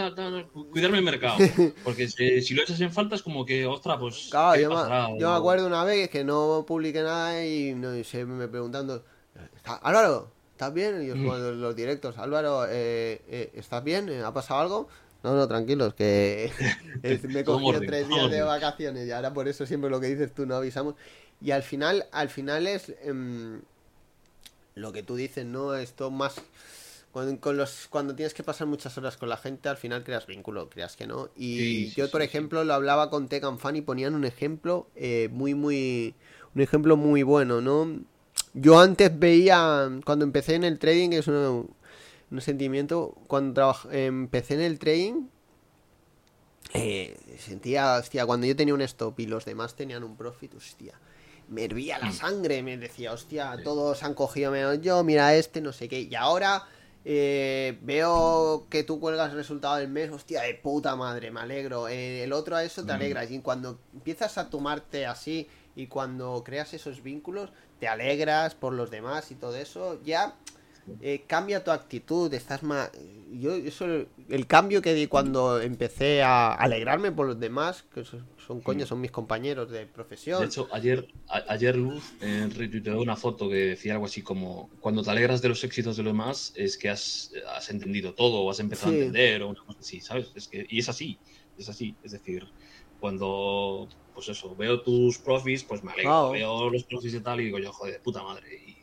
cuidarme 0.71 0.99
el 0.99 1.05
mercado. 1.05 1.39
Porque 1.85 2.07
si, 2.09 2.55
lo 2.55 2.63
echas 2.63 2.81
en 2.81 2.93
falta 2.93 3.17
es 3.17 3.23
como 3.23 3.45
que, 3.45 3.67
ostras, 3.67 3.97
pues... 3.99 4.29
Claro, 4.31 4.61
yo, 4.61 4.71
me, 4.71 5.37
acuerdo 5.37 5.67
una 5.67 5.83
vez 5.83 6.09
que 6.09 6.23
no 6.23 6.65
publiqué 6.67 7.03
nada 7.03 7.45
y, 7.45 7.75
no, 7.75 8.03
se 8.05 8.25
me 8.25 8.47
preguntando, 8.47 9.05
Álvaro, 9.83 10.31
¿estás 10.53 10.73
bien? 10.73 11.03
Y 11.03 11.09
yo 11.09 11.17
mm. 11.17 11.61
los 11.61 11.75
directos, 11.75 12.17
Álvaro, 12.17 12.67
eh, 12.67 13.23
eh, 13.29 13.51
¿estás 13.55 13.83
bien? 13.83 14.09
¿Ha 14.23 14.33
pasado 14.33 14.61
algo? 14.61 14.89
No, 15.23 15.35
no, 15.35 15.47
tranquilos, 15.47 15.95
que 15.95 16.51
me 17.29 17.41
he 17.41 17.45
cogido 17.45 17.81
tres 17.81 18.09
días 18.09 18.31
de 18.31 18.43
vacaciones 18.43 19.07
y 19.07 19.11
ahora 19.11 19.33
por 19.33 19.49
eso 19.49 19.67
siempre 19.67 19.91
lo 19.91 20.01
que 20.01 20.09
dices 20.09 20.35
tú 20.35 20.47
no 20.47 20.57
avisamos. 20.57 20.95
Y 21.43 21.51
al 21.51 21.63
final, 21.63 22.07
al 22.13 22.29
final 22.29 22.67
es 22.67 22.95
em, 23.03 23.61
lo 24.75 24.93
que 24.93 25.03
tú 25.03 25.17
dices, 25.17 25.45
¿no? 25.45 25.75
Esto 25.75 26.11
más... 26.11 26.41
Con, 27.13 27.57
los, 27.57 27.89
cuando 27.91 28.15
tienes 28.15 28.35
que 28.35 28.45
pasar 28.45 28.69
muchas 28.69 28.97
horas 28.97 29.17
con 29.17 29.29
la 29.29 29.37
gente, 29.37 29.69
al 29.69 29.77
final 29.77 30.05
creas 30.05 30.27
vínculo, 30.27 30.71
creas 30.71 30.95
que 30.95 31.09
no. 31.09 31.29
Y 31.37 31.91
yo, 31.91 32.09
por 32.09 32.23
ejemplo, 32.23 32.63
lo 32.63 32.73
hablaba 32.73 33.11
con 33.11 33.27
Tegan 33.29 33.59
Fan 33.59 33.75
y 33.75 33.81
ponían 33.81 34.15
un 34.15 34.25
ejemplo 34.25 34.87
eh, 34.95 35.29
muy, 35.33 35.55
muy... 35.55 36.15
Un 36.55 36.63
ejemplo 36.63 36.97
muy 36.97 37.25
bueno, 37.25 37.61
¿no? 37.61 38.01
Yo 38.55 38.79
antes 38.79 39.17
veía, 39.19 39.91
cuando 40.05 40.25
empecé 40.25 40.55
en 40.55 40.63
el 40.65 40.79
trading, 40.79 41.11
es 41.11 41.27
una, 41.27 41.65
un 42.31 42.41
sentimiento. 42.41 43.17
Cuando 43.27 43.75
empecé 43.91 44.55
en 44.55 44.61
el 44.61 44.79
trading, 44.79 45.29
eh, 46.73 47.17
sentía, 47.39 47.97
hostia, 47.97 48.27
cuando 48.27 48.47
yo 48.47 48.55
tenía 48.55 48.75
un 48.75 48.83
stop 48.83 49.19
y 49.21 49.27
los 49.27 49.45
demás 49.45 49.75
tenían 49.75 50.05
un 50.05 50.17
profit, 50.17 50.55
hostia, 50.55 50.95
me 51.49 51.65
hervía 51.65 51.99
la 51.99 52.13
sangre, 52.13 52.63
me 52.63 52.77
decía, 52.79 53.13
hostia, 53.13 53.57
todos 53.65 54.03
han 54.05 54.15
cogido 54.15 54.53
menos 54.53 54.81
yo, 54.81 55.03
mira 55.03 55.35
este, 55.35 55.61
no 55.61 55.73
sé 55.73 55.89
qué. 55.89 56.03
Y 56.03 56.15
ahora 56.15 56.65
eh, 57.05 57.79
veo 57.83 58.67
que 58.71 58.85
tú 58.85 59.01
cuelgas 59.01 59.31
el 59.31 59.37
resultado 59.37 59.77
del 59.77 59.89
mes, 59.89 60.11
hostia, 60.11 60.43
de 60.43 60.55
puta 60.55 60.95
madre, 60.95 61.31
me 61.31 61.41
alegro. 61.41 61.89
Eh, 61.89 62.23
el 62.23 62.33
otro 62.33 62.57
a 62.57 62.63
eso 62.63 62.85
te 62.85 62.93
mm. 62.93 62.97
alegras. 62.97 63.31
Y 63.31 63.41
cuando 63.41 63.81
empiezas 63.93 64.39
a 64.39 64.49
tomarte 64.49 65.07
así 65.07 65.49
y 65.75 65.89
cuando 65.89 66.43
creas 66.45 66.73
esos 66.73 67.03
vínculos, 67.03 67.51
te 67.81 67.89
alegras 67.89 68.55
por 68.55 68.73
los 68.73 68.91
demás 68.91 69.31
y 69.33 69.35
todo 69.35 69.57
eso, 69.57 70.01
ya 70.05 70.37
eh, 71.01 71.25
cambia 71.27 71.63
tu 71.65 71.71
actitud, 71.71 72.33
estás 72.35 72.63
más... 72.63 72.91
Yo, 73.33 73.55
eso, 73.55 73.87
el 74.29 74.47
cambio 74.47 74.83
que 74.83 74.93
di 74.93 75.07
cuando 75.07 75.61
empecé 75.61 76.23
a 76.23 76.53
alegrarme 76.53 77.13
por 77.13 77.27
los 77.27 77.39
demás, 77.39 77.85
que 77.95 78.05
son, 78.05 78.27
son 78.45 78.61
coño, 78.61 78.87
son 78.87 79.01
mis 79.01 79.11
compañeros 79.11 79.71
de 79.71 79.87
profesión. 79.87 80.41
De 80.41 80.47
hecho, 80.47 80.69
ayer, 80.73 81.07
ayer 81.29 81.77
Luz 81.77 82.13
eh, 82.21 82.49
retuiteó 82.57 83.01
una 83.01 83.17
foto 83.17 83.49
que 83.49 83.55
decía 83.55 83.93
algo 83.93 84.07
así 84.07 84.23
como, 84.23 84.69
cuando 84.81 85.03
te 85.03 85.11
alegras 85.11 85.41
de 85.43 85.49
los 85.49 85.63
éxitos 85.63 85.97
de 85.97 86.03
los 86.03 86.13
demás 86.13 86.53
es 86.57 86.77
que 86.77 86.89
has, 86.89 87.33
has 87.55 87.71
entendido 87.71 88.15
todo 88.15 88.41
o 88.41 88.51
has 88.51 88.59
empezado 88.59 88.93
a 88.93 88.95
entender 88.97 89.43
o 89.43 89.51
una 89.51 89.65
cosa 89.65 89.79
así, 89.81 90.01
¿sabes? 90.01 90.33
Es 90.35 90.49
que, 90.49 90.67
y 90.69 90.81
es 90.81 90.89
así, 90.89 91.19
es 91.57 91.69
así, 91.69 91.95
es 92.03 92.13
decir, 92.13 92.49
cuando, 92.99 93.89
pues 94.15 94.29
eso, 94.29 94.55
veo 94.55 94.83
tus 94.83 95.19
profis, 95.19 95.65
pues 95.65 95.83
me 95.83 95.93
alegro, 95.93 96.33
veo 96.33 96.71
los 96.71 96.85
profis 96.85 97.15
y 97.15 97.21
tal 97.21 97.41
y 97.41 97.45
digo 97.47 97.59
yo, 97.59 97.73
joder, 97.73 97.95
de 97.95 98.01
puta 98.01 98.23
madre. 98.23 98.47
Y 98.55 98.77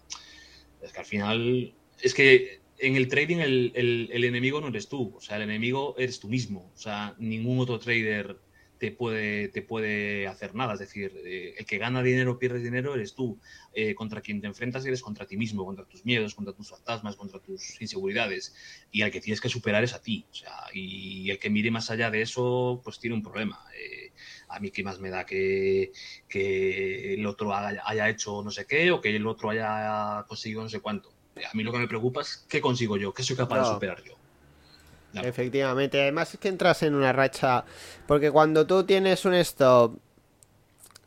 es 0.82 0.92
que 0.92 1.00
al 1.00 1.06
final 1.06 1.74
es 2.02 2.14
que 2.14 2.62
en 2.80 2.96
el 2.96 3.08
trading 3.08 3.38
el, 3.38 3.72
el, 4.12 4.24
enemigo 4.24 4.62
no 4.62 4.68
eres 4.68 4.88
tú, 4.88 5.16
o 5.16 5.22
sea, 5.22 5.38
el 5.38 5.44
enemigo 5.44 5.96
eres 5.98 6.20
tú 6.20 6.28
mismo, 6.28 6.72
o 6.74 6.78
sea, 6.78 7.16
ningún 7.18 7.60
otro 7.60 7.80
trader 7.80 8.40
te 8.78 8.92
puede, 8.92 9.48
te 9.48 9.64
puede 9.64 10.28
hacer 10.28 10.54
nada, 10.54 10.74
es 10.74 10.80
decir, 10.80 11.12
eh, 11.26 11.56
el 11.58 11.66
que 11.66 11.80
gana 11.80 12.04
dinero 12.04 12.34
o 12.34 12.40
pierde 12.40 12.60
dinero 12.60 12.94
eres 12.94 13.16
tú, 13.16 13.40
eh, 13.74 13.96
contra 13.96 14.22
quien 14.22 14.40
te 14.40 14.46
enfrentas 14.46 14.86
eres 14.86 15.02
contra 15.02 15.26
ti 15.26 15.38
mismo, 15.38 15.66
contra 15.66 15.86
tus 15.86 16.06
miedos, 16.06 16.36
contra 16.36 16.54
tus 16.54 16.70
fantasmas, 16.70 17.16
contra 17.16 17.40
tus 17.40 17.82
inseguridades, 17.82 18.54
y 18.92 19.02
al 19.02 19.10
que 19.10 19.22
tienes 19.22 19.42
que 19.42 19.50
superar 19.50 19.84
es 19.84 19.94
a 19.94 20.02
ti, 20.02 20.28
o 20.30 20.34
sea, 20.34 20.54
y 20.74 21.32
el 21.32 21.40
que 21.40 21.50
mire 21.50 21.72
más 21.72 21.90
allá 21.90 22.12
de 22.12 22.22
eso, 22.22 22.82
pues 22.84 23.00
tiene 23.00 23.16
un 23.16 23.24
problema. 23.24 23.60
Eh, 23.76 24.12
a 24.50 24.60
mí 24.60 24.72
qué 24.72 24.84
más 24.84 25.00
me 25.00 25.10
da 25.10 25.26
que, 25.26 25.92
que 26.30 27.16
el 27.16 27.26
otro 27.26 27.54
haya, 27.56 27.82
haya 27.86 28.10
hecho 28.10 28.44
no 28.44 28.52
sé 28.52 28.66
qué 28.66 28.92
o 28.92 29.02
que 29.02 29.16
el 29.16 29.28
otro 29.28 29.50
haya 29.50 30.24
conseguido 30.28 30.62
no 30.62 30.70
sé 30.70 30.80
cuánto 30.80 31.17
a 31.46 31.54
mí 31.54 31.64
lo 31.64 31.72
que 31.72 31.80
me 31.80 31.88
preocupa 31.88 32.22
es 32.22 32.46
qué 32.48 32.62
consigo 32.62 32.98
yo, 32.98 33.14
qué 33.14 33.24
soy 33.24 33.36
capaz 33.36 33.60
de 33.60 33.74
superar 33.74 34.04
yo. 34.04 34.14
Efectivamente, 35.14 36.02
además 36.02 36.34
es 36.34 36.40
que 36.40 36.48
entras 36.48 36.84
en 36.84 36.94
una 36.94 37.14
racha, 37.14 37.66
porque 38.06 38.32
cuando 38.32 38.68
tú 38.68 38.84
tienes 38.84 39.26
un 39.26 39.34
stop 39.36 39.98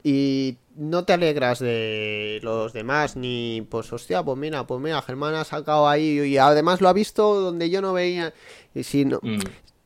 y 0.03 0.57
no 0.77 1.05
te 1.05 1.13
alegras 1.13 1.59
de 1.59 2.41
los 2.43 2.73
demás, 2.73 3.17
ni 3.17 3.67
pues 3.71 3.93
hostia, 3.93 4.23
pues 4.23 4.39
mira, 4.39 4.67
pues 4.67 4.81
mira, 4.81 5.03
Germán 5.03 5.35
ha 5.35 5.45
sacado 5.45 5.89
ahí 5.89 6.21
y 6.21 6.39
además 6.39 6.81
lo 6.81 6.89
ha 6.89 6.93
visto 6.93 7.41
donde 7.41 7.71
yo 7.71 7.81
no 7.83 7.93
veía, 7.93 8.33
y 8.75 8.83
si 8.83 9.05
no, 9.05 9.21
mm. 9.23 9.41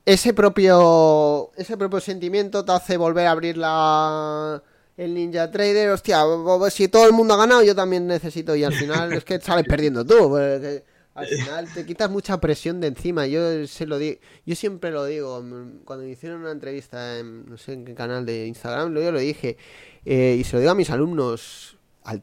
ese 0.06 0.32
propio, 0.32 1.50
ese 1.56 1.76
propio 1.76 2.00
sentimiento 2.00 2.64
te 2.64 2.72
hace 2.72 2.96
volver 2.96 3.26
a 3.26 3.32
abrir 3.32 3.56
la 3.56 4.62
el 4.96 5.14
Ninja 5.14 5.50
Trader, 5.50 5.90
hostia, 5.90 6.22
si 6.70 6.88
todo 6.88 7.06
el 7.06 7.12
mundo 7.12 7.34
ha 7.34 7.38
ganado, 7.38 7.62
yo 7.62 7.74
también 7.74 8.06
necesito. 8.06 8.54
Y 8.54 8.64
al 8.64 8.74
final 8.74 9.12
es 9.12 9.24
que 9.24 9.40
sales 9.40 9.66
perdiendo 9.66 10.04
tú. 10.04 10.36
al 10.36 11.26
final 11.26 11.72
te 11.72 11.84
quitas 11.84 12.10
mucha 12.10 12.38
presión 12.40 12.80
de 12.80 12.88
encima. 12.88 13.26
Yo 13.26 13.66
se 13.66 13.86
lo 13.86 13.98
digo, 13.98 14.20
yo 14.46 14.54
siempre 14.54 14.90
lo 14.90 15.04
digo. 15.04 15.42
Cuando 15.84 16.04
me 16.04 16.10
hicieron 16.10 16.42
una 16.42 16.52
entrevista 16.52 17.18
en 17.18 17.46
no 17.46 17.56
sé 17.56 17.72
en 17.72 17.84
qué 17.84 17.94
canal 17.94 18.24
de 18.24 18.46
Instagram, 18.46 18.94
yo 18.94 19.10
lo 19.10 19.18
dije. 19.18 19.56
Eh, 20.04 20.36
y 20.38 20.44
se 20.44 20.56
lo 20.56 20.60
digo 20.60 20.72
a 20.72 20.76
mis 20.76 20.90
alumnos. 20.90 21.76
Al 22.04 22.22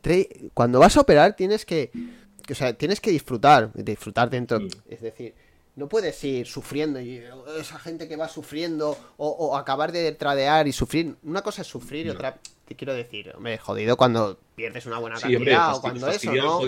cuando 0.54 0.80
vas 0.80 0.96
a 0.96 1.02
operar 1.02 1.36
tienes 1.36 1.66
que. 1.66 1.92
O 2.50 2.56
sea, 2.56 2.74
tienes 2.74 3.02
que 3.02 3.12
disfrutar. 3.12 3.72
Disfrutar 3.74 4.30
dentro. 4.30 4.60
Mm. 4.60 4.70
Es 4.90 5.02
decir 5.02 5.34
no 5.76 5.88
puedes 5.88 6.22
ir 6.24 6.46
sufriendo 6.48 7.00
y 7.00 7.24
esa 7.58 7.80
gente 7.80 8.08
que 8.08 8.18
va 8.18 8.28
sufriendo 8.28 8.98
o, 9.18 9.58
acabar 9.58 9.92
de 9.92 10.12
tradear 10.12 10.68
y 10.68 10.74
sufrir. 10.74 11.16
Una 11.24 11.42
cosa 11.42 11.62
es 11.62 11.68
sufrir 11.68 12.08
y 12.08 12.10
otra, 12.10 12.38
te 12.72 12.78
quiero 12.78 12.94
decir, 12.94 13.34
hombre, 13.36 13.58
jodido 13.58 13.98
cuando 13.98 14.38
pierdes 14.56 14.86
una 14.86 14.98
buena 14.98 15.20
cantidad 15.20 15.76
o 15.76 15.82
cuando 15.82 16.08
eso, 16.08 16.34
¿no? 16.34 16.62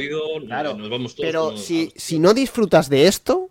claro, 0.46 0.74
nos 0.74 0.90
vamos 0.90 1.16
todos 1.16 1.26
pero 1.26 1.58
si, 1.58 1.94
si 1.96 2.20
no 2.20 2.34
disfrutas 2.34 2.90
de 2.90 3.08
esto, 3.08 3.50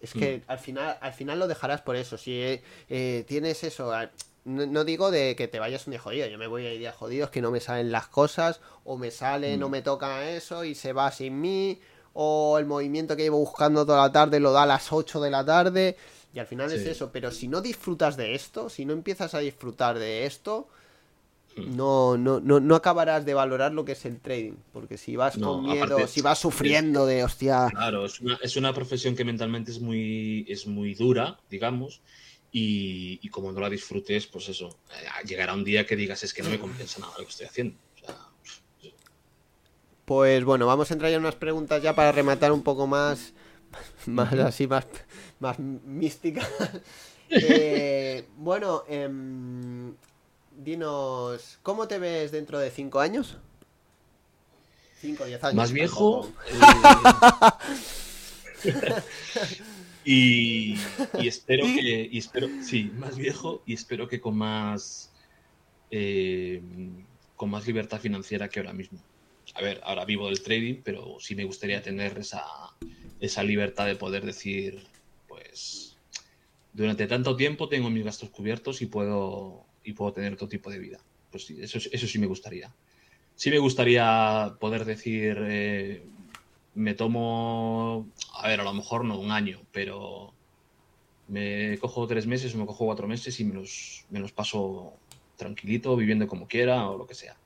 es 0.00 0.14
que 0.14 0.38
mm. 0.38 0.50
al 0.50 0.58
final 0.58 0.96
al 0.98 1.12
final 1.12 1.38
lo 1.38 1.46
dejarás 1.46 1.82
por 1.82 1.96
eso. 1.96 2.16
Si 2.16 2.40
eh, 2.88 3.24
tienes 3.28 3.64
eso, 3.64 3.92
no, 4.46 4.84
digo 4.84 5.10
de 5.10 5.36
que 5.36 5.46
te 5.46 5.58
vayas 5.58 5.86
un 5.86 5.90
día 5.90 6.00
jodido, 6.00 6.26
yo 6.26 6.38
me 6.38 6.46
voy 6.46 6.64
a 6.64 6.72
ir 6.72 6.80
jodido 6.80 6.92
jodidos 6.96 7.30
que 7.30 7.42
no 7.42 7.50
me 7.50 7.60
salen 7.60 7.92
las 7.92 8.08
cosas 8.08 8.62
o 8.84 8.96
me 8.96 9.10
sale, 9.10 9.58
no 9.58 9.68
mm. 9.68 9.72
me 9.72 9.82
toca 9.82 10.30
eso 10.30 10.64
y 10.64 10.74
se 10.74 10.94
va 10.94 11.12
sin 11.12 11.38
mí 11.38 11.78
o 12.14 12.58
el 12.58 12.64
movimiento 12.64 13.14
que 13.14 13.24
llevo 13.24 13.40
buscando 13.40 13.84
toda 13.84 14.06
la 14.06 14.12
tarde 14.12 14.40
lo 14.40 14.52
da 14.52 14.62
a 14.62 14.66
las 14.66 14.90
8 14.90 15.20
de 15.20 15.30
la 15.30 15.44
tarde 15.44 15.98
y 16.34 16.40
al 16.40 16.46
final 16.48 16.72
es 16.72 16.84
eso, 16.84 17.10
pero 17.12 17.30
si 17.30 17.46
no 17.46 17.60
disfrutas 17.60 18.16
de 18.16 18.34
esto, 18.34 18.68
si 18.68 18.84
no 18.84 18.92
empiezas 18.92 19.34
a 19.34 19.38
disfrutar 19.38 20.00
de 20.00 20.26
esto, 20.26 20.66
hmm. 20.66 20.83
No, 21.56 22.16
no, 22.16 22.40
no, 22.40 22.60
no 22.60 22.74
acabarás 22.74 23.24
de 23.24 23.34
valorar 23.34 23.72
lo 23.72 23.84
que 23.84 23.92
es 23.92 24.04
el 24.04 24.20
trading, 24.20 24.54
porque 24.72 24.98
si 24.98 25.16
vas 25.16 25.36
con 25.36 25.64
miedo, 25.64 26.06
si 26.06 26.20
vas 26.20 26.38
sufriendo 26.38 27.06
de 27.06 27.24
hostia... 27.24 27.68
Claro, 27.70 28.04
es 28.06 28.20
una, 28.20 28.38
es 28.42 28.56
una 28.56 28.72
profesión 28.72 29.14
que 29.14 29.24
mentalmente 29.24 29.70
es 29.70 29.80
muy, 29.80 30.44
es 30.48 30.66
muy 30.66 30.94
dura, 30.94 31.38
digamos, 31.50 32.00
y, 32.50 33.18
y, 33.22 33.28
como 33.30 33.50
no 33.50 33.60
la 33.60 33.68
disfrutes, 33.68 34.26
pues 34.26 34.48
eso, 34.48 34.68
eh, 34.90 35.26
llegará 35.26 35.54
un 35.54 35.64
día 35.64 35.86
que 35.86 35.96
digas 35.96 36.22
es 36.22 36.32
que 36.32 36.42
no 36.42 36.50
me 36.50 36.58
compensa 36.58 37.00
nada 37.00 37.12
lo 37.18 37.24
que 37.24 37.30
estoy 37.30 37.46
haciendo. 37.46 37.76
Pues 40.04 40.44
bueno, 40.44 40.66
vamos 40.66 40.90
a 40.90 40.94
entrar 40.94 41.10
ya 41.10 41.16
en 41.16 41.22
unas 41.22 41.34
preguntas 41.34 41.82
ya 41.82 41.94
para 41.94 42.12
rematar 42.12 42.52
un 42.52 42.62
poco 42.62 42.86
más, 42.86 43.32
más 44.06 44.32
así, 44.34 44.66
más, 44.66 44.86
más 45.40 45.58
mística. 45.58 46.46
Eh, 47.30 48.28
bueno, 48.36 48.84
em, 48.86 49.94
dinos, 50.56 51.58
¿cómo 51.62 51.88
te 51.88 51.98
ves 51.98 52.32
dentro 52.32 52.58
de 52.58 52.70
cinco 52.70 53.00
años? 53.00 53.36
Cinco, 55.00 55.24
diez 55.24 55.42
años. 55.44 55.56
Más 55.56 55.72
viejo. 55.72 56.30
Eh, 58.64 58.74
y, 60.04 60.74
espero 61.26 61.64
que, 61.64 62.08
y 62.10 62.18
espero, 62.18 62.48
sí, 62.62 62.90
más 62.96 63.16
viejo 63.16 63.62
y 63.66 63.74
espero 63.74 64.08
que 64.08 64.20
con 64.20 64.36
más, 64.36 65.12
eh, 65.90 66.62
con 67.36 67.50
más 67.50 67.66
libertad 67.66 68.00
financiera 68.00 68.48
que 68.48 68.60
ahora 68.60 68.72
mismo 68.72 68.98
a 69.54 69.62
ver, 69.62 69.80
ahora 69.84 70.04
vivo 70.04 70.28
del 70.28 70.42
trading, 70.42 70.82
pero 70.82 71.16
sí 71.20 71.34
me 71.34 71.44
gustaría 71.44 71.82
tener 71.82 72.18
esa, 72.18 72.44
esa 73.20 73.42
libertad 73.42 73.86
de 73.86 73.96
poder 73.96 74.24
decir, 74.24 74.84
pues, 75.28 75.96
durante 76.72 77.06
tanto 77.06 77.36
tiempo 77.36 77.68
tengo 77.68 77.90
mis 77.90 78.04
gastos 78.04 78.30
cubiertos 78.30 78.82
y 78.82 78.86
puedo, 78.86 79.64
y 79.84 79.92
puedo 79.92 80.12
tener 80.12 80.32
otro 80.32 80.48
tipo 80.48 80.70
de 80.70 80.78
vida. 80.78 80.98
Pues 81.30 81.46
sí, 81.46 81.56
eso, 81.60 81.78
eso 81.78 82.06
sí 82.06 82.18
me 82.18 82.26
gustaría. 82.26 82.72
Sí 83.36 83.50
me 83.50 83.58
gustaría 83.58 84.54
poder 84.60 84.84
decir, 84.84 85.36
eh, 85.40 86.02
me 86.74 86.94
tomo, 86.94 88.08
a 88.34 88.48
ver, 88.48 88.60
a 88.60 88.64
lo 88.64 88.72
mejor 88.72 89.04
no 89.04 89.18
un 89.18 89.30
año, 89.30 89.60
pero 89.72 90.32
me 91.28 91.78
cojo 91.78 92.06
tres 92.06 92.26
meses 92.26 92.54
o 92.54 92.58
me 92.58 92.66
cojo 92.66 92.84
cuatro 92.84 93.08
meses 93.08 93.38
y 93.40 93.44
me 93.44 93.54
los, 93.54 94.04
me 94.10 94.20
los 94.20 94.32
paso 94.32 94.94
tranquilito, 95.36 95.96
viviendo 95.96 96.26
como 96.26 96.46
quiera 96.46 96.88
o 96.88 96.98
lo 96.98 97.06
que 97.06 97.14
sea. 97.14 97.36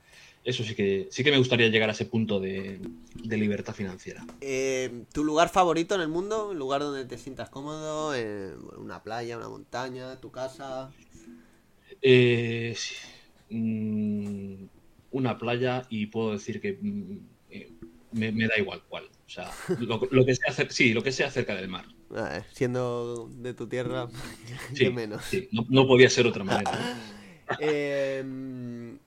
Eso 0.45 0.65
sí 0.65 0.75
que, 0.75 1.09
sí 1.11 1.25
que 1.25 1.31
me 1.31 1.39
gustaría 1.39 1.69
llegar 1.69 1.91
a 1.91 1.93
ese 1.93 2.07
punto 2.07 2.41
de, 2.41 2.81
libertad 3.25 3.75
financiera. 3.75 4.25
Eh, 4.41 5.05
¿Tu 5.13 5.25
lugar 5.25 5.51
favorito 5.51 5.95
en 5.95 6.01
el 6.01 6.09
mundo? 6.09 6.49
¿Un 6.51 6.59
lugar 6.59 6.81
donde 6.81 7.05
te 7.05 7.19
sientas 7.19 7.51
cómodo? 7.51 8.15
¿Una 8.79 9.03
playa, 9.03 9.37
una 9.37 9.49
montaña, 9.49 10.17
tu 10.21 10.31
casa? 10.31 10.91
Eh, 12.03 12.77
mm, 13.51 14.65
una 15.11 15.39
playa 15.39 15.87
y 15.89 16.07
puedo 16.07 16.33
decir 16.33 16.61
que 16.61 16.79
mm, 16.81 17.19
eh, 17.51 17.73
me, 18.13 18.47
da 18.47 18.59
igual 18.59 18.83
cuál. 18.89 19.05
O 19.05 19.31
sea, 19.31 19.51
lo, 19.79 20.25
que 20.25 20.35
sea, 20.35 20.53
sí, 20.69 20.93
lo 20.93 21.03
que 21.03 21.13
sea 21.13 21.31
cerca 21.31 21.55
del 21.55 21.69
mar. 21.69 21.85
Ah, 22.15 22.43
siendo 22.53 23.29
de 23.29 23.55
tu 23.55 23.69
tierra, 23.69 24.09
sí, 24.75 24.91
menos. 24.91 25.23
no, 25.53 25.67
no, 25.69 25.87
podía 25.87 26.09
ser 26.09 26.27
otra 26.27 26.45
manera. 26.45 26.71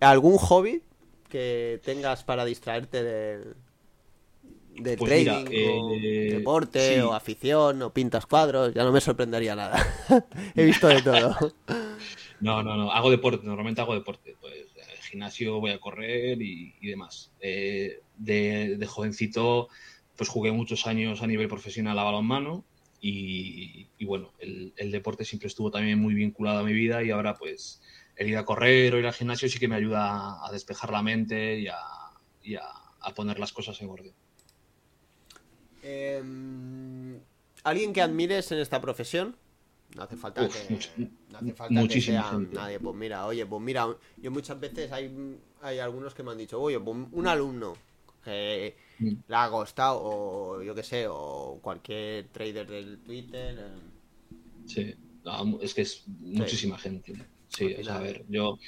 ¿Algún 0.00 0.38
hobby 0.38 0.82
que 1.28 1.80
tengas 1.84 2.24
para 2.24 2.44
distraerte 2.44 3.02
del, 3.02 3.54
pues 4.82 4.96
trading 4.96 5.46
o 5.46 5.90
eh, 5.94 6.28
deporte 6.32 7.02
o 7.02 7.12
afición 7.12 7.82
o 7.82 7.92
pintas 7.92 8.26
cuadros, 8.26 8.72
ya 8.74 8.84
no 8.84 8.92
me 8.92 9.00
sorprendería 9.00 9.54
nada. 9.54 9.84
He 10.54 10.64
visto 10.64 10.88
de 10.88 11.02
todo. 11.02 11.36
No, 12.40 12.62
no, 12.62 12.76
no, 12.76 12.92
hago 12.92 13.10
deporte, 13.10 13.46
normalmente 13.46 13.80
hago 13.80 13.94
deporte. 13.94 14.36
Pues 14.40 14.54
el 14.76 14.98
gimnasio 15.02 15.60
voy 15.60 15.72
a 15.72 15.80
correr 15.80 16.40
y, 16.40 16.74
demás. 16.82 17.32
Eh, 17.40 18.00
de, 18.16 18.86
jovencito, 18.86 19.68
pues 20.16 20.28
jugué 20.28 20.52
muchos 20.52 20.86
años 20.86 21.22
a 21.22 21.26
nivel 21.26 21.48
profesional 21.48 21.98
a 21.98 22.04
balonmano 22.04 22.64
y, 23.00 23.88
y 23.98 24.04
bueno, 24.04 24.32
el, 24.38 24.72
el 24.76 24.90
deporte 24.90 25.24
siempre 25.24 25.48
estuvo 25.48 25.70
también 25.70 25.98
muy 25.98 26.14
vinculado 26.14 26.58
a 26.58 26.64
mi 26.64 26.72
vida 26.72 27.02
y 27.02 27.10
ahora 27.10 27.34
pues 27.34 27.80
el 28.18 28.28
ir 28.28 28.36
a 28.36 28.44
correr 28.44 28.94
o 28.94 28.98
ir 28.98 29.06
al 29.06 29.14
gimnasio 29.14 29.48
sí 29.48 29.58
que 29.58 29.68
me 29.68 29.76
ayuda 29.76 30.44
a 30.44 30.50
despejar 30.52 30.90
la 30.90 31.02
mente 31.02 31.60
y 31.60 31.68
a, 31.68 31.76
poner 33.14 33.38
las 33.38 33.52
cosas 33.52 33.80
en 33.80 33.88
orden. 33.88 34.12
Em, 35.82 37.18
¿Alguien 37.64 37.92
que 37.92 38.02
admires 38.02 38.52
en 38.52 38.58
esta 38.58 38.80
profesión? 38.80 39.36
No 39.96 40.02
hace 40.02 40.16
falta 40.16 40.48
que, 40.48 41.08
no 41.30 41.38
hace 41.38 41.52
falta 41.54 41.88
que 41.88 42.00
sea 42.00 42.38
nadie. 42.52 42.78
Pues 42.78 42.94
mira, 42.94 43.26
oye, 43.26 43.46
pues 43.46 43.62
mira, 43.62 43.86
yo 44.22 44.30
muchas 44.30 44.60
veces 44.60 44.92
hay, 44.92 45.10
hay 45.62 45.78
algunos 45.78 46.14
que 46.14 46.22
me 46.22 46.30
han 46.32 46.38
dicho, 46.38 46.60
oye, 46.60 46.78
pues 46.78 46.96
un 47.12 47.26
alumno, 47.26 47.74
que 48.24 48.76
Mm. 49.00 49.14
le 49.28 49.36
ha 49.36 49.48
costado, 49.48 50.00
o 50.02 50.62
yo 50.62 50.74
qué 50.74 50.82
sé, 50.82 51.06
o 51.08 51.60
cualquier 51.62 52.26
trader 52.28 52.66
del 52.66 52.98
Twitter. 52.98 53.56
eh, 53.58 53.78
Sí, 54.66 54.94
es 55.62 55.74
que 55.74 55.82
es 55.82 56.04
muchísima 56.20 56.78
gente. 56.78 57.12
Sí, 57.48 57.74
Al 57.74 57.80
o 57.80 57.84
sea, 57.84 57.96
a 57.96 58.00
ver, 58.00 58.24
yo. 58.28 58.58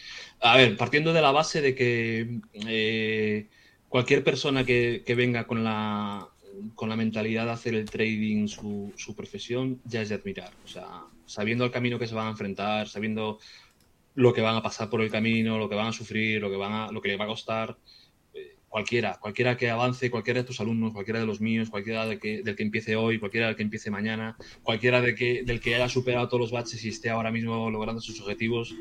A 0.41 0.57
ver, 0.57 0.77
partiendo 0.77 1.13
de 1.13 1.21
la 1.23 1.33
base 1.33 1.61
de 1.61 1.75
que 1.75 2.41
eh, 2.53 3.49
cualquier 3.89 4.25
persona 4.25 4.65
que, 4.65 5.03
que 5.05 5.15
venga 5.15 5.47
con 5.47 5.63
la, 5.65 6.29
con 6.74 6.89
la 6.89 6.97
mentalidad 6.97 7.47
de 7.47 7.53
hacer 7.53 7.74
el 7.74 7.89
trading 7.89 8.47
su, 8.47 8.93
su 8.97 9.15
profesión 9.15 9.81
ya 9.85 10.03
es 10.03 10.09
de 10.09 10.16
admirar. 10.16 10.53
O 10.65 10.69
sea, 10.69 11.05
sabiendo 11.27 11.65
el 11.65 11.70
camino 11.70 11.99
que 11.99 12.07
se 12.07 12.15
van 12.15 12.27
a 12.27 12.31
enfrentar, 12.31 12.89
sabiendo 12.89 13.39
lo 14.15 14.32
que 14.32 14.41
van 14.41 14.57
a 14.57 14.62
pasar 14.62 14.91
por 14.91 15.01
el 15.01 15.11
camino, 15.11 15.59
lo 15.59 15.69
que 15.69 15.74
van 15.74 15.89
a 15.89 15.93
sufrir, 15.93 16.41
lo 16.41 16.51
que, 16.51 16.57
van 16.57 16.73
a, 16.73 16.93
lo 16.93 17.01
que 17.01 17.09
les 17.09 17.20
va 17.20 17.24
a 17.24 17.28
costar. 17.28 17.77
Cualquiera, 18.71 19.19
cualquiera 19.21 19.57
que 19.57 19.69
avance, 19.69 20.13
cualquiera 20.13 20.43
de 20.43 20.47
tus 20.47 20.61
alumnos, 20.61 20.93
cualquiera 20.93 21.19
de 21.19 21.27
los 21.27 21.41
míos, 21.41 21.69
cualquiera 21.71 22.07
de 22.07 22.21
que, 22.21 22.43
del 22.45 22.55
que 22.55 22.63
empiece 22.63 22.95
hoy, 22.95 23.19
cualquiera 23.19 23.49
del 23.49 23.57
que 23.57 23.65
empiece 23.65 23.91
mañana, 23.91 24.37
cualquiera 24.63 25.01
de 25.01 25.17
que, 25.17 25.43
del 25.43 25.61
que 25.61 25.75
haya 25.75 25.89
superado 25.89 26.29
todos 26.29 26.41
los 26.43 26.53
baches 26.53 26.85
y 26.85 26.89
esté 26.91 27.11
ahora 27.11 27.33
mismo 27.33 27.69
logrando 27.69 28.01
sus 28.01 28.21
objetivos, 28.21 28.73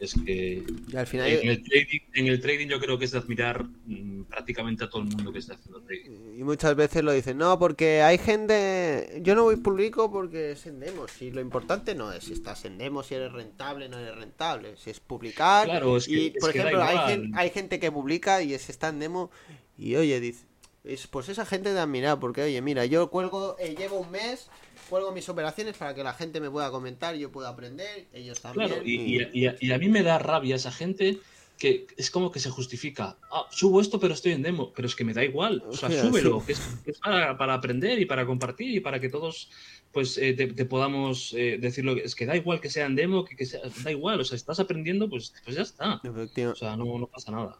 es 0.00 0.14
que 0.24 0.64
Y 0.90 0.96
al 0.96 1.06
final, 1.06 1.30
en 1.30 1.48
el 1.50 1.62
trading, 1.62 2.00
en 2.14 2.26
el 2.28 2.40
trading 2.40 2.68
yo 2.68 2.80
creo 2.80 2.98
que 2.98 3.04
es 3.04 3.12
de 3.12 3.18
admirar 3.18 3.64
mm, 3.86 4.22
prácticamente 4.24 4.84
a 4.84 4.88
todo 4.90 5.02
el 5.02 5.08
mundo 5.08 5.30
que 5.32 5.38
está 5.40 5.54
haciendo 5.54 5.80
trading. 5.82 6.10
y 6.38 6.42
muchas 6.42 6.74
veces 6.74 7.04
lo 7.04 7.12
dicen, 7.12 7.36
no, 7.38 7.58
porque 7.58 8.00
hay 8.02 8.18
gente, 8.18 9.20
yo 9.22 9.34
no 9.34 9.44
voy 9.44 9.56
público 9.56 10.10
porque 10.10 10.52
es 10.52 10.66
en 10.66 10.80
demos, 10.80 11.20
y 11.22 11.30
lo 11.30 11.40
importante 11.40 11.94
no 11.94 12.12
es 12.12 12.24
si 12.24 12.32
estás 12.32 12.64
en 12.64 12.76
demos, 12.78 13.06
si 13.06 13.14
eres 13.14 13.30
rentable, 13.32 13.88
no 13.88 13.98
eres 13.98 14.16
rentable, 14.16 14.76
si 14.76 14.90
es 14.90 15.00
publicar. 15.00 15.66
Claro, 15.66 15.96
es 15.96 16.06
que, 16.06 16.12
y, 16.12 16.26
es 16.28 16.32
por 16.40 16.52
que 16.52 16.58
ejemplo, 16.58 16.82
hay, 16.82 16.98
gen- 17.08 17.32
hay 17.36 17.50
gente 17.50 17.78
que 17.78 17.92
publica 17.92 18.42
y 18.42 18.52
es, 18.54 18.68
está 18.68 18.88
en 18.88 18.98
demo 18.98 19.30
y 19.78 19.96
oye, 19.96 20.20
dice, 20.20 20.44
es, 20.84 21.06
pues 21.06 21.28
esa 21.28 21.46
gente 21.46 21.72
de 21.72 21.80
admirar, 21.80 22.20
porque 22.20 22.42
oye, 22.42 22.60
mira, 22.62 22.84
yo 22.86 23.08
cuelgo, 23.10 23.56
eh, 23.58 23.74
llevo 23.76 23.98
un 24.00 24.10
mes, 24.10 24.48
cuelgo 24.90 25.12
mis 25.12 25.28
operaciones 25.28 25.76
para 25.76 25.94
que 25.94 26.02
la 26.04 26.12
gente 26.14 26.40
me 26.40 26.50
pueda 26.50 26.70
comentar, 26.70 27.14
yo 27.16 27.32
pueda 27.32 27.48
aprender, 27.48 28.06
ellos 28.12 28.40
también. 28.40 28.68
Claro, 28.68 28.82
y, 28.84 28.94
y- 29.16 29.28
y 29.32 29.46
a- 29.46 29.56
y 29.60 29.72
a 29.72 29.78
mí 29.78 29.88
me 29.88 30.02
da 30.02 30.18
rabia 30.18 30.56
esa 30.56 30.70
gente 30.72 31.18
que 31.58 31.86
es 31.96 32.10
como 32.10 32.32
que 32.32 32.40
se 32.40 32.50
justifica. 32.50 33.16
Ah, 33.30 33.46
subo 33.50 33.80
esto, 33.80 34.00
pero 34.00 34.12
estoy 34.12 34.32
en 34.32 34.42
demo. 34.42 34.72
Pero 34.74 34.88
es 34.88 34.96
que 34.96 35.04
me 35.04 35.14
da 35.14 35.22
igual. 35.24 35.62
O 35.68 35.72
sea, 35.72 35.88
Hostia, 35.88 36.02
súbelo, 36.02 36.40
sí. 36.40 36.46
que 36.46 36.52
es, 36.52 36.60
que 36.84 36.90
es 36.90 36.98
para, 36.98 37.38
para 37.38 37.54
aprender 37.54 37.96
y 38.00 38.06
para 38.06 38.26
compartir 38.26 38.74
y 38.74 38.80
para 38.80 38.98
que 38.98 39.08
todos 39.08 39.50
pues 39.92 40.18
eh, 40.18 40.32
te, 40.34 40.48
te 40.48 40.64
podamos 40.64 41.32
eh, 41.34 41.56
decirlo. 41.60 41.92
Es 41.96 42.16
que 42.16 42.26
da 42.26 42.34
igual 42.34 42.60
que 42.60 42.68
sea 42.70 42.86
en 42.86 42.96
demo, 42.96 43.24
que, 43.24 43.36
que 43.36 43.46
sea, 43.46 43.60
da 43.84 43.90
igual. 43.92 44.20
O 44.20 44.24
sea, 44.24 44.34
estás 44.34 44.58
aprendiendo, 44.58 45.08
pues, 45.08 45.32
pues 45.44 45.54
ya 45.54 45.62
está. 45.62 46.02
O 46.04 46.54
sea, 46.56 46.76
no, 46.76 46.98
no 46.98 47.06
pasa 47.06 47.30
nada. 47.30 47.56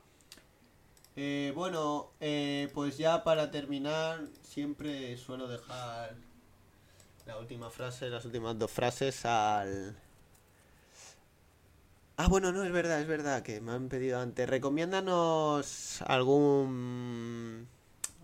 Eh, 1.17 1.53
bueno, 1.55 2.11
eh, 2.21 2.69
pues 2.75 2.99
ya 2.99 3.23
para 3.23 3.51
terminar, 3.51 4.21
siempre 4.43 5.17
suelo 5.17 5.47
dejar 5.47 6.17
la 7.27 7.39
última 7.39 7.71
frase, 7.71 8.11
las 8.11 8.25
últimas 8.25 8.59
dos 8.59 8.71
frases 8.71 9.25
al... 9.25 9.97
Ah, 12.17 12.29
bueno, 12.29 12.53
no, 12.53 12.63
es 12.65 12.73
verdad, 12.73 13.01
es 13.01 13.07
verdad, 13.07 13.43
que 13.43 13.61
me 13.61 13.73
han 13.73 13.89
pedido 13.89 14.21
antes. 14.21 14.49
Recomiéndanos 14.49 16.03
algún 16.03 17.67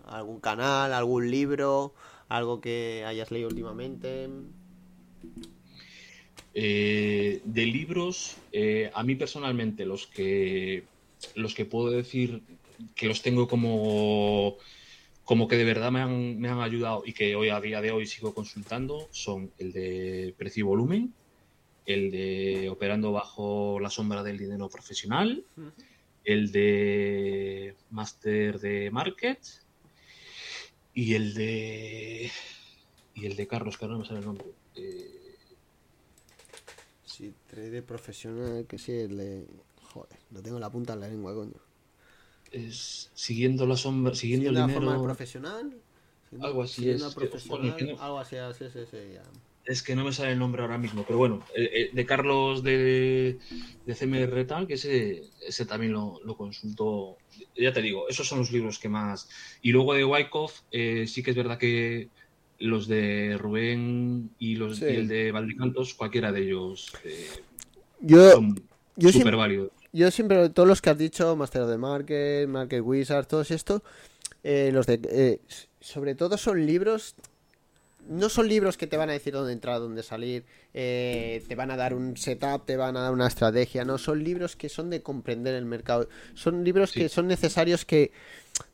algún 0.05 0.39
canal, 0.39 0.93
algún 0.93 1.31
libro, 1.31 1.93
algo 2.29 2.61
que 2.61 3.03
hayas 3.05 3.31
leído 3.31 3.49
últimamente. 3.49 4.29
Eh, 6.53 7.41
de 7.43 7.65
libros, 7.65 8.37
eh, 8.51 8.91
a 8.93 9.03
mí 9.03 9.15
personalmente, 9.15 9.85
los 9.85 10.07
que 10.07 10.83
los 11.35 11.53
que 11.53 11.65
puedo 11.65 11.91
decir 11.91 12.41
que 12.95 13.07
los 13.07 13.21
tengo 13.21 13.47
como, 13.47 14.57
como 15.23 15.47
que 15.47 15.57
de 15.57 15.63
verdad 15.63 15.91
me 15.91 16.01
han, 16.01 16.39
me 16.39 16.49
han 16.49 16.61
ayudado 16.61 17.03
y 17.05 17.13
que 17.13 17.35
hoy 17.35 17.49
a 17.49 17.61
día 17.61 17.81
de 17.81 17.91
hoy 17.91 18.05
sigo 18.05 18.33
consultando 18.33 19.07
son 19.11 19.51
el 19.57 19.71
de 19.71 20.33
precio 20.37 20.61
y 20.61 20.67
volumen, 20.67 21.13
el 21.85 22.11
de 22.11 22.69
operando 22.69 23.11
bajo 23.11 23.79
la 23.79 23.89
sombra 23.89 24.23
del 24.23 24.37
dinero 24.37 24.69
profesional, 24.69 25.43
el 26.23 26.51
de 26.51 27.75
máster 27.89 28.59
de 28.59 28.91
market 28.91 29.39
y 30.93 31.13
el 31.15 31.33
de 31.33 32.31
y 33.13 33.25
el 33.25 33.35
de 33.35 33.47
Carlos, 33.47 33.77
que 33.77 33.85
ahora 33.85 33.95
no 33.95 34.01
me 34.01 34.07
sale 34.07 34.19
el 34.19 34.25
nombre. 34.25 34.47
Eh, 34.75 35.21
Sí, 37.11 37.33
trade 37.45 37.81
profesional, 37.81 38.65
que 38.65 38.77
sí, 38.77 38.93
el 38.93 39.17
de... 39.17 39.45
Joder, 39.93 40.17
lo 40.31 40.41
tengo 40.41 40.55
en 40.57 40.61
la 40.61 40.71
punta 40.71 40.95
de 40.95 41.01
la 41.01 41.07
lengua, 41.09 41.35
coño. 41.35 41.70
Es 42.51 43.09
siguiendo 43.13 43.65
la 43.65 43.77
sombra, 43.77 44.13
siguiendo 44.15 44.49
el 44.49 44.55
la 44.55 44.67
forma 44.67 45.01
profesional. 45.01 45.75
Siguiendo- 46.29 46.47
Algo 46.47 46.63
así 46.63 46.75
siguiendo 46.75 47.07
es, 47.07 47.15
al 47.15 47.21
que- 47.21 47.27
profesional, 47.29 47.61
coño, 47.73 47.77
que 47.77 47.93
no- 47.93 48.01
algo 48.01 48.19
así, 48.19 48.35
así, 48.37 48.65
así, 48.65 48.79
así, 48.79 48.97
ya. 49.13 49.23
Es 49.63 49.83
que 49.83 49.95
no 49.95 50.03
me 50.03 50.11
sale 50.11 50.31
el 50.31 50.39
nombre 50.39 50.63
ahora 50.63 50.77
mismo, 50.79 51.03
pero 51.05 51.19
bueno, 51.19 51.45
eh, 51.55 51.69
eh, 51.73 51.89
de 51.93 52.05
Carlos 52.05 52.63
de, 52.63 53.37
de 53.85 53.95
CMR 53.95 54.45
tal, 54.45 54.65
que 54.65 54.73
ese, 54.73 55.23
ese 55.45 55.65
también 55.67 55.93
lo, 55.93 56.19
lo 56.25 56.35
consulto. 56.35 57.17
Ya 57.55 57.71
te 57.71 57.81
digo, 57.81 58.09
esos 58.09 58.27
son 58.27 58.39
los 58.39 58.51
libros 58.51 58.79
que 58.79 58.89
más. 58.89 59.29
Y 59.61 59.71
luego 59.71 59.93
de 59.93 60.03
Wyckoff, 60.03 60.61
eh, 60.71 61.05
sí 61.07 61.21
que 61.21 61.29
es 61.31 61.37
verdad 61.37 61.59
que 61.59 62.09
los 62.57 62.87
de 62.87 63.37
Rubén 63.39 64.31
y 64.39 64.55
los 64.55 64.77
Sí. 64.77 64.85
y 64.85 64.95
el 64.95 65.07
de 65.07 65.31
Valdecantos, 65.31 65.93
cualquiera 65.93 66.31
de 66.31 66.41
ellos 66.41 66.91
eh, 67.03 67.27
Yo, 67.99 68.31
son 68.31 68.55
yo, 68.95 69.09
siempre, 69.11 69.35
válidos. 69.35 69.69
Yo 69.93 70.11
siempre, 70.11 70.49
todos 70.49 70.67
los 70.67 70.81
que 70.81 70.89
has 70.89 70.97
dicho, 70.97 71.35
Master 71.35 71.65
de 71.65 71.77
Market, 71.77 72.47
Market 72.47 72.81
Wizard, 72.81 73.25
todos 73.27 73.51
estos, 73.51 73.81
eh, 74.43 74.69
los 74.73 74.85
de, 74.87 74.99
eh, 75.09 75.39
sobre 75.79 76.15
todo 76.15 76.37
son 76.37 76.65
libros, 76.65 77.15
no 78.07 78.29
son 78.29 78.47
libros 78.47 78.77
que 78.77 78.87
te 78.87 78.97
van 78.97 79.09
a 79.09 79.13
decir 79.13 79.33
dónde 79.33 79.53
entrar, 79.53 79.79
dónde 79.79 80.01
salir, 80.03 80.43
eh, 80.73 81.43
te 81.47 81.55
van 81.55 81.71
a 81.71 81.77
dar 81.77 81.93
un 81.93 82.17
setup, 82.17 82.65
te 82.65 82.77
van 82.77 82.97
a 82.97 83.01
dar 83.01 83.11
una 83.13 83.27
estrategia, 83.27 83.85
no, 83.85 83.97
son 83.97 84.23
libros 84.23 84.55
que 84.55 84.69
son 84.69 84.89
de 84.89 85.01
comprender 85.01 85.55
el 85.55 85.65
mercado, 85.65 86.07
son 86.33 86.63
libros 86.63 86.91
Sí. 86.91 87.01
que 87.01 87.09
son 87.09 87.27
necesarios 87.27 87.85
que, 87.85 88.11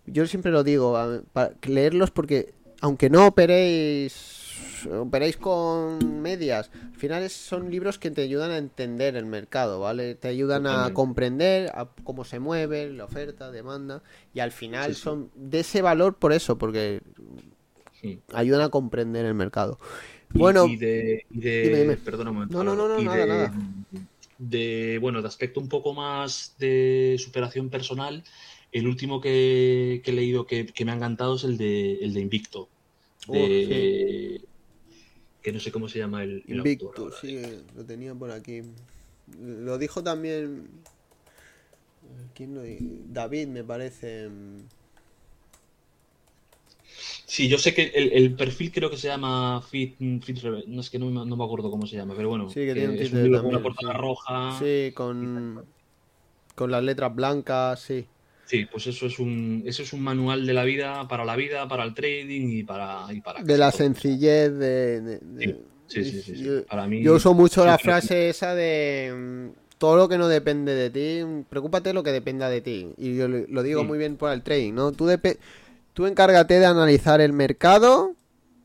yo 0.06 0.26
siempre 0.27 0.52
lo 0.52 0.64
digo, 0.64 1.22
para 1.34 1.53
leerlos 1.64 2.11
porque 2.11 2.53
aunque 2.80 3.10
no 3.10 3.27
operéis 3.27 4.47
operéis 4.92 5.38
con 5.38 6.22
medias, 6.22 6.70
al 6.94 7.00
final 7.00 7.30
son 7.30 7.70
libros 7.72 8.00
que 8.00 8.12
te 8.12 8.22
ayudan 8.22 8.52
a 8.52 8.58
entender 8.58 9.16
el 9.16 9.26
mercado, 9.26 9.80
¿vale? 9.80 10.16
Te 10.16 10.28
ayudan 10.28 10.68
a 10.68 10.92
comprender 10.94 11.70
a 11.76 11.90
cómo 12.04 12.24
se 12.26 12.40
mueve 12.40 12.90
la 12.92 13.06
oferta, 13.06 13.52
demanda, 13.52 14.02
y 14.34 14.40
al 14.40 14.52
final 14.52 14.92
Sí, 14.92 14.96
sí. 14.96 15.02
son 15.02 15.32
de 15.36 15.60
ese 15.62 15.82
valor 15.82 16.16
por 16.18 16.34
eso, 16.34 16.58
porque 16.58 17.02
Sí. 18.00 18.20
ayudan 18.34 18.62
a 18.62 18.70
comprender 18.70 19.26
el 19.26 19.34
mercado. 19.34 19.80
Bueno, 20.34 20.66
y 20.68 20.76
de, 20.76 21.24
y 21.32 21.40
de- 21.40 21.62
dime, 21.62 21.80
dime. 21.80 21.98
perdona 21.98 22.30
un 22.30 22.36
momento, 22.36 22.58
No, 22.58 22.64
no, 22.64 22.76
no, 22.76 22.88
no, 22.88 23.02
nada, 23.02 23.18
de, 23.18 23.28
nada. 23.28 23.54
de, 24.38 24.98
bueno, 25.02 25.22
de 25.22 25.28
aspecto 25.28 25.60
un 25.60 25.70
poco 25.70 25.94
más 25.94 26.56
de 26.60 27.16
superación 27.20 27.70
personal, 27.70 28.24
el 28.72 28.88
último 28.88 29.20
que, 29.22 30.02
que 30.04 30.12
he 30.12 30.14
leído 30.14 30.46
que, 30.46 30.66
que 30.68 30.86
me 30.86 30.92
ha 30.92 30.96
encantado 30.96 31.36
es 31.36 31.44
el 31.44 31.58
de, 31.58 31.96
el 31.96 32.14
de 32.14 32.20
Invicto. 32.20 32.70
Oh, 33.30 33.48
Que 35.41 35.52
no 35.52 35.60
sé 35.60 35.72
cómo 35.72 35.88
se 35.90 35.99
llama 35.99 36.24
el, 36.24 36.44
el 36.48 36.60
Invictus, 36.60 37.20
sí, 37.20 37.40
lo 37.76 37.86
tenía 37.86 38.16
por 38.16 38.32
aquí. 38.32 38.64
Lo 39.40 39.78
dijo 39.78 40.02
también. 40.04 40.70
¿Quién 42.34 42.54
lo 42.54 42.62
dijo? 42.62 42.86
David, 43.12 43.48
me 43.48 43.64
parece. 43.64 44.30
Sí, 47.26 47.48
yo 47.49 47.58
sé 47.58 47.74
que 47.74 47.84
el, 47.94 48.12
el 48.14 48.36
perfil 48.36 48.72
creo 48.72 48.90
que 48.90 48.98
se 48.98 49.08
llama 49.08 49.62
Fit, 49.62 49.98
Fit 50.24 50.44
no 50.68 50.82
es 50.82 50.90
que 50.90 50.99
no, 50.99 51.08
me- 51.08 51.26
no 51.26 51.36
me 51.38 51.44
acuerdo 51.44 51.70
cómo 51.72 51.86
se 51.88 51.95
llama, 51.98 52.16
pero 52.16 52.30
bueno, 52.30 52.48
Sí, 52.54 52.66
que 52.66 52.74
tiene 52.74 52.90
un 52.90 52.95
es 53.02 53.12
título 53.12 53.30
libro 53.30 53.41
con 53.41 53.49
una 53.49 53.62
portada 53.62 53.94
roja. 53.94 54.60
Sí, 54.60 54.91
con. 54.95 55.66
Con 56.56 56.72
las 56.72 56.84
letras 56.84 57.16
blancas, 57.16 57.80
sí. 57.82 58.08
Sí, 58.48 58.65
pues 58.65 58.88
eso 58.88 59.07
es 59.07 59.19
un, 59.19 59.61
eso 59.65 59.84
es 59.84 59.91
un 59.94 60.02
manual 60.02 60.45
de 60.45 60.53
la 60.53 60.64
vida, 60.64 61.06
para 61.07 61.26
la 61.26 61.36
vida, 61.36 61.68
para 61.68 61.84
el 61.84 61.94
trading 61.94 62.48
y 62.49 62.64
para, 62.64 63.06
y 63.11 63.19
para 63.22 63.44
De 63.44 63.57
la 63.57 63.72
todo. 63.72 63.78
sencillez 63.80 64.53
de. 64.57 65.02
de- 65.02 65.19
de- 65.19 65.61
Sí, 65.88 66.03
sí, 66.03 66.11
sí, 66.22 66.36
sí. 66.36 66.44
Yo, 66.44 66.65
Para 66.65 66.86
mí, 66.88 67.02
yo 67.02 67.15
uso 67.15 67.34
mucho 67.34 67.65
la 67.65 67.78
frase 67.78 68.30
esa 68.30 68.56
de. 68.56 69.14
mm, 69.53 69.78
Todo 69.78 69.95
lo 69.95 70.10
que 70.10 70.18
no 70.18 70.28
depende 70.28 70.74
de 70.74 70.90
ti, 70.90 71.45
preocúpate 71.49 71.90
de 71.90 71.94
lo 71.94 72.03
que 72.03 72.11
dependa 72.11 72.49
de 72.49 72.61
ti. 72.61 72.94
Y 72.98 73.15
yo 73.15 73.28
lo 73.28 73.61
digo 73.64 73.84
muy 73.84 73.98
bien 73.99 74.18
por 74.18 74.32
el 74.32 74.41
trading, 74.41 74.74
¿no? 74.74 74.91
Tú, 74.91 75.07
tú 75.94 76.06
encárgate 76.07 76.60
de 76.60 76.65
analizar 76.65 77.22
el 77.22 77.32
mercado, 77.32 78.14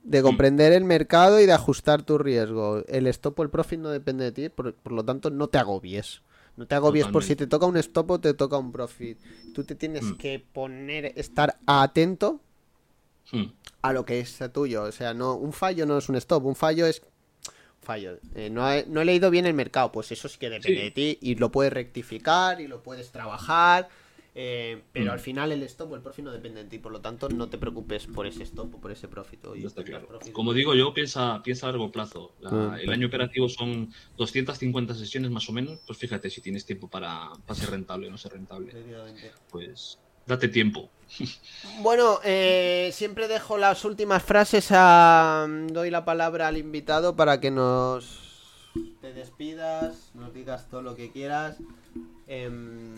de 0.04 0.20
Mm. 0.20 0.24
comprender 0.24 0.72
el 0.72 0.84
mercado 0.84 1.38
y 1.40 1.46
de 1.46 1.52
ajustar 1.52 2.02
tu 2.02 2.18
riesgo. 2.18 2.82
El 2.88 3.06
stop 3.08 3.38
o 3.40 3.42
el 3.42 3.50
profit 3.50 3.78
no 3.80 3.90
depende 3.90 4.24
de 4.24 4.32
ti, 4.32 4.48
por, 4.48 4.74
por 4.74 4.92
lo 4.92 5.04
tanto 5.04 5.30
no 5.30 5.48
te 5.48 5.58
agobies. 5.58 6.22
No 6.56 6.66
te 6.66 6.74
agobies 6.74 7.06
por 7.06 7.22
si 7.22 7.30
Totalmente. 7.30 7.46
te 7.46 7.50
toca 7.50 7.66
un 7.66 7.76
stop 7.78 8.10
o 8.10 8.20
te 8.20 8.34
toca 8.34 8.58
un 8.58 8.72
profit. 8.72 9.18
Tú 9.54 9.64
te 9.64 9.74
tienes 9.74 10.04
Mm. 10.04 10.14
que 10.16 10.38
poner, 10.52 11.12
estar 11.16 11.58
atento 11.66 12.40
Hmm. 13.30 13.44
a 13.80 13.92
lo 13.92 14.04
que 14.04 14.20
es 14.20 14.38
tuyo. 14.52 14.82
O 14.82 14.92
sea, 14.92 15.14
no, 15.14 15.34
un 15.36 15.52
fallo 15.52 15.86
no 15.86 15.96
es 15.98 16.08
un 16.08 16.16
stop, 16.16 16.44
un 16.44 16.54
fallo 16.56 16.86
es 16.86 17.02
fallo. 17.80 18.18
Eh, 18.34 18.50
no, 18.50 18.70
he, 18.70 18.84
no 18.86 19.00
he 19.00 19.04
leído 19.04 19.30
bien 19.30 19.46
el 19.46 19.54
mercado, 19.54 19.90
pues 19.92 20.12
eso 20.12 20.28
sí 20.28 20.38
que 20.38 20.50
depende 20.50 20.78
Sí. 20.78 20.84
de 20.84 20.90
ti 20.90 21.18
y 21.22 21.34
lo 21.36 21.50
puedes 21.50 21.72
rectificar 21.72 22.60
y 22.60 22.68
lo 22.68 22.82
puedes 22.82 23.10
trabajar 23.10 23.88
Eh, 24.34 24.82
pero 24.92 25.12
al 25.12 25.20
final 25.20 25.52
el 25.52 25.62
stop 25.64 25.92
o 25.92 25.96
el 25.96 26.00
profit 26.00 26.24
no 26.24 26.32
depende 26.32 26.62
de 26.62 26.70
ti, 26.70 26.78
por 26.78 26.90
lo 26.90 27.02
tanto 27.02 27.28
no 27.28 27.50
te 27.50 27.58
preocupes 27.58 28.06
por 28.06 28.26
ese 28.26 28.42
stop 28.44 28.74
o 28.74 28.80
por 28.80 28.90
ese 28.90 29.06
profit. 29.06 29.40
Como 30.32 30.54
digo 30.54 30.74
yo, 30.74 30.94
piensa, 30.94 31.42
piensa 31.42 31.66
a 31.66 31.70
largo 31.70 31.92
plazo. 31.92 32.32
Ah, 32.44 32.78
el 32.80 32.90
año 32.90 33.08
operativo 33.08 33.48
son 33.48 33.92
250 34.16 34.94
sesiones 34.94 35.30
más 35.30 35.48
o 35.50 35.52
menos. 35.52 35.80
Pues 35.86 35.98
fíjate 35.98 36.30
si 36.30 36.40
tienes 36.40 36.64
tiempo 36.64 36.88
para, 36.88 37.30
ser 37.52 37.70
rentable 37.70 38.08
o 38.08 38.10
no 38.10 38.16
ser 38.16 38.32
rentable. 38.32 38.72
Pues 39.50 39.98
date 40.26 40.48
tiempo. 40.48 40.88
Bueno, 41.82 42.20
eh, 42.24 42.90
siempre 42.92 43.28
dejo 43.28 43.58
las 43.58 43.84
últimas 43.84 44.22
frases 44.22 44.68
a... 44.70 45.46
Doy 45.68 45.90
la 45.90 46.04
palabra 46.04 46.48
al 46.48 46.56
invitado 46.56 47.16
para 47.16 47.38
que 47.40 47.50
nos... 47.50 48.70
Te 49.00 49.12
despidas, 49.12 50.12
nos 50.14 50.32
digas 50.32 50.68
todo 50.70 50.80
lo 50.80 50.94
que 50.94 51.10
quieras. 51.10 51.58
Em, 52.26 52.94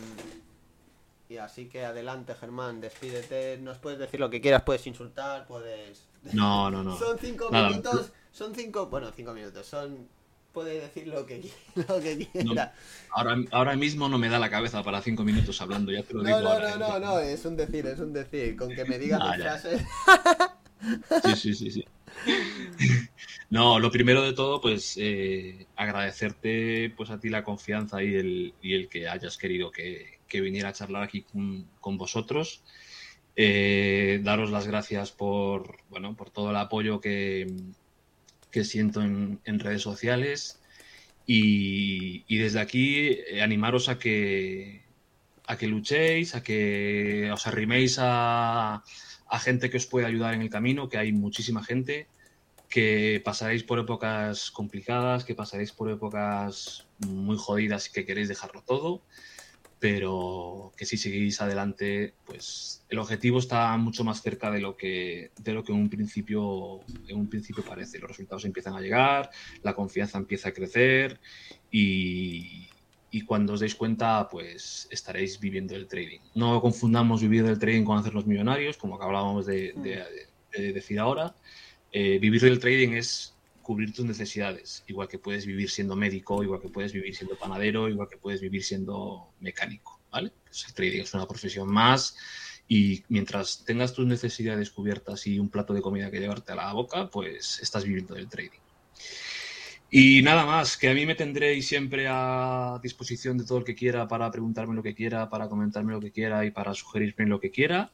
y 1.34 1.38
así 1.38 1.66
que 1.66 1.84
adelante, 1.84 2.34
Germán, 2.34 2.80
despídete. 2.80 3.58
Nos 3.58 3.78
puedes 3.78 3.98
decir 3.98 4.20
lo 4.20 4.30
que 4.30 4.40
quieras, 4.40 4.62
puedes 4.62 4.86
insultar, 4.86 5.46
puedes. 5.46 6.06
No, 6.32 6.70
no, 6.70 6.82
no. 6.82 6.96
son 6.96 7.18
cinco 7.18 7.50
minutos. 7.50 8.12
Son 8.32 8.54
cinco. 8.54 8.86
Bueno, 8.86 9.10
cinco 9.14 9.34
minutos. 9.34 9.66
Son. 9.66 10.08
Puede 10.52 10.80
decir 10.80 11.08
lo 11.08 11.26
que, 11.26 11.50
lo 11.88 12.00
que 12.00 12.28
quiera. 12.28 12.72
ahora, 13.10 13.36
ahora 13.50 13.76
mismo 13.76 14.08
no 14.08 14.18
me 14.18 14.28
da 14.28 14.38
la 14.38 14.48
cabeza 14.48 14.84
para 14.84 15.02
cinco 15.02 15.24
minutos 15.24 15.60
hablando, 15.60 15.90
ya 15.90 16.04
te 16.04 16.14
lo 16.14 16.22
digo. 16.22 16.40
No, 16.40 16.60
no, 16.60 16.76
no, 16.78 16.98
no, 17.00 17.18
es 17.18 17.44
un 17.44 17.56
decir, 17.56 17.84
es 17.86 17.98
un 17.98 18.12
decir. 18.12 18.56
Con 18.56 18.72
que 18.72 18.84
me 18.84 18.98
digas 18.98 19.20
ah, 19.22 19.34
frases. 19.34 19.82
Sí, 21.24 21.36
sí, 21.36 21.54
sí, 21.54 21.70
sí. 21.72 21.84
No, 23.50 23.78
lo 23.78 23.90
primero 23.90 24.22
de 24.22 24.32
todo, 24.32 24.60
pues 24.60 24.96
eh, 24.98 25.66
agradecerte 25.76 26.92
pues 26.96 27.10
a 27.10 27.20
ti 27.20 27.28
la 27.28 27.44
confianza 27.44 28.02
y 28.02 28.14
el, 28.14 28.54
y 28.60 28.74
el 28.74 28.88
que 28.88 29.08
hayas 29.08 29.36
querido 29.36 29.70
que, 29.70 30.13
que 30.28 30.40
viniera 30.40 30.70
a 30.70 30.72
charlar 30.72 31.02
aquí 31.02 31.24
con, 31.80 31.98
vosotros. 31.98 32.62
Eh, 33.36 34.20
daros 34.22 34.50
las 34.50 34.66
gracias 34.66 35.10
por, 35.10 35.78
bueno, 35.90 36.16
por 36.16 36.30
todo 36.30 36.50
el 36.50 36.56
apoyo 36.56 37.00
que, 37.00 37.46
que 38.50 38.64
siento 38.64 39.02
en, 39.02 39.58
redes 39.58 39.82
sociales 39.82 40.60
y, 41.26 42.22
desde 42.38 42.60
aquí 42.60 43.08
eh, 43.08 43.42
animaros 43.42 43.88
a 43.88 43.98
que, 43.98 44.82
a 45.46 45.56
que 45.56 45.66
luchéis, 45.66 46.36
a 46.36 46.42
que 46.42 47.30
os 47.32 47.46
arriméis 47.48 47.98
a, 47.98 48.84
a 49.26 49.38
gente 49.40 49.70
que 49.70 49.78
os 49.78 49.86
pueda 49.86 50.06
ayudar 50.06 50.34
en 50.34 50.42
el 50.42 50.50
camino, 50.50 50.88
que 50.88 50.98
hay 50.98 51.10
muchísima 51.10 51.64
gente, 51.64 52.06
que 52.68 53.20
pasaréis 53.24 53.64
por 53.64 53.80
épocas 53.80 54.52
complicadas, 54.52 55.24
que 55.24 55.34
pasaréis 55.34 55.72
por 55.72 55.90
épocas 55.90 56.86
muy 57.06 57.36
jodidas 57.36 57.88
y 57.88 57.92
que 57.92 58.06
queréis 58.06 58.28
dejarlo 58.28 58.62
todo 58.62 59.02
pero 59.78 60.72
que 60.76 60.86
si 60.86 60.96
seguís 60.96 61.40
adelante, 61.40 62.14
pues 62.24 62.84
el 62.88 62.98
objetivo 62.98 63.38
está 63.38 63.76
mucho 63.76 64.04
más 64.04 64.22
cerca 64.22 64.50
de 64.50 64.60
lo 64.60 64.76
que, 64.76 65.30
de 65.38 65.52
lo 65.52 65.64
que 65.64 65.72
en, 65.72 65.78
un 65.78 65.90
principio, 65.90 66.80
en 67.06 67.16
un 67.16 67.28
principio 67.28 67.64
parece. 67.64 67.98
Los 67.98 68.08
resultados 68.08 68.44
empiezan 68.44 68.74
a 68.74 68.80
llegar, 68.80 69.30
la 69.62 69.74
confianza 69.74 70.18
empieza 70.18 70.50
a 70.50 70.52
crecer 70.52 71.20
y, 71.70 72.68
cuando 73.26 73.52
os 73.52 73.60
deis 73.60 73.76
cuenta, 73.76 74.28
pues 74.28 74.88
estaréis 74.90 75.38
viviendo 75.38 75.76
el 75.76 75.86
trading. 75.86 76.20
No 76.34 76.60
confundamos 76.60 77.22
vivir 77.22 77.44
del 77.44 77.58
trading 77.58 77.84
con 77.84 77.96
hacer 77.96 78.12
los 78.12 78.26
millonarios, 78.26 78.76
como 78.76 79.00
hablábamos 79.00 79.46
de, 79.46 79.72
decir 80.50 80.98
ahora. 80.98 81.34
Eh, 81.92 82.18
vivir 82.18 82.40
del 82.40 82.58
trading 82.58 82.90
es 82.94 83.33
cubrir 83.64 83.92
tus 83.92 84.04
necesidades, 84.04 84.84
igual 84.86 85.08
que 85.08 85.18
puedes 85.18 85.46
vivir 85.46 85.68
siendo 85.68 85.96
médico, 85.96 86.44
igual 86.44 86.60
que 86.60 86.68
puedes 86.68 86.92
vivir 86.92 87.16
siendo 87.16 87.36
panadero, 87.36 87.88
igual 87.88 88.08
que 88.08 88.18
puedes 88.18 88.40
vivir 88.40 88.62
siendo 88.62 89.32
mecánico, 89.40 90.00
¿vale? 90.12 90.30
Pues 90.44 90.66
el 90.68 90.74
trading 90.74 91.00
es 91.00 91.14
una 91.14 91.26
profesión 91.26 91.68
más 91.68 92.16
y 92.68 93.02
mientras 93.08 93.64
tengas 93.64 93.92
tus 93.92 94.06
necesidades 94.06 94.70
cubiertas 94.70 95.26
y 95.26 95.40
un 95.40 95.48
plato 95.48 95.74
de 95.74 95.82
comida 95.82 96.10
que 96.10 96.20
llevarte 96.20 96.52
a 96.52 96.56
la 96.56 96.72
boca, 96.72 97.10
pues 97.10 97.58
estás 97.60 97.84
viviendo 97.84 98.14
del 98.14 98.28
trading. 98.28 98.60
Y 99.90 100.22
nada 100.22 100.44
más, 100.44 100.76
que 100.76 100.88
a 100.88 100.94
mí 100.94 101.06
me 101.06 101.14
tendréis 101.14 101.66
siempre 101.66 102.06
a 102.08 102.78
disposición 102.82 103.38
de 103.38 103.44
todo 103.44 103.58
el 103.58 103.64
que 103.64 103.74
quiera 103.74 104.06
para 104.06 104.30
preguntarme 104.30 104.74
lo 104.74 104.82
que 104.82 104.94
quiera, 104.94 105.28
para 105.28 105.48
comentarme 105.48 105.92
lo 105.92 106.00
que 106.00 106.12
quiera 106.12 106.44
y 106.44 106.50
para 106.50 106.74
sugerirme 106.74 107.26
lo 107.26 107.40
que 107.40 107.50
quiera 107.50 107.90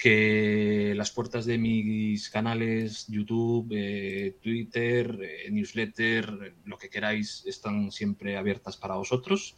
que 0.00 0.94
las 0.96 1.10
puertas 1.10 1.44
de 1.44 1.58
mis 1.58 2.30
canales 2.30 3.06
YouTube, 3.06 3.68
eh, 3.72 4.34
Twitter, 4.42 5.18
eh, 5.20 5.50
newsletter, 5.50 6.54
lo 6.64 6.78
que 6.78 6.88
queráis, 6.88 7.44
están 7.44 7.92
siempre 7.92 8.38
abiertas 8.38 8.78
para 8.78 8.94
vosotros 8.94 9.56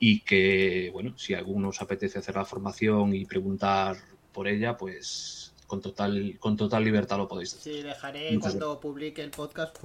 y 0.00 0.22
que, 0.22 0.90
bueno, 0.92 1.16
si 1.16 1.34
a 1.34 1.38
alguno 1.38 1.68
os 1.68 1.80
apetece 1.80 2.18
hacer 2.18 2.34
la 2.34 2.44
formación 2.44 3.14
y 3.14 3.24
preguntar 3.24 3.96
por 4.32 4.48
ella, 4.48 4.76
pues 4.76 5.54
con 5.68 5.80
total, 5.80 6.36
con 6.40 6.56
total 6.56 6.82
libertad 6.82 7.18
lo 7.18 7.28
podéis 7.28 7.54
hacer. 7.54 7.74
Sí, 7.74 7.82
dejaré 7.82 8.36
cuando 8.40 8.80
publique 8.80 9.22
el 9.22 9.30
podcast 9.30 9.78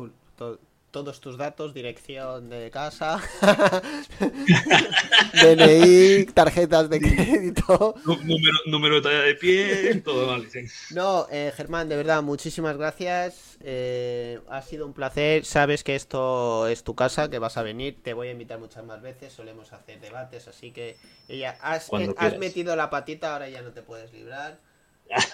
todos 0.93 1.19
tus 1.19 1.37
datos, 1.37 1.73
dirección 1.73 2.49
de 2.49 2.69
casa, 2.69 3.19
DNI, 5.33 6.25
tarjetas 6.27 6.87
de 6.87 6.99
crédito. 6.99 7.95
Número, 8.05 8.57
número 8.67 8.95
de 8.97 9.01
talla 9.01 9.21
de 9.21 9.33
pie, 9.33 9.95
todo 10.05 10.27
vale. 10.27 10.47
No, 10.91 11.25
eh, 11.31 11.51
Germán, 11.57 11.89
de 11.89 11.97
verdad, 11.97 12.21
muchísimas 12.21 12.77
gracias. 12.77 13.57
Eh, 13.61 14.39
ha 14.47 14.61
sido 14.61 14.85
un 14.85 14.93
placer. 14.93 15.43
Sabes 15.45 15.83
que 15.83 15.95
esto 15.95 16.67
es 16.67 16.83
tu 16.83 16.93
casa, 16.93 17.27
que 17.27 17.39
vas 17.39 17.57
a 17.57 17.63
venir. 17.63 17.97
Te 18.03 18.13
voy 18.13 18.27
a 18.27 18.31
invitar 18.31 18.59
muchas 18.59 18.85
más 18.85 19.01
veces. 19.01 19.33
Solemos 19.33 19.73
hacer 19.73 19.99
debates, 19.99 20.47
así 20.47 20.71
que 20.71 20.95
ella 21.27 21.57
has, 21.59 21.91
eh, 21.93 22.13
has 22.17 22.37
metido 22.37 22.75
la 22.75 22.91
patita, 22.91 23.33
ahora 23.33 23.49
ya 23.49 23.63
no 23.63 23.71
te 23.71 23.81
puedes 23.81 24.13
librar. 24.13 24.59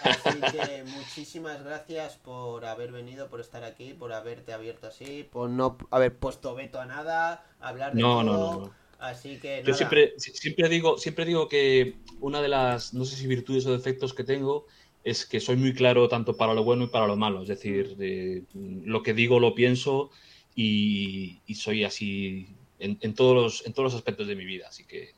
Así 0.04 0.40
que 0.52 0.84
muchísimas 0.84 1.64
gracias 1.64 2.18
por 2.18 2.66
haber 2.66 2.92
venido, 2.92 3.30
por 3.30 3.40
estar 3.40 3.64
aquí, 3.64 3.94
por 3.94 4.14
haberte 4.14 4.54
abierto 4.54 4.88
así, 4.88 5.28
por 5.32 5.50
no 5.50 5.78
haber 5.92 6.16
puesto 6.16 6.56
veto 6.56 6.80
a 6.80 6.86
nada, 6.86 7.46
hablar 7.60 7.94
de 7.94 8.02
todo. 8.02 8.24
No, 8.24 8.60
no, 8.62 8.74
Así 9.00 9.40
que 9.40 9.64
Yo 9.66 9.74
siempre, 9.74 10.14
siempre 10.18 10.68
digo, 10.68 10.98
siempre 10.98 11.24
digo 11.24 11.48
que 11.48 11.96
una 12.20 12.42
de 12.42 12.50
las, 12.50 12.94
no 12.94 13.06
sé 13.06 13.16
si 13.16 13.28
virtudes 13.28 13.66
o 13.66 13.72
defectos 13.72 14.14
que 14.14 14.26
tengo 14.26 14.66
es 15.06 15.26
que 15.26 15.40
soy 15.40 15.56
muy 15.56 15.74
claro 15.74 16.10
tanto 16.10 16.36
para 16.36 16.54
lo 16.54 16.66
bueno 16.66 16.84
y 16.84 16.88
para 16.88 17.08
lo 17.08 17.16
malo. 17.16 17.42
Es 17.42 17.48
decir, 17.48 17.96
lo 18.54 19.02
que 19.02 19.14
digo 19.14 19.40
lo 19.40 19.56
pienso 19.56 20.12
y, 20.54 21.40
soy 21.56 21.86
así 21.86 22.48
en, 22.80 22.98
en, 23.00 23.14
todos 23.14 23.36
los, 23.36 23.66
en 23.66 23.72
todos 23.72 23.94
los 23.94 23.96
aspectos 23.96 24.28
de 24.28 24.36
mi 24.36 24.44
vida. 24.44 24.68
Así 24.68 24.84
que 24.84 25.14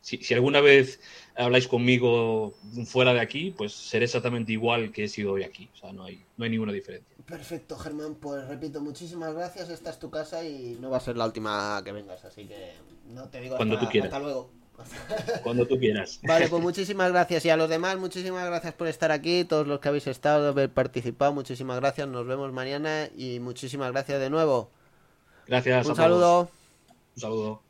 si, 0.00 0.34
alguna 0.34 0.60
vez 0.60 1.00
habláis 1.36 1.68
conmigo 1.68 2.54
fuera 2.86 3.12
de 3.12 3.20
aquí, 3.20 3.54
pues 3.56 3.72
seré 3.72 4.06
exactamente 4.06 4.52
igual 4.52 4.92
que 4.92 5.04
he 5.04 5.08
sido 5.08 5.32
hoy 5.32 5.42
aquí. 5.42 5.68
O 5.74 5.76
sea, 5.76 5.92
no 5.92 6.04
hay, 6.04 6.24
no 6.36 6.44
hay 6.44 6.50
ninguna 6.50 6.72
diferencia. 6.72 7.16
Perfecto, 7.26 7.76
Germán. 7.76 8.14
Pues 8.14 8.46
repito, 8.48 8.80
muchísimas 8.80 9.34
gracias. 9.34 9.68
Esta 9.68 9.90
es 9.90 9.98
tu 9.98 10.10
casa 10.10 10.44
y 10.44 10.78
no 10.80 10.90
va 10.90 10.96
a 10.96 11.00
ser 11.00 11.16
la 11.16 11.26
última 11.26 11.80
que 11.84 11.92
vengas. 11.92 12.24
Así 12.24 12.46
que 12.46 12.72
no 13.12 13.28
te 13.28 13.40
digo 13.40 13.56
Cuando 13.56 13.74
hasta, 13.74 13.86
tú 13.86 13.92
quieras. 13.92 14.12
hasta 14.12 14.24
luego. 14.24 14.50
Cuando 15.42 15.66
tú 15.66 15.78
quieras. 15.78 16.20
Vale, 16.22 16.48
pues 16.48 16.62
muchísimas 16.62 17.12
gracias. 17.12 17.44
Y 17.44 17.50
a 17.50 17.56
los 17.56 17.68
demás, 17.68 17.98
muchísimas 17.98 18.46
gracias 18.46 18.72
por 18.74 18.88
estar 18.88 19.12
aquí. 19.12 19.44
Todos 19.44 19.66
los 19.66 19.80
que 19.80 19.88
habéis 19.88 20.06
estado, 20.06 20.48
haber 20.48 20.70
participado, 20.70 21.32
muchísimas 21.32 21.78
gracias. 21.78 22.08
Nos 22.08 22.26
vemos 22.26 22.52
mañana 22.52 23.08
y 23.16 23.38
muchísimas 23.40 23.92
gracias 23.92 24.18
de 24.18 24.30
nuevo. 24.30 24.70
Gracias. 25.46 25.86
Un 25.86 25.96
saludo. 25.96 26.50
Un 27.16 27.20
saludo. 27.20 27.62